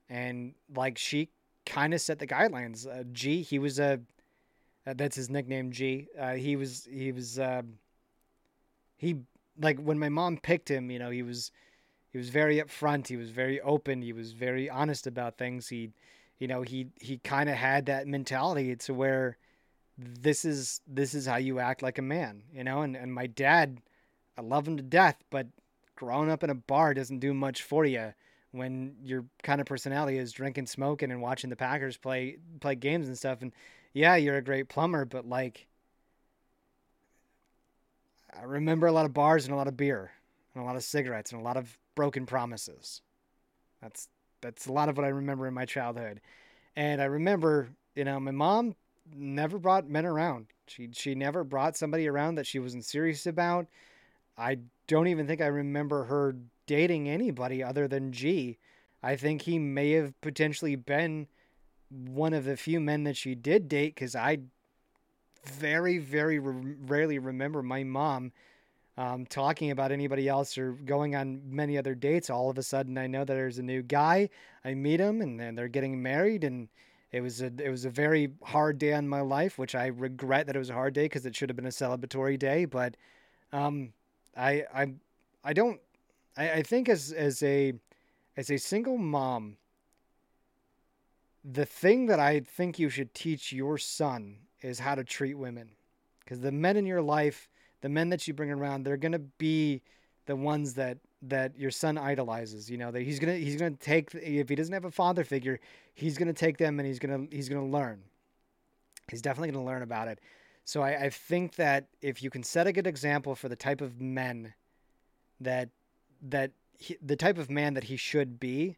And 0.09 0.55
like 0.75 0.97
she 0.97 1.29
kind 1.67 1.93
of 1.93 2.01
set 2.01 2.19
the 2.19 2.27
guidelines. 2.27 2.87
Uh, 2.87 3.05
G, 3.13 3.43
he 3.43 3.59
was 3.59 3.79
a, 3.79 4.01
uh, 4.87 4.95
that's 4.97 5.17
his 5.17 5.29
nickname, 5.29 5.71
G. 5.71 6.09
Uh, 6.19 6.33
he 6.33 6.57
was, 6.57 6.89
he 6.91 7.13
was, 7.13 7.39
uh, 7.39 7.61
he, 8.97 9.17
like 9.61 9.79
when 9.79 9.99
my 9.99 10.09
mom 10.09 10.39
picked 10.39 10.71
him, 10.71 10.91
you 10.91 10.99
know, 10.99 11.11
he 11.11 11.23
was, 11.23 11.53
he 12.15 12.19
was 12.19 12.29
very 12.29 12.59
upfront. 12.59 13.09
He 13.09 13.17
was 13.17 13.31
very 13.31 13.61
open. 13.61 14.01
He 14.01 14.13
was 14.13 14.35
very 14.35 14.71
honest 14.71 15.09
about 15.09 15.37
things. 15.37 15.67
He, 15.67 15.91
you 16.39 16.47
know, 16.47 16.63
he 16.63 16.87
he 17.01 17.19
kind 17.19 17.51
of 17.51 17.57
had 17.57 17.87
that 17.87 18.07
mentality 18.07 18.77
to 18.77 18.95
where 18.95 19.37
this 19.99 20.45
is 20.45 20.81
this 20.87 21.13
is 21.13 21.27
how 21.27 21.39
you 21.39 21.59
act 21.59 21.83
like 21.83 21.99
a 21.99 22.03
man, 22.03 22.45
you 22.53 22.63
know. 22.63 22.83
And 22.83 22.97
and 22.97 23.13
my 23.13 23.27
dad, 23.27 23.79
I 24.39 24.43
love 24.43 24.69
him 24.69 24.77
to 24.77 24.83
death, 24.85 25.17
but 25.29 25.49
growing 25.97 26.31
up 26.31 26.45
in 26.45 26.51
a 26.51 26.55
bar 26.55 26.95
doesn't 26.95 27.19
do 27.19 27.35
much 27.35 27.65
for 27.65 27.85
you 27.85 28.15
when 28.53 28.95
your 29.03 29.25
kind 29.43 29.61
of 29.61 29.67
personality 29.67 30.17
is 30.17 30.31
drinking, 30.31 30.67
smoking, 30.67 31.11
and 31.11 31.21
watching 31.21 31.51
the 31.51 31.57
Packers 31.57 31.97
play 31.97 32.37
play 32.61 32.77
games 32.77 33.09
and 33.09 33.19
stuff. 33.19 33.43
And 33.43 33.51
yeah, 33.93 34.15
you're 34.15 34.37
a 34.37 34.41
great 34.41 34.69
plumber, 34.69 35.05
but 35.05 35.29
like, 35.29 35.67
I 38.33 38.45
remember 38.45 38.87
a 38.87 38.93
lot 38.93 39.05
of 39.05 39.13
bars 39.13 39.47
and 39.47 39.53
a 39.53 39.57
lot 39.57 39.67
of 39.67 39.77
beer 39.77 40.13
and 40.55 40.63
a 40.63 40.65
lot 40.65 40.77
of 40.77 40.85
cigarettes 40.85 41.33
and 41.33 41.41
a 41.41 41.45
lot 41.45 41.57
of 41.57 41.77
broken 41.95 42.27
promises. 42.27 43.03
That's 43.83 44.09
that's 44.41 44.67
a 44.67 44.73
lot 44.73 44.89
of 44.89 44.97
what 44.97 45.07
I 45.07 45.11
remember 45.11 45.47
in 45.47 45.55
my 45.55 45.65
childhood. 45.65 46.21
And 46.77 47.01
I 47.01 47.07
remember, 47.07 47.69
you 47.95 48.05
know, 48.05 48.21
my 48.21 48.31
mom 48.31 48.75
never 49.15 49.59
brought 49.59 49.89
men 49.89 50.07
around. 50.07 50.47
She 50.67 50.89
she 50.93 51.15
never 51.15 51.45
brought 51.45 51.77
somebody 51.77 52.09
around 52.09 52.37
that 52.37 52.47
she 52.47 52.59
wasn't 52.59 52.85
serious 52.85 53.27
about. 53.27 53.67
I 54.37 54.59
don't 54.87 55.09
even 55.09 55.27
think 55.27 55.41
I 55.41 55.47
remember 55.47 56.05
her 56.05 56.37
dating 56.67 57.09
anybody 57.09 57.63
other 57.63 57.87
than 57.87 58.13
G. 58.13 58.59
I 59.03 59.17
think 59.17 59.43
he 59.43 59.59
may 59.59 59.93
have 59.93 60.19
potentially 60.21 60.77
been 60.77 61.27
one 61.91 62.33
of 62.33 62.45
the 62.45 62.57
few 62.57 62.81
men 62.81 63.05
that 63.05 63.17
she 63.17 63.35
did 63.35 63.69
date 63.69 63.95
cuz 63.97 64.17
I 64.17 64.39
very 65.45 65.99
very 65.99 66.39
r- 66.39 66.53
rarely 66.53 67.19
remember 67.19 67.63
my 67.63 67.85
mom 67.85 68.33
um, 68.97 69.27
talking 69.27 69.71
about 69.71 69.91
anybody 69.91 70.29
else 70.29 70.57
or 70.57 70.73
going 70.73 71.17
on 71.17 71.43
many 71.45 71.77
other 71.77 71.95
dates. 71.95 72.31
All 72.31 72.51
of 72.51 72.59
a 72.59 72.63
sudden, 72.63 72.97
I 72.97 73.07
know 73.07 73.25
that 73.25 73.35
there's 73.35 73.59
a 73.59 73.63
new 73.63 73.83
guy. 73.83 74.29
I 74.65 74.75
meet 74.75 75.01
him, 75.01 75.21
and 75.21 75.39
then 75.39 75.55
they're 75.55 75.69
getting 75.69 76.03
married, 76.03 76.45
and 76.45 76.69
it 77.11 77.21
was 77.21 77.43
a 77.43 77.47
it 77.59 77.71
was 77.71 77.85
a 77.85 77.91
very 77.91 78.33
hard 78.43 78.79
day 78.79 78.93
on 78.93 79.09
my 79.09 79.21
life, 79.21 79.59
which 79.59 79.75
I 79.75 79.87
regret 79.87 80.47
that 80.47 80.57
it 80.57 80.59
was 80.59 80.71
a 80.71 80.75
hard 80.75 80.95
day 80.95 81.05
because 81.05 81.27
it 81.27 81.35
should 81.35 81.49
have 81.49 81.57
been 81.57 81.67
a 81.67 81.71
celebratory 81.71 82.39
day. 82.39 82.65
But 82.65 82.97
um, 83.53 83.93
I 84.37 84.65
I 84.75 84.95
I 85.43 85.53
don't 85.53 85.81
I, 86.37 86.51
I 86.51 86.63
think 86.63 86.89
as 86.89 87.13
as 87.13 87.43
a 87.43 87.75
as 88.37 88.51
a 88.51 88.57
single 88.59 88.99
mom, 88.99 89.57
the 91.45 91.67
thing 91.67 92.07
that 92.07 92.21
I 92.21 92.41
think 92.41 92.79
you 92.79 92.89
should 92.89 93.15
teach 93.15 93.53
your 93.53 93.79
son 93.79 94.39
is 94.61 94.79
how 94.79 94.95
to 94.95 95.05
treat 95.05 95.35
women, 95.35 95.71
because 96.21 96.41
the 96.41 96.53
men 96.53 96.77
in 96.77 96.87
your 96.87 97.03
life 97.03 97.49
the 97.85 97.89
men 97.91 98.09
that 98.09 98.27
you 98.27 98.33
bring 98.33 98.51
around 98.51 98.83
they're 98.83 98.97
going 98.97 99.13
to 99.13 99.19
be 99.39 99.83
the 100.27 100.35
ones 100.35 100.75
that 100.75 100.97
that 101.21 101.57
your 101.59 101.71
son 101.71 101.97
idolizes 101.97 102.71
you 102.71 102.77
know 102.79 102.91
that 102.91 103.03
he's 103.03 103.19
to 103.19 103.39
he's 103.39 103.57
to 103.57 103.71
take 103.73 104.13
if 104.15 104.49
he 104.49 104.55
doesn't 104.55 104.75
have 104.75 104.85
a 104.85 104.91
father 104.91 105.23
figure 105.23 105.61
he's 105.95 106.19
going 106.19 106.29
to 106.29 106.35
take 106.35 106.59
them 106.59 106.79
and 106.79 106.87
he's 106.87 106.99
going 106.99 107.29
to 107.29 107.35
he's 107.35 107.49
to 107.49 107.61
learn. 107.61 108.03
He's 109.11 109.23
definitely 109.23 109.53
going 109.53 109.65
to 109.65 109.71
learn 109.71 109.83
about 109.83 110.09
it. 110.09 110.19
So 110.65 110.83
I, 110.83 111.05
I 111.05 111.11
think 111.11 111.57
that 111.57 111.87
if 112.01 112.23
you 112.23 112.31
can 112.31 112.43
set 112.43 112.67
a 112.67 112.73
good 112.73 112.87
example 112.87 113.35
for 113.35 113.49
the 113.49 113.57
type 113.57 113.81
of 113.81 114.01
men 114.01 114.55
that 115.41 115.69
that 116.23 116.53
he, 116.79 116.97
the 117.01 117.17
type 117.17 117.39
of 117.39 117.51
man 117.51 117.75
that 117.75 117.85
he 117.85 117.97
should 117.97 118.41
be 118.41 118.77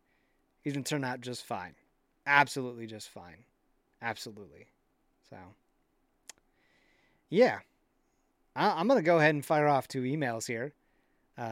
he's 0.62 0.72
going 0.72 0.84
to 0.84 0.88
turn 0.88 1.04
out 1.04 1.20
just 1.20 1.44
fine. 1.44 1.74
Absolutely 2.26 2.86
just 2.86 3.08
fine. 3.08 3.44
Absolutely. 4.02 4.66
So 5.30 5.36
yeah 7.30 7.60
I- 8.56 8.80
I'm 8.80 8.88
gonna 8.88 9.02
go 9.02 9.18
ahead 9.18 9.34
and 9.34 9.44
fire 9.44 9.68
off 9.68 9.86
two 9.86 10.02
emails 10.02 10.46
here, 10.46 10.72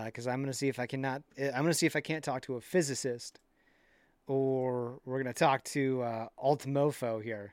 because 0.07 0.27
I'm 0.27 0.41
gonna 0.41 0.55
see 0.55 0.69
if 0.69 0.79
I 0.79 0.87
cannot. 0.87 1.23
I'm 1.39 1.63
gonna 1.63 1.75
see 1.75 1.87
if 1.87 1.95
I 1.95 2.01
can't 2.01 2.25
talk 2.25 2.43
to 2.43 2.57
a 2.57 2.61
physicist, 2.61 3.39
or 4.27 5.01
we're 5.05 5.19
gonna 5.19 5.35
talk 5.35 5.63
to 5.65 6.03
uh, 6.03 6.29
Altmofo 6.43 7.23
here 7.23 7.53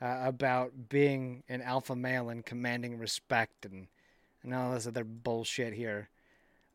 uh, 0.00 0.20
about 0.24 0.88
being 0.88 1.42
an 1.48 1.60
alpha 1.62 1.96
male 1.96 2.30
and 2.30 2.46
commanding 2.46 2.96
respect 2.98 3.66
and 3.66 3.88
and 4.44 4.54
all 4.54 4.72
this 4.72 4.86
other 4.86 5.04
bullshit 5.04 5.72
here. 5.72 6.08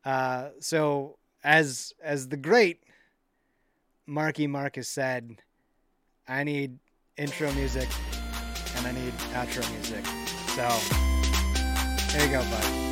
Uh, 0.04 0.50
so 0.60 1.16
as 1.42 1.94
as 2.02 2.28
the 2.28 2.36
great 2.36 2.82
Marky 4.06 4.46
Marcus 4.46 4.88
said, 4.88 5.42
I 6.26 6.44
need 6.44 6.78
intro 7.16 7.50
music 7.52 7.88
and 8.76 8.86
I 8.86 8.92
need 8.92 9.12
outro 9.32 9.70
music. 9.72 10.04
So. 10.54 11.07
There 12.12 12.24
you 12.24 12.32
go, 12.32 12.42
bud. 12.44 12.87